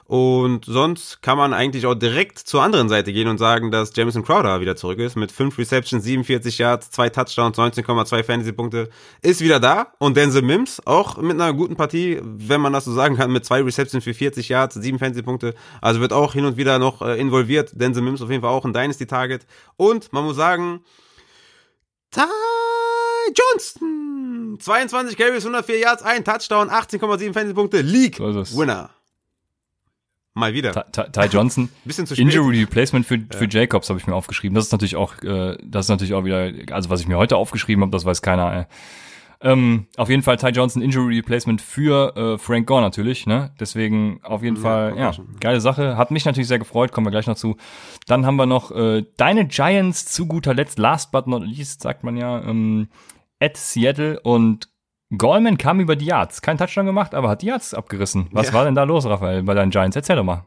Und 0.06 0.66
sonst 0.66 1.22
kann 1.22 1.38
man 1.38 1.54
eigentlich 1.54 1.86
auch 1.86 1.94
direkt 1.94 2.38
zur 2.38 2.62
anderen 2.62 2.90
Seite 2.90 3.12
gehen 3.12 3.26
und 3.26 3.38
sagen, 3.38 3.70
dass 3.70 3.96
Jamison 3.96 4.22
Crowder 4.22 4.60
wieder 4.60 4.76
zurück 4.76 4.98
ist 4.98 5.16
mit 5.16 5.32
5 5.32 5.56
Receptions, 5.58 6.04
47 6.04 6.58
Yards, 6.58 6.90
2 6.90 7.08
Touchdowns, 7.08 7.56
19,2 7.56 8.22
Fantasy-Punkte. 8.22 8.90
Ist 9.22 9.40
wieder 9.40 9.60
da. 9.60 9.92
Und 9.98 10.16
Denzel 10.18 10.42
Mims 10.42 10.82
auch 10.84 11.16
mit 11.16 11.40
einer 11.40 11.54
guten 11.54 11.76
Partie, 11.76 12.20
wenn 12.22 12.60
man 12.60 12.74
das 12.74 12.84
so 12.84 12.92
sagen 12.92 13.16
kann, 13.16 13.32
mit 13.32 13.46
2 13.46 13.62
Receptions 13.62 14.04
für 14.04 14.12
40 14.12 14.50
Yards, 14.50 14.74
7 14.74 14.98
Fantasy-Punkte. 14.98 15.54
Also 15.80 16.00
wird 16.00 16.12
auch 16.12 16.34
hin 16.34 16.44
und 16.44 16.58
wieder 16.58 16.78
noch 16.78 17.00
äh, 17.00 17.18
involviert. 17.18 17.70
Denzel 17.72 18.02
Mims 18.02 18.20
auf 18.20 18.30
jeden 18.30 18.42
Fall 18.42 18.50
auch 18.50 18.66
ein 18.66 18.74
Dynasty-Target. 18.74 19.46
Und 19.76 20.12
man 20.12 20.24
muss 20.24 20.36
sagen, 20.36 20.84
Ty 22.10 22.22
Johnston! 23.34 24.58
22 24.60 25.16
Carries, 25.16 25.44
104 25.44 25.78
Yards, 25.78 26.02
1 26.02 26.24
Touchdown, 26.24 26.68
18,7 26.68 27.32
Fantasy-Punkte. 27.32 27.80
League 27.80 28.16
So 28.16 28.28
ist 28.28 28.36
es. 28.36 28.56
Winner. 28.56 28.90
Mal 30.34 30.52
wieder. 30.52 30.72
Ty, 30.90 31.10
Ty, 31.12 31.26
Johnson. 31.30 31.68
Bisschen 31.84 32.06
zu 32.06 32.14
spät. 32.16 32.26
Injury 32.26 32.60
Replacement 32.60 33.06
für, 33.06 33.20
für 33.30 33.48
Jacobs 33.48 33.88
habe 33.88 34.00
ich 34.00 34.06
mir 34.06 34.14
aufgeschrieben. 34.14 34.54
Das 34.54 34.66
ist 34.66 34.72
natürlich 34.72 34.96
auch, 34.96 35.22
äh, 35.22 35.56
das 35.62 35.86
ist 35.86 35.90
natürlich 35.90 36.14
auch 36.14 36.24
wieder, 36.24 36.52
also 36.72 36.90
was 36.90 37.00
ich 37.00 37.06
mir 37.06 37.16
heute 37.16 37.36
aufgeschrieben 37.36 37.82
habe, 37.82 37.92
das 37.92 38.04
weiß 38.04 38.20
keiner. 38.20 38.52
Ey. 38.52 38.64
Ähm, 39.40 39.86
auf 39.96 40.08
jeden 40.08 40.22
Fall 40.22 40.36
Ty 40.36 40.48
Johnson 40.48 40.82
Injury 40.82 41.16
Replacement 41.16 41.60
für 41.60 42.16
äh, 42.16 42.38
Frank 42.38 42.66
Gore 42.66 42.80
natürlich, 42.80 43.26
ne? 43.26 43.52
Deswegen 43.60 44.18
auf 44.24 44.42
jeden 44.42 44.56
Ja, 44.56 44.62
Fall, 44.62 44.98
ja, 44.98 45.12
geile 45.38 45.60
Sache. 45.60 45.96
Hat 45.96 46.10
mich 46.10 46.24
natürlich 46.24 46.48
sehr 46.48 46.58
gefreut, 46.58 46.92
kommen 46.92 47.06
wir 47.06 47.10
gleich 47.10 47.26
noch 47.26 47.36
zu. 47.36 47.56
Dann 48.06 48.26
haben 48.26 48.36
wir 48.36 48.46
noch 48.46 48.70
äh, 48.72 49.04
deine 49.16 49.46
Giants 49.46 50.06
zu 50.06 50.26
guter 50.26 50.54
Letzt, 50.54 50.78
last 50.78 51.12
but 51.12 51.26
not 51.26 51.44
least, 51.44 51.82
sagt 51.82 52.04
man 52.04 52.16
ja, 52.16 52.42
ähm, 52.42 52.88
at 53.38 53.56
Seattle 53.56 54.18
und 54.20 54.68
Goldman 55.18 55.58
kam 55.58 55.80
über 55.80 55.96
die 55.96 56.06
Yards. 56.06 56.42
Kein 56.42 56.58
Touchdown 56.58 56.86
gemacht, 56.86 57.14
aber 57.14 57.28
hat 57.28 57.42
die 57.42 57.46
Yards 57.46 57.74
abgerissen. 57.74 58.28
Was 58.32 58.48
Ja. 58.48 58.52
war 58.54 58.64
denn 58.64 58.74
da 58.74 58.84
los, 58.84 59.04
Raphael, 59.06 59.42
bei 59.42 59.54
deinen 59.54 59.70
Giants? 59.70 59.96
Erzähl 59.96 60.16
doch 60.16 60.24
mal. 60.24 60.44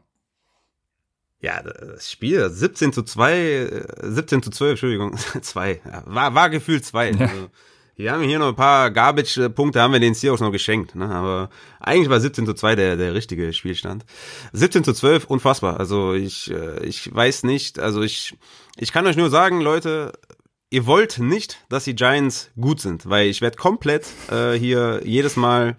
Ja, 1.40 1.62
das 1.62 2.10
Spiel 2.10 2.50
17 2.50 2.92
zu 2.92 3.02
2, 3.04 3.32
äh, 3.38 3.82
17 4.02 4.42
zu 4.42 4.50
12, 4.50 4.70
Entschuldigung, 4.72 5.16
2. 5.40 5.80
Ja, 5.84 6.02
war, 6.06 6.34
war 6.34 6.50
gefühlt 6.50 6.84
2. 6.84 7.12
Also, 7.12 7.48
wir 7.94 8.12
haben 8.12 8.22
hier 8.22 8.38
noch 8.40 8.48
ein 8.48 8.56
paar 8.56 8.90
Garbage-Punkte, 8.90 9.80
haben 9.80 9.92
wir 9.92 10.00
den 10.00 10.14
Seahawks 10.14 10.40
noch 10.40 10.50
geschenkt. 10.52 10.94
Ne? 10.96 11.08
Aber 11.08 11.50
eigentlich 11.80 12.10
war 12.10 12.18
17 12.20 12.44
zu 12.46 12.54
2 12.54 12.74
der, 12.76 12.96
der 12.96 13.14
richtige 13.14 13.52
Spielstand. 13.52 14.04
17 14.52 14.82
zu 14.84 14.92
12, 14.92 15.24
unfassbar. 15.26 15.78
Also 15.78 16.12
ich, 16.14 16.50
äh, 16.50 16.84
ich 16.84 17.12
weiß 17.14 17.44
nicht, 17.44 17.78
also 17.78 18.02
ich, 18.02 18.36
ich 18.76 18.92
kann 18.92 19.06
euch 19.06 19.16
nur 19.16 19.30
sagen, 19.30 19.60
Leute, 19.60 20.12
ihr 20.70 20.86
wollt 20.86 21.18
nicht, 21.18 21.58
dass 21.68 21.84
die 21.84 21.94
Giants 21.94 22.50
gut 22.60 22.80
sind, 22.80 23.08
weil 23.08 23.28
ich 23.28 23.40
werde 23.40 23.56
komplett 23.56 24.06
äh, 24.30 24.52
hier 24.52 25.00
jedes 25.04 25.36
Mal 25.36 25.76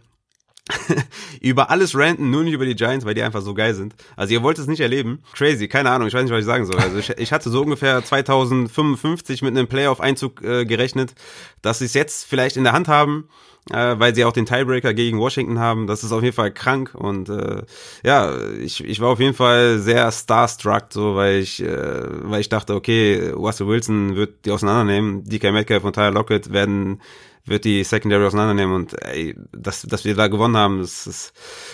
über 1.41 1.69
alles 1.69 1.95
ranten, 1.95 2.29
nur 2.29 2.43
nicht 2.43 2.53
über 2.53 2.65
die 2.65 2.75
Giants, 2.75 3.05
weil 3.05 3.13
die 3.13 3.23
einfach 3.23 3.41
so 3.41 3.53
geil 3.53 3.73
sind. 3.73 3.95
Also 4.15 4.33
ihr 4.33 4.43
wollt 4.43 4.59
es 4.59 4.67
nicht 4.67 4.81
erleben. 4.81 5.23
Crazy, 5.33 5.67
keine 5.67 5.89
Ahnung, 5.91 6.07
ich 6.07 6.13
weiß 6.13 6.23
nicht, 6.23 6.31
was 6.31 6.39
ich 6.39 6.45
sagen 6.45 6.65
soll. 6.65 6.79
Also 6.79 6.97
ich, 6.97 7.09
ich 7.09 7.31
hatte 7.31 7.49
so 7.49 7.61
ungefähr 7.61 8.03
2055 8.03 9.41
mit 9.41 9.57
einem 9.57 9.67
Playoff-Einzug 9.67 10.41
äh, 10.43 10.65
gerechnet, 10.65 11.13
dass 11.61 11.79
sie 11.79 11.85
es 11.85 11.93
jetzt 11.93 12.25
vielleicht 12.25 12.57
in 12.57 12.63
der 12.63 12.73
Hand 12.73 12.87
haben, 12.87 13.29
äh, 13.71 13.99
weil 13.99 14.15
sie 14.15 14.25
auch 14.25 14.33
den 14.33 14.45
Tiebreaker 14.45 14.93
gegen 14.93 15.19
Washington 15.19 15.59
haben. 15.59 15.87
Das 15.87 16.03
ist 16.03 16.11
auf 16.11 16.23
jeden 16.23 16.35
Fall 16.35 16.51
krank 16.51 16.93
und 16.93 17.29
äh, 17.29 17.63
ja, 18.03 18.35
ich, 18.59 18.83
ich 18.83 18.99
war 18.99 19.09
auf 19.09 19.19
jeden 19.19 19.35
Fall 19.35 19.79
sehr 19.79 20.11
starstruck, 20.11 20.85
so 20.89 21.15
weil 21.15 21.39
ich, 21.39 21.61
äh, 21.61 22.03
weil 22.23 22.41
ich 22.41 22.49
dachte, 22.49 22.75
okay, 22.75 23.29
Russell 23.35 23.67
Wilson 23.67 24.15
wird 24.15 24.45
die 24.45 24.51
auseinandernehmen, 24.51 25.23
DK 25.23 25.51
Metcalf 25.51 25.83
und 25.83 25.93
Tyler 25.93 26.11
Lockett 26.11 26.51
werden 26.51 27.01
wird 27.49 27.65
die 27.65 27.83
Secondary 27.83 28.25
auseinandernehmen 28.25 28.75
und 28.75 29.01
ey, 29.03 29.35
dass, 29.51 29.81
dass 29.83 30.05
wir 30.05 30.15
da 30.15 30.27
gewonnen 30.27 30.55
haben, 30.55 30.79
das 30.79 31.07
ist, 31.07 31.33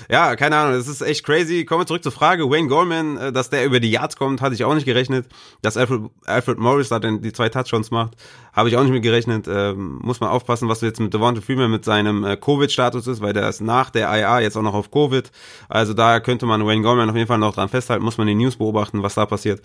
ja, 0.10 0.36
keine 0.36 0.58
Ahnung, 0.58 0.74
das 0.74 0.88
ist 0.88 1.02
echt 1.02 1.26
crazy. 1.26 1.66
Kommen 1.66 1.82
wir 1.82 1.86
zurück 1.88 2.04
zur 2.04 2.12
Frage, 2.12 2.50
Wayne 2.50 2.68
Goldman, 2.68 3.18
äh, 3.18 3.32
dass 3.32 3.50
der 3.50 3.66
über 3.66 3.80
die 3.80 3.92
Yards 3.92 4.16
kommt, 4.16 4.42
hatte 4.42 4.56
ich 4.56 4.64
auch 4.64 4.74
nicht 4.74 4.86
gerechnet. 4.86 5.28
Dass 5.62 5.78
Alfred, 5.78 6.02
Alfred 6.26 6.58
Morris 6.58 6.90
da 6.90 7.00
den, 7.00 7.22
die 7.22 7.34
zwei 7.34 7.50
Touchdowns 7.50 7.92
macht, 7.92 8.16
habe 8.54 8.70
ich 8.70 8.78
auch 8.78 8.84
nicht 8.84 8.92
mit 8.92 9.04
gerechnet. 9.04 9.48
Ähm, 9.48 10.00
muss 10.02 10.20
man 10.20 10.30
aufpassen, 10.30 10.70
was 10.70 10.82
jetzt 10.82 11.00
mit 11.00 11.14
Devonta 11.14 11.42
Freeman 11.42 11.70
mit 11.70 11.84
seinem 11.84 12.24
äh, 12.24 12.38
Covid-Status 12.38 13.08
ist, 13.08 13.22
weil 13.22 13.34
der 13.34 13.50
ist 13.50 13.62
nach 13.62 13.90
der 13.90 14.08
IA 14.10 14.40
jetzt 14.40 14.56
auch 14.56 14.62
noch 14.62 14.74
auf 14.74 14.92
Covid. 14.92 15.30
Also 15.68 15.94
da 15.94 16.20
könnte 16.22 16.46
man 16.46 16.66
Wayne 16.66 16.82
Goldman 16.82 17.10
auf 17.10 17.16
jeden 17.16 17.28
Fall 17.28 17.38
noch 17.38 17.54
dran 17.54 17.70
festhalten, 17.70 18.04
muss 18.04 18.18
man 18.18 18.28
die 18.28 18.36
News 18.36 18.56
beobachten, 18.56 19.04
was 19.04 19.16
da 19.16 19.26
passiert. 19.26 19.62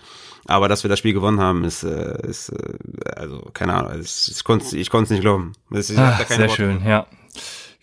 Aber 0.47 0.67
dass 0.67 0.83
wir 0.83 0.89
das 0.89 0.99
Spiel 0.99 1.13
gewonnen 1.13 1.39
haben, 1.39 1.63
ist, 1.63 1.83
äh, 1.83 2.17
ist 2.27 2.49
äh, 2.49 2.73
also 3.15 3.49
keine 3.53 3.73
Ahnung, 3.75 3.91
also 3.91 4.03
ich, 4.03 4.35
ich 4.37 4.43
konnte 4.43 4.77
ich 4.77 4.89
konnte 4.89 5.05
es 5.05 5.09
nicht 5.11 5.21
glauben. 5.21 5.53
Das, 5.69 5.89
ich 5.89 5.97
Ah, 5.99 6.15
da 6.17 6.23
keine 6.23 6.37
sehr 6.37 6.47
Worte. 6.49 6.55
schön, 6.55 6.85
ja. 6.85 7.05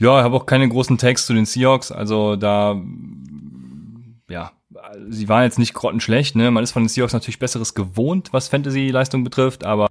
Ja, 0.01 0.19
ich 0.19 0.25
habe 0.25 0.37
auch 0.37 0.47
keine 0.47 0.69
großen 0.69 0.97
Tags 0.99 1.27
zu 1.27 1.35
den 1.35 1.45
Seahawks, 1.47 1.91
also 1.91 2.37
da, 2.37 2.81
ja, 4.29 4.53
sie 5.09 5.29
waren 5.29 5.43
jetzt 5.45 5.59
nicht 5.59 5.75
grottenschlecht, 5.75 6.37
ne? 6.37 6.51
Man 6.51 6.63
ist 6.63 6.73
von 6.73 6.83
den 6.85 6.89
Seahawks 6.89 7.13
natürlich 7.13 7.39
Besseres 7.39 7.75
gewohnt, 7.75 8.29
was 8.33 8.49
Fantasy-Leistung 8.49 9.25
betrifft, 9.25 9.65
aber 9.65 9.89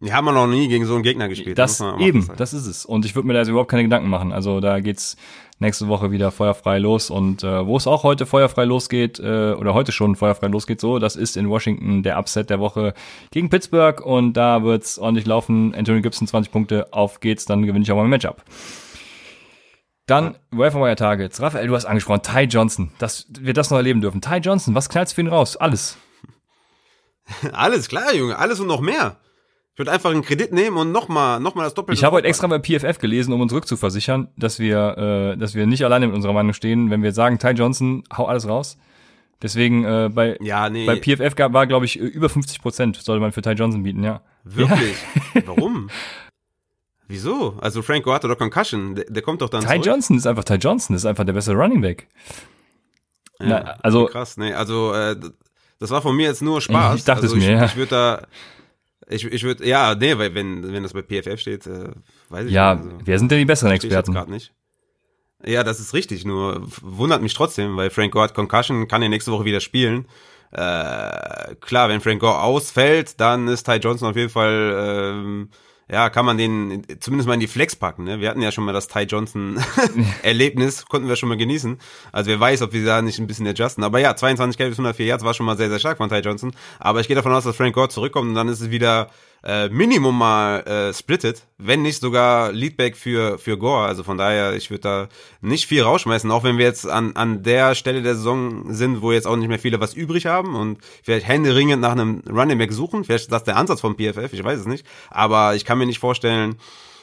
Die 0.00 0.12
haben 0.12 0.24
wir 0.26 0.32
noch 0.32 0.46
nie 0.46 0.68
gegen 0.68 0.84
so 0.86 0.94
einen 0.94 1.02
Gegner 1.02 1.28
gespielt. 1.28 1.58
das 1.58 1.80
mal 1.80 2.00
eben, 2.00 2.28
das 2.36 2.52
ist 2.52 2.66
es. 2.66 2.84
Und 2.84 3.04
ich 3.04 3.14
würde 3.14 3.26
mir 3.26 3.32
da 3.34 3.40
jetzt 3.40 3.48
überhaupt 3.48 3.70
keine 3.70 3.82
Gedanken 3.84 4.08
machen. 4.10 4.32
Also 4.32 4.60
da 4.60 4.80
geht's 4.80 5.16
nächste 5.58 5.88
Woche 5.88 6.10
wieder 6.10 6.30
feuerfrei 6.30 6.78
los 6.78 7.10
und 7.10 7.42
äh, 7.42 7.66
wo 7.66 7.76
es 7.76 7.86
auch 7.86 8.02
heute 8.02 8.26
feuerfrei 8.26 8.64
losgeht 8.64 9.18
äh, 9.18 9.52
oder 9.52 9.74
heute 9.74 9.92
schon 9.92 10.16
feuerfrei 10.16 10.48
losgeht, 10.48 10.80
so, 10.80 10.98
das 10.98 11.16
ist 11.16 11.36
in 11.36 11.48
Washington 11.48 12.02
der 12.02 12.18
Upset 12.18 12.50
der 12.50 12.60
Woche 12.60 12.94
gegen 13.30 13.50
Pittsburgh 13.50 14.00
und 14.00 14.34
da 14.34 14.62
wird's 14.62 14.98
ordentlich 14.98 15.26
laufen. 15.26 15.74
Anthony 15.74 16.00
Gibson 16.00 16.26
20 16.26 16.52
Punkte, 16.52 16.92
auf 16.92 17.20
geht's, 17.20 17.44
dann 17.44 17.66
gewinne 17.66 17.82
ich 17.82 17.90
auch 17.90 17.96
mal 17.96 18.04
ein 18.04 18.10
Matchup. 18.10 18.42
Dann 20.06 20.36
Wire 20.50 20.96
Targets. 20.96 21.42
Raphael, 21.42 21.66
du 21.66 21.74
hast 21.74 21.84
angesprochen, 21.84 22.22
Ty 22.22 22.44
Johnson. 22.44 22.90
Das, 22.98 23.26
wir 23.28 23.52
das 23.52 23.70
noch 23.70 23.76
erleben 23.76 24.00
dürfen. 24.00 24.22
Ty 24.22 24.36
Johnson, 24.36 24.74
was 24.74 24.88
knallst 24.88 25.12
du 25.12 25.14
für 25.16 25.20
ihn 25.20 25.28
raus? 25.28 25.56
Alles. 25.58 25.98
Alles 27.52 27.88
klar, 27.88 28.14
Junge, 28.14 28.38
alles 28.38 28.58
und 28.58 28.68
noch 28.68 28.80
mehr. 28.80 29.16
Ich 29.78 29.80
würde 29.80 29.92
einfach 29.92 30.10
einen 30.10 30.22
Kredit 30.22 30.52
nehmen 30.52 30.76
und 30.76 30.90
nochmal 30.90 31.38
noch 31.38 31.54
mal 31.54 31.62
das 31.62 31.72
Doppelte. 31.72 31.96
Ich 31.96 32.02
habe 32.02 32.16
heute 32.16 32.26
extra 32.26 32.48
bei 32.48 32.58
PFF 32.58 32.98
gelesen, 32.98 33.32
um 33.32 33.40
uns 33.40 33.52
rückzuversichern, 33.52 34.26
dass 34.36 34.58
wir, 34.58 34.98
äh, 34.98 35.36
dass 35.36 35.54
wir 35.54 35.68
nicht 35.68 35.84
alleine 35.84 36.08
mit 36.08 36.16
unserer 36.16 36.32
Meinung 36.32 36.52
stehen, 36.52 36.90
wenn 36.90 37.04
wir 37.04 37.12
sagen, 37.12 37.38
Ty 37.38 37.50
Johnson, 37.50 38.02
hau 38.12 38.26
alles 38.26 38.48
raus. 38.48 38.76
Deswegen 39.40 39.84
äh, 39.84 40.10
bei, 40.12 40.36
Ja, 40.40 40.68
nee. 40.68 40.84
bei 40.84 40.96
PFF 40.96 41.36
gab, 41.36 41.52
war, 41.52 41.68
glaube 41.68 41.84
ich, 41.84 41.96
über 41.96 42.28
50 42.28 42.60
Prozent 42.60 42.96
sollte 42.96 43.20
man 43.20 43.30
für 43.30 43.40
Ty 43.40 43.52
Johnson 43.52 43.84
bieten, 43.84 44.02
ja. 44.02 44.20
Wirklich? 44.42 44.96
Warum? 45.46 45.90
Wieso? 47.06 47.56
Also 47.60 47.82
Franco 47.82 48.12
hatte 48.12 48.26
doch 48.26 48.36
Concussion. 48.36 48.96
Der, 48.96 49.04
der 49.04 49.22
kommt 49.22 49.42
doch 49.42 49.48
dann 49.48 49.60
Ty 49.60 49.74
zurück. 49.74 49.86
Johnson 49.86 50.16
ist 50.16 50.26
einfach 50.26 50.42
Ty 50.42 50.54
Johnson, 50.54 50.96
ist 50.96 51.06
einfach 51.06 51.22
der 51.24 51.34
bessere 51.34 51.54
Running 51.54 51.82
Back. 51.82 52.08
Ja, 53.38 53.46
Na, 53.46 53.60
also 53.84 54.06
krass, 54.06 54.38
nee, 54.38 54.52
also 54.52 54.92
äh, 54.92 55.14
das 55.78 55.90
war 55.90 56.02
von 56.02 56.16
mir 56.16 56.26
jetzt 56.26 56.42
nur 56.42 56.60
Spaß. 56.60 56.94
Ich 56.98 57.04
dachte 57.04 57.22
also 57.22 57.36
es 57.36 57.42
ich, 57.44 57.48
mir, 57.48 57.58
ja. 57.58 57.64
Ich 57.66 57.76
würde 57.76 57.90
da, 57.90 58.22
ich, 59.08 59.24
ich 59.24 59.42
würde, 59.42 59.66
ja, 59.66 59.94
nee, 59.94 60.16
weil 60.18 60.34
wenn, 60.34 60.72
wenn 60.72 60.82
das 60.82 60.92
bei 60.92 61.02
PFF 61.02 61.40
steht, 61.40 61.66
äh, 61.66 61.90
weiß 62.28 62.46
ich 62.46 62.52
ja, 62.52 62.74
nicht. 62.74 62.84
Also, 62.84 62.98
wer 63.04 63.18
sind 63.18 63.30
denn 63.30 63.38
die 63.38 63.44
besseren 63.44 63.72
Experten? 63.72 64.12
gerade 64.12 64.30
nicht. 64.30 64.52
Ja, 65.44 65.62
das 65.62 65.78
ist 65.78 65.94
richtig, 65.94 66.24
nur 66.24 66.62
wundert 66.82 67.22
mich 67.22 67.32
trotzdem, 67.34 67.76
weil 67.76 67.90
Frank 67.90 68.12
Gore 68.12 68.24
hat 68.24 68.34
Concussion, 68.34 68.88
kann 68.88 69.02
ja 69.02 69.08
nächste 69.08 69.30
Woche 69.30 69.44
wieder 69.44 69.60
spielen. 69.60 70.06
Äh, 70.50 71.54
klar, 71.60 71.88
wenn 71.88 72.00
Frank 72.00 72.20
Gore 72.20 72.42
ausfällt, 72.42 73.20
dann 73.20 73.46
ist 73.48 73.64
Ty 73.64 73.76
Johnson 73.76 74.08
auf 74.08 74.16
jeden 74.16 74.30
Fall, 74.30 74.74
ähm, 74.76 75.50
ja, 75.90 76.10
kann 76.10 76.26
man 76.26 76.36
den 76.36 76.84
zumindest 77.00 77.26
mal 77.28 77.34
in 77.34 77.40
die 77.40 77.46
Flex 77.46 77.74
packen. 77.74 78.04
Ne? 78.04 78.20
Wir 78.20 78.28
hatten 78.28 78.42
ja 78.42 78.52
schon 78.52 78.64
mal 78.64 78.72
das 78.72 78.88
Ty 78.88 79.00
Johnson 79.04 79.58
Erlebnis, 80.22 80.84
konnten 80.86 81.08
wir 81.08 81.16
schon 81.16 81.30
mal 81.30 81.38
genießen. 81.38 81.78
Also 82.12 82.30
wer 82.30 82.38
weiß, 82.38 82.62
ob 82.62 82.72
wir 82.72 82.84
da 82.84 83.00
nicht 83.00 83.18
ein 83.18 83.26
bisschen 83.26 83.46
adjusten. 83.46 83.82
Aber 83.84 83.98
ja, 83.98 84.14
22 84.14 84.58
Carries, 84.58 84.74
104 84.74 85.06
Yards 85.06 85.24
war 85.24 85.32
schon 85.32 85.46
mal 85.46 85.56
sehr, 85.56 85.70
sehr 85.70 85.78
stark 85.78 85.96
von 85.96 86.10
Ty 86.10 86.18
Johnson. 86.18 86.52
Aber 86.78 87.00
ich 87.00 87.08
gehe 87.08 87.16
davon 87.16 87.32
aus, 87.32 87.44
dass 87.44 87.56
Frank 87.56 87.74
Gore 87.74 87.88
zurückkommt 87.88 88.28
und 88.28 88.34
dann 88.34 88.48
ist 88.48 88.60
es 88.60 88.70
wieder 88.70 89.10
äh, 89.44 89.68
Minimum 89.68 90.16
mal 90.16 90.60
äh, 90.60 90.92
splittet, 90.92 91.46
wenn 91.58 91.82
nicht 91.82 92.00
sogar 92.00 92.52
Leadback 92.52 92.96
für 92.96 93.38
für 93.38 93.56
Gore. 93.58 93.86
Also 93.86 94.02
von 94.02 94.18
daher, 94.18 94.54
ich 94.54 94.70
würde 94.70 94.80
da 94.80 95.08
nicht 95.40 95.66
viel 95.66 95.82
rausschmeißen, 95.82 96.30
auch 96.30 96.44
wenn 96.44 96.58
wir 96.58 96.64
jetzt 96.64 96.88
an 96.88 97.14
an 97.16 97.42
der 97.42 97.74
Stelle 97.74 98.02
der 98.02 98.14
Saison 98.14 98.72
sind, 98.72 99.02
wo 99.02 99.12
jetzt 99.12 99.26
auch 99.26 99.36
nicht 99.36 99.48
mehr 99.48 99.58
viele 99.58 99.80
was 99.80 99.94
übrig 99.94 100.26
haben 100.26 100.54
und 100.54 100.78
vielleicht 101.02 101.26
händeringend 101.26 101.80
nach 101.80 101.92
einem 101.92 102.22
Running 102.28 102.58
Back 102.58 102.72
suchen. 102.72 103.04
Vielleicht 103.04 103.24
ist 103.24 103.32
das 103.32 103.44
der 103.44 103.56
Ansatz 103.56 103.80
vom 103.80 103.96
PFF, 103.96 104.32
ich 104.32 104.42
weiß 104.42 104.60
es 104.60 104.66
nicht. 104.66 104.86
Aber 105.10 105.54
ich 105.54 105.64
kann 105.64 105.78
mir 105.78 105.86
nicht 105.86 105.98
vorstellen, 106.00 106.56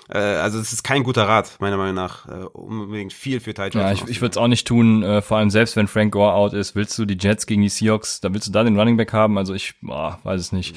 äh, 0.10 0.18
also 0.18 0.60
es 0.60 0.72
ist 0.72 0.84
kein 0.84 1.04
guter 1.04 1.28
Rat, 1.28 1.58
meiner 1.60 1.78
Meinung 1.78 1.96
nach, 1.96 2.28
äh, 2.28 2.46
unbedingt 2.54 3.14
viel 3.14 3.40
für 3.40 3.54
Ty 3.54 3.64
Johnson. 3.64 3.82
Ja, 3.82 3.92
ich, 3.92 4.04
ich 4.08 4.22
würde 4.22 4.32
es 4.32 4.38
auch 4.38 4.48
nicht 4.48 4.68
tun, 4.68 5.04
äh, 5.04 5.22
vor 5.22 5.38
allem 5.38 5.50
selbst 5.50 5.76
wenn 5.76 5.88
Frank 5.88 6.12
Gore 6.14 6.34
out 6.34 6.54
ist, 6.54 6.76
willst 6.76 6.98
du 7.00 7.06
die 7.06 7.18
Jets 7.20 7.46
gegen 7.48 7.62
die 7.62 7.70
Seahawks, 7.70 8.22
da 8.22 8.34
willst 8.34 8.48
du 8.48 8.52
da 8.52 8.64
den 8.64 8.78
Running 8.78 8.98
Back 8.98 9.14
haben, 9.14 9.38
also 9.38 9.54
ich 9.54 9.74
boah, 9.82 10.20
weiß 10.24 10.40
es 10.40 10.52
nicht. 10.52 10.76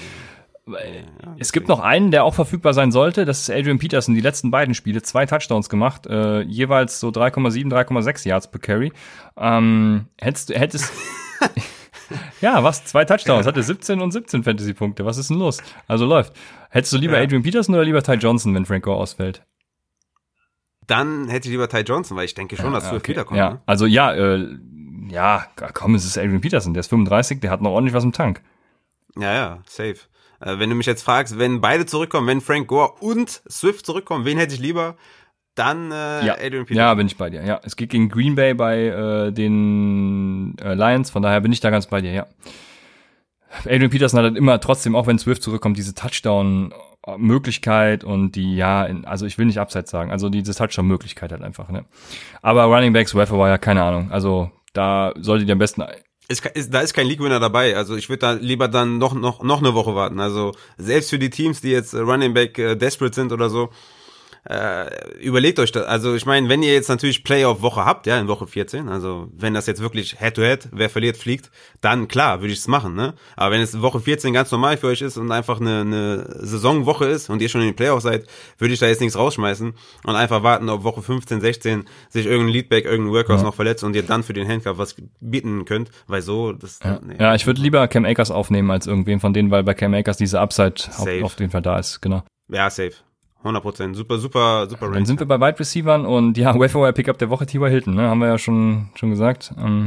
Es 1.39 1.53
gibt 1.53 1.69
noch 1.69 1.81
einen, 1.81 2.11
der 2.11 2.25
auch 2.25 2.35
verfügbar 2.35 2.75
sein 2.75 2.93
sollte, 2.93 3.25
das 3.25 3.41
ist 3.41 3.51
Adrian 3.51 3.79
Peterson, 3.79 4.15
die 4.15 4.21
letzten 4.21 4.51
beiden 4.51 4.75
Spiele, 4.75 5.03
zwei 5.03 5.27
Touchdowns 5.27 5.69
gemacht, 5.69 6.07
äh, 6.07 6.41
jeweils 6.43 7.01
so 7.01 7.09
3,7, 7.09 7.69
3,6 7.71 8.27
Yards 8.29 8.51
per 8.51 8.61
Carry. 8.61 8.93
Ähm, 9.37 10.07
hättest, 10.21 10.51
hättest 10.51 10.93
Ja, 12.41 12.63
was? 12.65 12.85
Zwei 12.87 13.05
Touchdowns, 13.05 13.47
hatte 13.47 13.63
17 13.63 14.01
und 14.01 14.13
17 14.13 14.43
Fantasy-Punkte. 14.43 15.05
Was 15.05 15.19
ist 15.19 15.29
denn 15.29 15.39
los? 15.39 15.63
Also 15.87 16.07
läuft. 16.07 16.33
Hättest 16.71 16.93
du 16.95 16.97
lieber 16.97 17.19
Ja. 17.19 17.23
Adrian 17.23 17.43
Peterson 17.43 17.75
oder 17.75 17.85
lieber 17.85 18.03
Ty 18.03 18.15
Johnson, 18.15 18.55
wenn 18.55 18.65
Frank 18.65 18.85
Gore 18.85 18.97
ausfällt? 18.97 19.45
Dann 20.87 21.29
hätte 21.29 21.49
ich 21.49 21.53
lieber 21.53 21.69
Ty 21.69 21.81
Johnson, 21.81 22.17
weil 22.17 22.25
ich 22.25 22.35
denke 22.35 22.57
schon, 22.57 22.73
dass 22.73 22.89
Swift 22.89 23.09
wiederkommt. 23.09 23.37
Ja, 23.39 23.51
Ne? 23.51 23.63
also 23.67 23.85
ja, 23.85 24.13
äh, 24.15 24.57
ja, 25.11 25.47
komm, 25.75 25.95
es 25.95 26.05
ist 26.07 26.17
Adrian 26.17 26.41
Peterson, 26.41 26.73
der 26.73 26.81
ist 26.81 26.89
35, 26.89 27.41
der 27.41 27.51
hat 27.51 27.61
noch 27.61 27.71
ordentlich 27.73 27.95
was 27.95 28.05
im 28.05 28.13
Tank. 28.13 28.43
Ja, 29.19 29.33
ja, 29.35 29.59
safe. 29.67 29.97
Äh, 30.41 30.59
wenn 30.59 30.71
du 30.71 30.77
mich 30.77 30.87
jetzt 30.87 31.03
fragst, 31.03 31.39
wenn 31.39 31.61
beide 31.61 31.87
zurückkommen, 31.87 32.27
wenn 32.27 32.41
Frank 32.41 32.67
Gore 32.69 32.93
und 33.01 33.43
Swift 33.51 33.87
zurückkommen, 33.87 34.25
wen 34.25 34.39
hätte 34.39 34.55
ich 34.55 34.61
lieber? 34.61 34.97
Dann 35.55 35.91
äh, 35.91 36.25
Ja. 36.25 36.35
Adrian 36.35 36.65
Peterson. 36.65 36.77
Ja, 36.77 36.95
bin 36.95 37.07
ich 37.09 37.17
bei 37.17 37.31
dir. 37.31 37.45
Ja, 37.45 37.61
es 37.65 37.75
geht 37.77 37.91
gegen 37.91 38.09
Green 38.09 38.37
Bay 38.37 38.55
bei 38.55 38.87
äh, 38.87 39.33
den 39.33 40.57
äh, 40.59 40.75
Lions, 40.75 41.11
von 41.11 41.23
daher 41.23 41.41
bin 41.41 41.53
ich 41.53 41.61
da 41.61 41.71
ganz 41.71 41.87
bei 41.87 42.01
dir, 42.01 42.13
ja. 42.13 42.27
Adrian 43.65 43.91
Peterson 43.91 44.19
hat 44.19 44.25
halt 44.25 44.37
immer 44.37 44.61
trotzdem, 44.61 44.95
auch 44.95 45.07
wenn 45.07 45.19
Swift 45.19 45.43
zurückkommt, 45.43 45.79
diese 45.79 45.95
Touchdown-Möglichkeit 45.95 48.05
und 48.05 48.33
die, 48.33 48.57
ja, 48.57 48.85
in, 48.85 49.07
also 49.07 49.25
ich 49.27 49.39
will 49.39 49.47
nicht 49.47 49.59
abseits 49.59 49.91
sagen, 49.91 50.13
also 50.13 50.29
diese 50.29 50.55
Touchdown-Möglichkeit 50.55 51.33
halt 51.33 51.43
einfach, 51.43 51.71
ne. 51.71 51.85
Aber 52.43 52.65
Running 52.65 52.93
Backs, 52.93 53.15
ja 53.15 53.59
keine 53.59 53.83
Ahnung, 53.83 54.13
also 54.13 54.51
da 54.75 55.15
solltet 55.19 55.49
ihr 55.49 55.53
am 55.53 55.59
besten 55.59 55.83
Ist, 56.31 56.45
ist, 56.45 56.75
da 56.75 56.81
ist 56.81 56.93
kein 56.93 57.07
League-Winner 57.07 57.41
dabei. 57.41 57.75
Also 57.75 57.97
ich 57.97 58.11
würde 58.11 58.21
da 58.21 58.33
lieber 58.33 58.69
dann 58.69 58.99
noch, 58.99 59.15
noch, 59.15 59.43
noch 59.43 59.61
eine 59.61 59.73
Woche 59.73 59.95
warten. 59.95 60.21
Also 60.21 60.53
selbst 60.77 61.09
für 61.09 61.19
die 61.19 61.31
Teams, 61.31 61.63
die 61.63 61.71
jetzt 61.71 61.95
äh, 61.95 62.01
Running 62.01 62.35
Back 62.35 62.59
äh, 62.59 62.77
desperate 62.77 63.15
sind 63.15 63.33
oder 63.33 63.49
so, 63.49 63.71
äh, 64.45 65.19
überlegt 65.21 65.59
euch 65.59 65.73
das. 65.73 65.87
Also 65.87 66.15
ich 66.15 66.27
meine, 66.27 66.49
wenn 66.49 66.63
ihr 66.63 66.73
jetzt 66.73 66.89
natürlich 66.89 67.25
Playoff-Woche 67.25 67.85
habt, 67.85 68.07
ja, 68.07 68.19
in 68.19 68.29
Woche 68.29 68.47
14, 68.47 68.89
also 68.89 69.29
wenn 69.37 69.55
das 69.55 69.67
jetzt 69.67 69.81
wirklich 69.81 70.17
Head-to-Head, 70.19 70.69
wer 70.73 70.91
verliert, 70.91 71.17
fliegt, 71.17 71.51
dann 71.81 72.09
klar, 72.09 72.41
würde 72.41 72.53
ich 72.53 72.61
es 72.61 72.69
machen, 72.69 72.95
ne? 72.95 73.15
Aber 73.37 73.55
wenn 73.55 73.61
es 73.61 73.81
Woche 73.83 74.01
14 74.01 74.33
ganz 74.33 74.51
normal 74.51 74.77
für 74.77 74.89
euch 74.89 75.03
ist 75.03 75.17
und 75.17 75.31
einfach 75.33 75.61
eine, 75.61 75.81
eine 75.81 76.37
Saisonwoche 76.41 77.07
ist 77.07 77.31
und 77.31 77.43
ihr 77.43 77.49
schon 77.49 77.61
in 77.61 77.69
den 77.69 77.77
Playoffs 77.77 78.05
seid, 78.05 78.27
würde 78.59 78.75
ich 78.75 78.81
da 78.81 78.87
jetzt 78.87 79.01
nichts 79.01 79.17
rausschmeißen 79.17 79.75
und 80.05 80.15
einfach 80.17 80.43
warten, 80.43 80.69
ob 80.69 80.85
Woche 80.85 81.03
15, 81.03 81.41
16 81.41 81.85
sich 82.09 82.27
irgendein 82.27 82.53
Leadback, 82.53 82.85
irgendein 82.85 83.13
Workhouse 83.13 83.43
noch 83.43 83.55
verletzt 83.55 83.85
und 83.85 83.95
ihr 83.95 84.03
dann 84.03 84.23
für 84.23 84.33
den 84.33 84.49
Handcuff 84.49 84.79
was 84.79 84.97
bieten 85.21 85.65
könnt, 85.65 85.91
weil 86.07 86.23
so, 86.23 86.53
das, 86.53 86.81
Ja, 86.83 87.01
nee. 87.05 87.17
ja 87.19 87.35
ich 87.35 87.47
würde 87.47 87.61
lieber 87.61 87.87
Cam 87.89 88.05
Akers 88.05 88.31
aufnehmen 88.31 88.71
als 88.71 88.87
irgendwen 88.87 89.21
von 89.21 89.33
denen, 89.33 89.51
weil 89.51 89.63
bei 89.63 89.75
Cam 89.75 89.95
Akers 89.95 90.17
diese 90.17 90.41
Upside 90.41 90.75
auf, 90.97 91.09
auf 91.23 91.39
jeden 91.39 91.51
Fall 91.51 91.63
da 91.63 91.79
ist, 91.79 92.01
genau. 92.01 92.23
Ja, 92.49 92.71
safe. 92.71 92.95
100 93.43 93.63
Prozent. 93.63 93.97
Super, 93.97 94.19
super, 94.19 94.67
super 94.69 94.87
Dann 94.87 94.95
Range. 94.95 95.07
sind 95.07 95.21
wir 95.21 95.27
bei 95.27 95.39
Wide 95.41 95.59
Receivern 95.61 96.07
und 96.07 96.37
ja, 96.39 96.55
Waiver 96.59 96.93
Pickup 96.93 97.19
der 97.19 97.31
Woche 97.31 97.47
T.Y. 97.47 97.69
Hilton, 97.71 97.95
ne, 97.95 98.09
haben 98.09 98.19
wir 98.21 98.29
ja 98.29 98.39
schon 98.39 98.89
schon 98.95 99.11
gesagt. 99.11 99.55
Ähm, 99.59 99.87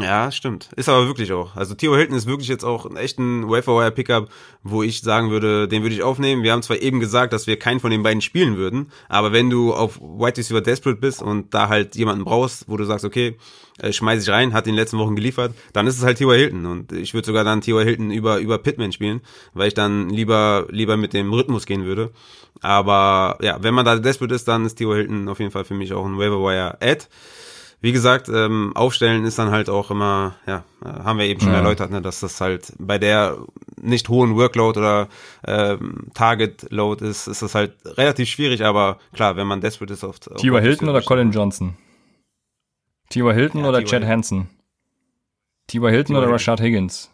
Ja, 0.00 0.32
stimmt. 0.32 0.70
Ist 0.76 0.88
aber 0.88 1.06
wirklich 1.06 1.32
auch. 1.32 1.54
Also 1.54 1.74
Theo 1.74 1.94
Hilton 1.96 2.16
ist 2.16 2.26
wirklich 2.26 2.48
jetzt 2.48 2.64
auch 2.64 2.84
ein 2.84 2.96
echten 2.96 3.48
Waferwire 3.48 3.92
Pickup, 3.92 4.28
wo 4.62 4.82
ich 4.82 5.02
sagen 5.02 5.30
würde, 5.30 5.68
den 5.68 5.82
würde 5.82 5.94
ich 5.94 6.02
aufnehmen. 6.02 6.42
Wir 6.42 6.52
haben 6.52 6.62
zwar 6.62 6.78
eben 6.78 6.98
gesagt, 6.98 7.32
dass 7.32 7.46
wir 7.46 7.58
keinen 7.58 7.78
von 7.78 7.90
den 7.90 8.02
beiden 8.02 8.20
spielen 8.20 8.56
würden, 8.56 8.90
aber 9.08 9.32
wenn 9.32 9.50
du 9.50 9.72
auf 9.72 10.00
Wide 10.00 10.36
Receiver 10.36 10.60
desperate 10.60 11.00
bist 11.00 11.22
und 11.22 11.54
da 11.54 11.68
halt 11.68 11.94
jemanden 11.94 12.24
brauchst, 12.24 12.68
wo 12.68 12.76
du 12.76 12.84
sagst, 12.84 13.04
okay, 13.04 13.36
äh, 13.78 13.92
schmeiß 13.92 14.22
ich 14.22 14.28
rein, 14.30 14.52
hat 14.52 14.66
in 14.66 14.72
den 14.72 14.80
letzten 14.80 14.98
Wochen 14.98 15.14
geliefert, 15.14 15.54
dann 15.72 15.86
ist 15.86 15.98
es 15.98 16.04
halt 16.04 16.18
Theo 16.18 16.32
Hilton 16.32 16.66
und 16.66 16.92
ich 16.92 17.14
würde 17.14 17.26
sogar 17.26 17.44
dann 17.44 17.60
Theo 17.60 17.80
Hilton 17.80 18.10
über 18.10 18.38
über 18.38 18.58
Pittman 18.58 18.92
spielen, 18.92 19.20
weil 19.52 19.68
ich 19.68 19.74
dann 19.74 20.10
lieber 20.10 20.66
lieber 20.70 20.96
mit 20.96 21.12
dem 21.12 21.32
Rhythmus 21.32 21.66
gehen 21.66 21.84
würde. 21.84 22.10
Aber 22.60 23.38
ja, 23.42 23.62
wenn 23.62 23.74
man 23.74 23.84
da 23.84 23.96
desperate 23.96 24.34
ist, 24.34 24.48
dann 24.48 24.64
ist 24.64 24.76
Theo 24.76 24.94
Hilton 24.94 25.28
auf 25.28 25.38
jeden 25.38 25.50
Fall 25.50 25.64
für 25.64 25.74
mich 25.74 25.92
auch 25.92 26.04
ein 26.04 26.18
Waferwire 26.18 26.78
Ad. 26.80 27.06
Wie 27.84 27.92
gesagt, 27.92 28.30
ähm, 28.30 28.72
aufstellen 28.74 29.26
ist 29.26 29.38
dann 29.38 29.50
halt 29.50 29.68
auch 29.68 29.90
immer, 29.90 30.36
ja, 30.46 30.64
äh, 30.82 30.88
haben 30.88 31.18
wir 31.18 31.26
eben 31.26 31.38
schon 31.40 31.50
Ja. 31.50 31.56
erläutert, 31.56 31.90
ne, 31.90 32.00
dass 32.00 32.20
das 32.20 32.40
halt 32.40 32.72
bei 32.78 32.96
der 32.96 33.36
nicht 33.76 34.08
hohen 34.08 34.36
Workload 34.36 34.78
oder 34.78 35.08
ähm, 35.46 36.06
Target 36.14 36.66
Load 36.70 37.04
ist, 37.06 37.26
ist 37.26 37.42
das 37.42 37.54
halt 37.54 37.74
relativ 37.84 38.30
schwierig, 38.30 38.64
aber 38.64 38.98
klar, 39.12 39.36
wenn 39.36 39.46
man 39.46 39.60
desperate 39.60 39.92
ist 39.92 40.02
auf, 40.02 40.16
auf 40.30 40.40
T.Y. 40.40 40.62
Hilton 40.62 40.88
oder 40.88 41.02
Colin 41.02 41.30
Johnson? 41.30 41.76
T.Y. 43.10 43.34
Hilton 43.34 43.60
Ja, 43.60 43.68
oder. 43.68 43.84
Chad 43.84 44.06
Hansen? 44.06 44.48
T.Y. 45.66 45.90
Hilton 45.90 46.16
oder. 46.16 46.30
Rashad 46.30 46.60
Higgins? 46.62 47.10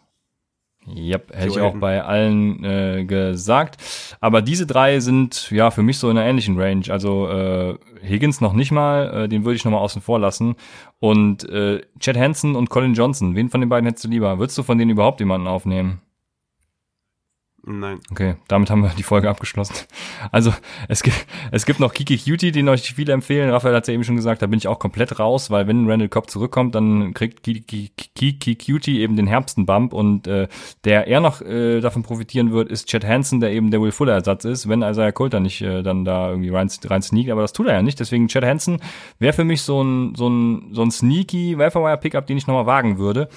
Yep, 0.87 1.33
hätte 1.35 1.47
ich 1.47 1.59
auch 1.59 1.75
bei 1.75 2.03
allen 2.03 2.63
äh, 2.63 3.05
gesagt. 3.05 3.77
Aber 4.19 4.41
diese 4.41 4.65
drei 4.65 4.99
sind 4.99 5.51
ja 5.51 5.69
für 5.69 5.83
mich 5.83 5.99
so 5.99 6.09
in 6.09 6.17
einer 6.17 6.27
ähnlichen 6.27 6.59
Range. 6.59 6.85
Also 6.89 7.29
äh, 7.29 7.77
Higgins 8.01 8.41
noch 8.41 8.53
nicht 8.53 8.71
mal, 8.71 9.25
äh, 9.25 9.29
den 9.29 9.45
würde 9.45 9.55
ich 9.55 9.63
noch 9.63 9.71
mal 9.71 9.77
außen 9.77 10.01
vor 10.01 10.19
lassen. 10.19 10.55
Und 10.99 11.47
äh, 11.49 11.81
Chad 11.99 12.17
Hansen 12.17 12.55
und 12.55 12.69
Colin 12.69 12.95
Johnson, 12.95 13.35
wen 13.35 13.49
von 13.49 13.61
den 13.61 13.69
beiden 13.69 13.85
hättest 13.85 14.05
du 14.05 14.09
lieber? 14.09 14.39
Würdest 14.39 14.57
du 14.57 14.63
von 14.63 14.77
denen 14.77 14.91
überhaupt 14.91 15.19
jemanden 15.19 15.47
aufnehmen? 15.47 16.01
Nein. 17.63 17.99
Okay, 18.09 18.35
damit 18.47 18.71
haben 18.71 18.81
wir 18.81 18.89
die 18.97 19.03
Folge 19.03 19.29
abgeschlossen. 19.29 19.75
Also 20.31 20.51
es 20.87 21.03
gibt, 21.03 21.27
es 21.51 21.67
gibt 21.67 21.79
noch 21.79 21.93
Kiki 21.93 22.17
Cutie, 22.17 22.51
den 22.51 22.67
euch 22.69 22.93
viele 22.93 23.13
empfehlen. 23.13 23.51
Raphael 23.51 23.75
hat 23.75 23.87
ja 23.87 23.93
eben 23.93 24.03
schon 24.03 24.15
gesagt, 24.15 24.41
da 24.41 24.47
bin 24.47 24.57
ich 24.57 24.67
auch 24.67 24.79
komplett 24.79 25.19
raus, 25.19 25.51
weil 25.51 25.67
wenn 25.67 25.87
Randall 25.87 26.09
Cobb 26.09 26.29
zurückkommt, 26.31 26.73
dann 26.73 27.13
kriegt 27.13 27.43
Kiki, 27.43 27.91
Kiki 28.15 28.55
Cutie 28.55 29.01
eben 29.01 29.15
den 29.15 29.27
Herbstenbump 29.27 29.93
und 29.93 30.25
äh, 30.25 30.47
der 30.85 31.05
eher 31.05 31.19
noch 31.19 31.41
äh, 31.41 31.81
davon 31.81 32.01
profitieren 32.01 32.51
wird, 32.51 32.69
ist 32.69 32.87
Chad 32.87 33.05
Hansen, 33.05 33.39
der 33.41 33.51
eben 33.51 33.69
der 33.69 33.79
Will 33.79 33.91
Fuller 33.91 34.13
Ersatz 34.13 34.43
ist, 34.45 34.67
wenn 34.67 34.81
Isaiah 34.81 35.11
Coulter 35.11 35.39
nicht 35.39 35.61
äh, 35.61 35.83
dann 35.83 36.03
da 36.03 36.29
irgendwie 36.29 36.49
rein, 36.49 36.69
rein 36.85 37.01
sneakt, 37.03 37.29
aber 37.29 37.41
das 37.41 37.53
tut 37.53 37.67
er 37.67 37.75
ja 37.75 37.81
nicht. 37.83 37.99
Deswegen 37.99 38.27
Chad 38.27 38.43
Hansen 38.43 38.79
wäre 39.19 39.33
für 39.33 39.43
mich 39.43 39.61
so 39.61 39.83
ein, 39.83 40.15
so 40.15 40.27
ein, 40.27 40.69
so 40.71 40.81
ein 40.81 40.89
sneaky 40.89 41.59
Wire 41.59 41.97
Pickup, 41.97 42.25
den 42.25 42.37
ich 42.37 42.47
nochmal 42.47 42.65
wagen 42.65 42.97
würde 42.97 43.29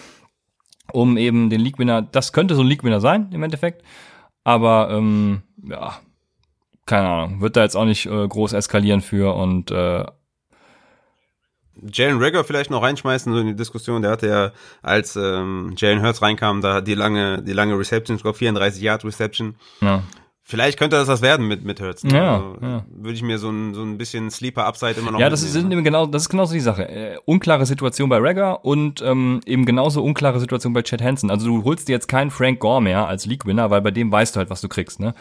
um 0.92 1.16
eben 1.16 1.50
den 1.50 1.60
League-Winner, 1.60 2.02
das 2.02 2.32
könnte 2.32 2.54
so 2.54 2.62
ein 2.62 2.66
League-Winner 2.66 3.00
sein 3.00 3.28
im 3.32 3.42
Endeffekt, 3.42 3.82
aber 4.44 4.90
ähm, 4.90 5.42
ja, 5.62 5.98
keine 6.86 7.08
Ahnung, 7.08 7.40
wird 7.40 7.56
da 7.56 7.62
jetzt 7.62 7.76
auch 7.76 7.86
nicht 7.86 8.06
äh, 8.06 8.28
groß 8.28 8.52
eskalieren 8.52 9.00
für 9.00 9.34
und 9.34 9.70
äh, 9.70 10.04
Jalen 11.92 12.22
Rager 12.22 12.44
vielleicht 12.44 12.70
noch 12.70 12.82
reinschmeißen, 12.82 13.32
so 13.32 13.40
in 13.40 13.48
die 13.48 13.56
Diskussion, 13.56 14.02
der 14.02 14.12
hatte 14.12 14.28
ja, 14.28 14.52
als 14.80 15.16
ähm, 15.16 15.74
Jalen 15.76 16.02
Hurts 16.02 16.22
reinkam, 16.22 16.60
da 16.60 16.80
die 16.80 16.94
lange, 16.94 17.42
die 17.42 17.52
lange 17.52 17.76
Reception, 17.76 18.16
ich 18.16 18.22
glaube 18.22 18.38
34 18.38 18.80
Yard 18.80 19.04
Reception. 19.04 19.56
ja, 19.80 20.02
Vielleicht 20.46 20.78
könnte 20.78 20.96
das 20.96 21.08
was 21.08 21.22
werden 21.22 21.48
mit, 21.48 21.64
mit 21.64 21.80
Hurts. 21.80 22.04
ne? 22.04 22.14
Ja, 22.14 22.34
also, 22.34 22.58
ja. 22.60 22.84
Würde 22.90 23.14
ich 23.14 23.22
mir 23.22 23.38
so 23.38 23.48
ein, 23.48 23.72
so 23.72 23.82
ein 23.82 23.96
bisschen 23.96 24.30
Sleeper-Upside 24.30 25.00
immer 25.00 25.10
noch 25.10 25.18
ja, 25.18 25.30
das 25.30 25.42
ist 25.42 25.56
eben 25.56 25.82
genau, 25.82 26.04
das 26.04 26.24
ist 26.24 26.28
genauso 26.28 26.52
die 26.52 26.60
Sache. 26.60 26.86
Äh, 26.86 27.16
unklare 27.24 27.64
Situation 27.64 28.10
bei 28.10 28.18
Ragger 28.18 28.62
und 28.62 29.00
ähm, 29.00 29.40
eben 29.46 29.64
genauso 29.64 30.04
unklare 30.04 30.38
Situation 30.40 30.74
bei 30.74 30.82
Chad 30.82 31.00
Hansen. 31.00 31.30
Also 31.30 31.46
du 31.46 31.64
holst 31.64 31.88
dir 31.88 31.92
jetzt 31.92 32.08
keinen 32.08 32.30
Frank 32.30 32.60
Gore 32.60 32.82
mehr 32.82 33.08
als 33.08 33.24
League-Winner, 33.24 33.70
weil 33.70 33.80
bei 33.80 33.90
dem 33.90 34.12
weißt 34.12 34.36
du 34.36 34.38
halt, 34.38 34.50
was 34.50 34.60
du 34.60 34.68
kriegst, 34.68 35.00
ne? 35.00 35.14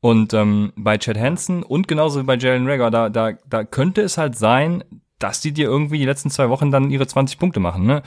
Und 0.00 0.32
ähm, 0.32 0.72
bei 0.76 0.96
Chad 0.96 1.18
Hansen 1.18 1.62
und 1.62 1.86
genauso 1.86 2.18
wie 2.18 2.24
bei 2.24 2.38
Jalen 2.38 2.66
Rager, 2.66 2.90
da, 2.90 3.10
da, 3.10 3.32
da 3.46 3.64
könnte 3.64 4.00
es 4.00 4.16
halt 4.16 4.38
sein, 4.38 4.82
dass 5.18 5.42
die 5.42 5.52
dir 5.52 5.66
irgendwie 5.66 5.98
die 5.98 6.06
letzten 6.06 6.30
zwei 6.30 6.48
Wochen 6.48 6.70
dann 6.70 6.90
ihre 6.90 7.06
20 7.06 7.38
Punkte 7.38 7.60
machen, 7.60 7.84
ne? 7.84 8.02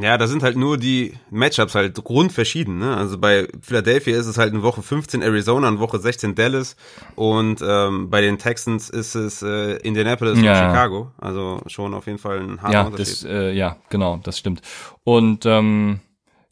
Ja, 0.00 0.18
da 0.18 0.26
sind 0.26 0.42
halt 0.42 0.56
nur 0.56 0.76
die 0.78 1.14
Matchups 1.30 1.74
halt 1.74 1.94
grundverschieden. 2.02 2.78
Ne? 2.78 2.96
Also 2.96 3.18
bei 3.18 3.48
Philadelphia 3.62 4.16
ist 4.18 4.26
es 4.26 4.36
halt 4.38 4.52
in 4.52 4.62
Woche 4.62 4.82
15 4.82 5.22
Arizona, 5.22 5.68
in 5.68 5.78
Woche 5.78 5.98
16 5.98 6.34
Dallas 6.34 6.76
und 7.14 7.62
ähm, 7.66 8.10
bei 8.10 8.20
den 8.20 8.38
Texans 8.38 8.90
ist 8.90 9.14
es 9.14 9.42
äh, 9.42 9.76
Indianapolis 9.78 10.40
Ja. 10.42 10.50
und 10.52 10.56
Chicago. 10.68 11.10
Also 11.18 11.60
schon 11.66 11.94
auf 11.94 12.06
jeden 12.06 12.18
Fall 12.18 12.40
ein 12.40 12.60
harter 12.62 12.72
Ja, 12.72 12.82
Unterschied. 12.82 13.22
das, 13.22 13.24
äh, 13.24 13.52
ja, 13.52 13.76
genau, 13.88 14.18
das 14.22 14.38
stimmt. 14.38 14.60
Und 15.04 15.46
ähm, 15.46 16.00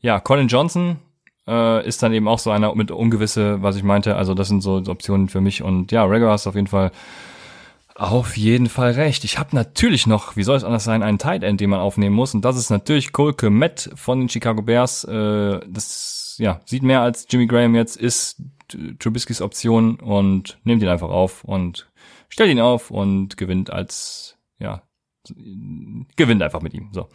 ja, 0.01 0.21
Colin 0.21 0.49
Johnson 0.49 0.97
äh, 1.47 1.87
ist 1.87 2.03
dann 2.03 2.13
eben 2.15 2.29
auch 2.29 2.39
so 2.39 2.51
einer 2.51 2.75
mit 2.75 2.91
ungewisse, 2.91 3.63
was 3.63 3.77
ich 3.77 3.83
meinte. 3.83 4.17
Also 4.17 4.35
das 4.35 4.49
sind 4.49 4.63
so 4.63 4.83
Optionen 4.87 5.29
für 5.29 5.41
mich. 5.41 5.63
Und 5.63 5.93
ja, 5.93 6.05
Rager 6.05 6.31
hast 6.31 6.47
auf 6.47 6.55
jeden 6.55 6.67
Fall 6.69 6.91
auf 7.95 8.37
jeden 8.37 8.69
Fall 8.69 8.93
recht. 8.93 9.25
Ich 9.25 9.39
habe 9.39 9.55
natürlich 9.55 10.07
noch, 10.07 10.37
wie 10.37 10.43
soll 10.43 10.57
es 10.57 10.65
anders 10.65 10.85
sein, 10.85 11.03
einen 11.03 11.19
Tight 11.19 11.45
End, 11.45 11.61
den 11.61 11.71
man 11.71 11.81
aufnehmen 11.81 12.17
muss. 12.17 12.35
Und 12.35 12.45
das 12.45 12.57
ist 12.57 12.71
natürlich 12.71 13.13
Cole 13.13 13.35
Komet 13.35 13.91
von 13.95 14.21
den 14.21 14.29
Chicago 14.29 14.63
Bears. 14.63 15.05
Äh, 15.05 15.61
das 15.69 16.37
ja 16.39 16.61
sieht 16.65 16.83
mehr 16.83 17.03
als 17.03 17.27
Jimmy 17.31 17.47
Graham 17.47 17.75
jetzt, 17.75 17.97
ist 17.97 18.43
Trubiskys 18.99 19.41
Option 19.41 19.97
und 20.01 20.59
nehmt 20.65 20.83
ihn 20.83 20.89
einfach 20.89 21.11
auf 21.11 21.45
und 21.45 21.89
stellt 22.29 22.51
ihn 22.51 22.61
auf 22.61 22.91
und 22.91 23.37
gewinnt 23.37 23.71
als, 23.71 24.37
ja, 24.59 24.83
gewinnt 26.17 26.43
einfach 26.43 26.63
mit 26.63 26.75
ihm. 26.75 26.89
So. 26.93 27.09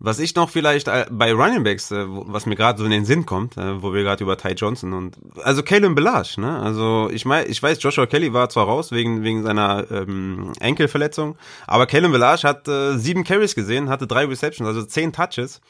Was 0.00 0.18
ich 0.18 0.34
noch 0.34 0.50
vielleicht 0.50 0.88
äh, 0.88 1.06
bei 1.10 1.32
Running 1.32 1.62
Backs, 1.62 1.90
äh, 1.90 2.04
was 2.06 2.46
mir 2.46 2.56
gerade 2.56 2.78
so 2.78 2.84
in 2.84 2.90
den 2.90 3.04
Sinn 3.04 3.26
kommt, 3.26 3.56
äh, 3.56 3.80
wo 3.82 3.94
wir 3.94 4.02
gerade 4.02 4.24
über 4.24 4.36
Ty 4.36 4.50
Johnson 4.50 4.92
und 4.92 5.16
also 5.42 5.62
Kalen 5.62 5.94
Belage, 5.94 6.40
ne? 6.40 6.58
Also 6.58 7.08
ich 7.12 7.24
meine, 7.24 7.46
ich 7.46 7.62
weiß, 7.62 7.82
Joshua 7.82 8.06
Kelly 8.06 8.32
war 8.32 8.48
zwar 8.48 8.66
raus 8.66 8.90
wegen 8.90 9.22
wegen 9.22 9.44
seiner 9.44 9.90
ähm, 9.90 10.52
Enkelverletzung, 10.60 11.36
aber 11.66 11.86
Kalen 11.86 12.10
Belage 12.10 12.42
hat 12.42 12.66
äh, 12.68 12.98
sieben 12.98 13.24
Carries 13.24 13.54
gesehen, 13.54 13.88
hatte 13.88 14.06
drei 14.06 14.26
Receptions, 14.26 14.66
also 14.66 14.82
zehn 14.84 15.12
Touches. 15.12 15.60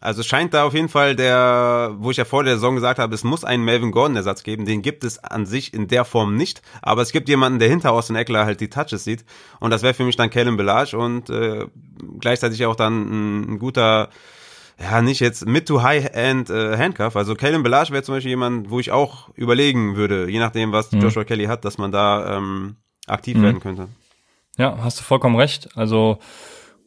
Also 0.00 0.24
scheint 0.24 0.52
da 0.52 0.64
auf 0.64 0.74
jeden 0.74 0.88
Fall 0.88 1.14
der, 1.14 1.94
wo 1.98 2.10
ich 2.10 2.16
ja 2.16 2.24
vor 2.24 2.42
der 2.42 2.54
Saison 2.54 2.74
gesagt 2.74 2.98
habe, 2.98 3.14
es 3.14 3.22
muss 3.22 3.44
einen 3.44 3.64
Melvin 3.64 3.92
Gordon-Ersatz 3.92 4.42
geben. 4.42 4.64
Den 4.64 4.82
gibt 4.82 5.04
es 5.04 5.22
an 5.22 5.46
sich 5.46 5.72
in 5.74 5.86
der 5.86 6.04
Form 6.04 6.34
nicht. 6.36 6.60
Aber 6.80 7.02
es 7.02 7.12
gibt 7.12 7.28
jemanden, 7.28 7.60
der 7.60 7.68
hinter 7.68 7.92
Austin 7.92 8.16
Eckler 8.16 8.44
halt 8.44 8.60
die 8.60 8.68
Touches 8.68 9.04
sieht. 9.04 9.24
Und 9.60 9.70
das 9.70 9.82
wäre 9.82 9.94
für 9.94 10.04
mich 10.04 10.16
dann 10.16 10.30
Kellen 10.30 10.56
Belage 10.56 10.98
und 10.98 11.30
äh, 11.30 11.66
gleichzeitig 12.18 12.66
auch 12.66 12.74
dann 12.74 13.02
ein, 13.02 13.52
ein 13.52 13.58
guter, 13.60 14.08
ja, 14.80 15.02
nicht 15.02 15.20
jetzt 15.20 15.46
mid 15.46 15.68
to 15.68 15.82
high-end 15.82 16.50
äh, 16.50 16.76
Handcuff. 16.76 17.14
Also 17.14 17.36
Kellen 17.36 17.62
Belage 17.62 17.92
wäre 17.92 18.02
zum 18.02 18.16
Beispiel 18.16 18.30
jemand, 18.30 18.70
wo 18.70 18.80
ich 18.80 18.90
auch 18.90 19.28
überlegen 19.36 19.94
würde, 19.94 20.28
je 20.28 20.40
nachdem, 20.40 20.72
was 20.72 20.90
Joshua 20.90 21.22
Kelly 21.22 21.44
hat, 21.44 21.64
dass 21.64 21.78
man 21.78 21.92
da 21.92 22.38
ähm, 22.38 22.74
aktiv 23.06 23.40
werden 23.40 23.60
könnte. 23.60 23.86
Ja, 24.58 24.78
hast 24.82 24.98
du 24.98 25.04
vollkommen 25.04 25.36
recht. 25.36 25.68
Also 25.76 26.18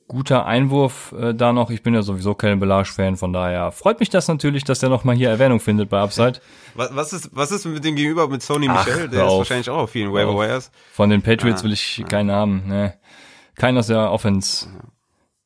guter 0.07 0.45
Einwurf 0.45 1.13
äh, 1.17 1.33
da 1.33 1.51
noch. 1.53 1.69
Ich 1.71 1.81
bin 1.83 1.93
ja 1.93 2.01
sowieso 2.03 2.35
kein 2.35 2.59
Belage-Fan, 2.59 3.15
von 3.17 3.33
daher 3.33 3.71
freut 3.71 3.99
mich 3.99 4.09
das 4.09 4.27
natürlich, 4.27 4.63
dass 4.63 4.79
der 4.79 4.89
nochmal 4.89 5.15
hier 5.15 5.29
Erwähnung 5.29 5.59
findet 5.59 5.89
bei 5.89 5.99
Upside. 5.99 6.39
Was, 6.75 6.93
was 6.93 7.13
ist, 7.13 7.29
was 7.33 7.51
ist 7.51 7.65
mit 7.65 7.85
dem 7.85 7.95
Gegenüber 7.95 8.27
mit 8.27 8.41
Sony 8.43 8.67
Ach, 8.69 8.85
Michel? 8.85 9.07
Der 9.07 9.25
ist 9.25 9.31
wahrscheinlich 9.31 9.69
auch 9.69 9.77
auf 9.83 9.91
vielen 9.91 10.11
Waiver 10.11 10.31
auf. 10.31 10.39
Wires. 10.41 10.71
Von 10.91 11.09
den 11.09 11.21
Patriots 11.21 11.61
Ah, 11.61 11.63
will 11.63 11.71
ich 11.71 12.03
keinen 12.09 12.29
haben. 12.31 12.63
Ne. 12.67 12.93
Keinen 13.55 13.77
aus 13.77 13.87
der 13.87 14.11
Offense. 14.11 14.67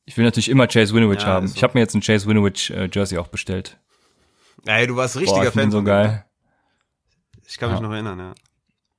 Ich 0.06 0.18
will 0.18 0.26
natürlich 0.26 0.50
immer 0.50 0.66
Chase 0.66 0.96
Winovich 0.96 1.22
Ja, 1.22 1.28
haben. 1.28 1.48
so. 1.48 1.54
Ich 1.56 1.62
habe 1.62 1.74
mir 1.76 1.82
jetzt 1.82 1.94
ein 1.94 2.02
Chase 2.02 2.28
Winovich 2.28 2.72
äh, 2.72 2.90
Jersey 2.92 3.20
auch 3.20 3.28
bestellt. 3.28 3.78
Ey, 4.66 4.88
du 4.88 4.96
warst 4.96 5.14
Boah, 5.14 5.20
richtiger 5.22 5.48
ich 5.50 5.54
bin 5.54 5.62
Fan 5.62 5.72
so 5.72 5.78
von 5.78 5.86
dem, 5.86 5.92
geil. 5.92 6.26
Ich 7.48 7.58
kann 7.60 7.70
mich 7.70 7.80
Ja. 7.80 7.86
noch 7.86 7.94
erinnern, 7.94 8.18
ja. 8.18 8.34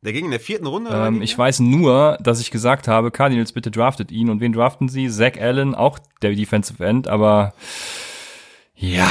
Der 0.02 0.12
ging 0.14 0.24
in 0.26 0.30
der 0.30 0.40
vierten 0.40 0.66
Runde? 0.66 0.90
Ähm, 0.92 1.20
ich 1.20 1.36
weiß 1.36 1.60
nur, 1.60 2.16
dass 2.22 2.40
ich 2.40 2.50
gesagt 2.50 2.88
habe, 2.88 3.10
Cardinals 3.10 3.52
bitte 3.52 3.70
draftet 3.70 4.10
ihn. 4.10 4.30
Und 4.30 4.40
wen 4.40 4.52
draften 4.52 4.88
sie? 4.88 5.08
Zach 5.10 5.32
Allen, 5.38 5.74
auch 5.74 5.98
der 6.22 6.34
Defensive 6.34 6.82
End, 6.84 7.06
aber 7.06 7.52
ja, 8.74 9.10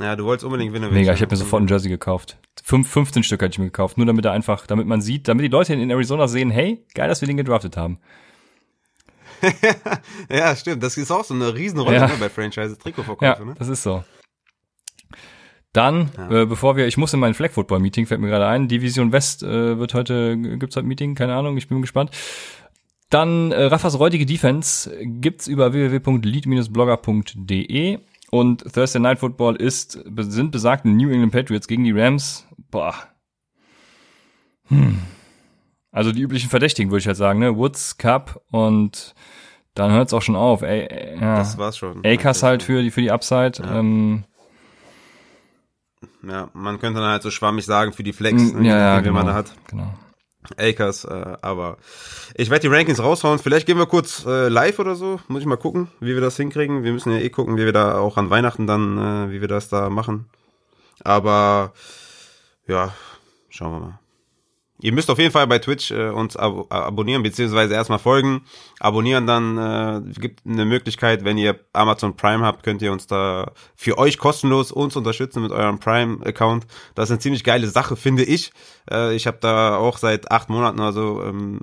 Ja, 0.00 0.16
du 0.16 0.24
wolltest 0.24 0.44
unbedingt 0.44 0.72
Winovich. 0.74 0.94
mega. 0.94 1.12
Ich 1.12 1.20
habe 1.22 1.30
mir 1.32 1.36
sofort 1.36 1.62
ein 1.62 1.68
Jersey 1.68 1.88
gekauft. 1.88 2.38
Fünf, 2.64 2.88
15 2.90 3.22
Stück 3.22 3.40
hatte 3.42 3.52
ich 3.52 3.58
mir 3.60 3.66
gekauft, 3.66 3.98
nur 3.98 4.06
damit 4.06 4.24
er 4.24 4.32
einfach, 4.32 4.66
damit 4.66 4.86
man 4.86 5.00
sieht, 5.00 5.28
damit 5.28 5.44
die 5.44 5.48
Leute 5.48 5.74
in 5.74 5.90
Arizona 5.90 6.26
sehen, 6.26 6.50
hey, 6.50 6.84
geil, 6.94 7.08
dass 7.08 7.20
wir 7.20 7.26
den 7.28 7.36
gedraftet 7.36 7.76
haben. 7.76 7.98
Ja, 10.30 10.54
stimmt. 10.56 10.82
Das 10.82 10.96
ist 10.96 11.10
auch 11.10 11.24
so 11.24 11.34
eine 11.34 11.54
Riesenrolle 11.54 11.96
Ja. 11.96 12.06
ne, 12.08 12.14
bei 12.20 12.28
Franchise 12.28 12.76
Trikotverkäufe, 12.78 13.40
Ja, 13.40 13.44
ne? 13.46 13.54
das 13.58 13.68
ist 13.68 13.82
so. 13.82 14.02
Dann, 15.72 16.10
äh, 16.30 16.46
bevor 16.46 16.76
wir, 16.76 16.88
ich 16.88 16.96
muss 16.96 17.14
in 17.14 17.20
mein 17.20 17.34
Flag 17.34 17.52
Football 17.52 17.78
Meeting, 17.78 18.06
fällt 18.06 18.20
mir 18.20 18.26
gerade 18.28 18.48
ein, 18.48 18.66
Division 18.66 19.12
West 19.12 19.44
äh, 19.44 19.78
wird 19.78 19.94
heute, 19.94 20.36
gibt's 20.36 20.74
heute 20.74 20.86
Meeting, 20.86 21.14
keine 21.14 21.36
Ahnung, 21.36 21.56
ich 21.56 21.68
bin 21.68 21.80
gespannt. 21.80 22.10
Dann 23.08 23.52
äh, 23.52 23.62
Raffas 23.64 23.96
räudige 23.98 24.26
Defense 24.26 24.92
gibt's 25.04 25.46
über 25.46 25.72
www.lead-blogger.de 25.72 27.98
und 28.30 28.72
Thursday 28.72 29.00
Night 29.00 29.18
Football 29.18 29.56
ist 29.56 29.98
sind 30.16 30.52
besagte 30.52 30.88
New 30.88 31.10
England 31.10 31.32
Patriots 31.32 31.68
gegen 31.68 31.84
die 31.84 31.92
Rams. 31.92 32.46
Boah. 32.70 32.94
Hm. 34.68 35.02
Also 35.92 36.12
die 36.12 36.22
üblichen 36.22 36.48
Verdächtigen 36.50 36.92
würde 36.92 37.00
ich 37.00 37.08
halt 37.08 37.16
sagen, 37.16 37.40
ne? 37.40 37.56
Woods, 37.56 37.98
Cup 37.98 38.40
und 38.52 39.16
dann 39.74 39.90
hört's 39.92 40.12
auch 40.12 40.22
schon 40.22 40.36
auf. 40.36 40.62
Ey, 40.62 40.86
ey, 40.86 41.20
ja. 41.20 41.38
Das 41.38 41.58
war's 41.58 41.76
schon. 41.78 42.04
Akers 42.04 42.44
halt 42.44 42.62
für 42.62 42.80
die 42.82 42.92
für 42.92 43.00
die 43.00 43.10
Upside. 43.10 43.54
Ja. 43.58 43.80
Ähm, 43.80 44.22
Ja, 46.22 46.48
man 46.54 46.78
könnte 46.78 47.00
dann 47.00 47.10
halt 47.10 47.22
so 47.22 47.30
schwammig 47.30 47.66
sagen 47.66 47.92
für 47.92 48.02
die 48.02 48.12
Flex, 48.12 48.52
ja, 48.52 48.58
ne, 48.58 48.68
ja, 48.68 48.98
die 48.98 49.04
genau. 49.04 49.14
man 49.14 49.26
da 49.26 49.34
hat. 49.34 49.52
genau. 49.68 49.94
Akers, 50.56 51.04
äh, 51.04 51.36
aber 51.42 51.76
ich 52.34 52.50
werde 52.50 52.62
die 52.62 52.74
Rankings 52.74 53.00
raushauen. 53.00 53.38
Vielleicht 53.38 53.66
gehen 53.66 53.76
wir 53.76 53.86
kurz 53.86 54.24
äh, 54.24 54.48
live 54.48 54.78
oder 54.78 54.96
so. 54.96 55.20
Muss 55.28 55.42
ich 55.42 55.46
mal 55.46 55.56
gucken, 55.56 55.88
wie 56.00 56.14
wir 56.14 56.20
das 56.20 56.36
hinkriegen. 56.36 56.82
Wir 56.82 56.92
müssen 56.92 57.12
ja 57.12 57.18
eh 57.18 57.28
gucken, 57.28 57.56
wie 57.56 57.64
wir 57.66 57.72
da 57.72 57.98
auch 57.98 58.16
an 58.16 58.30
Weihnachten 58.30 58.66
dann, 58.66 58.98
äh, 58.98 59.30
wie 59.30 59.42
wir 59.42 59.48
das 59.48 59.68
da 59.68 59.90
machen. 59.90 60.30
Aber 61.04 61.72
ja, 62.66 62.94
schauen 63.50 63.72
wir 63.72 63.80
mal. 63.80 63.99
Ihr 64.82 64.92
müsst 64.92 65.10
auf 65.10 65.18
jeden 65.18 65.32
Fall 65.32 65.46
bei 65.46 65.58
Twitch 65.58 65.90
äh, 65.90 66.08
uns 66.10 66.36
ab 66.36 66.66
abonnieren, 66.70 67.22
beziehungsweise 67.22 67.74
erstmal 67.74 67.98
folgen. 67.98 68.42
Abonnieren 68.78 69.26
dann 69.26 69.58
äh, 69.58 70.20
gibt 70.20 70.46
eine 70.46 70.64
Möglichkeit, 70.64 71.24
wenn 71.24 71.38
ihr 71.38 71.60
Amazon 71.72 72.16
Prime 72.16 72.44
habt, 72.44 72.62
könnt 72.62 72.82
ihr 72.82 72.92
uns 72.92 73.06
da 73.06 73.52
für 73.76 73.98
euch 73.98 74.18
kostenlos 74.18 74.72
uns 74.72 74.96
unterstützen 74.96 75.42
mit 75.42 75.52
eurem 75.52 75.78
Prime-Account. 75.78 76.66
Das 76.94 77.08
ist 77.08 77.12
eine 77.12 77.20
ziemlich 77.20 77.44
geile 77.44 77.66
Sache, 77.66 77.96
finde 77.96 78.24
ich. 78.24 78.52
Äh, 78.90 79.14
ich 79.14 79.26
habe 79.26 79.38
da 79.40 79.76
auch 79.76 79.98
seit 79.98 80.30
acht 80.30 80.48
Monaten 80.48 80.80
oder 80.80 80.92
so, 80.92 81.22
ähm, 81.22 81.60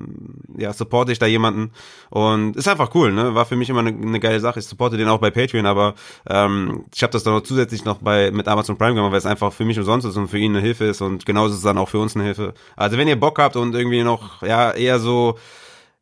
ja, 0.58 0.74
supporte 0.74 1.12
ich 1.12 1.20
da 1.20 1.26
jemanden. 1.26 1.72
Und 2.10 2.56
ist 2.56 2.68
einfach 2.68 2.94
cool, 2.96 3.12
ne? 3.12 3.36
War 3.36 3.46
für 3.46 3.56
mich 3.56 3.70
immer 3.70 3.80
eine, 3.80 3.90
eine 3.90 4.20
geile 4.20 4.40
Sache. 4.40 4.60
Ich 4.60 4.66
supporte 4.66 4.98
den 4.98 5.08
auch 5.08 5.20
bei 5.20 5.32
Patreon, 5.32 5.66
aber 5.66 5.96
ähm, 6.30 6.86
ich 6.94 7.04
habe 7.04 7.12
das 7.12 7.24
dann 7.24 7.34
noch 7.34 7.42
zusätzlich 7.42 7.86
noch 7.86 7.98
bei 7.98 8.32
mit 8.32 8.48
Amazon 8.48 8.78
Prime 8.78 8.96
gemacht, 8.96 9.12
weil 9.12 9.20
es 9.20 9.26
einfach 9.26 9.52
für 9.54 9.66
mich 9.66 9.78
umsonst 9.78 10.08
ist 10.08 10.18
und 10.18 10.28
für 10.28 10.38
ihn 10.38 10.56
eine 10.56 10.62
Hilfe 10.62 10.86
ist 10.86 11.02
und 11.02 11.26
genauso 11.26 11.52
ist 11.52 11.58
es 11.58 11.64
dann 11.64 11.78
auch 11.78 11.90
für 11.90 12.00
uns 12.00 12.16
eine 12.16 12.26
Hilfe. 12.26 12.54
Also 12.76 12.98
wenn 12.98 13.07
ihr 13.08 13.20
Bock 13.20 13.40
habt 13.40 13.56
und 13.56 13.76
irgendwie 13.76 14.04
noch 14.04 14.42
ja 14.42 14.72
eher 14.72 15.00
so 15.00 15.38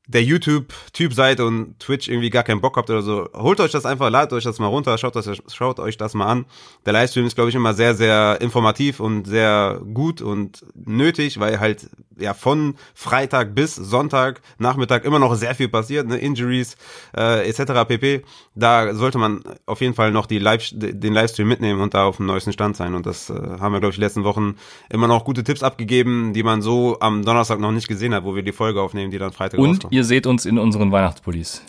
der 0.08 0.24
YouTube-Typ 0.24 1.14
seid 1.14 1.40
und 1.40 1.80
Twitch 1.80 2.08
irgendwie 2.08 2.30
gar 2.30 2.44
keinen 2.44 2.62
Bock 2.62 2.78
habt 2.78 2.90
oder 2.90 3.02
so, 3.02 3.28
holt 3.34 3.60
euch 3.60 3.72
das 3.72 3.86
einfach, 3.86 4.10
ladet 4.10 4.34
euch 4.34 4.44
das 4.44 4.60
mal 4.60 4.68
runter, 4.68 4.98
schaut, 4.98 5.16
das, 5.16 5.30
schaut 5.52 5.80
euch 5.80 5.98
das 5.98 6.14
mal 6.14 6.28
an. 6.28 6.46
Der 6.86 6.94
Livestream 6.94 7.26
ist, 7.26 7.36
glaube 7.36 7.50
ich, 7.50 7.56
immer 7.56 7.74
sehr, 7.74 7.96
sehr 7.96 8.40
informativ 8.42 9.00
und 9.00 9.26
sehr 9.26 9.82
gut 9.94 10.22
und 10.22 10.66
nötig, 10.76 11.40
weil 11.40 11.60
halt 11.60 11.90
ja 12.18 12.34
von 12.34 12.76
Freitag 12.94 13.56
bis 13.56 13.76
Sonntag, 13.76 14.42
Nachmittag 14.58 15.06
immer 15.06 15.20
noch 15.20 15.36
sehr 15.36 15.56
viel 15.56 15.68
passiert, 15.68 16.08
ne? 16.08 16.18
Injuries 16.18 16.78
äh, 17.16 17.48
etc. 17.48 17.88
pp. 17.88 18.24
Da 18.56 18.94
sollte 18.94 19.18
man 19.18 19.44
auf 19.66 19.82
jeden 19.82 19.94
Fall 19.94 20.12
noch 20.12 20.26
die 20.26 20.40
Live 20.40 20.70
den 20.72 21.14
Livestream 21.14 21.48
mitnehmen 21.48 21.82
und 21.82 21.94
da 21.94 22.06
auf 22.06 22.18
dem 22.18 22.26
neuesten 22.26 22.54
Stand 22.54 22.78
sein. 22.78 22.96
Und 22.96 23.06
das 23.06 23.30
äh, 23.30 23.34
haben 23.34 23.74
wir, 23.74 23.80
glaube 23.80 23.90
ich, 23.90 23.96
die 23.96 24.02
letzten 24.02 24.24
Wochen 24.24 24.56
immer 24.90 25.08
noch 25.08 25.26
gute 25.26 25.44
Tipps 25.44 25.64
abgegeben, 25.64 26.34
die 26.34 26.44
man 26.44 26.62
so 26.62 26.98
am 27.00 27.26
Donnerstag 27.26 27.60
noch 27.60 27.72
nicht 27.72 27.88
gesehen 27.88 28.14
hat, 28.14 28.24
wo 28.24 28.36
wir 28.36 28.44
die 28.44 28.54
Folge 28.54 28.82
aufnehmen, 28.82 29.12
die 29.12 29.18
dann 29.18 29.34
Freitag 29.34 29.60
Und 29.60 29.70
rauskommt. 29.70 29.94
Ihr 29.96 30.04
seht 30.04 30.28
uns 30.28 30.46
in 30.46 30.60
unseren 30.60 30.92
Weihnachtspullis. 30.92 31.62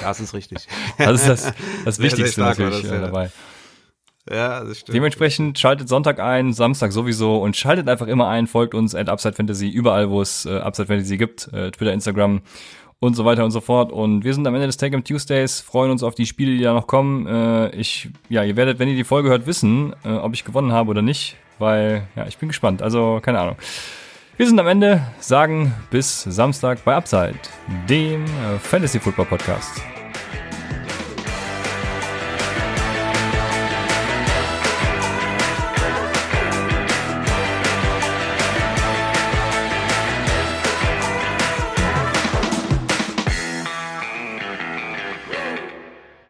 Das 0.00 0.20
ist 0.20 0.34
richtig. 0.34 0.66
Das 0.98 1.20
ist 1.20 1.28
das, 1.28 1.54
das 1.84 1.98
Wichtigste 1.98 2.40
natürlich 2.42 2.82
das, 2.82 2.90
äh, 2.90 2.94
ja. 2.94 3.00
dabei. 3.00 3.30
ja, 4.30 4.64
das 4.64 4.80
stimmt. 4.80 4.94
Dementsprechend 4.94 5.58
schaltet 5.58 5.88
Sonntag 5.88 6.20
ein, 6.20 6.52
Samstag 6.52 6.92
sowieso 6.92 7.38
und 7.38 7.56
schaltet 7.56 7.88
einfach 7.88 8.06
immer 8.06 8.28
ein, 8.28 8.46
folgt 8.46 8.74
uns 8.74 8.94
at 8.94 9.08
Upside 9.08 9.34
Fantasy 9.34 9.68
überall, 9.68 10.10
wo 10.10 10.20
es 10.20 10.46
äh, 10.46 10.58
Upside 10.58 10.86
Fantasy 10.86 11.16
gibt, 11.16 11.48
äh, 11.52 11.70
Twitter, 11.70 11.92
Instagram 11.92 12.42
und 13.00 13.14
so 13.14 13.24
weiter 13.24 13.44
und 13.44 13.50
so 13.50 13.60
fort. 13.60 13.92
Und 13.92 14.24
wir 14.24 14.34
sind 14.34 14.46
am 14.46 14.54
Ende 14.54 14.66
des 14.66 14.76
Take 14.76 14.94
'em 14.94 15.04
Tuesdays, 15.04 15.60
freuen 15.60 15.90
uns 15.90 16.02
auf 16.02 16.14
die 16.14 16.26
Spiele, 16.26 16.56
die 16.56 16.62
da 16.62 16.72
noch 16.72 16.86
kommen. 16.86 17.26
Äh, 17.26 17.70
ich, 17.76 18.08
ja, 18.28 18.44
ihr 18.44 18.56
werdet, 18.56 18.78
wenn 18.78 18.88
ihr 18.88 18.96
die 18.96 19.04
Folge 19.04 19.28
hört, 19.28 19.46
wissen, 19.46 19.94
äh, 20.04 20.12
ob 20.12 20.34
ich 20.34 20.44
gewonnen 20.44 20.72
habe 20.72 20.90
oder 20.90 21.02
nicht, 21.02 21.36
weil, 21.58 22.06
ja, 22.16 22.26
ich 22.26 22.38
bin 22.38 22.48
gespannt. 22.48 22.82
Also, 22.82 23.20
keine 23.22 23.40
Ahnung. 23.40 23.56
Wir 24.36 24.46
sind 24.46 24.60
am 24.60 24.66
Ende, 24.66 25.00
sagen 25.18 25.74
bis 25.90 26.24
Samstag 26.24 26.84
bei 26.84 26.94
Upside, 26.94 27.38
dem 27.88 28.26
Fantasy 28.60 29.00
Football 29.00 29.24
Podcast. 29.24 29.80